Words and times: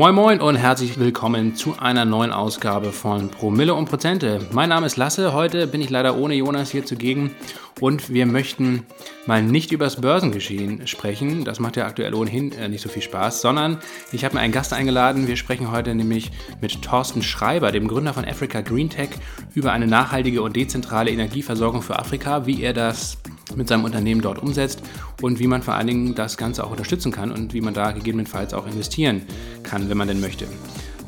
Moin 0.00 0.14
Moin 0.14 0.40
und 0.40 0.56
herzlich 0.56 0.98
willkommen 0.98 1.56
zu 1.56 1.76
einer 1.78 2.06
neuen 2.06 2.32
Ausgabe 2.32 2.90
von 2.90 3.28
Promille 3.28 3.74
und 3.74 3.84
Prozente. 3.84 4.40
Mein 4.50 4.70
Name 4.70 4.86
ist 4.86 4.96
Lasse, 4.96 5.34
heute 5.34 5.66
bin 5.66 5.82
ich 5.82 5.90
leider 5.90 6.16
ohne 6.16 6.32
Jonas 6.32 6.70
hier 6.70 6.86
zugegen 6.86 7.36
und 7.78 8.12
wir 8.12 8.26
möchten 8.26 8.84
mal 9.26 9.42
nicht 9.42 9.72
über 9.72 9.84
das 9.84 10.00
Börsengeschehen 10.00 10.86
sprechen, 10.86 11.44
das 11.44 11.60
macht 11.60 11.76
ja 11.76 11.86
aktuell 11.86 12.14
ohnehin 12.14 12.52
äh, 12.52 12.68
nicht 12.68 12.82
so 12.82 12.88
viel 12.88 13.02
Spaß, 13.02 13.40
sondern 13.40 13.78
ich 14.12 14.24
habe 14.24 14.34
mir 14.34 14.40
einen 14.40 14.52
Gast 14.52 14.72
eingeladen. 14.72 15.28
Wir 15.28 15.36
sprechen 15.36 15.70
heute 15.70 15.94
nämlich 15.94 16.30
mit 16.60 16.82
Thorsten 16.82 17.22
Schreiber, 17.22 17.72
dem 17.72 17.88
Gründer 17.88 18.12
von 18.12 18.24
Africa 18.24 18.60
Green 18.60 18.90
Tech, 18.90 19.10
über 19.54 19.72
eine 19.72 19.86
nachhaltige 19.86 20.42
und 20.42 20.56
dezentrale 20.56 21.10
Energieversorgung 21.10 21.82
für 21.82 21.98
Afrika, 21.98 22.46
wie 22.46 22.62
er 22.62 22.72
das 22.72 23.18
mit 23.56 23.68
seinem 23.68 23.84
Unternehmen 23.84 24.20
dort 24.20 24.38
umsetzt 24.38 24.82
und 25.22 25.38
wie 25.38 25.46
man 25.46 25.62
vor 25.62 25.74
allen 25.74 25.86
Dingen 25.86 26.14
das 26.14 26.36
Ganze 26.36 26.64
auch 26.64 26.70
unterstützen 26.70 27.12
kann 27.12 27.30
und 27.32 27.52
wie 27.54 27.60
man 27.60 27.74
da 27.74 27.92
gegebenenfalls 27.92 28.54
auch 28.54 28.66
investieren 28.66 29.22
kann, 29.62 29.88
wenn 29.88 29.98
man 29.98 30.08
denn 30.08 30.20
möchte. 30.20 30.46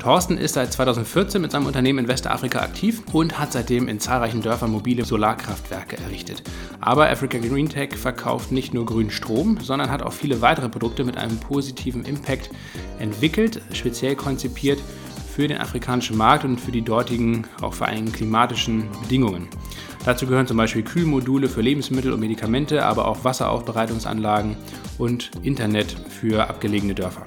Thorsten 0.03 0.37
ist 0.37 0.55
seit 0.55 0.73
2014 0.73 1.41
mit 1.41 1.53
seinem 1.53 1.65
Unternehmen 1.65 1.99
in 1.99 2.07
Westafrika 2.09 2.59
aktiv 2.59 3.01
und 3.13 3.39
hat 3.39 3.53
seitdem 3.53 3.87
in 3.87 4.01
zahlreichen 4.01 4.41
Dörfern 4.41 4.69
mobile 4.69 5.05
Solarkraftwerke 5.05 5.97
errichtet. 5.97 6.43
Aber 6.81 7.09
Africa 7.09 7.37
Green 7.37 7.69
Tech 7.69 7.95
verkauft 7.95 8.51
nicht 8.51 8.73
nur 8.73 8.85
grünen 8.85 9.11
Strom, 9.11 9.59
sondern 9.61 9.89
hat 9.89 10.03
auch 10.03 10.11
viele 10.11 10.41
weitere 10.41 10.67
Produkte 10.67 11.05
mit 11.05 11.15
einem 11.15 11.37
positiven 11.37 12.03
Impact 12.03 12.49
entwickelt, 12.99 13.61
speziell 13.71 14.17
konzipiert 14.17 14.81
für 15.33 15.47
den 15.47 15.59
afrikanischen 15.59 16.17
Markt 16.17 16.43
und 16.43 16.59
für 16.59 16.73
die 16.73 16.81
dortigen, 16.81 17.47
auch 17.61 17.73
vor 17.73 17.87
allem 17.87 18.11
klimatischen 18.11 18.89
Bedingungen. 19.03 19.47
Dazu 20.03 20.27
gehören 20.27 20.47
zum 20.47 20.57
Beispiel 20.57 20.83
Kühlmodule 20.83 21.47
für 21.47 21.61
Lebensmittel 21.61 22.11
und 22.11 22.19
Medikamente, 22.19 22.85
aber 22.85 23.07
auch 23.07 23.23
Wasseraufbereitungsanlagen 23.23 24.57
und 24.97 25.31
Internet 25.43 25.95
für 26.09 26.49
abgelegene 26.49 26.93
Dörfer. 26.93 27.23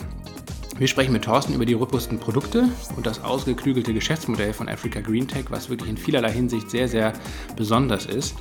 Wir 0.79 0.89
sprechen 0.89 1.15
mit 1.15 1.25
Thorsten 1.25 1.55
über 1.55 1.65
die 1.65 1.73
robusten 1.73 2.19
Produkte 2.19 2.69
und 2.97 3.07
das 3.07 3.25
ausgeklügelte 3.25 3.95
Geschäftsmodell 3.95 4.53
von 4.53 4.69
Africa 4.69 5.01
Green 5.01 5.27
Tech, 5.27 5.47
was 5.49 5.71
wirklich 5.71 5.89
in 5.89 5.97
vielerlei 5.97 6.31
Hinsicht 6.31 6.71
sehr, 6.71 6.87
sehr 6.87 7.15
besonders 7.57 8.05
ist. 8.05 8.35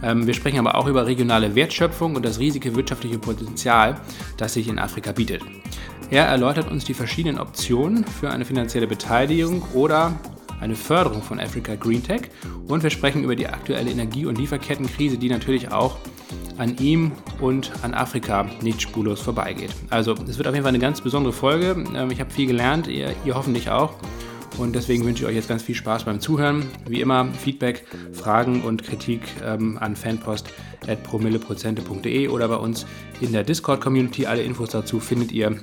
Ähm, 0.00 0.24
wir 0.24 0.34
sprechen 0.34 0.60
aber 0.60 0.76
auch 0.76 0.86
über 0.86 1.06
regionale 1.06 1.56
Wertschöpfung 1.56 2.14
und 2.14 2.24
das 2.24 2.38
riesige 2.38 2.76
wirtschaftliche 2.76 3.18
Potenzial, 3.18 4.00
das 4.36 4.54
sich 4.54 4.68
in 4.68 4.78
Afrika 4.78 5.10
bietet. 5.10 5.42
Er 6.10 6.26
erläutert 6.26 6.70
uns 6.70 6.84
die 6.84 6.94
verschiedenen 6.94 7.40
Optionen 7.40 8.04
für 8.04 8.30
eine 8.30 8.44
finanzielle 8.44 8.86
Beteiligung 8.86 9.62
oder 9.74 10.16
eine 10.60 10.74
Förderung 10.74 11.22
von 11.22 11.40
Africa 11.40 11.74
Green 11.74 12.02
Tech 12.02 12.30
und 12.68 12.82
wir 12.82 12.90
sprechen 12.90 13.24
über 13.24 13.34
die 13.34 13.48
aktuelle 13.48 13.90
Energie- 13.90 14.26
und 14.26 14.38
Lieferkettenkrise, 14.38 15.18
die 15.18 15.28
natürlich 15.28 15.72
auch 15.72 15.96
an 16.58 16.76
ihm 16.78 17.12
und 17.40 17.72
an 17.82 17.94
Afrika 17.94 18.46
nicht 18.60 18.82
spurlos 18.82 19.20
vorbeigeht. 19.20 19.70
Also 19.88 20.14
es 20.28 20.36
wird 20.36 20.46
auf 20.46 20.54
jeden 20.54 20.64
Fall 20.64 20.70
eine 20.70 20.78
ganz 20.78 21.00
besondere 21.00 21.32
Folge. 21.32 21.84
Ähm, 21.94 22.10
ich 22.10 22.20
habe 22.20 22.30
viel 22.30 22.46
gelernt, 22.46 22.86
ihr, 22.86 23.14
ihr 23.24 23.34
hoffentlich 23.34 23.70
auch. 23.70 23.94
Und 24.58 24.74
deswegen 24.74 25.04
wünsche 25.04 25.22
ich 25.22 25.28
euch 25.28 25.36
jetzt 25.36 25.48
ganz 25.48 25.62
viel 25.62 25.74
Spaß 25.74 26.04
beim 26.04 26.20
Zuhören. 26.20 26.66
Wie 26.86 27.00
immer 27.00 27.32
Feedback, 27.32 27.86
Fragen 28.12 28.60
und 28.62 28.84
Kritik 28.84 29.22
ähm, 29.44 29.78
an 29.78 29.96
fanpost.promilleprozente.de 29.96 32.28
oder 32.28 32.48
bei 32.48 32.56
uns 32.56 32.84
in 33.20 33.32
der 33.32 33.42
Discord-Community. 33.42 34.26
Alle 34.26 34.42
Infos 34.42 34.68
dazu 34.70 35.00
findet 35.00 35.32
ihr 35.32 35.56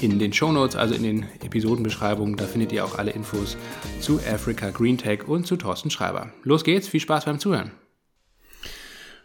in 0.00 0.18
den 0.18 0.32
Shownotes, 0.32 0.74
also 0.76 0.94
in 0.94 1.02
den 1.02 1.26
Episodenbeschreibungen. 1.44 2.36
Da 2.36 2.44
findet 2.44 2.72
ihr 2.72 2.84
auch 2.84 2.98
alle 2.98 3.12
Infos 3.12 3.56
zu 4.00 4.18
Africa 4.18 4.70
Green 4.70 4.98
Tech 4.98 5.28
und 5.28 5.46
zu 5.46 5.56
Thorsten 5.56 5.90
Schreiber. 5.90 6.32
Los 6.42 6.64
geht's, 6.64 6.88
viel 6.88 7.00
Spaß 7.00 7.26
beim 7.26 7.38
Zuhören. 7.38 7.70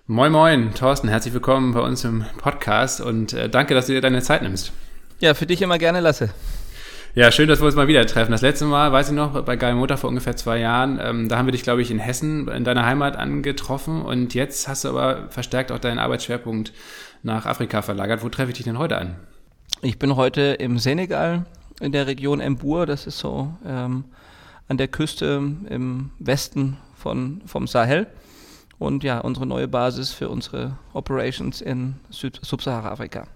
Moin 0.10 0.31
Moin, 0.31 0.74
Thorsten, 0.74 1.10
herzlich 1.10 1.34
willkommen 1.34 1.74
bei 1.74 1.81
uns 1.81 2.06
im 2.06 2.24
Podcast 2.38 3.02
und 3.02 3.34
äh, 3.34 3.50
danke, 3.50 3.74
dass 3.74 3.88
du 3.88 3.94
dir 3.94 4.00
deine 4.00 4.22
Zeit 4.22 4.42
nimmst. 4.42 4.72
Ja, 5.20 5.34
für 5.34 5.46
dich 5.46 5.62
immer 5.62 5.78
gerne 5.78 6.00
lasse. 6.00 6.30
Ja, 7.16 7.31
schön, 7.31 7.47
dass 7.47 7.59
wir 7.62 7.66
uns 7.66 7.75
mal 7.75 7.88
wieder 7.88 8.06
treffen. 8.06 8.31
Das 8.31 8.41
letzte 8.41 8.66
Mal, 8.66 8.91
weiß 8.91 9.09
ich 9.09 9.16
noch, 9.16 9.44
bei 9.44 9.56
Geil 9.56 9.73
Motor 9.73 9.97
vor 9.97 10.09
ungefähr 10.09 10.35
zwei 10.35 10.59
Jahren, 10.59 11.00
ähm, 11.01 11.29
da 11.29 11.38
haben 11.38 11.47
wir 11.47 11.51
dich, 11.51 11.63
glaube 11.63 11.81
ich, 11.81 11.90
in 11.90 11.97
Hessen, 11.97 12.47
in 12.47 12.63
deiner 12.63 12.85
Heimat 12.85 13.16
angetroffen 13.16 14.03
und 14.03 14.34
jetzt 14.35 14.68
hast 14.68 14.84
du 14.84 14.90
aber 14.90 15.29
verstärkt 15.29 15.72
auch 15.72 15.79
deinen 15.79 15.97
Arbeitsschwerpunkt 15.97 16.73
nach 17.23 17.45
Afrika 17.45 17.81
verlagert. 17.81 18.23
Wo 18.23 18.29
treffe 18.29 18.51
ich 18.51 18.57
dich 18.57 18.66
denn 18.66 18.78
heute 18.78 18.97
an? 18.97 19.16
Ich 19.81 19.97
bin 19.97 20.16
heute 20.16 20.41
im 20.41 20.78
Senegal, 20.78 21.45
in 21.79 21.91
der 21.91 22.07
Region 22.07 22.40
Embour, 22.40 22.85
das 22.85 23.07
ist 23.07 23.18
so 23.18 23.53
ähm, 23.66 24.06
an 24.68 24.78
der 24.78 24.88
Küste 24.88 25.41
im 25.69 26.12
Westen 26.19 26.78
von, 26.95 27.41
vom 27.45 27.68
Sahel 27.68 28.07
und 28.78 29.03
ja, 29.03 29.19
unsere 29.19 29.45
neue 29.45 29.68
Basis 29.68 30.12
für 30.12 30.29
unsere 30.29 30.78
Operations 30.94 31.62
in 31.62 31.95
Subsahara-Afrika. 32.09 33.28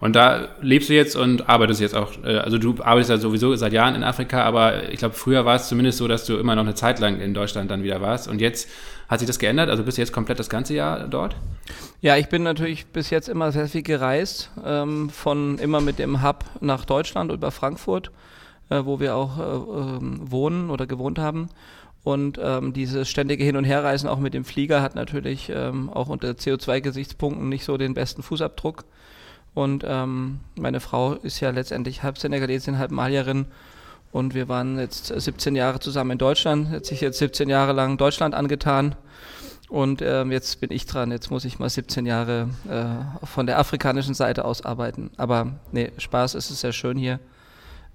Und 0.00 0.14
da 0.14 0.48
lebst 0.60 0.88
du 0.88 0.94
jetzt 0.94 1.16
und 1.16 1.48
arbeitest 1.48 1.80
jetzt 1.80 1.94
auch, 1.94 2.12
äh, 2.24 2.38
also 2.38 2.58
du 2.58 2.76
arbeitest 2.82 3.10
ja 3.10 3.18
sowieso 3.18 3.54
seit 3.56 3.72
Jahren 3.72 3.94
in 3.94 4.04
Afrika, 4.04 4.42
aber 4.42 4.90
ich 4.90 4.98
glaube, 4.98 5.14
früher 5.14 5.44
war 5.44 5.56
es 5.56 5.68
zumindest 5.68 5.98
so, 5.98 6.06
dass 6.08 6.24
du 6.24 6.36
immer 6.36 6.54
noch 6.54 6.62
eine 6.62 6.74
Zeit 6.74 7.00
lang 7.00 7.20
in 7.20 7.34
Deutschland 7.34 7.70
dann 7.70 7.82
wieder 7.82 8.00
warst. 8.00 8.28
Und 8.28 8.40
jetzt 8.40 8.68
hat 9.08 9.20
sich 9.20 9.26
das 9.26 9.38
geändert? 9.38 9.70
Also 9.70 9.82
bist 9.84 9.98
du 9.98 10.02
jetzt 10.02 10.12
komplett 10.12 10.38
das 10.38 10.50
ganze 10.50 10.74
Jahr 10.74 11.08
dort? 11.08 11.34
Ja, 12.00 12.16
ich 12.16 12.28
bin 12.28 12.42
natürlich 12.42 12.86
bis 12.86 13.10
jetzt 13.10 13.28
immer 13.28 13.50
sehr 13.50 13.66
viel 13.66 13.82
gereist, 13.82 14.50
ähm, 14.64 15.10
von 15.10 15.58
immer 15.58 15.80
mit 15.80 15.98
dem 15.98 16.22
Hub 16.22 16.44
nach 16.60 16.84
Deutschland 16.84 17.32
über 17.32 17.50
Frankfurt, 17.50 18.12
äh, 18.68 18.82
wo 18.84 19.00
wir 19.00 19.16
auch 19.16 19.38
äh, 19.38 19.42
äh, 19.42 19.98
wohnen 20.30 20.70
oder 20.70 20.86
gewohnt 20.86 21.18
haben. 21.18 21.48
Und 22.04 22.38
ähm, 22.40 22.72
dieses 22.72 23.08
ständige 23.08 23.44
Hin- 23.44 23.56
und 23.56 23.64
Herreisen 23.64 24.08
auch 24.08 24.18
mit 24.18 24.32
dem 24.32 24.44
Flieger 24.44 24.80
hat 24.80 24.94
natürlich 24.94 25.50
ähm, 25.52 25.90
auch 25.90 26.08
unter 26.08 26.30
CO2-Gesichtspunkten 26.30 27.48
nicht 27.48 27.64
so 27.64 27.76
den 27.76 27.94
besten 27.94 28.22
Fußabdruck. 28.22 28.84
Und 29.58 29.82
ähm, 29.84 30.38
meine 30.54 30.78
Frau 30.78 31.14
ist 31.14 31.40
ja 31.40 31.50
letztendlich 31.50 32.04
halb 32.04 32.16
Senegalesin, 32.16 32.78
halb 32.78 32.92
Malierin. 32.92 33.46
Und 34.12 34.32
wir 34.32 34.48
waren 34.48 34.78
jetzt 34.78 35.06
17 35.06 35.56
Jahre 35.56 35.80
zusammen 35.80 36.12
in 36.12 36.18
Deutschland. 36.18 36.70
Hat 36.70 36.86
sich 36.86 37.00
jetzt 37.00 37.18
17 37.18 37.48
Jahre 37.48 37.72
lang 37.72 37.98
Deutschland 37.98 38.36
angetan. 38.36 38.94
Und 39.68 40.00
ähm, 40.00 40.30
jetzt 40.30 40.60
bin 40.60 40.70
ich 40.70 40.86
dran. 40.86 41.10
Jetzt 41.10 41.32
muss 41.32 41.44
ich 41.44 41.58
mal 41.58 41.68
17 41.68 42.06
Jahre 42.06 42.50
äh, 42.68 43.26
von 43.26 43.46
der 43.46 43.58
afrikanischen 43.58 44.14
Seite 44.14 44.44
aus 44.44 44.64
arbeiten. 44.64 45.10
Aber 45.16 45.58
nee, 45.72 45.90
Spaß 45.98 46.36
ist 46.36 46.50
es 46.50 46.60
sehr 46.60 46.72
schön 46.72 46.96
hier 46.96 47.18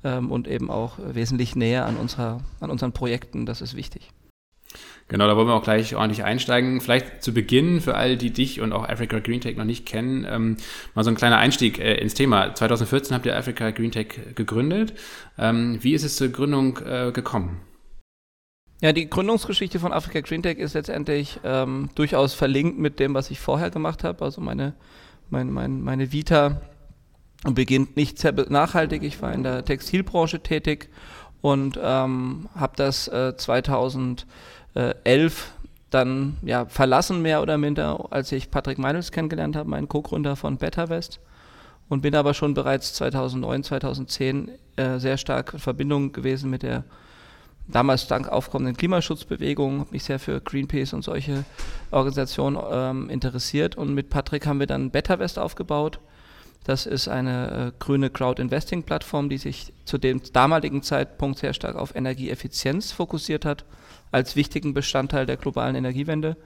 ähm, 0.03 0.33
und 0.33 0.49
eben 0.49 0.69
auch 0.69 0.97
wesentlich 0.97 1.55
näher 1.55 1.85
an, 1.85 1.95
unserer, 1.95 2.41
an 2.59 2.71
unseren 2.71 2.91
Projekten. 2.91 3.45
Das 3.45 3.61
ist 3.61 3.73
wichtig. 3.73 4.11
Genau, 5.09 5.27
da 5.27 5.35
wollen 5.35 5.47
wir 5.47 5.53
auch 5.53 5.63
gleich 5.63 5.95
ordentlich 5.95 6.23
einsteigen. 6.23 6.81
Vielleicht 6.81 7.23
zu 7.23 7.33
Beginn, 7.33 7.81
für 7.81 7.95
all 7.95 8.17
die 8.17 8.31
dich 8.31 8.61
und 8.61 8.73
auch 8.73 8.87
Africa 8.87 9.19
Green 9.19 9.41
Tech 9.41 9.57
noch 9.57 9.65
nicht 9.65 9.85
kennen, 9.85 10.25
ähm, 10.29 10.57
mal 10.95 11.03
so 11.03 11.09
ein 11.09 11.15
kleiner 11.15 11.37
Einstieg 11.37 11.77
äh, 11.79 11.95
ins 11.95 12.13
Thema. 12.13 12.55
2014 12.55 13.13
habt 13.15 13.25
ihr 13.25 13.35
Africa 13.35 13.71
Green 13.71 13.91
Tech 13.91 14.07
gegründet. 14.35 14.93
Ähm, 15.37 15.77
wie 15.81 15.93
ist 15.93 16.03
es 16.03 16.15
zur 16.15 16.29
Gründung 16.29 16.79
äh, 16.85 17.11
gekommen? 17.11 17.61
Ja, 18.81 18.91
die 18.91 19.09
Gründungsgeschichte 19.09 19.79
von 19.79 19.93
Africa 19.93 20.21
Green 20.21 20.43
Tech 20.43 20.57
ist 20.57 20.73
letztendlich 20.73 21.39
ähm, 21.43 21.89
durchaus 21.95 22.33
verlinkt 22.33 22.79
mit 22.79 22.99
dem, 22.99 23.13
was 23.13 23.31
ich 23.31 23.39
vorher 23.39 23.69
gemacht 23.69 24.03
habe. 24.03 24.25
Also 24.25 24.41
meine, 24.41 24.73
mein, 25.29 25.51
mein, 25.51 25.81
meine 25.81 26.11
Vita 26.11 26.61
beginnt 27.43 27.95
nicht 27.95 28.19
sehr 28.19 28.33
nachhaltig. 28.49 29.03
Ich 29.03 29.21
war 29.21 29.33
in 29.33 29.43
der 29.43 29.63
Textilbranche 29.63 30.41
tätig 30.41 30.89
und 31.41 31.77
ähm, 31.81 32.49
habe 32.55 32.73
das 32.77 33.07
äh, 33.09 33.35
2011 34.73 35.51
dann 35.89 36.37
ja, 36.41 36.65
verlassen, 36.65 37.21
mehr 37.21 37.41
oder 37.41 37.57
minder, 37.57 38.07
als 38.09 38.31
ich 38.31 38.49
Patrick 38.49 38.79
Meinels 38.79 39.11
kennengelernt 39.11 39.55
habe, 39.55 39.69
meinen 39.69 39.87
Co-Gründer 39.87 40.35
von 40.35 40.57
BetterWest. 40.57 41.19
Und 41.89 42.01
bin 42.01 42.15
aber 42.15 42.33
schon 42.33 42.53
bereits 42.53 42.93
2009, 42.93 43.63
2010 43.63 44.51
äh, 44.77 44.97
sehr 44.99 45.17
stark 45.17 45.53
in 45.53 45.59
Verbindung 45.59 46.11
gewesen 46.11 46.49
mit 46.49 46.63
der 46.63 46.83
damals 47.67 48.07
dank 48.07 48.27
aufkommenden 48.27 48.75
Klimaschutzbewegung, 48.75 49.81
habe 49.81 49.91
mich 49.91 50.03
sehr 50.03 50.19
für 50.19 50.41
Greenpeace 50.41 50.93
und 50.93 51.03
solche 51.03 51.45
Organisationen 51.91 52.57
ähm, 52.71 53.09
interessiert. 53.09 53.75
Und 53.75 53.93
mit 53.93 54.09
Patrick 54.09 54.47
haben 54.47 54.59
wir 54.59 54.67
dann 54.67 54.89
BetterWest 54.89 55.37
aufgebaut 55.37 55.99
das 56.63 56.85
ist 56.85 57.07
eine 57.07 57.73
äh, 57.73 57.77
grüne 57.79 58.09
Crowd-Investing-Plattform, 58.09 59.29
die 59.29 59.37
sich 59.37 59.73
zu 59.85 59.97
dem 59.97 60.21
damaligen 60.31 60.81
Zeitpunkt 60.81 61.39
sehr 61.39 61.53
stark 61.53 61.75
auf 61.75 61.95
Energieeffizienz 61.95 62.91
fokussiert 62.91 63.43
hat, 63.45 63.65
als 64.13 64.35
wichtigen 64.35 64.73
Bestandteil 64.73 65.25
der 65.25 65.37
globalen 65.37 65.75
Energiewende. 65.75 66.37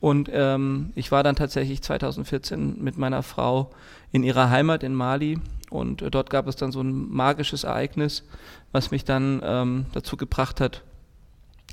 Und 0.00 0.28
ähm, 0.32 0.92
ich 0.96 1.12
war 1.12 1.22
dann 1.22 1.36
tatsächlich 1.36 1.82
2014 1.82 2.82
mit 2.82 2.98
meiner 2.98 3.22
Frau 3.22 3.70
in 4.12 4.22
ihrer 4.22 4.50
Heimat 4.50 4.82
in 4.82 4.94
Mali 4.94 5.38
und 5.70 6.02
äh, 6.02 6.10
dort 6.10 6.30
gab 6.30 6.46
es 6.46 6.56
dann 6.56 6.72
so 6.72 6.80
ein 6.80 7.10
magisches 7.10 7.64
Ereignis, 7.64 8.24
was 8.72 8.90
mich 8.90 9.04
dann 9.04 9.40
ähm, 9.44 9.86
dazu 9.92 10.16
gebracht 10.16 10.60
hat, 10.60 10.82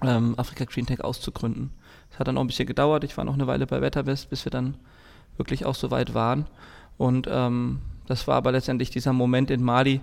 ähm, 0.03 0.35
Afrika 0.37 0.65
Green 0.65 0.85
Tech 0.85 1.03
auszugründen. 1.03 1.71
Es 2.11 2.19
hat 2.19 2.27
dann 2.27 2.37
auch 2.37 2.41
ein 2.41 2.47
bisschen 2.47 2.67
gedauert. 2.67 3.03
Ich 3.03 3.17
war 3.17 3.25
noch 3.25 3.33
eine 3.33 3.47
Weile 3.47 3.67
bei 3.67 3.81
Wetterwest, 3.81 4.29
bis 4.29 4.45
wir 4.45 4.49
dann 4.49 4.75
wirklich 5.37 5.65
auch 5.65 5.75
so 5.75 5.91
weit 5.91 6.13
waren. 6.13 6.45
Und 6.97 7.27
ähm, 7.29 7.79
das 8.07 8.27
war 8.27 8.35
aber 8.35 8.51
letztendlich 8.51 8.89
dieser 8.89 9.13
Moment 9.13 9.51
in 9.51 9.63
Mali, 9.63 10.01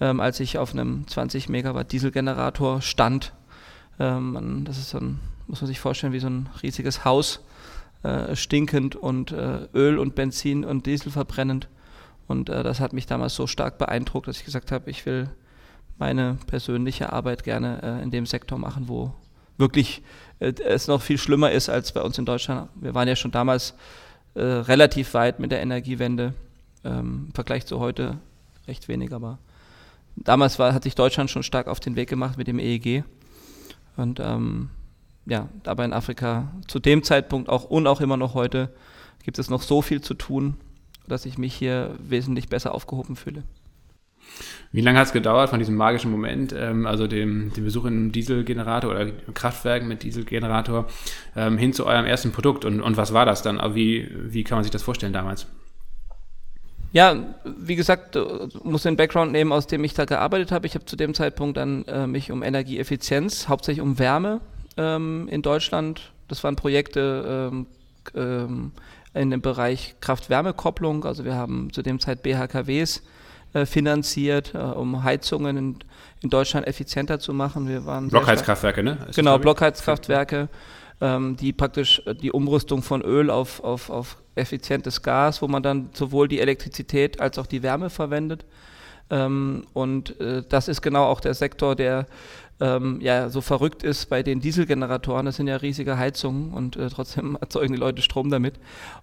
ähm, 0.00 0.20
als 0.20 0.40
ich 0.40 0.58
auf 0.58 0.72
einem 0.72 1.06
20 1.06 1.48
Megawatt 1.48 1.92
Dieselgenerator 1.92 2.80
stand. 2.82 3.32
Ähm, 3.98 4.64
das 4.64 4.78
ist 4.78 4.94
ein, 4.94 5.20
muss 5.46 5.60
man 5.60 5.68
sich 5.68 5.80
vorstellen, 5.80 6.12
wie 6.12 6.20
so 6.20 6.28
ein 6.28 6.48
riesiges 6.62 7.04
Haus, 7.04 7.40
äh, 8.02 8.36
stinkend 8.36 8.96
und 8.96 9.32
äh, 9.32 9.68
Öl 9.74 9.98
und 9.98 10.14
Benzin 10.14 10.64
und 10.64 10.86
Diesel 10.86 11.10
verbrennend. 11.10 11.68
Und 12.26 12.48
äh, 12.48 12.62
das 12.62 12.80
hat 12.80 12.92
mich 12.92 13.06
damals 13.06 13.34
so 13.34 13.46
stark 13.46 13.78
beeindruckt, 13.78 14.28
dass 14.28 14.38
ich 14.38 14.44
gesagt 14.44 14.72
habe, 14.72 14.90
ich 14.90 15.04
will 15.06 15.28
meine 15.98 16.38
persönliche 16.46 17.12
Arbeit 17.12 17.44
gerne 17.44 17.82
äh, 17.82 18.02
in 18.02 18.10
dem 18.10 18.26
Sektor 18.26 18.58
machen, 18.58 18.88
wo 18.88 19.14
wirklich 19.56 20.02
äh, 20.40 20.52
es 20.64 20.88
noch 20.88 21.02
viel 21.02 21.18
schlimmer 21.18 21.52
ist 21.52 21.68
als 21.68 21.92
bei 21.92 22.02
uns 22.02 22.18
in 22.18 22.24
Deutschland. 22.24 22.70
Wir 22.74 22.94
waren 22.94 23.08
ja 23.08 23.16
schon 23.16 23.30
damals 23.30 23.74
äh, 24.34 24.42
relativ 24.42 25.14
weit 25.14 25.38
mit 25.38 25.52
der 25.52 25.60
Energiewende, 25.60 26.34
ähm, 26.84 27.26
im 27.28 27.34
Vergleich 27.34 27.66
zu 27.66 27.78
heute 27.80 28.18
recht 28.66 28.88
wenig, 28.88 29.12
aber 29.12 29.38
damals 30.16 30.58
war, 30.58 30.74
hat 30.74 30.84
sich 30.84 30.94
Deutschland 30.94 31.30
schon 31.30 31.42
stark 31.42 31.68
auf 31.68 31.80
den 31.80 31.96
Weg 31.96 32.08
gemacht 32.08 32.38
mit 32.38 32.48
dem 32.48 32.58
EEG. 32.58 33.04
Und 33.96 34.20
ähm, 34.20 34.70
ja, 35.26 35.48
aber 35.64 35.84
in 35.84 35.92
Afrika 35.92 36.52
zu 36.66 36.78
dem 36.78 37.02
Zeitpunkt 37.02 37.48
auch 37.48 37.64
und 37.64 37.86
auch 37.86 38.00
immer 38.00 38.16
noch 38.16 38.34
heute 38.34 38.70
gibt 39.22 39.38
es 39.38 39.48
noch 39.48 39.62
so 39.62 39.82
viel 39.82 40.00
zu 40.00 40.14
tun, 40.14 40.56
dass 41.06 41.26
ich 41.26 41.38
mich 41.38 41.54
hier 41.54 41.94
wesentlich 41.98 42.48
besser 42.48 42.74
aufgehoben 42.74 43.16
fühle. 43.16 43.42
Wie 44.72 44.80
lange 44.80 44.98
hat 44.98 45.06
es 45.06 45.12
gedauert 45.12 45.50
von 45.50 45.58
diesem 45.58 45.76
magischen 45.76 46.10
Moment, 46.10 46.52
ähm, 46.56 46.86
also 46.86 47.06
dem, 47.06 47.52
dem 47.52 47.64
Besuch 47.64 47.84
in 47.84 47.92
einem 47.92 48.12
Dieselgenerator 48.12 48.90
oder 48.90 49.10
Kraftwerk 49.32 49.84
mit 49.84 50.02
Dieselgenerator, 50.02 50.86
ähm, 51.36 51.58
hin 51.58 51.72
zu 51.72 51.86
eurem 51.86 52.06
ersten 52.06 52.32
Produkt? 52.32 52.64
Und, 52.64 52.80
und 52.80 52.96
was 52.96 53.12
war 53.12 53.24
das 53.24 53.42
dann? 53.42 53.60
Wie, 53.74 54.08
wie 54.12 54.42
kann 54.42 54.56
man 54.56 54.64
sich 54.64 54.72
das 54.72 54.82
vorstellen 54.82 55.12
damals? 55.12 55.46
Ja, 56.94 57.16
wie 57.44 57.74
gesagt, 57.74 58.16
muss 58.62 58.84
den 58.84 58.94
Background 58.94 59.32
nehmen, 59.32 59.50
aus 59.50 59.66
dem 59.66 59.82
ich 59.82 59.94
da 59.94 60.04
gearbeitet 60.04 60.52
habe. 60.52 60.68
Ich 60.68 60.76
habe 60.76 60.84
zu 60.84 60.94
dem 60.94 61.12
Zeitpunkt 61.12 61.56
dann 61.56 61.84
äh, 61.86 62.06
mich 62.06 62.30
um 62.30 62.44
Energieeffizienz, 62.44 63.48
hauptsächlich 63.48 63.82
um 63.82 63.98
Wärme 63.98 64.40
ähm, 64.76 65.26
in 65.28 65.42
Deutschland. 65.42 66.12
Das 66.28 66.44
waren 66.44 66.54
Projekte 66.54 67.50
ähm, 67.52 67.66
ähm, 68.14 68.70
in 69.12 69.32
dem 69.32 69.40
Bereich 69.40 69.96
Kraft-Wärme-Kopplung. 70.00 71.04
Also 71.04 71.24
wir 71.24 71.34
haben 71.34 71.72
zu 71.72 71.82
dem 71.82 71.98
Zeit 71.98 72.22
BHKWs 72.22 73.02
äh, 73.54 73.66
finanziert, 73.66 74.54
äh, 74.54 74.58
um 74.58 75.02
Heizungen 75.02 75.56
in, 75.56 75.78
in, 76.20 76.30
Deutschland 76.30 76.64
effizienter 76.68 77.18
zu 77.18 77.34
machen. 77.34 77.68
Wir 77.68 77.84
waren 77.86 78.08
Blockheizkraftwerke, 78.08 78.84
ne? 78.84 78.98
Ist 79.08 79.16
genau, 79.16 79.40
Blockheizkraftwerke, 79.40 80.48
ähm, 81.04 81.36
die 81.36 81.52
praktisch 81.52 82.02
äh, 82.06 82.14
die 82.14 82.32
Umrüstung 82.32 82.82
von 82.82 83.02
Öl 83.02 83.28
auf, 83.28 83.62
auf, 83.62 83.90
auf 83.90 84.16
effizientes 84.36 85.02
Gas, 85.02 85.42
wo 85.42 85.48
man 85.48 85.62
dann 85.62 85.90
sowohl 85.92 86.28
die 86.28 86.40
Elektrizität 86.40 87.20
als 87.20 87.38
auch 87.38 87.46
die 87.46 87.62
Wärme 87.62 87.90
verwendet. 87.90 88.46
Ähm, 89.10 89.66
und 89.74 90.18
äh, 90.18 90.42
das 90.48 90.66
ist 90.66 90.80
genau 90.80 91.04
auch 91.04 91.20
der 91.20 91.34
Sektor, 91.34 91.76
der 91.76 92.06
ähm, 92.58 93.00
ja 93.02 93.28
so 93.28 93.42
verrückt 93.42 93.82
ist 93.82 94.06
bei 94.06 94.22
den 94.22 94.40
Dieselgeneratoren. 94.40 95.26
Das 95.26 95.36
sind 95.36 95.46
ja 95.46 95.56
riesige 95.56 95.98
Heizungen 95.98 96.54
und 96.54 96.76
äh, 96.76 96.88
trotzdem 96.88 97.36
erzeugen 97.40 97.74
die 97.74 97.80
Leute 97.80 98.00
Strom 98.00 98.30
damit. 98.30 98.54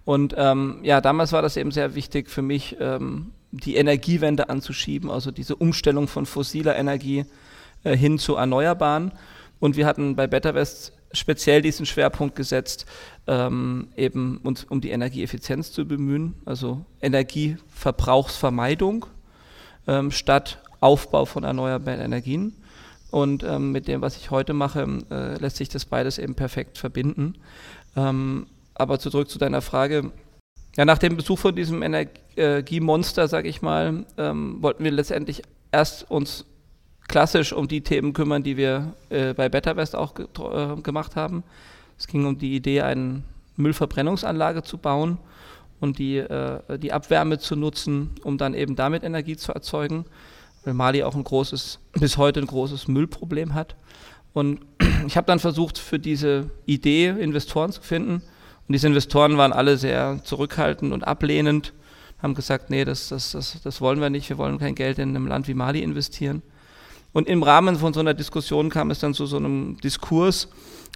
Und 0.04 0.34
ähm, 0.36 0.80
ja, 0.82 1.00
damals 1.00 1.30
war 1.30 1.42
das 1.42 1.56
eben 1.56 1.70
sehr 1.70 1.94
wichtig 1.94 2.28
für 2.30 2.42
mich, 2.42 2.76
ähm, 2.80 3.30
die 3.52 3.76
Energiewende 3.76 4.48
anzuschieben, 4.48 5.08
also 5.08 5.30
diese 5.30 5.54
Umstellung 5.54 6.08
von 6.08 6.26
fossiler 6.26 6.74
Energie 6.74 7.26
äh, 7.84 7.96
hin 7.96 8.18
zu 8.18 8.34
Erneuerbaren. 8.34 9.12
Und 9.60 9.76
wir 9.76 9.86
hatten 9.86 10.16
bei 10.16 10.26
BetterWest 10.26 10.94
speziell 11.12 11.62
diesen 11.62 11.86
Schwerpunkt 11.86 12.36
gesetzt, 12.36 12.86
ähm, 13.26 13.88
eben 13.96 14.38
uns 14.38 14.64
um 14.64 14.80
die 14.80 14.90
Energieeffizienz 14.90 15.72
zu 15.72 15.86
bemühen, 15.86 16.34
also 16.44 16.84
Energieverbrauchsvermeidung 17.00 19.06
ähm, 19.86 20.10
statt 20.10 20.58
Aufbau 20.80 21.24
von 21.24 21.44
erneuerbaren 21.44 22.00
Energien. 22.00 22.56
Und 23.10 23.44
ähm, 23.44 23.70
mit 23.72 23.88
dem, 23.88 24.00
was 24.00 24.16
ich 24.16 24.30
heute 24.30 24.54
mache, 24.54 24.86
äh, 25.10 25.38
lässt 25.38 25.58
sich 25.58 25.68
das 25.68 25.84
beides 25.84 26.18
eben 26.18 26.34
perfekt 26.34 26.78
verbinden. 26.78 27.34
Ähm, 27.94 28.46
aber 28.74 28.98
zurück 28.98 29.28
zu 29.28 29.38
deiner 29.38 29.60
Frage, 29.60 30.10
ja, 30.76 30.86
nach 30.86 30.98
dem 30.98 31.16
Besuch 31.16 31.38
von 31.38 31.54
diesem 31.54 31.82
Energiemonster, 31.82 33.28
sage 33.28 33.48
ich 33.48 33.60
mal, 33.60 34.06
ähm, 34.16 34.62
wollten 34.62 34.82
wir 34.82 34.90
letztendlich 34.90 35.42
erst 35.70 36.10
uns 36.10 36.46
klassisch 37.12 37.52
um 37.52 37.68
die 37.68 37.82
Themen 37.82 38.14
kümmern, 38.14 38.42
die 38.42 38.56
wir 38.56 38.94
äh, 39.10 39.34
bei 39.34 39.50
BetterWest 39.50 39.94
auch 39.94 40.14
ge 40.14 40.26
äh, 40.38 40.80
gemacht 40.80 41.14
haben. 41.14 41.44
Es 41.98 42.06
ging 42.06 42.24
um 42.24 42.38
die 42.38 42.56
Idee, 42.56 42.80
eine 42.80 43.22
Müllverbrennungsanlage 43.56 44.62
zu 44.62 44.78
bauen 44.78 45.18
und 45.78 45.98
die, 45.98 46.16
äh, 46.16 46.78
die 46.78 46.90
Abwärme 46.90 47.38
zu 47.38 47.54
nutzen, 47.54 48.12
um 48.24 48.38
dann 48.38 48.54
eben 48.54 48.76
damit 48.76 49.04
Energie 49.04 49.36
zu 49.36 49.52
erzeugen, 49.52 50.06
weil 50.64 50.72
Mali 50.72 51.02
auch 51.02 51.14
ein 51.14 51.22
großes, 51.22 51.80
bis 51.92 52.16
heute 52.16 52.40
ein 52.40 52.46
großes 52.46 52.88
Müllproblem 52.88 53.52
hat. 53.52 53.76
Und 54.32 54.60
ich 55.06 55.18
habe 55.18 55.26
dann 55.26 55.38
versucht, 55.38 55.76
für 55.76 55.98
diese 55.98 56.48
Idee 56.64 57.08
Investoren 57.08 57.72
zu 57.72 57.82
finden 57.82 58.22
und 58.68 58.72
diese 58.72 58.86
Investoren 58.86 59.36
waren 59.36 59.52
alle 59.52 59.76
sehr 59.76 60.20
zurückhaltend 60.24 60.94
und 60.94 61.06
ablehnend, 61.06 61.74
haben 62.22 62.32
gesagt, 62.32 62.70
nee, 62.70 62.86
das, 62.86 63.10
das, 63.10 63.32
das, 63.32 63.60
das 63.62 63.82
wollen 63.82 64.00
wir 64.00 64.08
nicht, 64.08 64.30
wir 64.30 64.38
wollen 64.38 64.58
kein 64.58 64.74
Geld 64.74 64.98
in 64.98 65.10
einem 65.10 65.26
Land 65.26 65.46
wie 65.46 65.54
Mali 65.54 65.82
investieren. 65.82 66.40
Und 67.12 67.28
im 67.28 67.42
Rahmen 67.42 67.76
von 67.76 67.92
so 67.92 68.00
einer 68.00 68.14
Diskussion 68.14 68.70
kam 68.70 68.90
es 68.90 69.00
dann 69.00 69.14
zu 69.14 69.26
so 69.26 69.36
einem 69.36 69.76
Diskurs. 69.82 70.48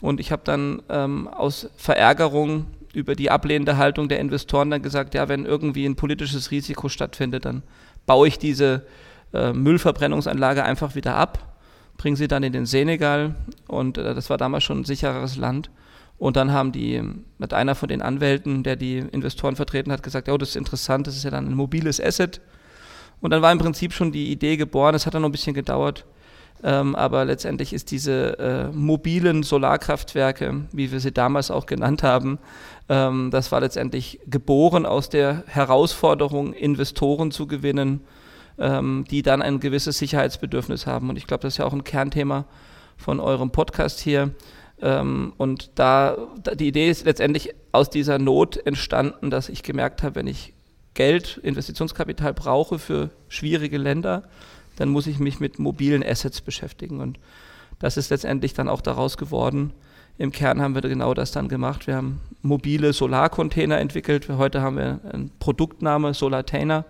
Und 0.03 0.21
ich 0.21 0.33
habe 0.33 0.43
dann 0.45 0.83
ähm, 0.89 1.29
aus 1.29 1.69
Verärgerung 1.77 2.67
über 2.93 3.15
die 3.15 3.31
ablehnende 3.31 3.77
Haltung 3.77 4.09
der 4.09 4.21
Investoren 4.21 4.71
dann 4.71 4.83
gesagt, 4.83 5.15
ja, 5.15 5.29
wenn 5.29 5.45
irgendwie 5.45 5.85
ein 5.85 5.97
politisches 5.97 6.51
Risiko 6.51 6.89
stattfindet, 6.89 7.45
dann 7.45 7.63
baue 8.07 8.29
ich 8.29 8.39
diese 8.39 8.87
äh, 9.35 9.53
Müllverbrennungsanlage 9.53 10.65
einfach 10.65 10.95
wieder 10.95 11.17
ab, 11.17 11.61
bringe 11.99 12.17
sie 12.17 12.29
dann 12.29 12.43
in 12.43 12.53
den 12.53 12.67
Senegal. 12.67 13.35
Und 13.69 13.99
äh, 13.99 14.15
das 14.15 14.31
war 14.31 14.39
damals 14.39 14.65
schon 14.65 14.81
ein 14.81 14.85
sichereres 14.85 15.37
Land. 15.37 15.71
Und 16.19 16.37
dann 16.37 16.53
haben 16.53 16.73
die, 16.73 17.03
mit 17.37 17.53
einer 17.53 17.75
von 17.75 17.91
den 17.91 18.01
Anwälten, 18.01 18.62
der 18.62 18.77
die 18.77 18.99
Investoren 18.99 19.57
vertreten 19.57 19.93
hat, 19.93 20.03
gesagt, 20.03 20.31
oh, 20.31 20.39
das 20.39 20.51
ist 20.51 20.57
interessant, 20.57 21.07
das 21.07 21.17
ist 21.17 21.25
ja 21.25 21.31
dann 21.31 21.47
ein 21.47 21.55
mobiles 21.55 22.01
Asset. 22.01 22.41
Und 23.21 23.31
dann 23.31 23.43
war 23.43 23.53
im 23.53 23.59
Prinzip 23.59 23.93
schon 23.93 24.13
die 24.13 24.31
Idee 24.31 24.57
geboren, 24.57 24.95
es 24.95 25.07
hat 25.07 25.15
dann 25.15 25.23
noch 25.23 25.29
ein 25.29 25.33
bisschen 25.33 25.55
gedauert, 25.55 26.05
ähm, 26.63 26.95
aber 26.95 27.25
letztendlich 27.25 27.73
ist 27.73 27.91
diese 27.91 28.39
äh, 28.39 28.69
mobilen 28.77 29.43
Solarkraftwerke, 29.43 30.67
wie 30.73 30.91
wir 30.91 31.01
sie 31.01 31.13
damals 31.13 31.51
auch 31.51 31.67
genannt 31.67 32.03
haben, 32.03 32.39
ähm, 32.89 33.31
das 33.31 33.53
war 33.53 33.61
letztendlich 33.61 34.21
geboren 34.27 34.87
aus 34.87 35.09
der 35.09 35.45
Herausforderung, 35.47 36.53
Investoren 36.53 37.31
zu 37.31 37.47
gewinnen, 37.47 38.03
ähm, 38.59 39.05
die 39.11 39.23
dann 39.23 39.43
ein 39.43 39.61
gewisses 39.61 39.99
Sicherheitsbedürfnis 39.99 40.87
haben. 40.87 41.11
Und 41.11 41.17
ich 41.17 41.26
glaube, 41.26 41.43
das 41.43 41.55
ist 41.55 41.59
ja 41.59 41.67
auch 41.67 41.73
ein 41.73 41.85
Kernthema 41.85 42.47
von 42.97 43.21
eurem 43.21 43.50
Podcast 43.50 44.00
hier. 44.00 44.31
Ähm, 44.81 45.33
und 45.37 45.79
da, 45.79 46.17
da, 46.43 46.55
die 46.55 46.69
Idee 46.69 46.88
ist 46.88 47.05
letztendlich 47.05 47.55
aus 47.73 47.90
dieser 47.90 48.19
Not 48.19 48.57
entstanden, 48.67 49.31
dass 49.31 49.49
ich 49.49 49.62
gemerkt 49.62 50.02
habe, 50.02 50.14
wenn 50.17 50.26
ich 50.26 50.55
Geld, 50.97 51.38
Investitionskapital 51.45 52.35
brauche 52.35 52.81
für 52.81 53.11
schwierige 53.29 53.79
Länder, 53.79 54.25
dann 54.76 54.88
muss 54.88 55.07
ich 55.07 55.21
mich 55.21 55.38
mit 55.38 55.61
mobilen 55.61 56.03
Assets 56.03 56.41
beschäftigen. 56.41 57.00
Und 57.00 57.21
das 57.79 57.97
ist 57.97 58.11
letztendlich 58.11 58.55
dann 58.55 58.69
auch 58.69 58.81
daraus 58.81 59.17
geworden. 59.17 59.73
Im 60.19 60.33
Kern 60.33 60.62
haben 60.62 60.75
wir 60.75 60.81
genau 60.83 61.15
das 61.15 61.31
dann 61.31 61.49
gemacht. 61.49 61.87
Wir 61.87 61.97
haben 61.97 62.21
mobile 62.43 62.93
Solarcontainer 62.93 63.79
entwickelt. 63.79 64.29
Heute 64.29 64.62
haben 64.62 64.76
wir 64.76 65.00
einen 65.12 65.31
Produktname 65.38 66.15
Solartainer. 66.15 66.85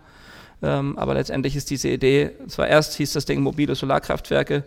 Ähm, 0.62 0.96
aber 0.96 1.14
letztendlich 1.14 1.56
ist 1.56 1.70
diese 1.70 1.88
Idee, 1.88 2.30
zwar 2.46 2.68
erst 2.68 2.94
hieß 2.94 3.12
das 3.12 3.26
Ding 3.26 3.42
mobile 3.42 3.74
Solarkraftwerke, 3.74 4.64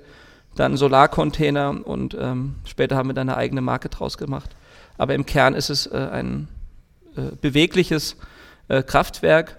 dann 0.56 0.78
Solarcontainer 0.78 1.88
und 1.88 2.16
ähm, 2.20 2.56
später 2.66 2.96
haben 2.96 3.10
wir 3.10 3.14
dann 3.14 3.30
eine 3.30 3.38
eigene 3.38 3.62
Marke 3.62 3.90
draus 3.90 4.18
gemacht. 4.18 4.56
Aber 4.98 5.16
im 5.16 5.26
Kern 5.26 5.56
ist 5.56 5.70
es 5.70 5.88
äh, 5.88 6.10
ein 6.12 6.48
äh, 7.16 7.36
bewegliches 7.42 8.18
äh, 8.70 8.82
Kraftwerk, 8.84 9.58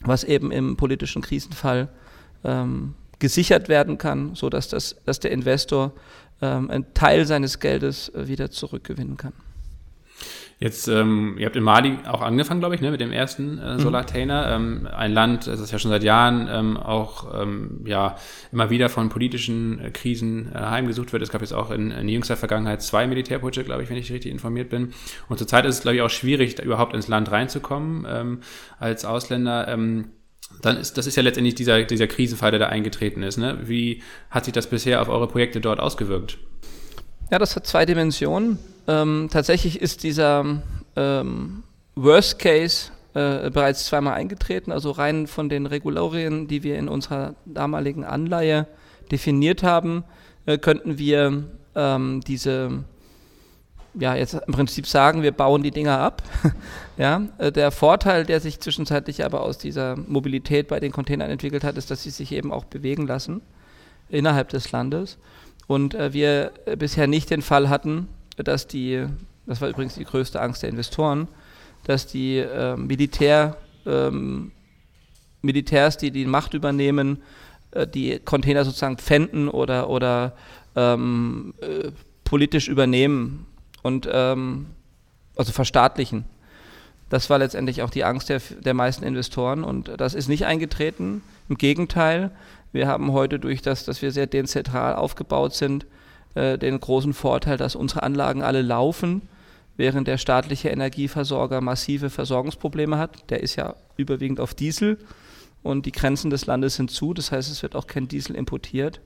was 0.00 0.24
eben 0.24 0.52
im 0.52 0.76
politischen 0.76 1.22
Krisenfall 1.22 1.88
ähm, 2.44 2.94
gesichert 3.18 3.68
werden 3.68 3.96
kann, 3.96 4.34
sodass 4.34 4.68
das, 4.68 4.96
dass 5.06 5.20
der 5.20 5.30
Investor 5.30 5.92
ähm, 6.42 6.70
einen 6.70 6.92
Teil 6.94 7.24
seines 7.26 7.58
Geldes 7.60 8.10
äh, 8.10 8.28
wieder 8.28 8.50
zurückgewinnen 8.50 9.16
kann. 9.16 9.32
Jetzt, 10.64 10.88
ähm, 10.88 11.36
ihr 11.36 11.44
habt 11.44 11.56
in 11.56 11.62
Mali 11.62 11.98
auch 12.08 12.22
angefangen, 12.22 12.60
glaube 12.60 12.74
ich, 12.74 12.80
ne, 12.80 12.90
mit 12.90 12.98
dem 12.98 13.12
ersten 13.12 13.58
äh, 13.58 13.74
mhm. 13.74 13.80
Solartainer. 13.80 14.50
Ähm, 14.50 14.88
ein 14.90 15.12
Land, 15.12 15.46
das 15.46 15.60
ist 15.60 15.70
ja 15.70 15.78
schon 15.78 15.90
seit 15.90 16.02
Jahren 16.02 16.48
ähm, 16.50 16.78
auch 16.78 17.38
ähm, 17.38 17.82
ja 17.84 18.16
immer 18.50 18.70
wieder 18.70 18.88
von 18.88 19.10
politischen 19.10 19.78
äh, 19.78 19.90
Krisen 19.90 20.50
äh, 20.54 20.58
heimgesucht 20.58 21.12
wird. 21.12 21.22
Es 21.22 21.28
gab 21.28 21.42
jetzt 21.42 21.52
auch 21.52 21.70
in, 21.70 21.90
in 21.90 22.08
jüngster 22.08 22.38
Vergangenheit 22.38 22.80
zwei 22.80 23.06
Militärputsche, 23.06 23.62
glaube 23.62 23.82
ich, 23.82 23.90
wenn 23.90 23.98
ich 23.98 24.10
richtig 24.10 24.32
informiert 24.32 24.70
bin. 24.70 24.94
Und 25.28 25.36
zurzeit 25.36 25.66
ist 25.66 25.74
es, 25.76 25.82
glaube 25.82 25.96
ich, 25.96 26.00
auch 26.00 26.08
schwierig, 26.08 26.58
überhaupt 26.58 26.94
ins 26.94 27.08
Land 27.08 27.30
reinzukommen 27.30 28.06
ähm, 28.08 28.40
als 28.78 29.04
Ausländer. 29.04 29.68
Ähm, 29.68 30.12
dann 30.62 30.78
ist, 30.78 30.96
das 30.96 31.06
ist 31.06 31.16
ja 31.16 31.22
letztendlich 31.22 31.56
dieser, 31.56 31.82
dieser 31.82 32.06
Krisenfall, 32.06 32.52
der 32.52 32.60
da 32.60 32.66
eingetreten 32.68 33.22
ist. 33.22 33.36
Ne? 33.36 33.58
Wie 33.64 34.02
hat 34.30 34.46
sich 34.46 34.54
das 34.54 34.70
bisher 34.70 35.02
auf 35.02 35.10
eure 35.10 35.28
Projekte 35.28 35.60
dort 35.60 35.78
ausgewirkt? 35.78 36.38
Ja, 37.30 37.38
das 37.38 37.54
hat 37.54 37.66
zwei 37.66 37.84
Dimensionen. 37.84 38.58
Ähm, 38.86 39.28
tatsächlich 39.30 39.80
ist 39.80 40.02
dieser 40.02 40.62
ähm, 40.96 41.62
Worst 41.94 42.38
Case 42.38 42.90
äh, 43.14 43.50
bereits 43.50 43.86
zweimal 43.86 44.14
eingetreten, 44.14 44.72
also 44.72 44.90
rein 44.90 45.26
von 45.26 45.48
den 45.48 45.66
Regularien, 45.66 46.48
die 46.48 46.62
wir 46.62 46.78
in 46.78 46.88
unserer 46.88 47.34
damaligen 47.44 48.04
Anleihe 48.04 48.66
definiert 49.10 49.62
haben, 49.62 50.04
äh, 50.46 50.58
könnten 50.58 50.98
wir 50.98 51.44
ähm, 51.74 52.20
diese, 52.26 52.84
ja, 53.94 54.14
jetzt 54.14 54.34
im 54.34 54.52
Prinzip 54.52 54.86
sagen, 54.86 55.22
wir 55.22 55.32
bauen 55.32 55.62
die 55.62 55.70
Dinger 55.70 55.98
ab. 56.00 56.22
ja, 56.96 57.22
äh, 57.38 57.52
der 57.52 57.70
Vorteil, 57.70 58.24
der 58.24 58.40
sich 58.40 58.60
zwischenzeitlich 58.60 59.24
aber 59.24 59.42
aus 59.42 59.58
dieser 59.58 59.96
Mobilität 59.96 60.68
bei 60.68 60.80
den 60.80 60.92
Containern 60.92 61.30
entwickelt 61.30 61.64
hat, 61.64 61.76
ist, 61.76 61.90
dass 61.90 62.02
sie 62.02 62.10
sich 62.10 62.32
eben 62.32 62.52
auch 62.52 62.64
bewegen 62.64 63.06
lassen. 63.06 63.40
innerhalb 64.08 64.48
des 64.50 64.72
Landes. 64.72 65.18
Und 65.66 65.94
äh, 65.94 66.12
wir 66.12 66.52
bisher 66.78 67.06
nicht 67.06 67.30
den 67.30 67.42
Fall 67.42 67.68
hatten, 67.70 68.08
dass 68.36 68.66
die, 68.66 69.06
das 69.46 69.60
war 69.60 69.68
übrigens 69.68 69.94
die 69.94 70.04
größte 70.04 70.40
Angst 70.40 70.62
der 70.62 70.70
Investoren, 70.70 71.28
dass 71.84 72.06
die 72.06 72.38
äh, 72.38 72.76
Militär, 72.76 73.56
ähm, 73.86 74.52
Militärs, 75.42 75.98
die 75.98 76.10
die 76.10 76.24
Macht 76.24 76.54
übernehmen, 76.54 77.22
äh, 77.72 77.86
die 77.86 78.18
Container 78.18 78.64
sozusagen 78.64 78.96
pfänden 78.96 79.48
oder, 79.48 79.88
oder 79.90 80.32
ähm, 80.74 81.54
äh, 81.60 81.90
politisch 82.24 82.68
übernehmen 82.68 83.46
und 83.82 84.08
ähm, 84.10 84.66
also 85.36 85.52
verstaatlichen. 85.52 86.24
Das 87.10 87.28
war 87.30 87.38
letztendlich 87.38 87.82
auch 87.82 87.90
die 87.90 88.04
Angst 88.04 88.28
der, 88.28 88.40
der 88.40 88.74
meisten 88.74 89.04
Investoren 89.04 89.62
und 89.62 89.90
das 89.98 90.14
ist 90.14 90.28
nicht 90.28 90.46
eingetreten. 90.46 91.22
Im 91.48 91.58
Gegenteil, 91.58 92.30
wir 92.72 92.88
haben 92.88 93.12
heute 93.12 93.38
durch 93.38 93.62
das, 93.62 93.84
dass 93.84 94.02
wir 94.02 94.10
sehr 94.10 94.26
dezentral 94.26 94.96
aufgebaut 94.96 95.54
sind, 95.54 95.86
äh, 96.34 96.58
den 96.58 96.78
großen 96.78 97.12
Vorteil, 97.12 97.56
dass 97.56 97.76
unsere 97.76 98.02
Anlagen 98.02 98.42
alle 98.42 98.62
laufen, 98.62 99.22
während 99.76 100.08
der 100.08 100.18
staatliche 100.18 100.68
Energieversorger 100.68 101.60
massive 101.60 102.10
Versorgungsprobleme 102.10 102.98
hat. 102.98 103.30
Der 103.30 103.42
ist 103.42 103.56
ja 103.56 103.74
überwiegend 103.96 104.40
auf 104.40 104.54
Diesel 104.54 104.98
und 105.62 105.86
die 105.86 105.92
Grenzen 105.92 106.30
des 106.30 106.46
Landes 106.46 106.76
sind 106.76 106.90
zu. 106.90 107.14
Das 107.14 107.32
heißt, 107.32 107.50
es 107.50 107.62
wird 107.62 107.74
auch 107.74 107.86
kein 107.86 108.08
Diesel 108.08 108.36
importiert 108.36 109.00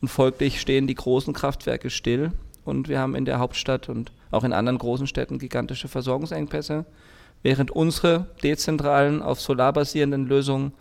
und 0.00 0.08
folglich 0.08 0.60
stehen 0.60 0.86
die 0.86 0.94
großen 0.94 1.32
Kraftwerke 1.32 1.90
still. 1.90 2.32
Und 2.64 2.88
wir 2.88 2.98
haben 2.98 3.14
in 3.14 3.24
der 3.24 3.38
Hauptstadt 3.38 3.88
und 3.88 4.12
auch 4.30 4.44
in 4.44 4.52
anderen 4.52 4.78
großen 4.78 5.06
Städten 5.06 5.38
gigantische 5.38 5.88
Versorgungsengpässe, 5.88 6.86
während 7.42 7.70
unsere 7.70 8.26
dezentralen, 8.42 9.22
auf 9.22 9.40
Solar 9.40 9.72
basierenden 9.72 10.26
Lösungen 10.26 10.72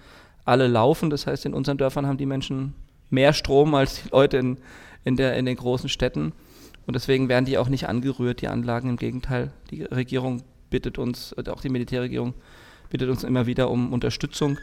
alle 0.45 0.67
laufen. 0.67 1.09
Das 1.09 1.27
heißt, 1.27 1.45
in 1.45 1.53
unseren 1.53 1.77
Dörfern 1.77 2.07
haben 2.07 2.17
die 2.17 2.25
Menschen 2.25 2.73
mehr 3.09 3.33
Strom 3.33 3.75
als 3.75 4.03
die 4.03 4.09
Leute 4.09 4.38
in, 4.38 4.57
in, 5.03 5.15
der, 5.15 5.36
in 5.36 5.45
den 5.45 5.55
großen 5.55 5.89
Städten. 5.89 6.33
Und 6.86 6.95
deswegen 6.95 7.29
werden 7.29 7.45
die 7.45 7.57
auch 7.57 7.69
nicht 7.69 7.88
angerührt, 7.88 8.41
die 8.41 8.48
Anlagen. 8.48 8.89
Im 8.89 8.98
Gegenteil, 8.98 9.51
die 9.72 9.83
Regierung 9.83 10.43
bittet 10.69 10.98
uns, 10.98 11.36
auch 11.48 11.62
die 11.62 11.69
Militärregierung 11.69 12.33
bittet 12.89 13.10
uns 13.10 13.24
immer 13.24 13.45
wieder 13.45 13.69
um 13.69 13.93
Unterstützung. 13.93 14.57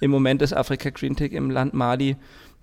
Im 0.00 0.10
Moment 0.10 0.42
ist 0.42 0.52
Afrika 0.52 0.90
Green 0.90 1.16
Tech 1.16 1.32
im 1.32 1.50
Land 1.50 1.74
Mali 1.74 2.16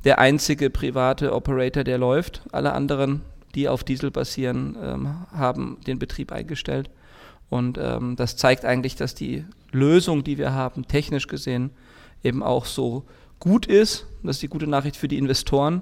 der 0.03 0.19
einzige 0.19 0.69
private 0.69 1.33
Operator, 1.33 1.83
der 1.83 1.97
läuft. 1.97 2.41
Alle 2.51 2.73
anderen, 2.73 3.21
die 3.55 3.67
auf 3.67 3.83
Diesel 3.83 4.11
basieren, 4.11 4.77
ähm, 4.81 5.25
haben 5.31 5.77
den 5.85 5.99
Betrieb 5.99 6.31
eingestellt. 6.31 6.89
Und 7.49 7.77
ähm, 7.77 8.15
das 8.15 8.37
zeigt 8.37 8.63
eigentlich, 8.63 8.95
dass 8.95 9.15
die 9.15 9.45
Lösung, 9.71 10.23
die 10.23 10.37
wir 10.37 10.53
haben, 10.53 10.87
technisch 10.87 11.27
gesehen, 11.27 11.71
eben 12.23 12.43
auch 12.43 12.65
so 12.65 13.05
gut 13.39 13.65
ist. 13.65 14.05
Das 14.23 14.37
ist 14.37 14.41
die 14.41 14.47
gute 14.47 14.67
Nachricht 14.67 14.95
für 14.95 15.07
die 15.07 15.17
Investoren. 15.17 15.81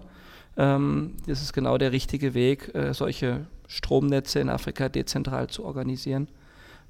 Ähm, 0.58 1.14
das 1.28 1.42
ist 1.42 1.54
genau 1.54 1.78
der 1.78 1.92
richtige 1.92 2.34
Weg, 2.34 2.74
äh, 2.76 2.94
solche 2.94 3.46
Stromnetze 3.68 4.40
in 4.40 4.50
Afrika 4.50 4.90
dezentral 4.90 5.48
zu 5.48 5.64
organisieren, 5.64 6.28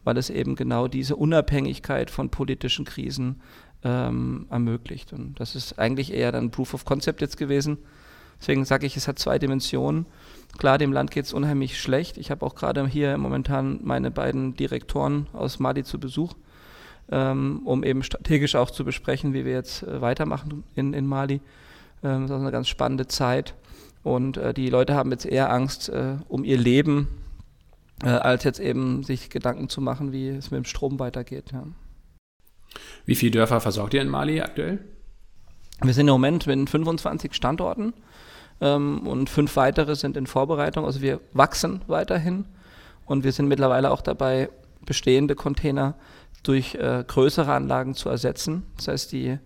weil 0.04 0.18
es 0.18 0.30
eben 0.30 0.56
genau 0.56 0.88
diese 0.88 1.16
Unabhängigkeit 1.16 2.10
von 2.10 2.30
politischen 2.30 2.86
Krisen 2.86 3.42
ähm, 3.84 4.48
ermöglicht. 4.50 5.12
Und 5.14 5.40
das 5.40 5.56
ist 5.56 5.78
eigentlich 5.80 6.14
eher 6.14 6.32
dann 6.32 6.52
Proof 6.52 6.74
of 6.74 6.86
Concept 6.86 7.22
jetzt 7.22 7.38
gewesen. 7.38 7.78
Deswegen 8.40 8.66
sage 8.66 8.86
ich, 8.86 8.96
es 8.96 9.08
hat 9.08 9.20
zwei 9.20 9.40
Dimensionen. 9.40 10.06
Klar, 10.58 10.78
dem 10.78 10.94
Land 10.94 11.12
geht 11.12 11.26
es 11.26 11.34
unheimlich 11.34 11.80
schlecht. 11.80 12.18
Ich 12.18 12.32
habe 12.32 12.46
auch 12.46 12.56
gerade 12.56 12.88
hier 12.88 13.18
momentan 13.18 13.80
meine 13.84 14.12
beiden 14.12 14.56
Direktoren 14.56 15.28
aus 15.34 15.60
Mali 15.60 15.84
zu 15.84 16.00
Besuch, 16.00 16.34
ähm, 17.12 17.62
um 17.66 17.84
eben 17.84 18.04
strategisch 18.04 18.56
auch 18.56 18.72
zu 18.72 18.86
besprechen, 18.86 19.34
wie 19.34 19.44
wir 19.44 19.54
jetzt 19.54 19.84
äh, 19.84 20.02
weitermachen 20.02 20.64
in, 20.76 20.94
in 20.94 21.08
Mali. 21.08 21.42
Ähm, 22.08 22.28
das 22.28 22.38
ist 22.38 22.42
eine 22.42 22.52
ganz 22.52 22.68
spannende 22.68 23.08
Zeit. 23.08 23.54
Und 24.04 24.38
äh, 24.38 24.54
die 24.54 24.70
Leute 24.70 24.96
haben 24.96 25.12
jetzt 25.12 25.26
eher 25.26 25.52
Angst 25.52 25.90
äh, 25.90 26.16
um 26.30 26.44
ihr 26.44 26.58
Leben, 26.58 27.08
äh, 28.04 28.10
als 28.10 28.44
jetzt 28.44 28.60
eben 28.60 29.04
sich 29.04 29.30
Gedanken 29.30 29.70
zu 29.70 29.82
machen, 29.82 30.12
wie 30.12 30.30
es 30.30 30.52
mit 30.52 30.60
dem 30.60 30.66
Strom 30.66 31.00
weitergeht. 31.00 31.52
Ja. 31.52 31.64
Wie 33.06 33.16
viele 33.16 33.32
Dörfer 33.32 33.60
versorgt 33.60 33.94
ihr 33.94 34.02
in 34.02 34.10
Mali 34.10 34.42
aktuell? 34.42 34.80
Wir 35.82 35.94
sind 35.94 36.08
im 36.08 36.14
Moment 36.14 36.48
mit 36.48 36.70
25 36.70 37.34
Standorten 37.34 37.94
ähm, 38.62 39.06
und 39.06 39.30
fünf 39.30 39.56
weitere 39.58 39.96
sind 39.96 40.16
in 40.16 40.26
Vorbereitung. 40.26 40.86
Also 40.86 41.02
wir 41.02 41.20
wachsen 41.34 41.82
weiterhin 41.88 42.46
und 43.06 43.24
wir 43.24 43.32
sind 43.32 43.48
mittlerweile 43.48 43.92
auch 43.92 44.02
dabei, 44.02 44.50
bestehende 44.86 45.36
Container 45.36 45.96
durch 46.44 46.76
äh, 46.76 47.04
größere 47.06 47.52
Anlagen 47.52 47.94
zu 47.94 48.10
ersetzen. 48.10 48.64
Das 48.78 48.88
heißt, 48.88 49.12
die 49.12 49.38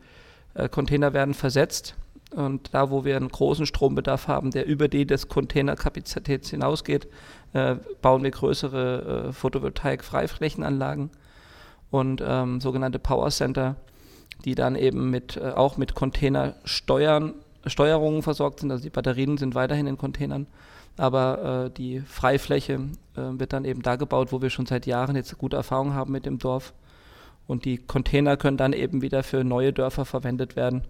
äh, 0.53 0.70
Container 0.70 1.13
werden 1.13 1.34
versetzt 1.34 1.96
und 2.36 2.74
da, 2.74 2.90
wo 2.90 3.04
wir 3.04 3.18
einen 3.18 3.30
großen 3.30 3.66
Strombedarf 3.66 4.28
haben, 4.28 4.52
der 4.52 4.66
über 4.66 4.88
die 4.88 5.06
des 5.06 5.28
Containerkapazitäts 5.28 6.50
hinausgeht, 6.50 7.08
äh, 7.54 7.76
bauen 8.02 8.24
wir 8.24 8.32
größere 8.32 9.28
äh, 9.28 9.34
Photovoltaik-Freiflächenanlagen 9.34 11.10
und 11.90 12.24
ähm, 12.26 12.62
sogenannte 12.62 13.00
Power 13.00 13.30
Center, 13.30 13.76
die 14.46 14.56
dann 14.56 14.76
eben 14.76 15.10
mit, 15.10 15.38
äh, 15.38 15.52
auch 15.52 15.78
mit 15.78 15.94
Containersteuern, 15.94 17.34
Steuerungen 17.66 18.24
versorgt 18.24 18.62
sind. 18.62 18.72
Also 18.72 18.84
die 18.84 18.90
Batterien 18.90 19.38
sind 19.38 19.54
weiterhin 19.54 19.88
in 19.88 19.98
Containern, 19.98 20.48
aber 20.98 21.66
äh, 21.66 21.70
die 21.70 22.00
Freifläche 22.00 22.74
äh, 23.16 23.40
wird 23.40 23.54
dann 23.54 23.66
eben 23.66 23.82
da 23.82 23.98
gebaut, 23.98 24.32
wo 24.32 24.42
wir 24.42 24.50
schon 24.50 24.66
seit 24.66 24.86
Jahren 24.86 25.16
jetzt 25.16 25.38
gute 25.38 25.58
Erfahrungen 25.58 25.94
haben 25.94 26.12
mit 26.12 26.26
dem 26.26 26.40
Dorf. 26.40 26.74
Und 27.46 27.66
die 27.66 27.78
Container 27.78 28.38
können 28.38 28.58
dann 28.58 28.72
eben 28.72 29.02
wieder 29.02 29.24
für 29.24 29.44
neue 29.44 29.74
Dörfer 29.74 30.06
verwendet 30.06 30.56
werden, 30.56 30.84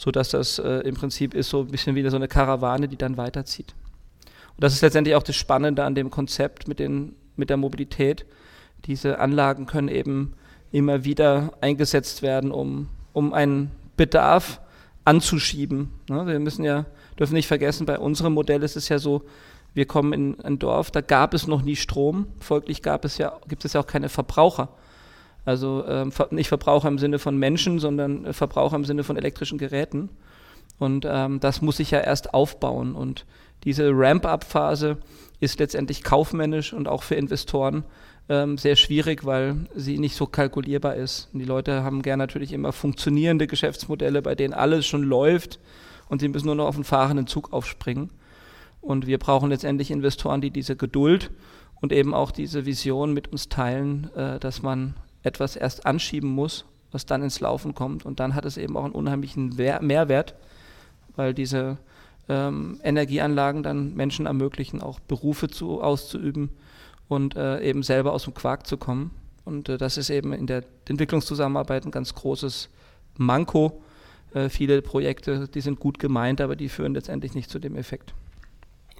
sodass 0.00 0.30
das 0.30 0.58
äh, 0.58 0.78
im 0.78 0.94
Prinzip 0.94 1.34
ist 1.34 1.50
so 1.50 1.60
ein 1.60 1.66
bisschen 1.66 1.94
wie 1.94 2.08
so 2.08 2.16
eine 2.16 2.26
Karawane, 2.26 2.88
die 2.88 2.96
dann 2.96 3.18
weiterzieht. 3.18 3.74
Und 4.56 4.64
das 4.64 4.72
ist 4.72 4.80
letztendlich 4.80 5.14
auch 5.14 5.22
das 5.22 5.36
Spannende 5.36 5.84
an 5.84 5.94
dem 5.94 6.10
Konzept 6.10 6.68
mit, 6.68 6.78
den, 6.78 7.16
mit 7.36 7.50
der 7.50 7.58
Mobilität. 7.58 8.24
Diese 8.86 9.18
Anlagen 9.18 9.66
können 9.66 9.88
eben 9.88 10.32
immer 10.72 11.04
wieder 11.04 11.52
eingesetzt 11.60 12.22
werden, 12.22 12.50
um, 12.50 12.88
um 13.12 13.34
einen 13.34 13.72
Bedarf 13.98 14.62
anzuschieben. 15.04 15.90
Ne? 16.08 16.26
Wir 16.26 16.38
müssen 16.38 16.64
ja, 16.64 16.86
dürfen 17.18 17.34
nicht 17.34 17.46
vergessen, 17.46 17.84
bei 17.84 17.98
unserem 17.98 18.32
Modell 18.32 18.62
ist 18.62 18.76
es 18.76 18.88
ja 18.88 18.98
so, 18.98 19.24
wir 19.74 19.84
kommen 19.84 20.14
in 20.14 20.40
ein 20.40 20.58
Dorf, 20.58 20.90
da 20.90 21.02
gab 21.02 21.34
es 21.34 21.46
noch 21.46 21.60
nie 21.60 21.76
Strom, 21.76 22.26
folglich 22.40 22.80
gab 22.80 23.04
es 23.04 23.18
ja, 23.18 23.38
gibt 23.48 23.66
es 23.66 23.74
ja 23.74 23.82
auch 23.82 23.86
keine 23.86 24.08
Verbraucher. 24.08 24.70
Also 25.44 25.84
ähm, 25.86 26.12
nicht 26.30 26.48
Verbraucher 26.48 26.88
im 26.88 26.98
Sinne 26.98 27.18
von 27.18 27.36
Menschen, 27.36 27.78
sondern 27.78 28.32
Verbraucher 28.32 28.76
im 28.76 28.84
Sinne 28.84 29.04
von 29.04 29.16
elektrischen 29.16 29.58
Geräten. 29.58 30.10
Und 30.78 31.06
ähm, 31.08 31.40
das 31.40 31.62
muss 31.62 31.78
sich 31.78 31.90
ja 31.90 32.00
erst 32.00 32.34
aufbauen. 32.34 32.94
Und 32.94 33.26
diese 33.64 33.90
Ramp-up-Phase 33.92 34.98
ist 35.40 35.58
letztendlich 35.58 36.02
kaufmännisch 36.02 36.72
und 36.72 36.88
auch 36.88 37.02
für 37.02 37.14
Investoren 37.14 37.84
ähm, 38.28 38.58
sehr 38.58 38.76
schwierig, 38.76 39.24
weil 39.24 39.56
sie 39.74 39.98
nicht 39.98 40.16
so 40.16 40.26
kalkulierbar 40.26 40.94
ist. 40.94 41.28
Und 41.32 41.40
die 41.40 41.44
Leute 41.44 41.82
haben 41.82 42.02
gern 42.02 42.18
natürlich 42.18 42.52
immer 42.52 42.72
funktionierende 42.72 43.46
Geschäftsmodelle, 43.46 44.22
bei 44.22 44.34
denen 44.34 44.54
alles 44.54 44.86
schon 44.86 45.02
läuft 45.02 45.58
und 46.08 46.20
sie 46.20 46.28
müssen 46.28 46.46
nur 46.46 46.54
noch 46.54 46.66
auf 46.66 46.76
den 46.76 46.84
fahrenden 46.84 47.26
Zug 47.26 47.52
aufspringen. 47.52 48.10
Und 48.80 49.06
wir 49.06 49.18
brauchen 49.18 49.50
letztendlich 49.50 49.90
Investoren, 49.90 50.40
die 50.40 50.50
diese 50.50 50.76
Geduld 50.76 51.30
und 51.80 51.92
eben 51.92 52.14
auch 52.14 52.30
diese 52.30 52.66
Vision 52.66 53.12
mit 53.12 53.28
uns 53.28 53.48
teilen, 53.48 54.10
äh, 54.14 54.38
dass 54.38 54.62
man 54.62 54.94
etwas 55.22 55.56
erst 55.56 55.86
anschieben 55.86 56.30
muss, 56.30 56.64
was 56.92 57.06
dann 57.06 57.22
ins 57.22 57.40
Laufen 57.40 57.74
kommt. 57.74 58.04
Und 58.04 58.20
dann 58.20 58.34
hat 58.34 58.44
es 58.44 58.56
eben 58.56 58.76
auch 58.76 58.84
einen 58.84 58.94
unheimlichen 58.94 59.54
Mehrwert, 59.56 60.34
weil 61.16 61.34
diese 61.34 61.78
ähm, 62.28 62.80
Energieanlagen 62.82 63.62
dann 63.62 63.94
Menschen 63.94 64.26
ermöglichen, 64.26 64.80
auch 64.82 65.00
Berufe 65.00 65.48
zu, 65.48 65.82
auszuüben, 65.82 66.50
und 67.10 67.34
äh, 67.34 67.60
eben 67.62 67.82
selber 67.82 68.12
aus 68.12 68.24
dem 68.24 68.34
Quark 68.34 68.68
zu 68.68 68.76
kommen. 68.76 69.10
Und 69.44 69.68
äh, 69.68 69.78
das 69.78 69.96
ist 69.96 70.10
eben 70.10 70.32
in 70.32 70.46
der 70.46 70.62
Entwicklungszusammenarbeit 70.88 71.84
ein 71.84 71.90
ganz 71.90 72.14
großes 72.14 72.68
Manko. 73.18 73.82
Äh, 74.32 74.48
viele 74.48 74.80
Projekte, 74.80 75.48
die 75.48 75.60
sind 75.60 75.80
gut 75.80 75.98
gemeint, 75.98 76.40
aber 76.40 76.54
die 76.54 76.68
führen 76.68 76.94
letztendlich 76.94 77.34
nicht 77.34 77.50
zu 77.50 77.58
dem 77.58 77.74
Effekt 77.74 78.14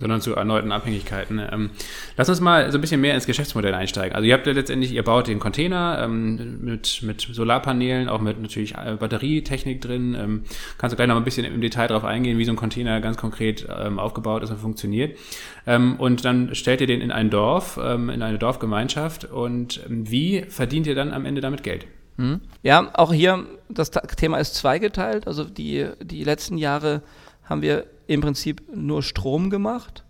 sondern 0.01 0.21
zu 0.21 0.35
erneuten 0.35 0.73
Abhängigkeiten. 0.73 1.41
Ähm, 1.53 1.71
lass 2.17 2.29
uns 2.29 2.41
mal 2.41 2.73
so 2.73 2.79
ein 2.79 2.81
bisschen 2.81 3.01
mehr 3.01 3.15
ins 3.15 3.27
Geschäftsmodell 3.27 3.75
einsteigen. 3.75 4.15
Also 4.17 4.27
ihr 4.27 4.35
habt 4.35 4.47
ja 4.47 4.53
letztendlich, 4.53 4.93
ihr 4.93 5.03
baut 5.03 5.29
den 5.29 5.39
Container 5.39 6.01
ähm, 6.03 6.59
mit, 6.63 7.03
mit 7.03 7.21
Solarpanelen, 7.21 8.09
auch 8.09 8.21
mit 8.21 8.41
natürlich 8.41 8.75
äh, 8.75 8.97
Batterietechnik 8.99 9.81
drin. 9.81 10.17
Ähm, 10.19 10.43
kannst 10.79 10.93
du 10.93 10.97
gleich 10.97 11.09
noch 11.09 11.17
ein 11.17 11.25
bisschen 11.25 11.45
im 11.45 11.61
Detail 11.61 11.89
darauf 11.89 12.05
eingehen, 12.05 12.39
wie 12.39 12.45
so 12.45 12.53
ein 12.53 12.57
Container 12.57 13.01
ganz 13.01 13.17
konkret 13.17 13.67
ähm, 13.71 13.99
aufgebaut 13.99 14.43
ist 14.43 14.51
und 14.51 14.59
funktioniert. 14.59 15.19
Ähm, 15.67 15.97
und 15.97 16.25
dann 16.25 16.55
stellt 16.55 16.81
ihr 16.81 16.87
den 16.87 17.01
in 17.01 17.13
ein 17.13 17.31
Dorf, 17.31 17.79
ähm, 17.83 18.09
in 18.09 18.23
eine 18.23 18.39
Dorfgemeinschaft. 18.39 19.27
Und 19.27 19.81
ähm, 19.89 20.11
wie 20.11 20.43
verdient 20.49 20.87
ihr 20.87 20.95
dann 20.95 21.13
am 21.13 21.27
Ende 21.27 21.41
damit 21.41 21.63
Geld? 21.63 21.87
Mhm. 22.17 22.41
Ja, 22.63 22.91
auch 22.95 23.13
hier, 23.13 23.45
das 23.69 23.91
Thema 23.91 24.39
ist 24.39 24.55
zweigeteilt. 24.55 25.27
Also 25.27 25.45
die, 25.45 25.89
die 26.03 26.25
letzten 26.25 26.59
Jahre 26.59 27.03
haben 27.45 27.63
wir 27.63 27.85
im 28.11 28.21
Prinzip 28.23 28.63
nur 28.75 29.05
Strom 29.05 29.51
gemacht. 29.51 30.03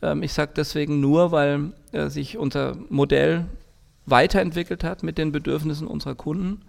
Ähm, 0.00 0.22
ich 0.22 0.32
sage 0.32 0.52
deswegen 0.56 1.00
nur, 1.00 1.30
weil 1.30 1.74
äh, 1.92 2.08
sich 2.08 2.38
unser 2.38 2.74
Modell 2.88 3.44
weiterentwickelt 4.06 4.82
hat 4.82 5.02
mit 5.02 5.18
den 5.18 5.30
Bedürfnissen 5.30 5.86
unserer 5.86 6.14
Kunden 6.14 6.62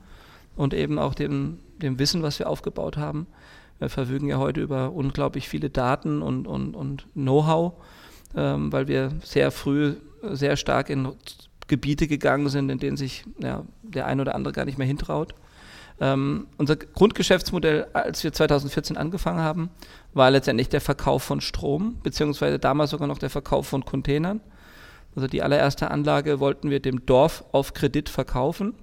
und 0.57 0.73
eben 0.73 0.99
auch 0.99 1.13
dem, 1.13 1.59
dem 1.77 1.97
Wissen, 1.97 2.23
was 2.23 2.39
wir 2.39 2.49
aufgebaut 2.49 2.97
haben. 2.97 3.25
Wir 3.79 3.87
verfügen 3.87 4.27
ja 4.27 4.37
heute 4.37 4.59
über 4.59 4.91
unglaublich 4.91 5.47
viele 5.47 5.69
Daten 5.69 6.21
und, 6.21 6.45
und, 6.45 6.75
und 6.75 7.07
Know-how, 7.13 7.73
ähm, 8.35 8.73
weil 8.73 8.89
wir 8.89 9.11
sehr 9.23 9.51
früh 9.51 9.95
sehr 10.23 10.57
stark 10.57 10.89
in 10.89 11.07
Gebiete 11.67 12.07
gegangen 12.07 12.49
sind, 12.49 12.69
in 12.69 12.79
denen 12.79 12.97
sich 12.97 13.23
ja, 13.39 13.63
der 13.81 14.07
ein 14.07 14.19
oder 14.19 14.35
andere 14.35 14.53
gar 14.53 14.65
nicht 14.65 14.77
mehr 14.77 14.87
hintraut. 14.87 15.35
Ähm, 16.01 16.47
unser 16.57 16.75
Grundgeschäftsmodell, 16.75 17.87
als 17.93 18.23
wir 18.25 18.33
2014 18.33 18.97
angefangen 18.97 19.39
haben, 19.39 19.69
war 20.15 20.31
letztendlich 20.31 20.69
der 20.69 20.81
Verkauf 20.81 21.21
von 21.21 21.41
Strom, 21.41 21.99
beziehungsweise 22.01 22.57
damals 22.57 22.89
sogar 22.89 23.07
noch 23.07 23.19
der 23.19 23.29
Verkauf 23.29 23.67
von 23.67 23.85
Containern. 23.85 24.41
Also 25.15 25.27
die 25.27 25.43
allererste 25.43 25.91
Anlage 25.91 26.39
wollten 26.39 26.71
wir 26.71 26.79
dem 26.79 27.05
Dorf 27.05 27.43
auf 27.51 27.73
Kredit 27.73 28.09
verkaufen. 28.09 28.73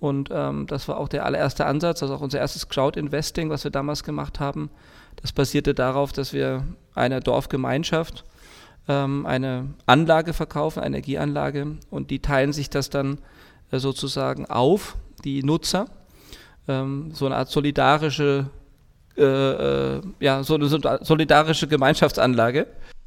Und 0.00 0.30
ähm, 0.32 0.66
das 0.66 0.88
war 0.88 0.98
auch 0.98 1.08
der 1.08 1.24
allererste 1.24 1.64
Ansatz, 1.66 2.02
also 2.02 2.14
auch 2.14 2.20
unser 2.20 2.38
erstes 2.38 2.68
Crowd-Investing, 2.68 3.48
was 3.50 3.64
wir 3.64 3.70
damals 3.70 4.02
gemacht 4.02 4.40
haben. 4.40 4.70
Das 5.16 5.32
basierte 5.32 5.74
darauf, 5.74 6.12
dass 6.12 6.32
wir 6.32 6.64
einer 6.94 7.20
Dorfgemeinschaft 7.20 8.24
ähm, 8.88 9.24
eine 9.24 9.74
Anlage 9.86 10.32
verkaufen, 10.32 10.80
eine 10.80 10.96
Energieanlage, 10.96 11.78
und 11.90 12.10
die 12.10 12.20
teilen 12.20 12.52
sich 12.52 12.68
das 12.68 12.90
dann 12.90 13.18
äh, 13.70 13.78
sozusagen 13.78 14.46
auf, 14.46 14.96
die 15.24 15.42
Nutzer 15.42 15.86
ähm, 16.68 17.10
so 17.12 17.26
eine 17.26 17.36
Art 17.36 17.48
solidarische, 17.48 18.50
äh, 19.16 19.22
äh, 19.22 20.00
ja, 20.20 20.42
so 20.42 20.54
eine 20.54 20.68
solidarische 20.68 21.68
Gemeinschaftsanlage. 21.68 22.66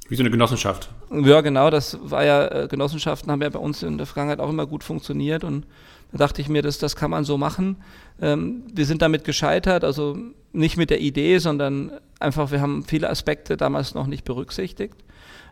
Wie 0.09 0.15
so 0.15 0.23
eine 0.23 0.31
Genossenschaft. 0.31 0.89
Ja, 1.11 1.41
genau, 1.41 1.69
das 1.69 1.97
war 2.01 2.23
ja, 2.23 2.47
äh, 2.47 2.67
Genossenschaften 2.69 3.29
haben 3.31 3.41
ja 3.41 3.49
bei 3.49 3.59
uns 3.59 3.83
in 3.83 3.97
der 3.97 4.07
Vergangenheit 4.07 4.39
auch 4.39 4.49
immer 4.49 4.65
gut 4.65 4.83
funktioniert 4.83 5.43
und 5.43 5.65
da 6.11 6.19
dachte 6.19 6.41
ich 6.41 6.47
mir, 6.47 6.61
das, 6.61 6.77
das 6.77 6.95
kann 6.95 7.11
man 7.11 7.25
so 7.25 7.37
machen. 7.37 7.77
Ähm, 8.21 8.63
wir 8.73 8.85
sind 8.85 9.01
damit 9.01 9.25
gescheitert, 9.25 9.83
also 9.83 10.17
nicht 10.53 10.77
mit 10.77 10.89
der 10.89 11.01
Idee, 11.01 11.39
sondern 11.39 11.91
einfach, 12.19 12.51
wir 12.51 12.61
haben 12.61 12.85
viele 12.85 13.09
Aspekte 13.09 13.57
damals 13.57 13.93
noch 13.93 14.07
nicht 14.07 14.23
berücksichtigt. 14.23 14.95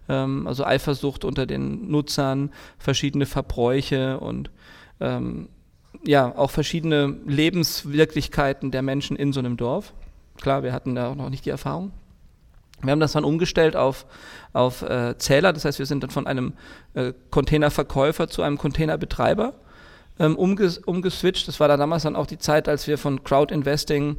Ähm, 0.08 0.48
also 0.48 0.64
Eifersucht 0.64 1.26
unter 1.26 1.46
den 1.46 1.92
Nutzern, 1.92 2.52
verschiedene 2.78 3.26
Verbräuche 3.26 4.20
und 4.20 4.52
ähm, 5.02 5.50
ja, 6.06 6.36
auch 6.36 6.52
verschiedene 6.52 7.18
Lebenswirklichkeiten 7.26 8.72
der 8.72 8.82
Menschen 8.82 9.18
in 9.18 9.34
so 9.34 9.40
einem 9.40 9.58
Dorf. 9.58 9.94
Klar, 10.42 10.64
wir 10.64 10.74
hatten 10.74 10.96
da 10.96 11.10
auch 11.10 11.16
noch 11.16 11.30
nicht 11.30 11.46
die 11.46 11.50
Erfahrung. 11.50 11.92
Wir 12.82 12.92
haben 12.92 13.00
das 13.00 13.14
dann 13.14 13.24
umgestellt 13.24 13.76
auf, 13.76 14.06
auf 14.54 14.82
äh, 14.82 15.18
Zähler, 15.18 15.54
das 15.54 15.66
heißt, 15.66 15.80
wir 15.80 15.86
sind 15.86 16.04
dann 16.04 16.10
von 16.10 16.28
einem 16.28 16.54
äh, 16.94 17.14
Containerverkäufer 17.32 18.28
zu 18.28 18.42
einem 18.42 18.58
Containerbetreiber 18.58 19.54
ähm, 20.20 20.36
umges 20.36 20.78
umgeswitcht. 20.78 21.48
Das 21.48 21.60
war 21.60 21.68
dann 21.68 21.80
damals 21.80 22.04
dann 22.04 22.16
auch 22.16 22.28
die 22.28 22.38
Zeit, 22.38 22.68
als 22.68 22.88
wir 22.88 22.98
von 22.98 23.24
Crowd 23.24 23.54
Investing 23.54 24.18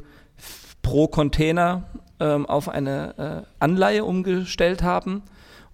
pro 0.81 1.07
Container 1.07 1.83
ähm, 2.19 2.45
auf 2.45 2.69
eine 2.69 3.45
äh, 3.45 3.63
Anleihe 3.63 4.03
umgestellt 4.03 4.83
haben, 4.83 5.23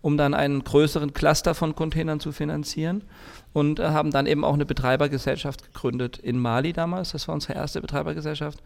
um 0.04 0.18
dann 0.18 0.34
einen 0.34 0.66
größeren 0.66 1.14
Cluster 1.14 1.56
von 1.56 1.76
Containern 1.76 2.20
zu 2.20 2.34
finanzieren 2.34 3.04
und 3.54 3.80
äh, 3.80 3.86
haben 3.86 4.12
dann 4.12 4.28
eben 4.28 4.44
auch 4.44 4.54
eine 4.54 4.66
Betreibergesellschaft 4.66 5.64
gegründet 5.64 6.18
in 6.18 6.38
Mali 6.38 6.74
damals. 6.74 7.14
Das 7.14 7.28
war 7.30 7.34
unsere 7.34 7.54
erste 7.54 7.80
Betreibergesellschaft. 7.80 8.60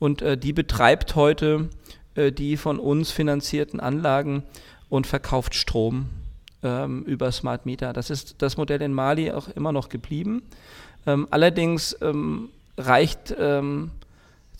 Und 0.00 0.20
äh, 0.20 0.36
die 0.36 0.52
betreibt 0.52 1.14
heute 1.14 1.70
äh, 2.16 2.32
die 2.32 2.56
von 2.56 2.80
uns 2.80 3.12
finanzierten 3.12 3.78
Anlagen 3.78 4.42
und 4.88 5.06
verkauft 5.06 5.54
Strom 5.54 6.10
ähm, 6.64 7.04
über 7.04 7.30
Smart 7.30 7.66
Meter. 7.66 7.92
Das 7.92 8.10
ist 8.10 8.42
das 8.42 8.56
Modell 8.56 8.82
in 8.82 8.92
Mali 8.92 9.30
auch 9.30 9.46
immer 9.46 9.70
noch 9.70 9.90
geblieben. 9.90 10.42
Ähm, 11.06 11.28
allerdings 11.30 11.96
ähm, 12.02 12.48
reicht 12.76 13.32
ähm, 13.38 13.92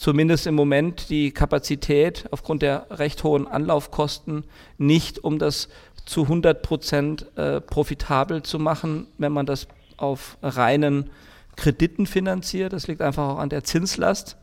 zumindest 0.01 0.47
im 0.47 0.55
Moment 0.55 1.11
die 1.11 1.31
Kapazität 1.31 2.25
aufgrund 2.31 2.63
der 2.63 2.87
recht 2.91 3.23
hohen 3.23 3.47
Anlaufkosten 3.47 4.45
nicht, 4.79 5.23
um 5.23 5.39
das 5.39 5.69
zu 6.11 6.23
100 6.23 6.63
Prozent 6.63 7.27
äh, 7.37 7.61
profitabel 7.61 8.43
zu 8.43 8.59
machen, 8.59 9.07
wenn 9.19 9.31
man 9.31 9.47
das 9.47 9.69
auf 9.97 10.39
reinen 10.43 11.09
Krediten 11.55 12.05
finanziert. 12.05 12.73
Das 12.73 12.89
liegt 12.89 13.01
einfach 13.01 13.29
auch 13.29 13.39
an 13.39 13.49
der 13.49 13.63
Zinslast 13.63 14.37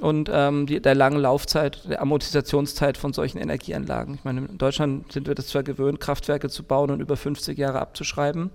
und 0.00 0.30
ähm, 0.32 0.64
die, 0.64 0.80
der 0.80 0.94
langen 0.94 1.18
Laufzeit, 1.18 1.82
der 1.86 2.00
Amortisationszeit 2.00 2.96
von 2.96 3.12
solchen 3.12 3.36
Energieanlagen. 3.36 4.14
Ich 4.14 4.24
meine, 4.24 4.46
in 4.46 4.56
Deutschland 4.56 5.12
sind 5.12 5.26
wir 5.26 5.34
das 5.34 5.48
zwar 5.48 5.64
gewöhnt, 5.64 6.00
Kraftwerke 6.00 6.48
zu 6.48 6.62
bauen 6.62 6.90
und 6.90 7.00
über 7.00 7.18
50 7.18 7.58
Jahre 7.58 7.78
abzuschreiben. 7.78 8.50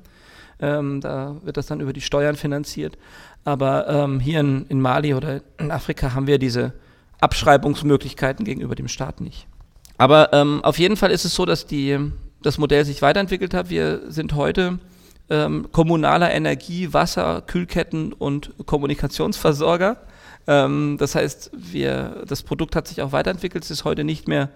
Ähm, 0.59 0.99
da 0.99 1.35
wird 1.43 1.57
das 1.57 1.67
dann 1.67 1.79
über 1.79 1.93
die 1.93 2.01
Steuern 2.01 2.37
finanziert. 2.37 2.97
Aber 3.43 3.87
ähm, 3.87 4.19
hier 4.19 4.39
in, 4.39 4.65
in 4.67 4.81
Mali 4.81 5.13
oder 5.13 5.41
in 5.59 5.69
Afrika 5.69 6.15
haben 6.15 6.25
wir 6.25 6.39
diese 6.39 6.73
Abschreibungsmöglichkeiten 7.19 8.45
gegenüber 8.45 8.73
dem 8.73 8.87
Staat 8.87 9.21
nicht. 9.21 9.45
Aber 9.99 10.33
ähm, 10.33 10.63
auf 10.63 10.79
jeden 10.79 10.97
Fall 10.97 11.11
ist 11.11 11.25
es 11.25 11.35
so, 11.35 11.45
dass 11.45 11.67
die, 11.67 11.99
das 12.41 12.57
Modell 12.57 12.85
sich 12.85 13.01
weiterentwickelt 13.01 13.53
hat. 13.53 13.69
Wir 13.69 14.11
sind 14.11 14.35
heute 14.35 14.79
ähm, 15.29 15.69
kommunaler 15.71 16.31
Energie-, 16.31 16.93
Wasser-, 16.93 17.41
Kühlketten- 17.45 18.13
und 18.13 18.53
Kommunikationsversorger. 18.65 19.97
Ähm, 20.47 20.97
das 20.99 21.15
heißt, 21.15 21.51
wir, 21.53 22.23
das 22.27 22.43
Produkt 22.43 22.75
hat 22.75 22.87
sich 22.87 23.01
auch 23.01 23.11
weiterentwickelt. 23.11 23.63
Es 23.63 23.71
ist 23.71 23.85
heute 23.85 24.03
nicht 24.03 24.27
mehr 24.27 24.49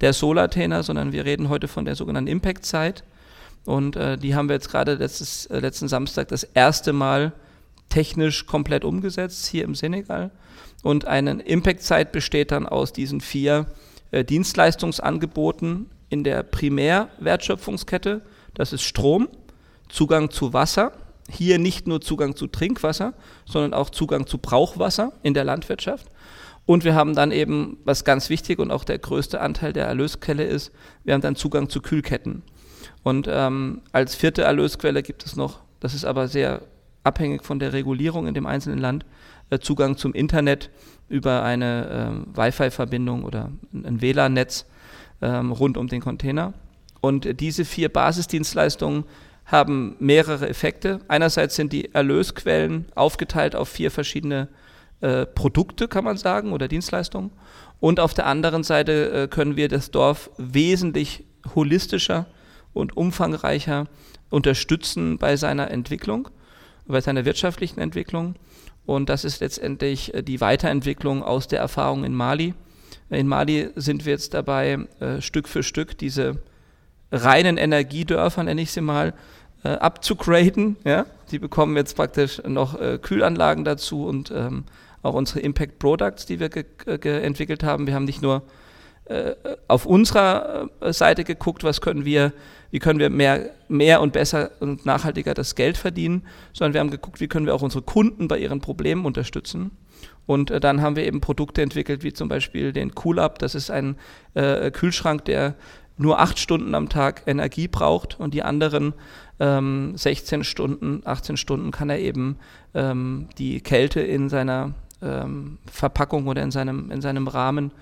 der 0.00 0.12
Solartainer, 0.12 0.82
sondern 0.82 1.12
wir 1.12 1.24
reden 1.24 1.48
heute 1.48 1.68
von 1.68 1.84
der 1.84 1.94
sogenannten 1.94 2.28
Impact-Zeit. 2.28 3.04
Und 3.64 3.96
äh, 3.96 4.18
die 4.18 4.34
haben 4.34 4.48
wir 4.48 4.54
jetzt 4.54 4.70
gerade 4.70 4.94
letztes, 4.94 5.46
äh, 5.46 5.60
letzten 5.60 5.88
Samstag 5.88 6.28
das 6.28 6.44
erste 6.44 6.92
Mal 6.92 7.32
technisch 7.88 8.46
komplett 8.46 8.84
umgesetzt 8.84 9.46
hier 9.46 9.64
im 9.64 9.74
Senegal. 9.74 10.30
Und 10.82 11.06
eine 11.06 11.42
Impact-Zeit 11.42 12.12
besteht 12.12 12.50
dann 12.50 12.66
aus 12.66 12.92
diesen 12.92 13.20
vier 13.20 13.66
äh, 14.10 14.24
Dienstleistungsangeboten 14.24 15.86
in 16.12 16.24
der 16.24 16.42
Primärwertschöpfungskette. 16.42 18.20
Das 18.52 18.74
ist 18.74 18.82
Strom, 18.82 19.28
Zugang 19.88 20.30
zu 20.30 20.52
Wasser, 20.52 20.92
hier 21.30 21.58
nicht 21.58 21.86
nur 21.86 22.02
Zugang 22.02 22.36
zu 22.36 22.48
Trinkwasser, 22.48 23.14
sondern 23.46 23.72
auch 23.72 23.88
Zugang 23.88 24.26
zu 24.26 24.36
Brauchwasser 24.36 25.12
in 25.22 25.32
der 25.32 25.44
Landwirtschaft. 25.44 26.06
Und 26.66 26.84
wir 26.84 26.94
haben 26.94 27.14
dann 27.14 27.32
eben, 27.32 27.78
was 27.84 28.04
ganz 28.04 28.28
wichtig 28.28 28.58
und 28.58 28.70
auch 28.70 28.84
der 28.84 28.98
größte 28.98 29.40
Anteil 29.40 29.72
der 29.72 29.86
Erlösquelle 29.86 30.44
ist, 30.44 30.70
wir 31.02 31.14
haben 31.14 31.22
dann 31.22 31.34
Zugang 31.34 31.70
zu 31.70 31.80
Kühlketten. 31.80 32.42
Und 33.02 33.26
ähm, 33.28 33.80
als 33.92 34.14
vierte 34.14 34.42
Erlösquelle 34.42 35.02
gibt 35.02 35.24
es 35.24 35.34
noch, 35.34 35.60
das 35.80 35.94
ist 35.94 36.04
aber 36.04 36.28
sehr 36.28 36.60
abhängig 37.04 37.42
von 37.42 37.58
der 37.58 37.72
Regulierung 37.72 38.26
in 38.26 38.34
dem 38.34 38.46
einzelnen 38.46 38.78
Land, 38.78 39.06
äh, 39.48 39.58
Zugang 39.58 39.96
zum 39.96 40.12
Internet 40.12 40.70
über 41.08 41.42
eine 41.42 42.24
äh, 42.34 42.38
Wi-Fi-Verbindung 42.38 43.24
oder 43.24 43.50
ein 43.72 44.02
WLAN-Netz 44.02 44.66
ähm, 45.22 45.52
rund 45.52 45.76
um 45.76 45.88
den 45.88 46.00
Container. 46.00 46.52
Und 47.00 47.40
diese 47.40 47.64
vier 47.64 47.88
Basisdienstleistungen 47.88 49.04
haben 49.44 49.96
mehrere 49.98 50.48
Effekte. 50.48 51.00
Einerseits 51.08 51.56
sind 51.56 51.72
die 51.72 51.94
Erlösquellen 51.94 52.86
aufgeteilt 52.94 53.56
auf 53.56 53.68
vier 53.68 53.90
verschiedene 53.90 54.48
äh, 55.00 55.26
Produkte, 55.26 55.88
kann 55.88 56.04
man 56.04 56.16
sagen, 56.16 56.52
oder 56.52 56.68
Dienstleistungen. 56.68 57.30
Und 57.80 57.98
auf 57.98 58.14
der 58.14 58.26
anderen 58.26 58.62
Seite 58.62 59.10
äh, 59.10 59.28
können 59.28 59.56
wir 59.56 59.68
das 59.68 59.90
Dorf 59.90 60.30
wesentlich 60.38 61.24
holistischer 61.54 62.26
und 62.72 62.96
umfangreicher 62.96 63.88
unterstützen 64.30 65.18
bei 65.18 65.36
seiner 65.36 65.70
Entwicklung, 65.70 66.28
bei 66.86 67.00
seiner 67.00 67.24
wirtschaftlichen 67.24 67.80
Entwicklung. 67.80 68.36
Und 68.86 69.08
das 69.08 69.24
ist 69.24 69.40
letztendlich 69.40 70.14
äh, 70.14 70.22
die 70.22 70.40
Weiterentwicklung 70.40 71.22
aus 71.22 71.48
der 71.48 71.58
Erfahrung 71.58 72.04
in 72.04 72.14
Mali. 72.14 72.54
In 73.12 73.28
Mali 73.28 73.68
sind 73.76 74.06
wir 74.06 74.12
jetzt 74.12 74.32
dabei, 74.32 74.78
äh, 75.00 75.20
Stück 75.20 75.46
für 75.46 75.62
Stück 75.62 75.98
diese 75.98 76.38
reinen 77.10 77.58
Energiedörfer, 77.58 78.42
nenne 78.42 78.62
ich 78.62 78.72
sie 78.72 78.80
mal, 78.80 79.12
äh, 79.64 79.68
abzugraden. 79.68 80.76
Ja? 80.84 81.04
Die 81.30 81.38
bekommen 81.38 81.76
jetzt 81.76 81.94
praktisch 81.94 82.42
noch 82.46 82.80
äh, 82.80 82.98
Kühlanlagen 82.98 83.64
dazu 83.64 84.06
und 84.06 84.30
ähm, 84.30 84.64
auch 85.02 85.12
unsere 85.12 85.40
Impact 85.40 85.78
Products, 85.78 86.24
die 86.24 86.38
wir 86.38 86.50
entwickelt 86.86 87.64
haben. 87.64 87.86
Wir 87.88 87.94
haben 87.94 88.04
nicht 88.04 88.22
nur 88.22 88.42
auf 89.66 89.84
unserer 89.84 90.70
Seite 90.90 91.24
geguckt, 91.24 91.64
was 91.64 91.80
können 91.80 92.04
wir, 92.04 92.32
wie 92.72 92.78
können 92.78 92.98
wir 92.98 93.10
mehr, 93.10 93.50
mehr 93.68 94.00
und 94.00 94.12
besser 94.12 94.50
und 94.58 94.84
nachhaltiger 94.84 95.34
das 95.34 95.54
Geld 95.54 95.76
verdienen, 95.76 96.26
sondern 96.52 96.74
wir 96.74 96.80
haben 96.80 96.90
geguckt, 96.90 97.20
wie 97.20 97.28
können 97.28 97.46
wir 97.46 97.54
auch 97.54 97.62
unsere 97.62 97.82
Kunden 97.82 98.26
bei 98.26 98.38
ihren 98.38 98.60
Problemen 98.60 99.04
unterstützen. 99.04 99.70
Und 100.26 100.50
äh, 100.50 100.58
dann 100.58 100.80
haben 100.80 100.96
wir 100.96 101.06
eben 101.06 101.20
Produkte 101.20 101.62
entwickelt, 101.62 102.02
wie 102.02 102.12
zum 102.12 102.28
Beispiel 102.28 102.72
den 102.72 102.92
Cool-Up. 103.04 103.38
Das 103.38 103.54
ist 103.54 103.70
ein 103.70 103.96
äh, 104.34 104.70
Kühlschrank, 104.70 105.24
der 105.26 105.54
nur 105.98 106.18
acht 106.18 106.38
Stunden 106.38 106.74
am 106.74 106.88
Tag 106.88 107.22
Energie 107.26 107.68
braucht 107.68 108.18
und 108.18 108.32
die 108.32 108.42
anderen 108.42 108.94
ähm, 109.38 109.92
16 109.94 110.42
Stunden, 110.42 111.02
18 111.04 111.36
Stunden 111.36 111.70
kann 111.70 111.90
er 111.90 111.98
eben 111.98 112.38
ähm, 112.74 113.28
die 113.36 113.60
Kälte 113.60 114.00
in 114.00 114.30
seiner 114.30 114.72
ähm, 115.02 115.58
Verpackung 115.70 116.26
oder 116.26 116.42
in 116.42 116.50
seinem, 116.50 116.90
in 116.90 117.02
seinem 117.02 117.28
Rahmen 117.28 117.72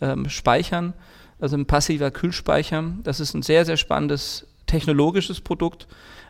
ähm, 0.00 0.28
speichern. 0.28 0.94
Also 1.40 1.56
ein 1.56 1.66
passiver 1.66 2.10
Kühlspeicher. 2.10 2.84
Das 3.02 3.20
ist 3.20 3.34
ein 3.34 3.42
sehr, 3.42 3.64
sehr 3.64 3.76
spannendes 3.76 4.46
technologisches 4.66 5.40
Produkt, 5.40 5.86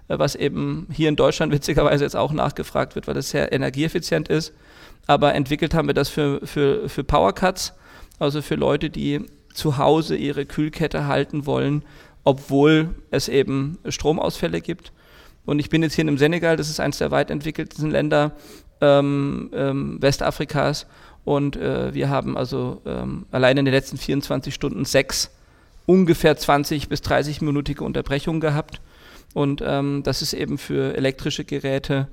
äh, 0.09 0.18
was 0.18 0.35
eben 0.35 0.87
hier 0.92 1.09
in 1.09 1.16
Deutschland 1.16 1.53
witzigerweise 1.53 2.05
jetzt 2.05 2.16
auch 2.16 2.33
nachgefragt 2.33 2.94
wird, 2.94 3.07
weil 3.07 3.16
es 3.16 3.31
sehr 3.31 3.53
energieeffizient 3.53 4.29
ist. 4.29 4.53
Aber 5.07 5.35
entwickelt 5.35 5.75
haben 5.75 5.88
wir 5.88 5.94
das 5.94 6.09
für, 6.09 6.46
für, 6.46 6.88
für 6.88 7.05
Powercuts 7.05 7.75
also 8.20 8.42
für 8.42 8.55
Leute, 8.55 8.90
die 8.90 9.27
zu 9.53 9.79
Hause 9.79 10.14
ihre 10.14 10.46
Kühlkette 10.46 11.07
halten 11.07 11.46
wollen, 11.46 11.83
obwohl 12.23 12.94
es 13.11 13.29
eben 13.29 13.79
Stromausfälle 13.88 14.61
gibt. 14.61 14.92
Und 15.46 15.59
ich 15.59 15.70
bin 15.70 15.83
jetzt 15.83 15.94
hier 15.94 16.07
in 16.07 16.18
Senegal, 16.18 16.57
das 16.57 16.68
ist 16.68 16.79
eines 16.79 16.99
der 16.99 17.11
weit 17.11 17.31
entwickelten 17.31 17.90
Länder 17.90 18.33
ähm, 18.81 19.51
ähm, 19.53 20.01
Westafrikas. 20.01 20.87
Und 21.25 21.57
äh, 21.57 21.93
wir 21.95 22.09
haben 22.09 22.37
also 22.37 22.81
ähm, 22.87 23.27
allein 23.31 23.59
in 23.59 23.65
den 23.65 23.75
letzten 23.75 23.99
24 23.99 24.55
Stunden 24.55 24.85
sechs 24.85 25.31
ungefähr 25.87 26.37
20 26.37 26.89
bis 26.89 27.01
30-minütige 27.01 27.83
Unterbrechungen 27.83 28.41
gehabt. 28.41 28.81
Und 29.35 29.63
ähm, 29.65 30.03
das 30.05 30.23
ist 30.23 30.33
eben 30.33 30.59
für 30.59 30.97
elektrische 30.97 31.45
Geräte 31.45 32.09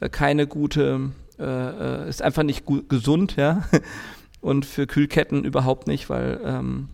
äh, 0.00 0.08
keine 0.08 0.46
gute, 0.46 1.10
äh, 1.38 1.44
äh 1.44 2.08
ist 2.08 2.22
einfach 2.22 2.42
nicht 2.42 2.64
gesund, 2.88 3.36
ja. 3.36 3.62
Und 4.40 4.66
für 4.66 4.88
Kühlketten 4.88 5.44
überhaupt 5.44 5.86
nicht, 5.86 6.10
weil 6.10 6.40
ähm, 6.44 6.88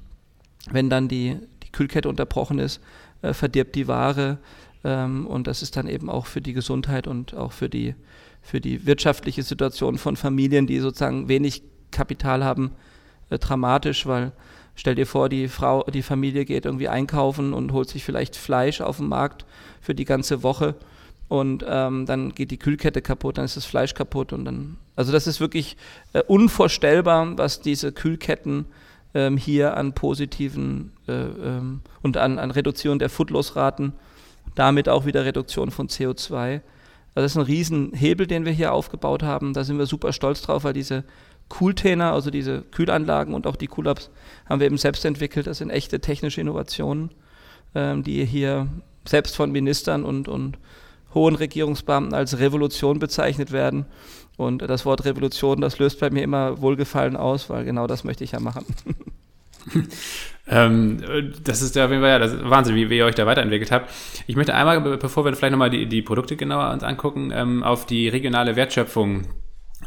wenn 0.70 0.90
dann 0.90 1.08
die, 1.08 1.38
die 1.62 1.72
Kühlkette 1.72 2.08
unterbrochen 2.08 2.58
ist, 2.58 2.80
äh, 3.22 3.32
verdirbt 3.32 3.74
die 3.74 3.88
Ware. 3.88 4.38
Ähm, 4.84 5.26
und 5.26 5.46
das 5.46 5.62
ist 5.62 5.76
dann 5.76 5.88
eben 5.88 6.10
auch 6.10 6.26
für 6.26 6.40
die 6.40 6.52
Gesundheit 6.52 7.06
und 7.06 7.34
auch 7.34 7.52
für 7.52 7.68
die, 7.68 7.94
für 8.48 8.62
die 8.62 8.86
wirtschaftliche 8.86 9.42
Situation 9.42 9.98
von 9.98 10.16
Familien, 10.16 10.66
die 10.66 10.78
sozusagen 10.78 11.28
wenig 11.28 11.62
Kapital 11.90 12.42
haben, 12.42 12.72
äh, 13.28 13.38
dramatisch, 13.38 14.06
weil 14.06 14.32
stell 14.74 14.94
dir 14.94 15.06
vor, 15.06 15.28
die 15.28 15.48
Frau, 15.48 15.82
die 15.82 16.02
Familie 16.02 16.46
geht 16.46 16.64
irgendwie 16.64 16.88
einkaufen 16.88 17.52
und 17.52 17.72
holt 17.72 17.90
sich 17.90 18.04
vielleicht 18.04 18.36
Fleisch 18.36 18.80
auf 18.80 18.96
dem 18.96 19.08
Markt 19.08 19.44
für 19.82 19.94
die 19.94 20.06
ganze 20.06 20.42
Woche 20.42 20.76
und 21.28 21.62
ähm, 21.68 22.06
dann 22.06 22.34
geht 22.34 22.50
die 22.50 22.56
Kühlkette 22.56 23.02
kaputt, 23.02 23.36
dann 23.36 23.44
ist 23.44 23.58
das 23.58 23.66
Fleisch 23.66 23.92
kaputt 23.92 24.32
und 24.32 24.46
dann, 24.46 24.78
also 24.96 25.12
das 25.12 25.26
ist 25.26 25.40
wirklich 25.40 25.76
äh, 26.14 26.22
unvorstellbar, 26.22 27.36
was 27.36 27.60
diese 27.60 27.92
Kühlketten 27.92 28.64
ähm, 29.12 29.36
hier 29.36 29.76
an 29.76 29.92
positiven 29.92 30.92
äh, 31.06 31.12
ähm, 31.12 31.80
und 32.00 32.16
an, 32.16 32.38
an 32.38 32.50
Reduzierung 32.50 32.98
der 32.98 33.10
Foodloss-Raten, 33.10 33.92
damit 34.54 34.88
auch 34.88 35.04
wieder 35.04 35.26
Reduktion 35.26 35.70
von 35.70 35.88
CO2. 35.88 36.62
Also 37.18 37.24
das 37.24 37.32
ist 37.32 37.38
ein 37.38 37.52
Riesenhebel, 37.52 38.28
den 38.28 38.44
wir 38.44 38.52
hier 38.52 38.72
aufgebaut 38.72 39.24
haben. 39.24 39.52
Da 39.52 39.64
sind 39.64 39.76
wir 39.76 39.86
super 39.86 40.12
stolz 40.12 40.40
drauf, 40.40 40.62
weil 40.62 40.72
diese 40.72 41.02
Cooltainer, 41.48 42.12
also 42.12 42.30
diese 42.30 42.62
Kühlanlagen 42.62 43.34
und 43.34 43.48
auch 43.48 43.56
die 43.56 43.66
Coolabs 43.66 44.08
haben 44.48 44.60
wir 44.60 44.68
eben 44.68 44.78
selbst 44.78 45.04
entwickelt. 45.04 45.48
Das 45.48 45.58
sind 45.58 45.70
echte 45.70 45.98
technische 45.98 46.40
Innovationen, 46.40 47.10
ähm, 47.74 48.04
die 48.04 48.24
hier 48.24 48.68
selbst 49.04 49.34
von 49.34 49.50
Ministern 49.50 50.04
und, 50.04 50.28
und 50.28 50.58
hohen 51.12 51.34
Regierungsbeamten 51.34 52.14
als 52.14 52.38
Revolution 52.38 53.00
bezeichnet 53.00 53.50
werden. 53.50 53.86
Und 54.36 54.62
das 54.62 54.86
Wort 54.86 55.04
Revolution, 55.04 55.60
das 55.60 55.80
löst 55.80 55.98
bei 55.98 56.10
mir 56.10 56.22
immer 56.22 56.60
Wohlgefallen 56.60 57.16
aus, 57.16 57.50
weil 57.50 57.64
genau 57.64 57.88
das 57.88 58.04
möchte 58.04 58.22
ich 58.22 58.30
ja 58.30 58.38
machen. 58.38 58.64
ähm, 60.48 61.02
das 61.44 61.62
ist 61.62 61.76
auf 61.78 61.90
jeden 61.90 62.02
Fall 62.02 62.10
ja, 62.10 62.18
das 62.18 62.32
ist 62.32 62.48
Wahnsinn, 62.48 62.74
wie, 62.74 62.90
wie 62.90 62.98
ihr 62.98 63.04
euch 63.04 63.14
da 63.14 63.26
weiterentwickelt 63.26 63.70
habt. 63.70 63.90
Ich 64.26 64.36
möchte 64.36 64.54
einmal, 64.54 64.80
bevor 64.80 65.24
wir 65.24 65.34
vielleicht 65.34 65.52
nochmal 65.52 65.70
die, 65.70 65.86
die 65.86 66.02
Produkte 66.02 66.36
genauer 66.36 66.72
uns 66.72 66.82
angucken, 66.82 67.30
ähm, 67.34 67.62
auf 67.62 67.86
die 67.86 68.08
regionale 68.08 68.56
Wertschöpfung 68.56 69.26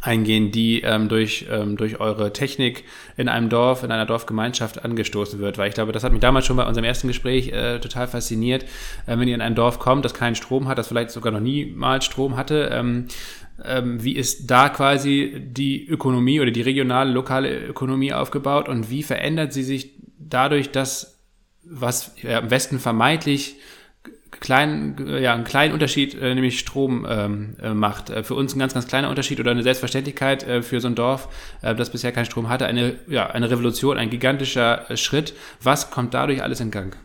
eingehen, 0.02 0.52
die 0.52 0.82
ähm, 0.82 1.10
durch, 1.10 1.48
ähm, 1.52 1.76
durch 1.78 2.00
eure 2.00 2.32
Technik 2.32 2.86
in 3.18 3.28
einem 3.28 3.50
Dorf, 3.50 3.84
in 3.84 3.92
einer 3.92 4.06
Dorfgemeinschaft 4.06 4.84
angestoßen 4.84 5.40
wird. 5.40 5.58
Weil 5.58 5.70
ich 5.70 5.76
glaube, 5.76 5.92
das 5.92 6.04
hat 6.04 6.12
mich 6.12 6.22
damals 6.22 6.46
schon 6.46 6.58
bei 6.58 6.66
unserem 6.66 6.86
ersten 6.86 7.08
Gespräch 7.08 7.50
äh, 7.50 7.80
total 7.80 8.08
fasziniert, 8.08 8.64
äh, 9.06 9.18
wenn 9.18 9.28
ihr 9.28 9.36
in 9.36 9.42
ein 9.42 9.56
Dorf 9.56 9.80
kommt, 9.80 10.06
das 10.06 10.14
keinen 10.14 10.36
Strom 10.36 10.68
hat, 10.68 10.78
das 10.78 10.88
vielleicht 10.88 11.12
sogar 11.12 11.32
noch 11.32 11.40
niemals 11.40 12.06
Strom 12.06 12.38
hatte. 12.38 12.70
Ähm, 12.72 13.08
ähm, 13.66 14.04
wie 14.04 14.16
ist 14.16 14.48
da 14.50 14.70
quasi 14.70 15.42
die 15.44 15.88
Ökonomie 15.88 16.40
oder 16.40 16.52
die 16.52 16.62
regionale, 16.62 17.12
lokale 17.12 17.66
Ökonomie 17.68 18.14
aufgebaut 18.14 18.70
und 18.70 18.90
wie 18.90 19.04
verändert 19.04 19.54
sie 19.54 19.64
sich 19.64 19.94
dadurch, 20.18 20.72
dass 20.72 21.20
was 21.64 22.16
ja, 22.22 22.40
im 22.40 22.50
Westen 22.50 22.80
vermeintlich 22.80 23.56
kleinen, 24.40 25.08
ja, 25.22 25.34
einen 25.34 25.44
kleinen 25.44 25.74
Unterschied, 25.74 26.16
äh, 26.16 26.34
nämlich 26.34 26.60
Strom 26.60 27.06
ähm, 27.08 27.56
äh, 27.62 27.74
macht. 27.74 28.10
Äh, 28.10 28.24
für 28.24 28.34
uns 28.34 28.56
ein 28.56 28.60
ganz, 28.60 28.74
ganz 28.74 28.88
kleiner 28.88 29.10
Unterschied 29.10 29.40
oder 29.40 29.52
eine 29.52 29.64
Selbstverständlichkeit 29.64 30.44
äh, 30.44 30.62
für 30.62 30.80
so 30.80 30.88
ein 30.88 30.96
Dorf, 30.96 31.28
äh, 31.62 31.76
das 31.76 31.92
bisher 31.92 32.12
keinen 32.12 32.26
Strom 32.26 32.50
hatte. 32.50 32.66
Eine, 32.66 32.96
ja, 33.08 33.28
eine 33.28 33.50
Revolution, 33.52 33.98
ein 33.98 34.10
gigantischer 34.10 34.90
äh, 34.90 34.98
Schritt. 34.98 35.34
Was 35.62 35.92
kommt 35.92 36.14
dadurch 36.14 36.42
alles 36.42 36.60
in 36.60 36.72
Gang? 36.72 36.98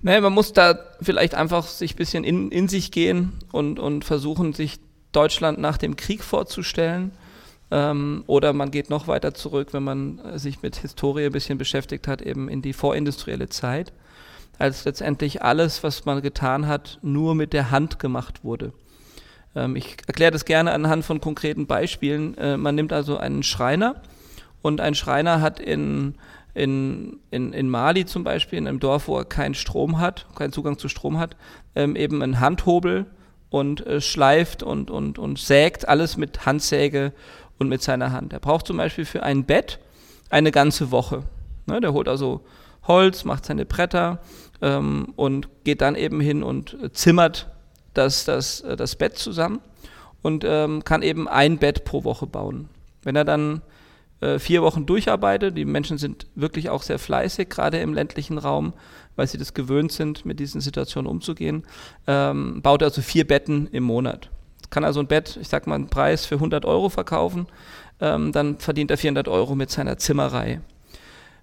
Naja, 0.00 0.20
man 0.20 0.32
muss 0.32 0.52
da 0.52 0.78
vielleicht 1.00 1.34
einfach 1.34 1.66
sich 1.66 1.94
bisschen 1.96 2.24
in, 2.24 2.50
in 2.50 2.66
sich 2.68 2.90
gehen 2.90 3.32
und, 3.52 3.78
und 3.78 4.04
versuchen, 4.04 4.52
sich 4.52 4.80
Deutschland 5.12 5.58
nach 5.58 5.78
dem 5.78 5.96
Krieg 5.96 6.22
vorzustellen. 6.24 7.12
Ähm, 7.70 8.24
oder 8.26 8.52
man 8.52 8.70
geht 8.70 8.90
noch 8.90 9.08
weiter 9.08 9.34
zurück, 9.34 9.68
wenn 9.72 9.82
man 9.82 10.38
sich 10.38 10.62
mit 10.62 10.76
Historie 10.76 11.26
ein 11.26 11.32
bisschen 11.32 11.58
beschäftigt 11.58 12.08
hat, 12.08 12.22
eben 12.22 12.48
in 12.48 12.62
die 12.62 12.72
vorindustrielle 12.72 13.48
Zeit 13.48 13.92
als 14.58 14.84
letztendlich 14.84 15.42
alles, 15.42 15.82
was 15.82 16.04
man 16.04 16.22
getan 16.22 16.66
hat, 16.66 16.98
nur 17.02 17.34
mit 17.34 17.52
der 17.52 17.70
Hand 17.70 17.98
gemacht 17.98 18.44
wurde. 18.44 18.72
Ähm, 19.54 19.76
ich 19.76 19.96
erkläre 20.06 20.30
das 20.30 20.44
gerne 20.44 20.72
anhand 20.72 21.04
von 21.04 21.20
konkreten 21.20 21.66
Beispielen. 21.66 22.36
Äh, 22.38 22.56
man 22.56 22.74
nimmt 22.74 22.92
also 22.92 23.16
einen 23.16 23.42
Schreiner 23.42 24.02
und 24.62 24.80
ein 24.80 24.94
Schreiner 24.94 25.40
hat 25.40 25.58
in, 25.58 26.14
in, 26.54 27.18
in, 27.30 27.52
in 27.52 27.68
Mali 27.68 28.06
zum 28.06 28.24
Beispiel, 28.24 28.58
in 28.58 28.68
einem 28.68 28.80
Dorf, 28.80 29.08
wo 29.08 29.18
er 29.18 29.24
keinen 29.24 29.54
Strom 29.54 29.98
hat, 29.98 30.26
keinen 30.36 30.52
Zugang 30.52 30.78
zu 30.78 30.88
Strom 30.88 31.18
hat, 31.18 31.36
ähm, 31.74 31.96
eben 31.96 32.22
einen 32.22 32.40
Handhobel 32.40 33.06
und 33.52 33.86
äh, 33.86 34.00
schleift 34.00 34.62
und, 34.62 34.90
und, 34.90 35.18
und 35.18 35.38
sägt 35.38 35.86
alles 35.86 36.16
mit 36.16 36.46
Handsäge 36.46 37.12
und 37.58 37.68
mit 37.68 37.82
seiner 37.82 38.10
Hand. 38.10 38.32
Er 38.32 38.40
braucht 38.40 38.66
zum 38.66 38.78
Beispiel 38.78 39.04
für 39.04 39.22
ein 39.22 39.44
Bett 39.44 39.78
eine 40.30 40.50
ganze 40.50 40.90
Woche. 40.90 41.22
Ne, 41.66 41.80
der 41.80 41.92
holt 41.92 42.08
also 42.08 42.40
Holz, 42.88 43.24
macht 43.24 43.44
seine 43.44 43.66
Bretter 43.66 44.20
ähm, 44.62 45.12
und 45.16 45.48
geht 45.64 45.82
dann 45.82 45.96
eben 45.96 46.20
hin 46.20 46.42
und 46.42 46.78
zimmert 46.94 47.50
das, 47.92 48.24
das, 48.24 48.62
äh, 48.62 48.74
das 48.74 48.96
Bett 48.96 49.18
zusammen 49.18 49.60
und 50.22 50.44
ähm, 50.46 50.82
kann 50.82 51.02
eben 51.02 51.28
ein 51.28 51.58
Bett 51.58 51.84
pro 51.84 52.04
Woche 52.04 52.26
bauen. 52.26 52.70
Wenn 53.02 53.16
er 53.16 53.26
dann 53.26 53.60
äh, 54.20 54.38
vier 54.38 54.62
Wochen 54.62 54.86
durcharbeitet, 54.86 55.58
die 55.58 55.66
Menschen 55.66 55.98
sind 55.98 56.26
wirklich 56.34 56.70
auch 56.70 56.82
sehr 56.82 56.98
fleißig, 56.98 57.50
gerade 57.50 57.80
im 57.80 57.92
ländlichen 57.92 58.38
Raum, 58.38 58.72
weil 59.16 59.26
sie 59.26 59.38
das 59.38 59.54
gewöhnt 59.54 59.92
sind, 59.92 60.24
mit 60.24 60.40
diesen 60.40 60.60
Situationen 60.60 61.10
umzugehen, 61.10 61.64
ähm, 62.06 62.62
baut 62.62 62.82
also 62.82 63.02
vier 63.02 63.26
Betten 63.26 63.68
im 63.72 63.84
Monat. 63.84 64.30
Kann 64.70 64.84
also 64.84 65.00
ein 65.00 65.06
Bett, 65.06 65.38
ich 65.40 65.48
sag 65.48 65.66
mal, 65.66 65.74
einen 65.74 65.88
Preis 65.88 66.24
für 66.24 66.36
100 66.36 66.64
Euro 66.64 66.88
verkaufen, 66.88 67.46
ähm, 68.00 68.32
dann 68.32 68.58
verdient 68.58 68.90
er 68.90 68.98
400 68.98 69.28
Euro 69.28 69.54
mit 69.54 69.70
seiner 69.70 69.98
Zimmerei. 69.98 70.60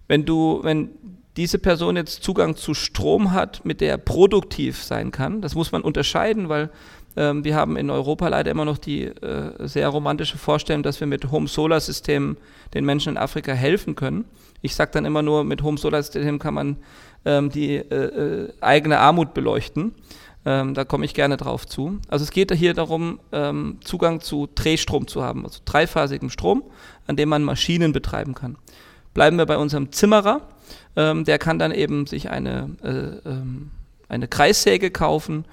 Wenn 0.07 0.25
du, 0.25 0.61
wenn 0.63 0.89
diese 1.39 1.57
Person 1.57 1.95
jetzt 1.95 2.21
Zugang 2.23 2.57
zu 2.57 2.73
Strom 2.73 3.31
hat, 3.31 3.63
mit 3.63 3.79
der 3.79 3.91
er 3.91 3.97
produktiv 3.97 4.83
sein 4.83 5.11
kann. 5.11 5.41
Das 5.41 5.55
muss 5.55 5.71
man 5.71 5.83
unterscheiden, 5.83 6.49
weil 6.49 6.69
ähm, 7.15 7.45
wir 7.45 7.55
haben 7.55 7.77
in 7.77 7.89
Europa 7.89 8.27
leider 8.27 8.51
immer 8.51 8.65
noch 8.65 8.77
die 8.77 9.03
äh, 9.05 9.51
sehr 9.65 9.87
romantische 9.87 10.37
Vorstellung, 10.37 10.83
dass 10.83 10.99
wir 10.99 11.07
mit 11.07 11.31
Home-Solar-Systemen 11.31 12.35
den 12.73 12.83
Menschen 12.83 13.13
in 13.13 13.17
Afrika 13.17 13.53
helfen 13.53 13.95
können. 13.95 14.25
Ich 14.61 14.75
sage 14.75 14.91
dann 14.93 15.05
immer 15.05 15.21
nur, 15.21 15.45
mit 15.45 15.63
Home-Solar-Systemen 15.63 16.39
kann 16.39 16.53
man 16.53 16.77
ähm, 17.25 17.49
die 17.49 17.75
äh, 17.75 17.95
äh, 17.95 18.53
eigene 18.61 18.99
Armut 18.99 19.33
beleuchten. 19.33 19.93
Ähm, 20.45 20.73
da 20.73 20.85
komme 20.85 21.05
ich 21.05 21.13
gerne 21.13 21.37
drauf 21.37 21.67
zu. 21.67 21.99
Also 22.07 22.23
es 22.23 22.31
geht 22.31 22.51
hier 22.53 22.73
darum, 22.73 23.19
ähm, 23.31 23.77
Zugang 23.83 24.21
zu 24.21 24.47
Drehstrom 24.55 25.07
zu 25.07 25.23
haben, 25.23 25.45
also 25.45 25.59
dreiphasigem 25.65 26.29
Strom, 26.29 26.63
an 27.07 27.15
dem 27.15 27.29
man 27.29 27.43
Maschinen 27.43 27.91
betreiben 27.91 28.33
kann. 28.33 28.57
Bleiben 29.13 29.37
wir 29.37 29.45
bei 29.45 29.57
unserem 29.57 29.91
Zimmerer 29.91 30.41
ähm, 30.95 31.23
der 31.23 31.39
kann 31.39 31.59
dann 31.59 31.71
eben 31.71 32.07
sich 32.07 32.29
eine, 32.29 32.69
äh, 32.83 33.29
ähm, 33.29 33.71
eine 34.07 34.27
Kreissäge 34.27 34.91
kaufen 34.91 35.45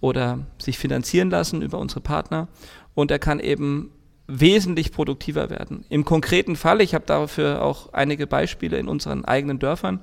oder 0.00 0.40
sich 0.58 0.78
finanzieren 0.78 1.30
lassen 1.30 1.62
über 1.62 1.78
unsere 1.78 2.00
Partner 2.00 2.48
und 2.94 3.10
er 3.10 3.18
kann 3.18 3.40
eben 3.40 3.90
wesentlich 4.26 4.92
produktiver 4.92 5.50
werden. 5.50 5.84
Im 5.88 6.04
konkreten 6.04 6.56
Fall, 6.56 6.80
ich 6.80 6.94
habe 6.94 7.04
dafür 7.06 7.62
auch 7.62 7.92
einige 7.92 8.26
Beispiele 8.26 8.78
in 8.78 8.88
unseren 8.88 9.24
eigenen 9.24 9.58
Dörfern, 9.58 10.00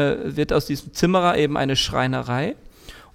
äh, 0.00 0.36
wird 0.36 0.52
aus 0.52 0.66
diesem 0.66 0.92
Zimmerer 0.92 1.36
eben 1.36 1.56
eine 1.56 1.76
Schreinerei 1.76 2.56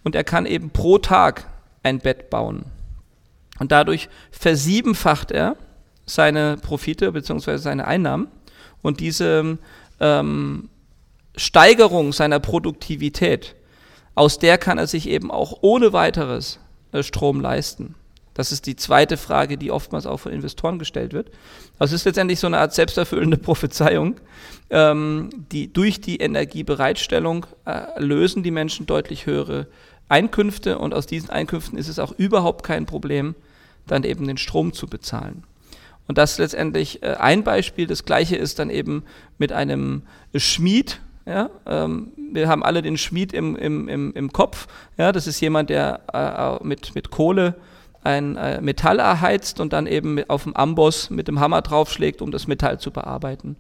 und 0.04 0.16
er 0.16 0.24
kann 0.24 0.46
eben 0.46 0.70
pro 0.70 0.98
Tag 0.98 1.50
ein 1.84 2.00
Bett 2.00 2.30
bauen. 2.30 2.66
Und 3.60 3.72
dadurch 3.72 4.10
versiebenfacht 4.32 5.32
er 5.32 5.56
seine 6.06 6.58
Profite 6.58 7.12
bzw. 7.12 7.58
seine 7.58 7.88
Einnahmen 7.88 8.28
und 8.82 9.00
diese 9.00 9.58
ähm, 10.00 10.70
Steigerung 11.36 12.14
seiner 12.14 12.40
Produktivität, 12.40 13.56
aus 14.14 14.40
der 14.40 14.58
kann 14.58 14.78
er 14.78 14.88
sich 14.88 15.10
eben 15.10 15.32
auch 15.32 15.60
ohne 15.62 15.94
weiteres 15.94 16.60
äh, 16.92 17.04
Strom 17.04 17.42
leisten. 17.42 17.96
Das 18.36 18.52
ist 18.52 18.68
die 18.68 18.76
zweite 18.76 19.16
Frage, 19.18 19.58
die 19.58 19.72
oftmals 19.72 20.06
auch 20.06 20.18
von 20.18 20.34
Investoren 20.34 20.78
gestellt 20.78 21.14
wird. 21.14 21.32
Das 21.80 21.94
ist 21.94 22.06
letztendlich 22.06 22.40
so 22.40 22.48
eine 22.48 22.60
Art 22.60 22.74
selbsterfüllende 22.74 23.38
Prophezeiung. 23.40 24.18
Ähm, 24.70 25.30
die, 25.52 25.72
durch 25.72 26.02
die 26.02 26.18
Energiebereitstellung 26.18 27.48
äh, 27.66 27.82
lösen 27.98 28.44
die 28.44 28.52
Menschen 28.52 28.86
deutlich 28.86 29.26
höhere 29.26 29.68
Einkünfte 30.10 30.78
und 30.78 30.94
aus 30.94 31.08
diesen 31.08 31.30
Einkünften 31.30 31.78
ist 31.80 31.88
es 31.88 31.98
auch 31.98 32.12
überhaupt 32.12 32.64
kein 32.64 32.86
Problem, 32.86 33.36
dann 33.88 34.04
eben 34.04 34.28
den 34.28 34.38
Strom 34.38 34.74
zu 34.74 34.88
bezahlen. 34.88 35.44
Und 36.08 36.18
das 36.18 36.34
ist 36.34 36.40
letztendlich 36.40 37.04
äh, 37.04 37.16
ein 37.18 37.46
Beispiel. 37.46 37.88
Das 37.88 38.04
gleiche 38.04 38.36
ist 38.36 38.60
dann 38.60 38.70
eben 38.70 39.04
mit 39.38 39.54
einem 39.54 40.04
Schmied. 40.36 41.00
Ja? 41.26 41.50
Ähm, 41.66 42.12
wir 42.34 42.50
haben 42.50 42.64
alle 42.64 42.82
den 42.82 42.98
Schmied 42.98 43.32
im, 43.32 43.56
im, 43.56 43.88
im, 43.88 44.14
im 44.14 44.34
Kopf. 44.34 44.68
Ja? 44.98 45.14
Das 45.14 45.26
ist 45.26 45.40
jemand, 45.40 45.70
der 45.70 46.02
äh, 46.62 46.64
mit, 46.66 46.96
mit 46.96 47.12
Kohle 47.12 47.56
ein 48.06 48.36
äh, 48.38 48.62
Metall 48.62 49.00
erheizt 49.00 49.60
und 49.60 49.74
dann 49.74 49.88
eben 49.88 50.24
auf 50.30 50.44
dem 50.44 50.56
Amboss 50.56 51.10
mit 51.10 51.28
dem 51.28 51.40
Hammer 51.40 51.62
draufschlägt, 51.62 52.22
um 52.22 52.32
das 52.32 52.48
Metall 52.48 52.80
zu 52.80 52.92
bearbeiten. 52.92 53.56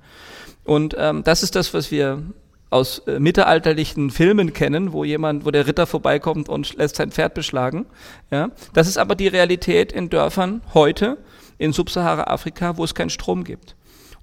Und 0.63 0.95
ähm, 0.97 1.23
das 1.23 1.43
ist 1.43 1.55
das, 1.55 1.73
was 1.73 1.91
wir 1.91 2.23
aus 2.69 2.99
äh, 2.99 3.19
mittelalterlichen 3.19 4.09
Filmen 4.09 4.53
kennen, 4.53 4.91
wo 4.91 5.03
jemand, 5.03 5.45
wo 5.45 5.51
der 5.51 5.67
Ritter 5.67 5.87
vorbeikommt 5.87 6.49
und 6.49 6.75
lässt 6.75 6.95
sein 6.97 7.11
Pferd 7.11 7.33
beschlagen. 7.33 7.85
Ja? 8.31 8.49
Das 8.73 8.87
ist 8.87 8.97
aber 8.97 9.15
die 9.15 9.27
Realität 9.27 9.91
in 9.91 10.09
Dörfern 10.09 10.61
heute 10.73 11.17
in 11.57 11.71
Subsahara-Afrika, 11.71 12.77
wo 12.77 12.83
es 12.83 12.95
keinen 12.95 13.09
Strom 13.09 13.43
gibt. 13.43 13.75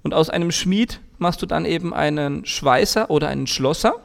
Und 0.03 0.13
aus 0.13 0.29
einem 0.29 0.51
Schmied 0.51 0.99
machst 1.17 1.41
du 1.41 1.45
dann 1.45 1.65
eben 1.65 1.93
einen 1.93 2.45
Schweißer 2.45 3.09
oder 3.09 3.29
einen 3.29 3.47
Schlosser. 3.47 3.95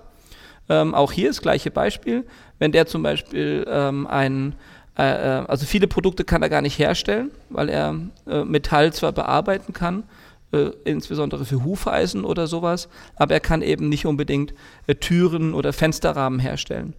Ähm, 0.69 0.95
auch 0.95 1.13
hier 1.13 1.29
das 1.29 1.43
gleiche 1.43 1.71
Beispiel. 1.71 2.25
Wenn 2.59 2.73
der 2.73 2.87
zum 2.87 3.03
Beispiel 3.03 3.67
ähm, 3.69 4.07
ein, 4.07 4.55
äh, 4.99 5.03
äh, 5.03 5.45
also 5.47 5.65
viele 5.65 5.87
Produkte 5.87 6.25
kann 6.25 6.43
er 6.43 6.49
gar 6.49 6.63
nicht 6.63 6.79
herstellen, 6.79 7.31
weil 7.51 7.69
er 7.69 7.95
äh, 8.27 8.45
Metall 8.45 8.93
zwar 8.93 9.13
bearbeiten 9.13 9.73
kann, 9.73 10.05
äh, 10.53 10.71
insbesondere 10.85 11.45
für 11.45 11.65
Hufeisen 11.65 12.25
oder 12.25 12.47
sowas, 12.47 12.89
aber 13.17 13.35
er 13.35 13.41
kann 13.41 13.63
eben 13.63 13.89
nicht 13.89 14.07
unbedingt 14.07 14.55
äh, 14.87 14.95
Türen 14.95 15.55
oder 15.55 15.73
Fensterrahmen 15.73 16.41
herstellen. 16.41 16.95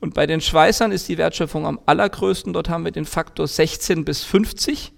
Und 0.00 0.14
bei 0.14 0.26
den 0.26 0.40
Schweißern 0.40 0.92
ist 0.92 1.08
die 1.08 1.18
Wertschöpfung 1.18 1.66
am 1.66 1.78
allergrößten. 1.84 2.54
Dort 2.54 2.70
haben 2.70 2.84
wir 2.84 2.92
den 2.92 3.04
Faktor 3.04 3.46
16 3.46 4.04
bis 4.04 4.24
50. 4.24 4.92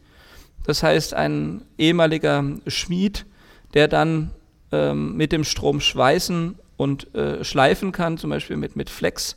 Das 0.65 0.83
heißt, 0.85 1.15
ein 1.15 1.62
ehemaliger 1.77 2.45
Schmied, 2.69 3.27
der 3.75 3.88
dann 3.88 4.31
ähm, 4.71 5.17
mit 5.17 5.33
dem 5.33 5.43
Strom 5.43 5.81
schweißen 5.81 6.57
und 6.77 7.12
äh, 7.17 7.43
schleifen 7.43 7.91
kann, 7.91 8.17
zum 8.17 8.31
Beispiel 8.31 8.57
mit, 8.57 8.77
mit 8.77 8.91
Flex, 8.91 9.37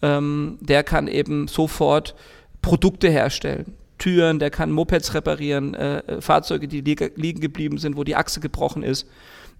ähm, 0.00 0.58
der 0.60 0.82
kann 0.82 1.08
eben 1.08 1.46
sofort 1.46 2.14
Produkte 2.62 3.10
herstellen. 3.10 3.74
Türen, 3.98 4.38
der 4.38 4.50
kann 4.50 4.72
Mopeds 4.72 5.14
reparieren, 5.14 5.74
äh, 5.74 6.20
Fahrzeuge, 6.20 6.66
die 6.66 6.80
li 6.80 6.96
liegen 7.14 7.40
geblieben 7.40 7.78
sind, 7.78 7.96
wo 7.96 8.04
die 8.04 8.16
Achse 8.16 8.40
gebrochen 8.40 8.82
ist. 8.82 9.06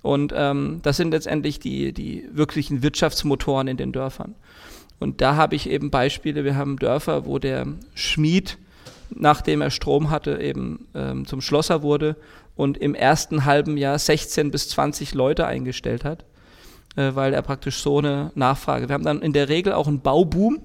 Und 0.01 0.33
ähm, 0.35 0.81
das 0.83 0.97
sind 0.97 1.13
letztendlich 1.13 1.61
die, 1.61 1.93
die 1.93 2.29
wirklichen 2.33 2.83
Wirtschaftsmotoren 2.83 3.69
in 3.69 3.77
den 3.77 3.93
Dörfern. 3.93 4.35
Und 4.99 5.21
da 5.21 5.37
habe 5.37 5.55
ich 5.55 5.69
eben 5.69 5.91
Beispiele. 5.91 6.45
Wir 6.45 6.57
haben 6.57 6.77
Dörfer, 6.79 7.27
wo 7.27 7.39
der 7.39 7.67
Schmied 7.95 8.59
nachdem 9.15 9.61
er 9.61 9.71
Strom 9.71 10.11
hatte, 10.11 10.41
eben 10.41 10.87
ähm, 10.95 11.27
zum 11.27 11.41
Schlosser 11.41 11.83
wurde 11.83 12.17
und 12.57 12.79
im 12.79 12.95
ersten 12.95 13.45
halben 13.45 13.77
Jahr 13.77 13.99
16 13.99 14.51
bis 14.51 14.69
20 14.71 15.15
Leute 15.15 15.47
eingestellt 15.47 16.05
hat, 16.05 16.25
äh, 16.97 17.15
weil 17.15 17.35
er 17.35 17.43
praktisch 17.43 17.79
so 17.79 17.99
eine 17.99 18.31
Nachfrage. 18.35 18.89
Wir 18.89 18.95
haben 18.95 19.05
dann 19.05 19.23
in 19.23 19.33
der 19.33 19.49
Regel 19.49 19.73
auch 19.73 19.89
einen 19.89 20.01
Bauboom 20.01 20.61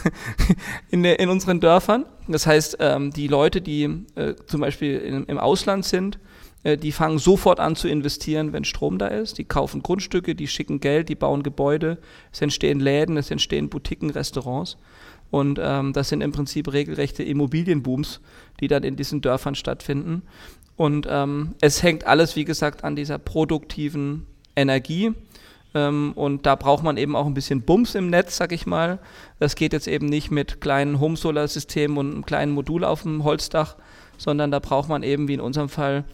in, 0.90 1.04
in 1.04 1.28
unseren 1.28 1.60
Dörfern. 1.60 2.06
Das 2.28 2.46
heißt, 2.46 2.78
ähm, 2.80 3.12
die 3.12 3.28
Leute, 3.28 3.60
die 3.60 3.84
äh, 4.14 4.34
zum 4.46 4.60
Beispiel 4.60 4.98
in, 4.98 5.24
im 5.24 5.38
Ausland 5.38 5.84
sind, 5.84 6.18
äh, 6.62 6.76
die 6.76 6.92
fangen 6.92 7.18
sofort 7.18 7.60
an 7.60 7.76
zu 7.76 7.88
investieren, 7.88 8.52
wenn 8.52 8.64
Strom 8.64 8.98
da 8.98 9.08
ist. 9.08 9.38
Die 9.38 9.44
kaufen 9.44 9.82
Grundstücke, 9.82 10.34
die 10.34 10.48
schicken 10.48 10.80
Geld, 10.80 11.08
die 11.08 11.14
bauen 11.14 11.42
Gebäude. 11.42 11.98
Es 12.32 12.40
entstehen 12.40 12.80
Läden, 12.80 13.16
es 13.16 13.30
entstehen 13.30 13.68
Boutiquen, 13.68 14.10
Restaurants. 14.10 14.76
Und 15.30 15.58
ähm, 15.62 15.92
das 15.92 16.10
sind 16.10 16.20
im 16.20 16.32
Prinzip 16.32 16.72
regelrechte 16.72 17.22
Immobilienbooms, 17.22 18.20
die 18.60 18.68
dann 18.68 18.82
in 18.82 18.96
diesen 18.96 19.22
Dörfern 19.22 19.54
stattfinden. 19.54 20.22
Und 20.76 21.06
ähm, 21.08 21.54
es 21.60 21.82
hängt 21.82 22.06
alles, 22.06 22.36
wie 22.36 22.44
gesagt, 22.44 22.84
an 22.84 22.96
dieser 22.96 23.18
produktiven 23.18 24.26
Energie. 24.56 25.12
Ähm, 25.74 26.12
und 26.14 26.46
da 26.46 26.54
braucht 26.54 26.82
man 26.82 26.96
eben 26.96 27.16
auch 27.16 27.26
ein 27.26 27.34
bisschen 27.34 27.62
Bums 27.62 27.94
im 27.94 28.10
Netz, 28.10 28.36
sag 28.36 28.52
ich 28.52 28.66
mal. 28.66 28.98
Das 29.38 29.56
geht 29.56 29.72
jetzt 29.72 29.88
eben 29.88 30.06
nicht 30.06 30.30
mit 30.30 30.60
kleinen 30.60 31.00
Home-Solar-Systemen 31.00 31.96
und 31.96 32.12
einem 32.12 32.26
kleinen 32.26 32.52
Modul 32.52 32.84
auf 32.84 33.02
dem 33.02 33.24
Holzdach, 33.24 33.76
sondern 34.18 34.50
da 34.50 34.58
braucht 34.58 34.88
man 34.88 35.02
eben, 35.02 35.28
wie 35.28 35.34
in 35.34 35.40
unserem 35.40 35.68
Fall, 35.68 36.04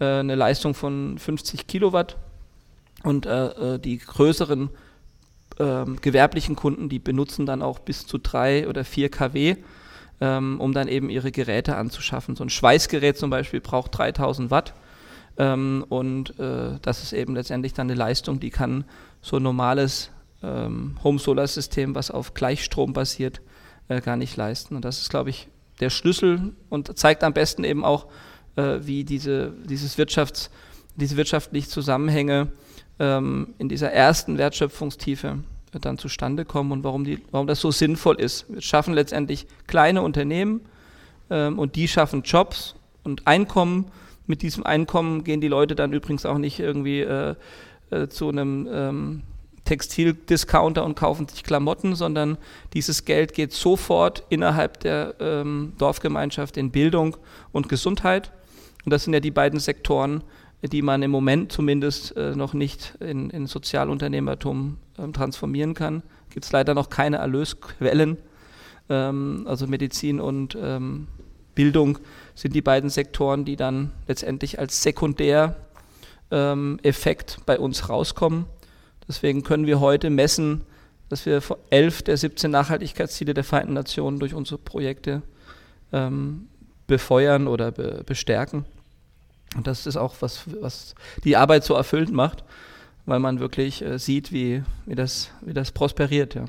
äh, 0.00 0.04
eine 0.04 0.34
Leistung 0.34 0.74
von 0.74 1.18
50 1.18 1.66
Kilowatt. 1.66 2.16
Und 3.02 3.26
äh, 3.26 3.46
äh 3.74 3.78
die 3.78 3.98
größeren 3.98 4.70
ähm, 5.58 5.96
gewerblichen 6.00 6.56
Kunden, 6.56 6.88
die 6.88 6.98
benutzen 6.98 7.46
dann 7.46 7.62
auch 7.62 7.78
bis 7.78 8.06
zu 8.06 8.18
drei 8.18 8.68
oder 8.68 8.84
vier 8.84 9.10
kW, 9.10 9.56
ähm, 10.20 10.60
um 10.60 10.72
dann 10.72 10.88
eben 10.88 11.08
ihre 11.08 11.32
Geräte 11.32 11.76
anzuschaffen. 11.76 12.36
So 12.36 12.44
ein 12.44 12.50
Schweißgerät 12.50 13.16
zum 13.16 13.30
Beispiel 13.30 13.60
braucht 13.60 13.96
3000 13.96 14.50
Watt 14.50 14.74
ähm, 15.38 15.84
und 15.88 16.38
äh, 16.38 16.78
das 16.82 17.02
ist 17.02 17.12
eben 17.12 17.34
letztendlich 17.34 17.74
dann 17.74 17.88
eine 17.88 17.98
Leistung, 17.98 18.40
die 18.40 18.50
kann 18.50 18.84
so 19.26 19.38
ein 19.38 19.42
normales 19.42 20.12
ähm, 20.40 20.94
Home-Solar-System, 21.02 21.96
was 21.96 22.12
auf 22.12 22.34
Gleichstrom 22.34 22.92
basiert, 22.92 23.40
äh, 23.88 24.00
gar 24.00 24.16
nicht 24.16 24.36
leisten. 24.36 24.76
Und 24.76 24.84
das 24.84 25.00
ist, 25.00 25.10
glaube 25.10 25.30
ich, 25.30 25.48
der 25.80 25.90
Schlüssel 25.90 26.54
und 26.68 26.96
zeigt 26.96 27.24
am 27.24 27.32
besten 27.32 27.64
eben 27.64 27.84
auch, 27.84 28.06
äh, 28.54 28.78
wie 28.82 29.02
diese, 29.02 29.52
dieses 29.68 29.98
Wirtschafts-, 29.98 30.48
diese 30.94 31.16
wirtschaftlichen 31.16 31.68
Zusammenhänge 31.68 32.52
ähm, 33.00 33.54
in 33.58 33.68
dieser 33.68 33.90
ersten 33.90 34.38
Wertschöpfungstiefe 34.38 35.40
dann 35.80 35.98
zustande 35.98 36.44
kommen 36.44 36.70
und 36.70 36.84
warum, 36.84 37.02
die, 37.02 37.18
warum 37.32 37.48
das 37.48 37.60
so 37.60 37.72
sinnvoll 37.72 38.20
ist. 38.20 38.46
Wir 38.48 38.62
schaffen 38.62 38.94
letztendlich 38.94 39.48
kleine 39.66 40.02
Unternehmen 40.02 40.60
ähm, 41.30 41.58
und 41.58 41.74
die 41.74 41.88
schaffen 41.88 42.22
Jobs 42.22 42.76
und 43.02 43.26
Einkommen. 43.26 43.90
Mit 44.28 44.42
diesem 44.42 44.64
Einkommen 44.64 45.24
gehen 45.24 45.40
die 45.40 45.48
Leute 45.48 45.74
dann 45.74 45.92
übrigens 45.92 46.24
auch 46.24 46.38
nicht 46.38 46.60
irgendwie 46.60 47.04
äh, 47.90 47.96
äh, 47.96 48.08
zu 48.08 48.28
einem 48.28 48.68
ähm, 48.68 49.22
Textildiscounter 49.64 50.84
und 50.84 50.96
kaufen 50.96 51.28
sich 51.28 51.44
Klamotten, 51.44 51.94
sondern 51.94 52.36
dieses 52.72 53.04
Geld 53.04 53.32
geht 53.32 53.52
sofort 53.52 54.24
innerhalb 54.28 54.80
der 54.80 55.14
ähm, 55.20 55.72
Dorfgemeinschaft 55.78 56.56
in 56.56 56.72
Bildung 56.72 57.16
und 57.52 57.68
Gesundheit. 57.68 58.32
Und 58.84 58.92
das 58.92 59.04
sind 59.04 59.12
ja 59.12 59.20
die 59.20 59.30
beiden 59.30 59.60
Sektoren, 59.60 60.24
die 60.62 60.82
man 60.82 61.02
im 61.02 61.12
Moment 61.12 61.52
zumindest 61.52 62.16
äh, 62.16 62.34
noch 62.34 62.54
nicht 62.54 62.94
in, 62.98 63.30
in 63.30 63.46
Sozialunternehmertum 63.46 64.78
ähm, 64.98 65.12
transformieren 65.12 65.74
kann. 65.74 66.02
Gibt 66.30 66.44
es 66.44 66.52
leider 66.52 66.74
noch 66.74 66.90
keine 66.90 67.18
Erlösquellen. 67.18 68.18
Ähm, 68.88 69.44
also 69.46 69.68
Medizin 69.68 70.20
und 70.20 70.56
ähm, 70.60 71.06
Bildung 71.54 71.98
sind 72.34 72.54
die 72.54 72.62
beiden 72.62 72.90
Sektoren, 72.90 73.44
die 73.44 73.56
dann 73.56 73.92
letztendlich 74.08 74.58
als 74.58 74.82
Sekundäreffekt 74.82 75.65
ähm, 76.30 76.80
bei 77.46 77.58
uns 77.58 77.88
rauskommen. 77.88 78.46
Deswegen 79.08 79.42
können 79.42 79.66
wir 79.66 79.80
heute 79.80 80.10
messen, 80.10 80.62
dass 81.08 81.26
wir 81.26 81.40
elf 81.70 82.02
der 82.02 82.16
17 82.16 82.50
Nachhaltigkeitsziele 82.50 83.34
der 83.34 83.44
Vereinten 83.44 83.74
Nationen 83.74 84.18
durch 84.18 84.34
unsere 84.34 84.58
Projekte 84.58 85.22
ähm, 85.92 86.48
befeuern 86.86 87.46
oder 87.46 87.70
be 87.70 88.02
bestärken. 88.04 88.64
Und 89.56 89.66
das 89.66 89.86
ist 89.86 89.96
auch 89.96 90.16
was, 90.20 90.42
was 90.60 90.94
die 91.24 91.36
Arbeit 91.36 91.64
so 91.64 91.74
erfüllend 91.74 92.12
macht, 92.12 92.44
weil 93.06 93.20
man 93.20 93.38
wirklich 93.38 93.82
äh, 93.82 93.98
sieht, 93.98 94.32
wie, 94.32 94.62
wie, 94.86 94.94
das, 94.94 95.30
wie 95.42 95.54
das 95.54 95.70
prosperiert. 95.70 96.34
Ja. 96.34 96.46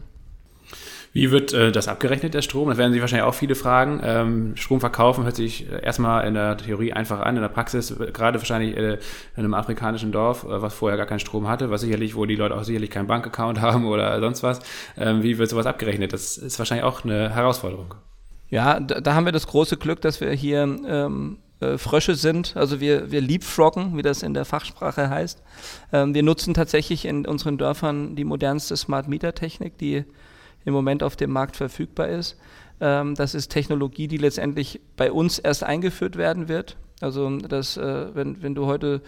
Wie 1.13 1.31
wird 1.31 1.53
äh, 1.53 1.71
das 1.71 1.87
abgerechnet, 1.87 2.33
der 2.33 2.41
Strom? 2.41 2.69
Das 2.69 2.77
werden 2.77 2.91
sich 2.91 3.01
wahrscheinlich 3.01 3.27
auch 3.27 3.33
viele 3.33 3.55
fragen. 3.55 4.01
Ähm, 4.03 4.55
Strom 4.55 4.79
verkaufen 4.79 5.23
hört 5.23 5.35
sich 5.35 5.71
äh, 5.71 5.81
erstmal 5.83 6.27
in 6.27 6.33
der 6.33 6.57
Theorie 6.57 6.93
einfach 6.93 7.21
an, 7.21 7.35
in 7.35 7.41
der 7.41 7.49
Praxis, 7.49 7.95
gerade 8.13 8.39
wahrscheinlich 8.39 8.75
äh, 8.77 8.93
in 8.93 8.99
einem 9.37 9.53
afrikanischen 9.53 10.11
Dorf, 10.11 10.43
äh, 10.43 10.61
was 10.61 10.73
vorher 10.73 10.97
gar 10.97 11.07
keinen 11.07 11.19
Strom 11.19 11.47
hatte, 11.47 11.69
was 11.71 11.81
sicherlich, 11.81 12.15
wo 12.15 12.25
die 12.25 12.35
Leute 12.35 12.55
auch 12.55 12.63
sicherlich 12.63 12.89
keinen 12.89 13.07
Bankaccount 13.07 13.61
haben 13.61 13.85
oder 13.85 14.19
sonst 14.19 14.43
was. 14.43 14.59
Ähm, 14.97 15.23
wie 15.23 15.37
wird 15.37 15.49
sowas 15.49 15.65
abgerechnet? 15.65 16.13
Das 16.13 16.37
ist 16.37 16.59
wahrscheinlich 16.59 16.85
auch 16.85 17.03
eine 17.03 17.33
Herausforderung. 17.33 17.95
Ja, 18.49 18.79
da, 18.79 19.01
da 19.01 19.13
haben 19.13 19.25
wir 19.25 19.33
das 19.33 19.47
große 19.47 19.77
Glück, 19.77 20.01
dass 20.01 20.21
wir 20.21 20.31
hier 20.31 20.61
ähm, 20.87 21.37
äh, 21.59 21.77
Frösche 21.77 22.15
sind. 22.15 22.55
Also 22.55 22.79
wir, 22.79 23.11
wir 23.11 23.21
leapfroggen, 23.21 23.97
wie 23.97 24.03
das 24.03 24.21
in 24.21 24.35
der 24.35 24.45
Fachsprache 24.45 25.09
heißt. 25.09 25.41
Ähm, 25.91 26.13
wir 26.13 26.21
nutzen 26.21 26.53
tatsächlich 26.53 27.05
in 27.05 27.25
unseren 27.25 27.57
Dörfern 27.57 28.15
die 28.15 28.23
modernste 28.23 28.77
Smart 28.77 29.07
Meter 29.07 29.33
Technik, 29.33 29.77
die 29.79 30.05
im 30.65 30.73
Moment 30.73 31.03
auf 31.03 31.15
dem 31.15 31.31
Markt 31.31 31.55
verfügbar 31.55 32.09
ist. 32.09 32.37
Ähm, 32.79 33.15
das 33.15 33.35
ist 33.35 33.49
Technologie, 33.49 34.07
die 34.07 34.17
letztendlich 34.17 34.81
bei 34.95 35.11
uns 35.11 35.39
erst 35.39 35.63
eingeführt 35.63 36.17
werden 36.17 36.47
wird. 36.47 36.77
Also 37.01 37.37
das, 37.37 37.77
äh, 37.77 38.15
wenn, 38.15 38.41
wenn 38.41 38.55
du 38.55 38.65
heute 38.65 39.01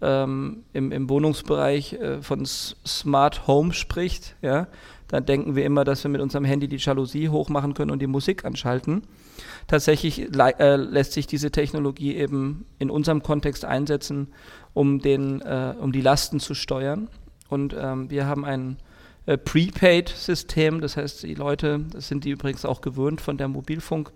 ähm, 0.00 0.64
im, 0.72 0.92
im 0.92 1.08
Wohnungsbereich 1.08 1.94
äh, 1.94 2.22
von 2.22 2.44
Smart 2.44 3.46
Home 3.46 3.72
sprichst, 3.72 4.36
ja, 4.42 4.66
dann 5.08 5.26
denken 5.26 5.56
wir 5.56 5.64
immer, 5.64 5.84
dass 5.84 6.02
wir 6.04 6.10
mit 6.10 6.20
unserem 6.20 6.44
Handy 6.44 6.68
die 6.68 6.78
Jalousie 6.78 7.28
hochmachen 7.28 7.74
können 7.74 7.90
und 7.90 8.00
die 8.00 8.06
Musik 8.06 8.44
anschalten. 8.44 9.02
Tatsächlich 9.66 10.34
äh, 10.34 10.76
lässt 10.76 11.12
sich 11.12 11.26
diese 11.26 11.50
Technologie 11.50 12.16
eben 12.16 12.64
in 12.78 12.90
unserem 12.90 13.22
Kontext 13.22 13.64
einsetzen, 13.64 14.28
um, 14.72 15.00
den, 15.00 15.40
äh, 15.42 15.74
um 15.78 15.92
die 15.92 16.00
Lasten 16.00 16.40
zu 16.40 16.54
steuern. 16.54 17.08
Und 17.48 17.76
ähm, 17.78 18.10
wir 18.10 18.26
haben 18.26 18.44
ein 18.44 18.78
äh, 19.26 19.36
Prepaid-System. 19.36 20.80
Das 20.80 20.96
heißt, 20.96 21.22
die 21.22 21.34
Leute, 21.34 21.80
das 21.92 22.08
sind 22.08 22.24
die 22.24 22.30
übrigens 22.30 22.64
auch 22.64 22.80
gewöhnt 22.80 23.20
von 23.20 23.36
der 23.36 23.48
Mobilfunk, 23.48 24.12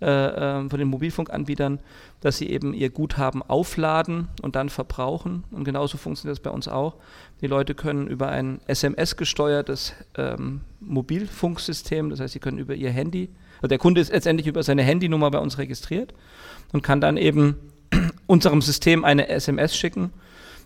äh, 0.00 0.06
äh, 0.06 0.68
von 0.68 0.78
den 0.78 0.88
Mobilfunkanbietern, 0.88 1.80
dass 2.20 2.38
sie 2.38 2.50
eben 2.50 2.74
ihr 2.74 2.90
Guthaben 2.90 3.42
aufladen 3.42 4.28
und 4.42 4.56
dann 4.56 4.68
verbrauchen. 4.68 5.44
Und 5.50 5.64
genauso 5.64 5.98
funktioniert 5.98 6.38
das 6.38 6.42
bei 6.42 6.50
uns 6.50 6.68
auch. 6.68 6.96
Die 7.40 7.46
Leute 7.46 7.74
können 7.74 8.06
über 8.06 8.28
ein 8.28 8.60
SMS-gesteuertes 8.66 9.94
ähm, 10.16 10.62
Mobilfunksystem, 10.80 12.10
das 12.10 12.20
heißt, 12.20 12.32
sie 12.32 12.40
können 12.40 12.58
über 12.58 12.74
ihr 12.74 12.90
Handy, 12.90 13.30
also 13.64 13.70
der 13.70 13.78
Kunde 13.78 14.02
ist 14.02 14.12
letztendlich 14.12 14.46
über 14.46 14.62
seine 14.62 14.82
Handynummer 14.82 15.30
bei 15.30 15.38
uns 15.38 15.56
registriert 15.56 16.12
und 16.72 16.82
kann 16.82 17.00
dann 17.00 17.16
eben 17.16 17.56
unserem 18.26 18.60
System 18.60 19.06
eine 19.06 19.28
SMS 19.28 19.74
schicken 19.74 20.12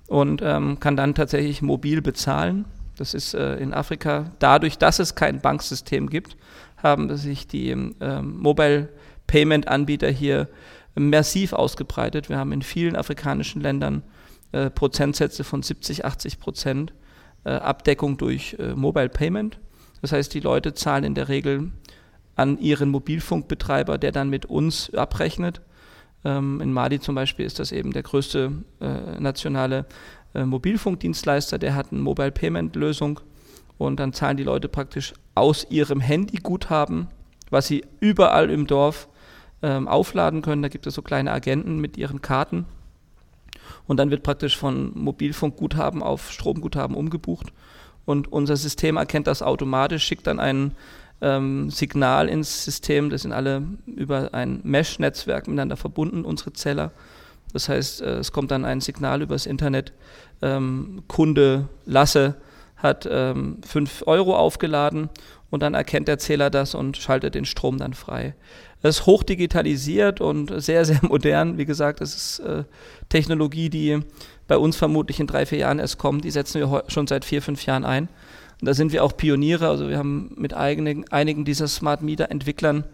und 0.09 0.43
ähm, 0.43 0.81
kann 0.81 0.97
dann 0.97 1.15
tatsächlich 1.15 1.63
mobil 1.63 2.03
bezahlen. 2.03 2.65
Das 2.99 3.15
ist 3.15 3.35
äh, 3.35 3.57
in 3.57 3.73
Afrika, 3.73 4.33
dadurch, 4.39 4.77
dass 4.77 4.99
es 4.99 5.15
kein 5.15 5.41
Banksystem 5.41 6.11
gibt, 6.11 6.37
haben 6.77 7.17
sich 7.17 7.47
die 7.47 7.71
ähm, 7.71 7.95
Mobile 8.39 8.89
Payment 9.27 9.69
Anbieter 9.69 10.11
hier 10.11 10.49
massiv 10.95 11.53
ausgebreitet. 11.53 12.29
Wir 12.29 12.39
haben 12.39 12.53
in 12.53 12.63
vielen 12.63 12.97
afrikanischen 12.97 13.63
Ländern 13.63 14.03
äh, 14.53 14.71
Prozentsätze 14.71 15.45
von 15.45 15.63
70, 15.63 16.05
80 16.05 16.41
Prozent 16.41 16.93
äh, 17.45 17.51
Abdeckung 17.51 18.17
durch 18.17 18.57
äh, 18.59 18.75
Mobile 18.75 19.09
Payment. 19.09 19.59
Das 20.03 20.13
heißt, 20.13 20.33
die 20.35 20.41
Leute 20.41 20.75
zahlen 20.75 21.05
in 21.05 21.15
der 21.15 21.29
Regel 21.29 21.71
an 22.37 22.59
ihren 22.59 22.89
Mobilfunkbetreiber, 22.91 23.99
der 23.99 24.13
dann 24.13 24.31
mit 24.31 24.47
uns 24.47 24.93
abrechnet. 24.95 25.61
Ähm, 26.25 26.61
in 26.61 26.73
Mali 26.73 27.01
zum 27.01 27.15
Beispiel 27.15 27.47
ist 27.47 27.59
das 27.59 27.73
eben 27.73 27.93
der 27.93 28.03
größte 28.03 28.53
äh, 28.81 29.21
nationale 29.21 29.87
äh, 30.39 30.47
Mobilfunkdienstleister, 30.47 31.59
der 31.59 31.75
hat 31.75 31.93
eine 31.93 32.01
Mobile 32.01 32.31
Payment 32.31 32.77
Lösung 32.77 33.21
und 33.77 33.99
dann 33.99 34.13
zahlen 34.13 34.37
die 34.37 34.45
Leute 34.45 34.69
praktisch 34.69 35.13
aus 35.35 35.67
ihrem 35.69 36.01
Handyguthaben, 36.01 37.09
was 37.51 37.67
sie 37.67 37.85
überall 38.01 38.51
im 38.51 38.67
Dorf 38.67 39.09
ähm, 39.63 39.89
aufladen 39.89 40.43
können. 40.43 40.63
Da 40.63 40.69
gibt 40.69 40.87
es 40.87 40.95
so 40.95 41.03
kleine 41.03 41.33
Agenten 41.33 41.79
mit 41.79 41.97
ihren 41.97 42.23
Karten 42.23 42.67
und 43.87 43.99
dann 43.99 44.11
wird 44.11 44.23
praktisch 44.23 44.57
von 44.57 44.93
Mobilfunkguthaben 44.95 46.03
auf 46.03 46.31
Stromguthaben 46.31 46.97
umgebucht 46.97 47.53
und 48.05 48.31
unser 48.33 48.57
System 48.57 48.97
erkennt 48.97 49.27
das 49.27 49.43
automatisch, 49.43 50.05
schickt 50.05 50.27
dann 50.27 50.39
ein 50.39 50.73
ähm, 51.21 51.69
Signal 51.69 52.29
ins 52.29 52.65
System, 52.65 53.11
das 53.11 53.23
sind 53.23 53.33
alle 53.33 53.63
über 53.87 54.35
ein 54.35 54.61
Mesh-Netzwerk 54.63 55.49
miteinander 55.49 55.77
verbunden, 55.77 56.25
unsere 56.25 56.53
Zeller. 56.53 56.93
Das 57.53 57.69
heißt, 57.69 58.03
äh, 58.03 58.19
es 58.19 58.33
kommt 58.33 58.51
dann 58.51 58.65
ein 58.65 58.81
Signal 58.81 59.23
übers 59.23 59.47
Internet, 59.47 59.93
ähm, 60.43 61.03
Kunde 61.09 61.69
Lasse 61.85 62.37
hat 62.77 63.09
ähm, 63.11 63.59
5 63.67 64.05
Euro 64.07 64.37
aufgeladen 64.37 65.09
und 65.51 65.63
dann 65.63 65.75
erkennt 65.75 66.09
der 66.09 66.19
Zähler 66.19 66.51
das 66.51 66.75
und 66.75 66.97
schaltet 66.97 67.35
den 67.35 67.45
Strom 67.45 67.79
dann 67.79 67.95
frei. 67.95 68.35
Es 68.83 69.01
ist 69.01 69.07
hochdigitalisiert 69.07 70.21
und 70.21 70.53
sehr, 70.63 70.85
sehr 70.85 71.01
modern. 71.03 71.59
Wie 71.59 71.65
gesagt, 71.65 72.01
es 72.01 72.15
ist 72.15 72.39
äh, 72.41 72.65
Technologie, 73.09 73.71
die 73.71 74.01
bei 74.47 74.57
uns 74.57 74.77
vermutlich 74.77 75.21
in 75.21 75.27
drei, 75.27 75.47
vier 75.47 75.59
Jahren 75.59 75.79
erst 75.79 75.99
kommt. 75.99 76.25
Die 76.25 76.31
setzen 76.31 76.61
wir 76.61 76.85
schon 76.89 77.07
seit 77.07 77.25
vier, 77.25 77.43
fünf 77.43 77.67
Jahren 77.67 77.85
ein. 77.85 78.09
Und 78.61 78.67
da 78.67 78.75
sind 78.75 78.93
wir 78.93 79.05
auch 79.05 79.17
Pioniere. 79.17 79.69
Also 79.69 79.89
wir 79.89 79.99
haben 79.99 80.33
mit 80.37 80.55
eigenen, 80.55 81.11
einigen 81.11 81.45
dieser 81.45 81.69
Smart 81.69 82.03
Meter 82.03 82.31
Entwicklern 82.31 82.85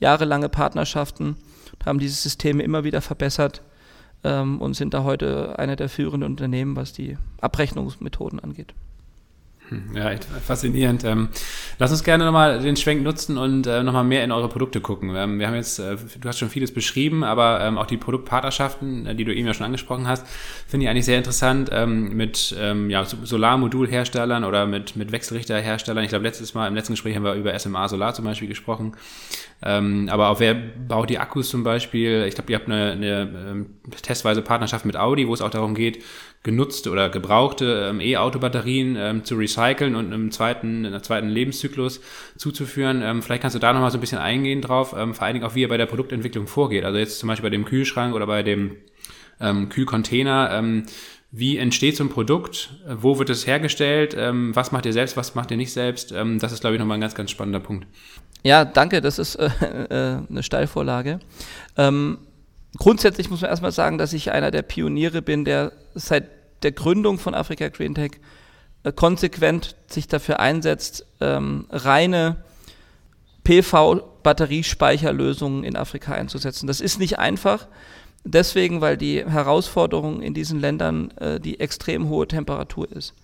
jahrelange 0.00 0.48
Partnerschaften, 0.48 1.36
haben 1.84 1.98
diese 1.98 2.16
Systeme 2.16 2.62
immer 2.62 2.84
wieder 2.84 3.00
verbessert 3.00 3.62
ähm, 4.24 4.60
und 4.60 4.74
sind 4.74 4.94
da 4.94 5.04
heute 5.04 5.58
einer 5.58 5.76
der 5.76 5.88
führenden 5.88 6.30
Unternehmen, 6.30 6.76
was 6.76 6.92
die 6.92 7.16
Abrechnungsmethoden 7.40 8.40
angeht. 8.40 8.74
Hm, 9.70 9.96
ja, 9.96 10.10
faszinierend. 10.46 11.04
Ähm, 11.04 11.30
lass 11.78 11.90
uns 11.90 12.04
gerne 12.04 12.26
nochmal 12.26 12.60
den 12.60 12.76
Schwenk 12.76 13.02
nutzen 13.02 13.38
und 13.38 13.66
äh, 13.66 13.82
nochmal 13.82 14.04
mehr 14.04 14.22
in 14.22 14.30
eure 14.30 14.50
Produkte 14.50 14.82
gucken. 14.82 15.14
Ähm, 15.16 15.38
wir 15.38 15.46
haben 15.46 15.54
jetzt, 15.54 15.78
äh, 15.78 15.96
du 16.20 16.28
hast 16.28 16.38
schon 16.38 16.50
vieles 16.50 16.74
beschrieben, 16.74 17.24
aber 17.24 17.60
ähm, 17.62 17.78
auch 17.78 17.86
die 17.86 17.96
Produktpartnerschaften, 17.96 19.06
äh, 19.06 19.14
die 19.14 19.24
du 19.24 19.34
eben 19.34 19.46
ja 19.46 19.54
schon 19.54 19.64
angesprochen 19.64 20.06
hast, 20.06 20.26
finde 20.66 20.84
ich 20.84 20.90
eigentlich 20.90 21.06
sehr 21.06 21.18
interessant 21.18 21.70
mit 21.74 22.54
ja, 22.88 23.04
Solarmodulherstellern 23.04 24.44
oder 24.44 24.66
mit, 24.66 24.96
mit 24.96 25.12
Wechselrichterherstellern. 25.12 26.02
Ich 26.04 26.10
glaube, 26.10 26.24
letztes 26.24 26.54
Mal 26.54 26.68
im 26.68 26.74
letzten 26.74 26.94
Gespräch 26.94 27.14
haben 27.16 27.24
wir 27.24 27.34
über 27.34 27.56
SMA 27.58 27.88
Solar 27.88 28.14
zum 28.14 28.24
Beispiel 28.24 28.48
gesprochen. 28.48 28.96
Aber 29.60 30.28
auch 30.28 30.40
wer 30.40 30.54
baut 30.54 31.10
die 31.10 31.18
Akkus 31.18 31.48
zum 31.48 31.62
Beispiel? 31.62 32.24
Ich 32.26 32.34
glaube, 32.34 32.50
ihr 32.52 32.58
habt 32.58 32.66
eine, 32.66 32.92
eine 32.92 33.66
testweise 34.02 34.42
Partnerschaft 34.42 34.84
mit 34.84 34.96
Audi, 34.96 35.28
wo 35.28 35.34
es 35.34 35.40
auch 35.40 35.50
darum 35.50 35.74
geht, 35.74 36.02
genutzte 36.44 36.90
oder 36.90 37.08
gebrauchte 37.08 37.88
ähm, 37.90 38.00
E-Auto-Batterien 38.00 38.96
ähm, 38.96 39.24
zu 39.24 39.34
recyceln 39.34 39.96
und 39.96 40.12
im 40.12 40.30
zweiten, 40.30 40.84
in 40.84 40.92
der 40.92 41.02
zweiten 41.02 41.28
Lebenszyklus 41.28 42.00
zuzuführen. 42.36 43.02
Ähm, 43.02 43.22
vielleicht 43.22 43.42
kannst 43.42 43.56
du 43.56 43.58
da 43.58 43.72
nochmal 43.72 43.90
so 43.90 43.98
ein 43.98 44.02
bisschen 44.02 44.18
eingehen 44.18 44.60
drauf, 44.60 44.94
ähm, 44.96 45.14
vor 45.14 45.24
allen 45.24 45.34
Dingen 45.34 45.46
auch, 45.46 45.54
wie 45.54 45.62
ihr 45.62 45.68
bei 45.68 45.78
der 45.78 45.86
Produktentwicklung 45.86 46.46
vorgeht. 46.46 46.84
Also 46.84 46.98
jetzt 46.98 47.18
zum 47.18 47.28
Beispiel 47.28 47.50
bei 47.50 47.56
dem 47.56 47.64
Kühlschrank 47.64 48.14
oder 48.14 48.26
bei 48.26 48.42
dem 48.42 48.76
ähm, 49.40 49.70
Kühlcontainer. 49.70 50.50
Ähm, 50.52 50.84
wie 51.30 51.56
entsteht 51.56 51.96
so 51.96 52.04
ein 52.04 52.10
Produkt? 52.10 52.74
Wo 52.86 53.18
wird 53.18 53.30
es 53.30 53.46
hergestellt? 53.46 54.14
Ähm, 54.16 54.54
was 54.54 54.70
macht 54.70 54.86
ihr 54.86 54.92
selbst? 54.92 55.16
Was 55.16 55.34
macht 55.34 55.50
ihr 55.50 55.56
nicht 55.56 55.72
selbst? 55.72 56.12
Ähm, 56.12 56.38
das 56.38 56.52
ist, 56.52 56.60
glaube 56.60 56.76
ich, 56.76 56.78
nochmal 56.78 56.98
ein 56.98 57.00
ganz, 57.00 57.14
ganz 57.14 57.30
spannender 57.30 57.58
Punkt. 57.60 57.86
Ja, 58.44 58.66
danke. 58.66 59.00
Das 59.00 59.18
ist 59.18 59.36
äh, 59.36 59.48
äh, 59.88 60.18
eine 60.28 60.42
Steilvorlage. 60.42 61.20
Ähm, 61.76 62.18
grundsätzlich 62.78 63.30
muss 63.30 63.40
man 63.40 63.50
erstmal 63.50 63.72
sagen, 63.72 63.96
dass 63.96 64.12
ich 64.12 64.30
einer 64.30 64.50
der 64.50 64.62
Pioniere 64.62 65.22
bin, 65.22 65.44
der 65.44 65.72
seit 65.94 66.33
der 66.64 66.72
Gründung 66.72 67.18
von 67.18 67.34
Afrika 67.34 67.68
Green 67.68 67.94
Tech 67.94 68.12
äh, 68.82 68.90
konsequent 68.92 69.76
sich 69.86 70.08
dafür 70.08 70.40
einsetzt, 70.40 71.06
ähm, 71.20 71.66
reine 71.70 72.38
PV-Batteriespeicherlösungen 73.44 75.62
in 75.64 75.76
Afrika 75.76 76.14
einzusetzen. 76.14 76.66
Das 76.66 76.80
ist 76.80 76.98
nicht 76.98 77.18
einfach, 77.18 77.68
deswegen, 78.24 78.80
weil 78.80 78.96
die 78.96 79.22
Herausforderung 79.24 80.22
in 80.22 80.32
diesen 80.34 80.58
Ländern 80.60 81.10
äh, 81.12 81.38
die 81.38 81.60
extrem 81.60 82.08
hohe 82.08 82.26
Temperatur 82.26 82.90
ist. 82.90 83.14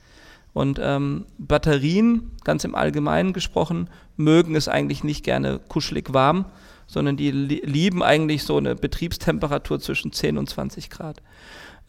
Und 0.53 0.81
ähm, 0.83 1.27
Batterien, 1.39 2.33
ganz 2.45 2.65
im 2.65 2.75
Allgemeinen 2.75 3.33
gesprochen, 3.33 3.89
mögen 4.17 4.57
es 4.57 4.69
eigentlich 4.69 5.05
nicht 5.05 5.25
gerne 5.25 5.61
kuschelig 5.69 6.13
warm, 6.13 6.45
sondern 6.87 7.17
die 7.17 7.31
lieben 7.31 8.03
eigentlich 8.03 8.43
so 8.43 8.57
eine 8.57 8.75
Betriebstemperatur 8.75 9.79
zwischen 9.79 10.13
10 10.13 10.39
und 10.39 10.51
20 10.51 10.91
Grad. 10.91 11.23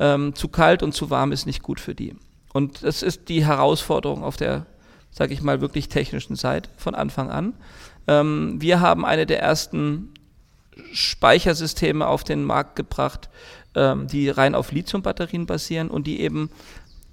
Ähm, 0.02 0.34
zu 0.34 0.48
kalt 0.48 0.82
und 0.82 0.94
zu 0.94 1.10
warm 1.10 1.32
ist 1.32 1.46
nicht 1.46 1.62
gut 1.62 1.80
für 1.80 1.94
die. 1.94 2.16
Und 2.54 2.84
das 2.84 3.04
ist 3.04 3.30
die 3.30 3.46
Herausforderung 3.46 4.24
auf 4.24 4.36
der, 4.36 4.66
sage 5.12 5.34
ich 5.34 5.42
mal, 5.42 5.62
wirklich 5.62 5.90
technischen 5.90 6.36
Seite 6.36 6.70
von 6.76 6.96
Anfang 6.96 7.30
an. 7.30 7.54
Ähm, 8.08 8.60
wir 8.60 8.80
haben 8.80 9.06
eine 9.06 9.26
der 9.26 9.42
ersten 9.42 10.10
Speichersysteme 10.92 12.08
auf 12.08 12.24
den 12.24 12.44
Markt 12.44 12.76
gebracht, 12.76 13.30
ähm, 13.76 14.08
die 14.08 14.30
rein 14.30 14.56
auf 14.56 14.72
Lithiumbatterien 14.72 15.46
basieren 15.46 15.90
und 15.90 16.08
die 16.08 16.20
eben 16.20 16.50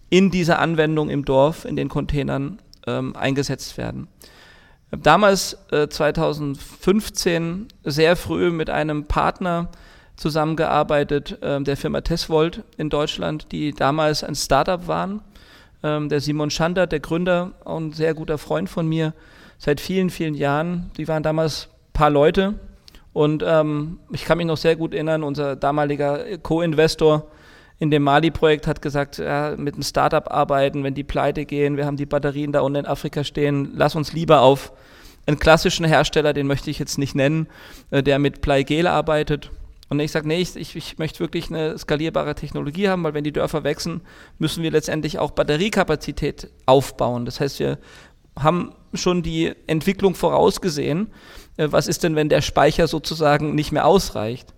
in 0.09 0.31
dieser 0.31 0.59
Anwendung 0.59 1.11
im 1.11 1.27
Dorf, 1.27 1.67
in 1.67 1.77
den 1.77 1.91
Containern 1.91 2.59
ähm, 2.87 3.15
eingesetzt 3.15 3.77
werden 3.77 4.09
damals 4.91 5.59
äh, 5.71 5.89
2015 5.89 7.69
sehr 7.85 8.17
früh 8.17 8.51
mit 8.51 8.71
einem 8.71 9.05
Partner 9.05 9.69
zusammengearbeitet, 10.19 11.39
äh, 11.43 11.61
der 11.63 11.77
Firma 11.77 12.03
Tesvolt 12.03 12.65
in 12.77 12.91
Deutschland, 12.91 13.51
die 13.53 13.73
damals 13.73 14.23
ein 14.23 14.35
Startup 14.35 14.87
waren. 14.87 15.23
Ähm, 15.83 16.09
der 16.09 16.21
Simon 16.21 16.51
Schander, 16.51 16.87
der 16.87 17.01
Gründer, 17.01 17.53
auch 17.65 17.79
ein 17.79 17.93
sehr 17.93 18.15
guter 18.15 18.37
Freund 18.37 18.69
von 18.69 18.87
mir, 18.87 19.15
seit 19.59 19.81
vielen, 19.81 20.11
vielen 20.11 20.35
Jahren. 20.35 20.91
Die 20.97 21.09
waren 21.09 21.23
damals 21.23 21.69
ein 21.69 21.93
paar 21.93 22.11
Leute 22.11 22.55
und 23.13 23.45
ähm, 23.47 24.01
ich 24.13 24.25
kann 24.25 24.39
mich 24.39 24.47
noch 24.47 24.57
sehr 24.57 24.77
gut 24.77 24.93
erinnern, 24.93 25.23
unser 25.23 25.57
damaliger 25.57 26.39
Co-Investor 26.39 27.29
in 27.79 27.93
dem 27.93 28.03
Mali-Projekt 28.03 28.67
hat 28.67 28.83
gesagt, 28.83 29.19
ja, 29.19 29.55
mit 29.57 29.75
einem 29.75 29.85
Startup 29.85 30.29
arbeiten, 30.31 30.83
wenn 30.83 30.95
die 30.95 31.05
pleite 31.05 31.45
gehen, 31.45 31.77
wir 31.77 31.87
haben 31.87 31.97
die 31.97 32.07
Batterien 32.07 32.51
da 32.51 32.61
unten 32.61 32.81
in 32.81 32.87
Afrika 32.87 33.23
stehen, 33.23 33.71
lass 33.75 33.95
uns 33.95 34.13
lieber 34.13 34.41
auf 34.41 34.73
einen 35.27 35.39
klassischen 35.39 35.87
Hersteller, 35.87 36.33
den 36.33 36.49
möchte 36.49 36.71
ich 36.71 36.79
jetzt 36.81 36.99
nicht 36.99 37.15
nennen, 37.15 37.47
äh, 37.91 38.03
der 38.03 38.19
mit 38.19 38.41
Pleigel 38.41 38.89
arbeitet. 38.89 39.51
Und 39.89 40.01
ich 40.01 40.13
sage, 40.13 40.29
nee, 40.29 40.41
ich, 40.41 40.55
ich, 40.57 40.77
ich, 40.77 40.99
möchte 40.99 41.21
wirklich 41.21 41.49
eine 41.49 41.79
skalierbare 41.79 42.35
Technologie 42.35 42.89
haben, 42.89 43.03
weil 43.05 43.15
wenn 43.15 43.25
die 43.25 43.33
Dörfer 43.33 43.65
wachsen, 43.65 44.03
müssen 44.39 44.63
wir 44.63 44.71
letztendlich 44.71 45.19
auch 45.19 45.31
Batteriekapazität 45.31 46.51
aufbauen. 46.67 47.25
Das 47.25 47.41
heißt, 47.41 47.59
wir 47.59 47.79
haben 48.39 48.75
schon 48.93 49.23
die 49.23 49.53
Entwicklung 49.67 50.15
vorausgesehen. 50.15 51.11
Äh, 51.57 51.69
was 51.71 51.89
ist 51.89 52.05
denn, 52.05 52.17
wenn 52.17 52.29
der 52.29 52.43
Speicher 52.43 52.87
sozusagen 52.87 53.55
nicht 53.55 53.73
mehr 53.73 53.87
ausreicht? 53.87 54.55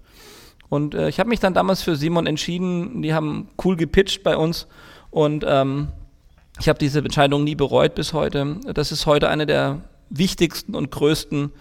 Und 0.69 0.95
äh, 0.95 1.09
ich 1.09 1.19
habe 1.21 1.29
mich 1.29 1.41
dann 1.41 1.55
damals 1.55 1.83
für 1.83 1.97
Simon 1.97 2.27
entschieden. 2.27 3.03
Die 3.03 3.15
haben 3.15 3.49
cool 3.65 3.77
gepitcht 3.77 4.23
bei 4.23 4.37
uns 4.37 4.67
und 5.11 5.45
ähm, 5.47 5.89
ich 6.59 6.69
habe 6.69 6.79
diese 6.79 6.99
Entscheidung 7.01 7.45
nie 7.45 7.55
bereut 7.55 7.95
bis 7.95 8.13
heute. 8.13 8.59
Das 8.75 8.93
ist 8.93 9.07
heute 9.07 9.29
eine 9.29 9.47
der 9.47 9.81
wichtigsten 10.11 10.75
und 10.75 10.91
größten 10.91 11.53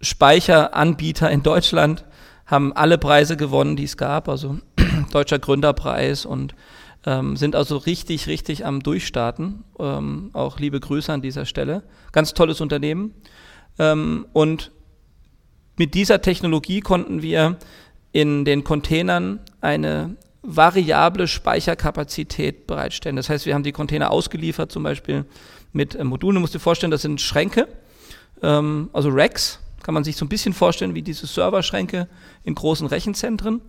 Speicheranbieter 0.00 1.30
in 1.30 1.42
Deutschland, 1.42 2.04
haben 2.48 2.72
alle 2.72 2.98
Preise 2.98 3.36
gewonnen, 3.36 3.76
die 3.76 3.84
es 3.84 3.96
gab, 3.96 4.28
also 4.28 4.58
Deutscher 5.12 5.38
Gründerpreis 5.38 6.26
und 6.26 6.54
Ähm, 7.06 7.36
sind 7.36 7.54
also 7.54 7.76
richtig, 7.76 8.26
richtig 8.26 8.66
am 8.66 8.82
Durchstarten. 8.82 9.62
Ähm, 9.78 10.30
auch 10.32 10.58
liebe 10.58 10.80
Grüße 10.80 11.12
an 11.12 11.22
dieser 11.22 11.46
Stelle. 11.46 11.84
Ganz 12.10 12.34
tolles 12.34 12.60
Unternehmen. 12.60 13.14
Ähm, 13.78 14.26
und 14.32 14.72
mit 15.76 15.94
dieser 15.94 16.20
Technologie 16.20 16.80
konnten 16.80 17.22
wir 17.22 17.56
in 18.10 18.44
den 18.44 18.64
Containern 18.64 19.38
eine 19.60 20.16
variable 20.42 21.28
Speicherkapazität 21.28 22.66
bereitstellen. 22.66 23.14
Das 23.14 23.30
heißt, 23.30 23.46
wir 23.46 23.54
haben 23.54 23.62
die 23.62 23.72
Container 23.72 24.10
ausgeliefert, 24.10 24.72
zum 24.72 24.82
Beispiel 24.82 25.24
mit 25.72 25.94
äh, 25.94 26.02
Modulen. 26.02 26.34
Du 26.34 26.40
musst 26.40 26.54
dir 26.54 26.60
vorstellen, 26.60 26.90
das 26.90 27.02
sind 27.02 27.20
Schränke, 27.20 27.68
ähm, 28.42 28.90
also 28.92 29.08
Racks, 29.12 29.60
kann 29.82 29.94
man 29.94 30.04
sich 30.04 30.16
so 30.16 30.24
ein 30.24 30.28
bisschen 30.28 30.52
vorstellen 30.52 30.94
wie 30.94 31.02
diese 31.02 31.26
Serverschränke 31.26 32.08
in 32.44 32.54
großen 32.54 32.86
Rechenzentren. 32.86 33.60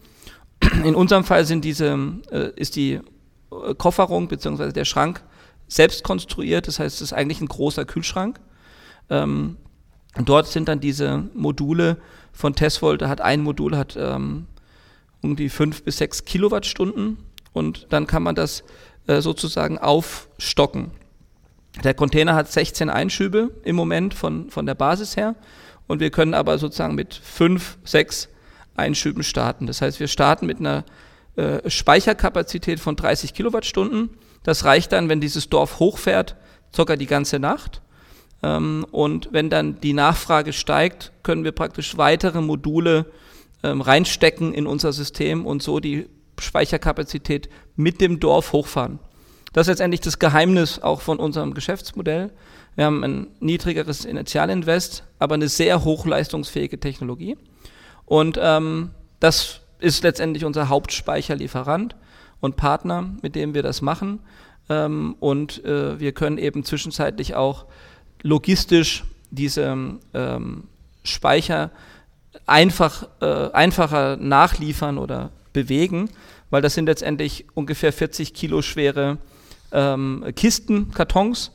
In 0.84 0.96
unserem 0.96 1.24
Fall 1.24 1.46
sind 1.46 1.64
diese, 1.64 1.98
äh, 2.32 2.52
ist 2.56 2.76
die 2.76 2.94
äh, 3.52 3.76
Kofferung 3.78 4.28
bzw. 4.28 4.74
der 4.74 4.86
Schrank 4.86 5.24
selbst 5.68 6.04
konstruiert, 6.04 6.68
das 6.68 6.80
heißt, 6.80 6.96
es 6.96 7.02
ist 7.02 7.14
eigentlich 7.14 7.40
ein 7.40 7.48
großer 7.48 7.86
Kühlschrank. 7.86 8.40
Ähm, 9.10 9.58
dort 10.26 10.48
sind 10.48 10.68
dann 10.68 10.80
diese 10.80 11.30
Module 11.34 11.98
von 12.34 12.56
Tesvolt, 12.56 13.02
da 13.02 13.10
hat 13.10 13.22
ein 13.22 13.42
Modul 13.42 13.78
hat 13.78 13.96
ähm, 13.98 14.48
um 15.22 15.36
die 15.36 15.50
bis 15.50 15.98
sechs 15.98 16.26
Kilowattstunden 16.26 17.18
und 17.54 17.88
dann 17.90 18.08
kann 18.08 18.24
man 18.24 18.36
das 18.36 18.64
äh, 19.08 19.22
sozusagen 19.22 19.78
aufstocken. 19.78 20.92
Der 21.84 21.94
Container 21.94 22.36
hat 22.36 22.52
16 22.52 22.90
Einschübe 22.90 23.52
im 23.64 23.76
Moment 23.76 24.14
von, 24.14 24.50
von 24.50 24.66
der 24.66 24.76
Basis 24.76 25.16
her 25.16 25.36
und 25.90 26.00
wir 26.00 26.12
können 26.12 26.36
aber 26.36 26.60
sozusagen 26.60 26.94
mit 26.94 27.16
fünf, 27.16 27.80
sechs 27.84 28.30
Einschüben 28.76 29.24
starten. 29.24 29.66
Das 29.66 29.82
heißt, 29.82 30.00
wir 30.00 30.08
starten 30.08 30.46
mit 30.46 30.60
einer 30.60 30.86
äh, 31.36 31.68
Speicherkapazität 31.68 32.80
von 32.80 32.96
30 32.96 33.34
Kilowattstunden. 33.34 34.12
Das 34.44 34.66
reicht 34.66 34.92
dann, 34.92 35.10
wenn 35.10 35.20
dieses 35.20 35.50
Dorf 35.50 35.80
hochfährt, 35.80 36.36
sogar 36.72 36.96
die 36.96 37.08
ganze 37.08 37.40
Nacht. 37.40 37.82
Ähm, 38.44 38.86
und 38.92 39.30
wenn 39.32 39.50
dann 39.50 39.82
die 39.82 39.94
Nachfrage 39.94 40.54
steigt, 40.54 41.12
können 41.24 41.44
wir 41.44 41.54
praktisch 41.54 41.98
weitere 41.98 42.40
Module 42.42 43.08
ähm, 43.64 43.82
reinstecken 43.82 44.54
in 44.54 44.68
unser 44.68 44.94
System 44.94 45.44
und 45.44 45.64
so 45.64 45.80
die 45.80 46.06
Speicherkapazität 46.40 47.50
mit 47.76 48.00
dem 48.00 48.20
Dorf 48.20 48.54
hochfahren. 48.54 49.00
Das 49.54 49.66
ist 49.66 49.70
letztendlich 49.70 50.02
das 50.02 50.20
Geheimnis 50.20 50.78
auch 50.78 51.02
von 51.02 51.18
unserem 51.18 51.56
Geschäftsmodell. 51.56 52.30
Wir 52.76 52.86
haben 52.86 53.04
ein 53.04 53.28
niedrigeres 53.40 54.06
Initialinvest, 54.06 55.04
aber 55.20 55.36
eine 55.36 55.50
sehr 55.50 55.84
hochleistungsfähige 55.84 56.80
Technologie. 56.80 57.38
Und 58.06 58.40
ähm, 58.42 58.92
das 59.20 59.62
ist 59.80 60.04
letztendlich 60.04 60.46
unser 60.46 60.70
Hauptspeicherlieferant 60.70 61.96
und 62.40 62.56
Partner, 62.56 63.10
mit 63.22 63.36
dem 63.36 63.54
wir 63.54 63.64
das 63.64 63.82
machen. 63.82 64.20
Ähm, 64.70 65.16
und 65.20 65.64
äh, 65.66 66.00
wir 66.00 66.14
können 66.14 66.38
eben 66.38 66.64
zwischenzeitlich 66.64 67.36
auch 67.36 67.66
logistisch 68.22 69.04
diese 69.32 69.98
ähm, 70.14 70.64
Speicher 71.04 71.72
einfach, 72.46 73.08
äh, 73.22 73.52
einfacher 73.52 74.18
nachliefern 74.18 74.98
oder 74.98 75.32
bewegen, 75.54 76.10
weil 76.50 76.62
das 76.62 76.74
sind 76.74 76.86
letztendlich 76.86 77.46
ungefähr 77.54 77.94
40 77.94 78.34
Kilo 78.34 78.62
schwere 78.62 79.18
ähm, 79.72 80.26
Kisten, 80.36 80.92
Kartons 80.92 81.52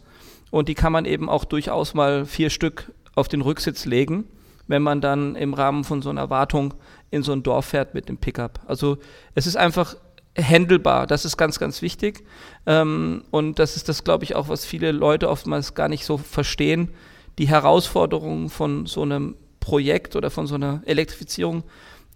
und 0.51 0.69
die 0.69 0.75
kann 0.75 0.93
man 0.93 1.05
eben 1.05 1.29
auch 1.29 1.45
durchaus 1.45 1.95
mal 1.95 2.27
vier 2.27 2.51
Stück 2.51 2.93
auf 3.15 3.29
den 3.29 3.41
Rücksitz 3.41 3.85
legen, 3.85 4.25
wenn 4.67 4.83
man 4.83 5.01
dann 5.01 5.37
im 5.37 5.55
Rahmen 5.55 5.85
von 5.85 6.03
so 6.03 6.11
einer 6.11 6.31
Wartung 6.31 6.75
in 7.11 7.23
so 7.23 7.33
ein 7.33 7.43
Dorf 7.43 7.67
fährt 7.67 7.95
mit 7.95 8.09
dem 8.09 8.19
Pickup. 8.19 8.61
Also 8.67 8.99
es 9.35 9.47
ist 9.47 9.57
einfach 9.57 9.97
handelbar, 10.37 11.07
das 11.07 11.25
ist 11.25 11.37
ganz, 11.37 11.59
ganz 11.59 11.83
wichtig. 11.83 12.25
Ähm, 12.67 13.25
und 13.31 13.59
das 13.59 13.77
ist 13.77 13.89
das, 13.89 14.05
glaube 14.05 14.25
ich, 14.25 14.35
auch, 14.35 14.49
was 14.49 14.65
viele 14.65 14.93
Leute 14.93 15.29
oftmals 15.29 15.75
gar 15.75 15.89
nicht 15.89 16.05
so 16.05 16.19
verstehen, 16.19 16.91
die 17.39 17.49
Herausforderungen 17.49 18.49
von 18.49 18.87
so 18.87 19.03
einem 19.03 19.37
Projekt 19.61 20.17
oder 20.17 20.31
von 20.31 20.47
so 20.47 20.55
einer 20.57 20.83
Elektrifizierung 20.87 21.65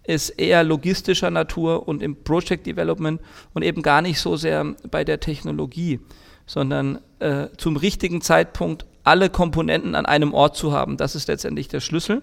ist 0.05 0.29
eher 0.29 0.63
logistischer 0.63 1.29
Natur 1.29 1.87
und 1.87 2.01
im 2.01 2.23
Project 2.23 2.65
Development 2.65 3.21
und 3.53 3.63
eben 3.63 3.81
gar 3.81 4.01
nicht 4.01 4.19
so 4.19 4.37
sehr 4.37 4.75
bei 4.89 5.03
der 5.03 5.19
Technologie, 5.19 5.99
sondern 6.45 6.99
äh, 7.19 7.47
zum 7.57 7.77
richtigen 7.77 8.21
Zeitpunkt 8.21 8.85
alle 9.03 9.29
Komponenten 9.29 9.95
an 9.95 10.05
einem 10.05 10.33
Ort 10.33 10.55
zu 10.55 10.71
haben. 10.71 10.97
Das 10.97 11.15
ist 11.15 11.27
letztendlich 11.27 11.67
der 11.67 11.79
Schlüssel, 11.79 12.21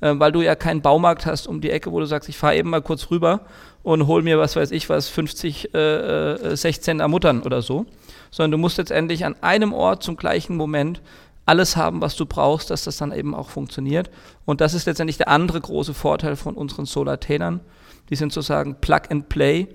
äh, 0.00 0.12
weil 0.16 0.32
du 0.32 0.42
ja 0.42 0.54
keinen 0.54 0.82
Baumarkt 0.82 1.26
hast 1.26 1.46
um 1.46 1.60
die 1.60 1.70
Ecke, 1.70 1.92
wo 1.92 2.00
du 2.00 2.06
sagst, 2.06 2.28
ich 2.28 2.36
fahre 2.36 2.56
eben 2.56 2.70
mal 2.70 2.82
kurz 2.82 3.10
rüber 3.10 3.40
und 3.82 4.06
hol 4.06 4.22
mir, 4.22 4.38
was 4.38 4.56
weiß 4.56 4.70
ich 4.70 4.88
was, 4.88 5.08
50, 5.08 5.74
äh, 5.74 6.56
16 6.56 7.00
äh, 7.00 7.08
Muttern 7.08 7.42
oder 7.42 7.62
so, 7.62 7.86
sondern 8.30 8.52
du 8.52 8.58
musst 8.58 8.78
letztendlich 8.78 9.24
an 9.24 9.36
einem 9.40 9.72
Ort 9.72 10.02
zum 10.02 10.16
gleichen 10.16 10.56
Moment 10.56 11.02
alles 11.46 11.76
haben, 11.76 12.00
was 12.00 12.16
du 12.16 12.24
brauchst, 12.24 12.70
dass 12.70 12.84
das 12.84 12.96
dann 12.96 13.12
eben 13.12 13.34
auch 13.34 13.50
funktioniert. 13.50 14.10
Und 14.46 14.60
das 14.60 14.72
ist 14.72 14.86
letztendlich 14.86 15.18
der 15.18 15.28
andere 15.28 15.60
große 15.60 15.92
Vorteil 15.92 16.36
von 16.36 16.54
unseren 16.54 16.86
Solartainern. 16.86 17.60
Die 18.08 18.16
sind 18.16 18.32
sozusagen 18.32 18.76
Plug 18.80 19.02
and 19.10 19.28
Play, 19.28 19.68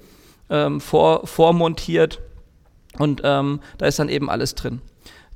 ähm, 0.49 0.81
vor, 0.81 1.27
vormontiert 1.27 2.19
und 2.97 3.21
ähm, 3.23 3.59
da 3.77 3.85
ist 3.85 3.99
dann 3.99 4.09
eben 4.09 4.29
alles 4.29 4.55
drin. 4.55 4.81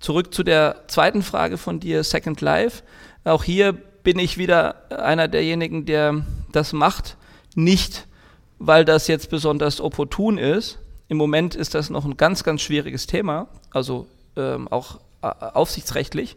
Zurück 0.03 0.33
zu 0.33 0.43
der 0.43 0.83
zweiten 0.87 1.23
Frage 1.23 1.57
von 1.57 1.79
dir, 1.79 2.03
Second 2.03 2.41
Life. 2.41 2.83
Auch 3.23 3.41
hier 3.41 3.71
bin 3.71 4.19
ich 4.19 4.37
wieder 4.37 4.91
einer 4.91 5.29
derjenigen, 5.29 5.85
der 5.85 6.25
das 6.51 6.73
macht, 6.73 7.15
nicht 7.55 8.05
weil 8.59 8.83
das 8.83 9.07
jetzt 9.07 9.29
besonders 9.29 9.79
opportun 9.79 10.37
ist. 10.37 10.77
Im 11.07 11.15
Moment 11.15 11.55
ist 11.55 11.73
das 11.73 11.89
noch 11.89 12.03
ein 12.03 12.17
ganz, 12.17 12.43
ganz 12.43 12.61
schwieriges 12.61 13.07
Thema, 13.07 13.47
also 13.71 14.07
ähm, 14.35 14.67
auch 14.67 14.99
äh, 15.21 15.27
aufsichtsrechtlich. 15.27 16.35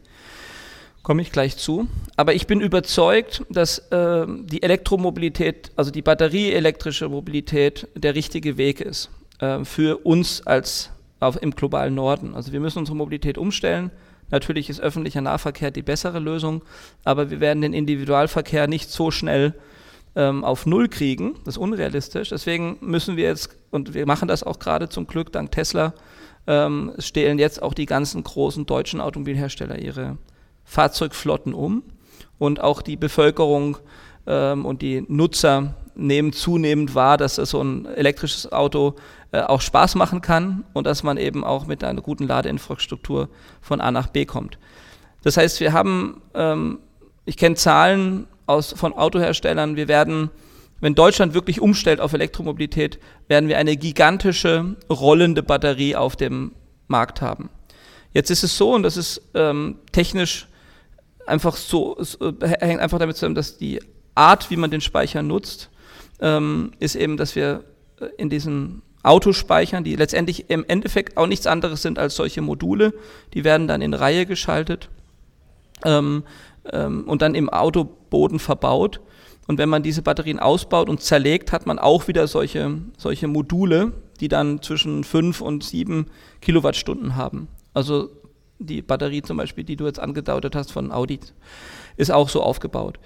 Komme 1.03 1.23
ich 1.23 1.33
gleich 1.33 1.57
zu. 1.57 1.89
Aber 2.15 2.35
ich 2.35 2.47
bin 2.47 2.61
überzeugt, 2.61 3.43
dass 3.51 3.79
äh, 3.91 4.27
die 4.29 4.63
Elektromobilität, 4.63 5.73
also 5.75 5.91
die 5.91 6.03
batterieelektrische 6.03 7.09
Mobilität, 7.09 7.89
der 7.97 8.15
richtige 8.15 8.59
Weg 8.59 8.81
ist 8.81 9.11
äh, 9.41 9.65
für 9.65 9.99
uns 10.07 10.47
als 10.47 10.91
auf, 11.27 11.41
im 11.41 11.53
globalen 11.53 11.95
Norden. 11.95 12.35
Also 12.35 12.53
wir 12.53 12.61
müssen 12.61 12.79
unsere 12.79 12.97
Mobilität 12.97 13.39
umstellen. 13.39 13.91
Natürlich 14.31 14.69
ist 14.69 14.81
öffentlicher 14.81 15.21
Nahverkehr 15.21 15.71
die 15.71 15.83
bessere 15.83 16.19
Lösung, 16.19 16.63
aber 17.05 17.31
wir 17.31 17.41
werden 17.41 17.63
den 17.63 17.73
Individualverkehr 17.73 18.67
nicht 18.67 18.91
so 18.91 19.11
schnell 19.11 19.55
ähm, 20.17 20.45
auf 20.45 20.67
Null 20.67 20.89
kriegen. 20.89 21.35
Das 21.45 21.55
ist 21.55 21.59
unrealistisch. 21.59 22.31
Deswegen 22.31 22.79
müssen 22.81 23.17
wir 23.17 23.25
jetzt, 23.25 23.51
und 23.71 23.95
wir 23.95 24.07
machen 24.07 24.27
das 24.27 24.43
auch 24.43 24.59
gerade 24.59 24.89
zum 24.89 25.07
Glück 25.07 25.31
dank 25.31 25.53
Tesla, 25.53 25.95
ähm, 26.49 26.93
stellen 26.99 27.39
jetzt 27.39 27.63
auch 27.63 27.75
die 27.75 27.87
ganzen 27.87 28.25
großen 28.25 28.67
deutschen 28.67 29.01
Automobilhersteller 29.01 29.79
ihre 29.79 30.19
Fahrzeugflotten 30.65 31.55
um 31.55 31.83
und 32.39 32.61
auch 32.61 32.83
die 32.83 32.97
Bevölkerung 32.97 33.79
ähm, 34.27 34.65
und 34.65 34.83
die 34.83 35.05
Nutzer 35.09 35.75
nehmen 35.95 36.33
zunehmend 36.33 36.95
wahr, 36.95 37.17
dass 37.17 37.37
so 37.37 37.63
ein 37.63 37.87
elektrisches 37.87 38.53
Auto 38.53 38.97
äh, 39.37 39.43
auch 39.43 39.61
Spaß 39.61 39.95
machen 39.95 40.21
kann 40.21 40.65
und 40.73 40.87
dass 40.87 41.03
man 41.03 41.17
eben 41.17 41.45
auch 41.45 41.67
mit 41.67 41.85
einer 41.85 42.01
guten 42.01 42.27
Ladeinfrastruktur 42.27 43.29
von 43.61 43.81
A 43.81 43.91
nach 43.91 44.09
B 44.09 44.25
kommt. 44.25 44.59
Das 45.23 45.37
heißt, 45.37 45.61
wir 45.61 45.73
haben, 45.73 46.23
ähm, 46.35 46.79
ich 47.25 47.37
kenne 47.37 47.57
Zahlen 47.57 48.27
aus, 48.47 48.73
von 48.73 48.93
Autoherstellern, 48.93 49.77
wir 49.77 49.89
werden 49.89 50.31
wenn 50.81 50.95
Deutschland 50.95 51.35
wirklich 51.35 51.61
umstellt 51.61 52.01
auf 52.01 52.13
Elektromobilität, 52.13 52.99
werden 53.29 53.49
wir 53.49 53.59
eine 53.59 53.77
gigantische 53.77 54.77
rollende 54.91 55.43
Batterie 55.43 55.97
auf 55.97 56.17
dem 56.17 56.53
Markt 56.87 57.23
haben. 57.23 57.49
Jetzt 58.13 58.31
ist 58.31 58.45
es 58.45 58.57
so, 58.57 58.75
und 58.75 58.83
das 58.83 58.97
ist 58.97 59.23
ähm, 59.35 59.79
technisch 59.93 60.49
einfach 61.27 61.57
so, 61.57 61.97
es, 61.99 62.15
äh, 62.17 62.33
hängt 62.61 62.81
einfach 62.81 62.99
damit 62.99 63.17
zusammen, 63.17 63.35
dass 63.35 63.57
die 63.59 63.81
Art, 64.15 64.51
wie 64.51 64.57
man 64.57 64.71
den 64.71 64.81
Speicher 64.81 65.23
nutzt, 65.23 65.71
ähm, 66.21 66.73
ist 66.79 66.95
eben, 66.95 67.17
dass 67.17 67.37
wir 67.37 67.65
äh, 68.01 68.07
in 68.19 68.31
diesen 68.31 68.83
Autospeichern, 69.07 69.85
die 69.85 69.97
letztendlich 69.97 70.51
im 70.51 70.65
Endeffekt 70.67 71.17
auch 71.17 71.27
nichts 71.27 71.47
anderes 71.47 71.83
sind 71.83 71.99
als 71.99 72.17
solche 72.17 72.43
Module, 72.43 72.93
die 73.35 73.45
werden 73.45 73.69
dann 73.69 73.83
in 73.83 73.95
Reihe 73.95 74.27
geschaltet 74.27 74.89
ähm, 75.85 76.25
ähm 76.71 77.05
und 77.07 77.23
dann 77.23 77.35
im 77.35 77.49
Autoboden 77.49 78.39
verbaut. 78.39 79.01
Und 79.47 79.59
wenn 79.59 79.69
man 79.69 79.85
diese 79.85 80.03
Batterien 80.03 80.41
ausbaut 80.41 80.89
und 80.89 81.01
zerlegt, 81.01 81.53
hat 81.53 81.67
man 81.67 81.79
auch 81.79 82.09
wieder 82.09 82.27
solche, 82.27 82.79
solche 82.99 83.29
Module, 83.29 83.93
die 84.19 84.29
dann 84.29 84.61
zwischen 84.61 85.05
5 85.05 85.41
und 85.41 85.63
7 85.63 86.07
Kilowattstunden 86.41 87.15
haben. 87.15 87.47
Also 87.73 88.11
die 88.59 88.83
Batterie 88.83 89.23
zum 89.23 89.37
Beispiel, 89.37 89.63
die 89.63 89.77
du 89.77 89.87
jetzt 89.87 90.01
angedeutet 90.01 90.57
hast 90.57 90.73
von 90.73 90.91
Audi, 90.91 91.21
ist 91.97 92.11
auch 92.11 92.29
so 92.29 92.43
aufgebaut. 92.43 92.99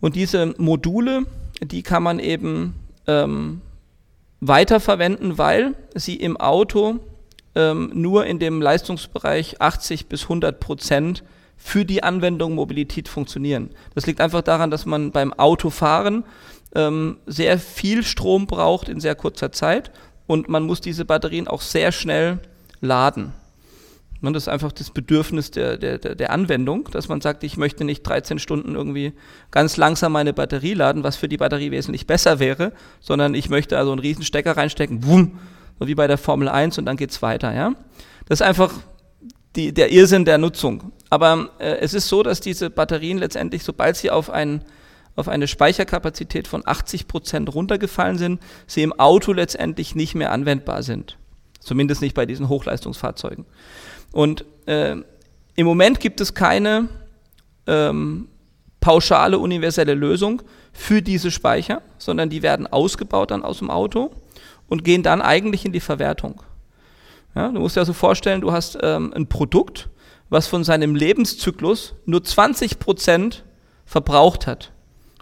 Und 0.00 0.16
diese 0.16 0.54
Module, 0.58 1.24
die 1.62 1.82
kann 1.82 2.02
man 2.02 2.18
eben 2.18 2.74
ähm, 3.06 3.62
weiterverwenden, 4.46 5.38
weil 5.38 5.74
sie 5.94 6.16
im 6.16 6.36
Auto 6.36 7.00
ähm, 7.54 7.90
nur 7.94 8.26
in 8.26 8.38
dem 8.38 8.60
Leistungsbereich 8.60 9.60
80 9.60 10.08
bis 10.08 10.24
100 10.24 10.60
Prozent 10.60 11.24
für 11.56 11.84
die 11.84 12.02
Anwendung 12.02 12.54
Mobilität 12.54 13.08
funktionieren. 13.08 13.70
Das 13.94 14.06
liegt 14.06 14.20
einfach 14.20 14.42
daran, 14.42 14.70
dass 14.70 14.86
man 14.86 15.12
beim 15.12 15.32
Autofahren 15.32 16.24
ähm, 16.74 17.18
sehr 17.26 17.58
viel 17.58 18.02
Strom 18.02 18.46
braucht 18.46 18.88
in 18.88 19.00
sehr 19.00 19.14
kurzer 19.14 19.52
Zeit, 19.52 19.92
und 20.26 20.48
man 20.48 20.64
muss 20.64 20.80
diese 20.80 21.04
Batterien 21.04 21.48
auch 21.48 21.60
sehr 21.60 21.92
schnell 21.92 22.38
laden. 22.80 23.32
Das 24.32 24.44
ist 24.44 24.48
einfach 24.48 24.72
das 24.72 24.90
Bedürfnis 24.90 25.50
der, 25.50 25.76
der, 25.76 25.98
der 25.98 26.30
Anwendung, 26.30 26.88
dass 26.90 27.08
man 27.08 27.20
sagt, 27.20 27.44
ich 27.44 27.56
möchte 27.56 27.84
nicht 27.84 28.02
13 28.02 28.38
Stunden 28.38 28.74
irgendwie 28.74 29.12
ganz 29.50 29.76
langsam 29.76 30.12
meine 30.12 30.32
Batterie 30.32 30.74
laden, 30.74 31.04
was 31.04 31.16
für 31.16 31.28
die 31.28 31.36
Batterie 31.36 31.70
wesentlich 31.70 32.06
besser 32.06 32.38
wäre, 32.38 32.72
sondern 33.00 33.34
ich 33.34 33.48
möchte 33.50 33.76
also 33.76 33.92
einen 33.92 34.00
riesen 34.00 34.24
Stecker 34.24 34.56
reinstecken, 34.56 35.04
wumm, 35.04 35.38
so 35.78 35.86
wie 35.86 35.94
bei 35.94 36.06
der 36.06 36.18
Formel 36.18 36.48
1 36.48 36.78
und 36.78 36.86
dann 36.86 36.96
geht 36.96 37.10
es 37.10 37.22
weiter. 37.22 37.54
Ja? 37.54 37.74
Das 38.26 38.40
ist 38.40 38.46
einfach 38.46 38.72
die, 39.56 39.72
der 39.72 39.92
Irrsinn 39.92 40.24
der 40.24 40.38
Nutzung. 40.38 40.92
Aber 41.10 41.50
äh, 41.58 41.76
es 41.78 41.94
ist 41.94 42.08
so, 42.08 42.22
dass 42.22 42.40
diese 42.40 42.70
Batterien 42.70 43.18
letztendlich, 43.18 43.62
sobald 43.62 43.96
sie 43.96 44.10
auf, 44.10 44.30
ein, 44.30 44.64
auf 45.16 45.28
eine 45.28 45.46
Speicherkapazität 45.46 46.48
von 46.48 46.62
80 46.64 47.06
Prozent 47.06 47.54
runtergefallen 47.54 48.18
sind, 48.18 48.40
sie 48.66 48.82
im 48.82 48.92
Auto 48.98 49.32
letztendlich 49.32 49.94
nicht 49.94 50.14
mehr 50.14 50.32
anwendbar 50.32 50.82
sind. 50.82 51.18
Zumindest 51.60 52.02
nicht 52.02 52.14
bei 52.14 52.26
diesen 52.26 52.48
Hochleistungsfahrzeugen. 52.48 53.46
Und 54.14 54.44
äh, 54.66 54.94
im 55.56 55.66
Moment 55.66 55.98
gibt 55.98 56.20
es 56.20 56.34
keine 56.34 56.88
ähm, 57.66 58.28
pauschale 58.80 59.40
universelle 59.40 59.94
Lösung 59.94 60.40
für 60.72 61.02
diese 61.02 61.32
Speicher, 61.32 61.82
sondern 61.98 62.30
die 62.30 62.42
werden 62.42 62.68
ausgebaut 62.68 63.32
dann 63.32 63.42
aus 63.42 63.58
dem 63.58 63.70
Auto 63.70 64.12
und 64.68 64.84
gehen 64.84 65.02
dann 65.02 65.20
eigentlich 65.20 65.64
in 65.64 65.72
die 65.72 65.80
Verwertung. 65.80 66.42
Ja, 67.34 67.48
du 67.48 67.58
musst 67.58 67.74
dir 67.74 67.80
also 67.80 67.92
vorstellen, 67.92 68.40
du 68.40 68.52
hast 68.52 68.78
ähm, 68.82 69.12
ein 69.16 69.26
Produkt, 69.26 69.88
was 70.30 70.46
von 70.46 70.62
seinem 70.62 70.94
Lebenszyklus 70.94 71.94
nur 72.06 72.22
20 72.22 72.78
Prozent 72.78 73.44
verbraucht 73.84 74.46
hat. 74.46 74.70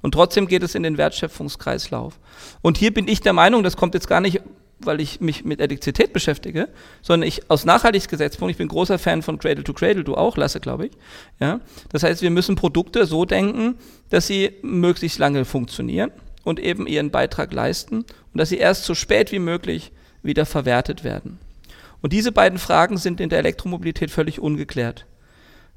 Und 0.02 0.12
trotzdem 0.12 0.48
geht 0.48 0.62
es 0.62 0.74
in 0.74 0.82
den 0.82 0.98
Wertschöpfungskreislauf. 0.98 2.18
Und 2.60 2.76
hier 2.76 2.92
bin 2.92 3.08
ich 3.08 3.22
der 3.22 3.32
Meinung, 3.32 3.62
das 3.62 3.78
kommt 3.78 3.94
jetzt 3.94 4.08
gar 4.08 4.20
nicht, 4.20 4.42
weil 4.86 5.00
ich 5.00 5.20
mich 5.20 5.44
mit 5.44 5.60
Elektrizität 5.60 6.12
beschäftige, 6.12 6.68
sondern 7.02 7.28
ich 7.28 7.50
aus 7.50 7.64
Nachhaltigkeitsgesichtspunkt, 7.64 8.50
ich 8.50 8.58
bin 8.58 8.68
großer 8.68 8.98
Fan 8.98 9.22
von 9.22 9.38
Cradle 9.38 9.64
to 9.64 9.72
Cradle, 9.72 10.04
du 10.04 10.14
auch, 10.14 10.36
Lasse, 10.36 10.60
glaube 10.60 10.86
ich. 10.86 10.92
Ja? 11.40 11.60
Das 11.90 12.02
heißt, 12.02 12.22
wir 12.22 12.30
müssen 12.30 12.56
Produkte 12.56 13.06
so 13.06 13.24
denken, 13.24 13.76
dass 14.10 14.26
sie 14.26 14.52
möglichst 14.62 15.18
lange 15.18 15.44
funktionieren 15.44 16.12
und 16.44 16.60
eben 16.60 16.86
ihren 16.86 17.10
Beitrag 17.10 17.52
leisten 17.52 17.98
und 17.98 18.38
dass 18.38 18.48
sie 18.48 18.58
erst 18.58 18.84
so 18.84 18.94
spät 18.94 19.32
wie 19.32 19.38
möglich 19.38 19.92
wieder 20.22 20.46
verwertet 20.46 21.04
werden. 21.04 21.38
Und 22.00 22.12
diese 22.12 22.32
beiden 22.32 22.58
Fragen 22.58 22.96
sind 22.96 23.20
in 23.20 23.28
der 23.28 23.38
Elektromobilität 23.38 24.10
völlig 24.10 24.40
ungeklärt. 24.40 25.06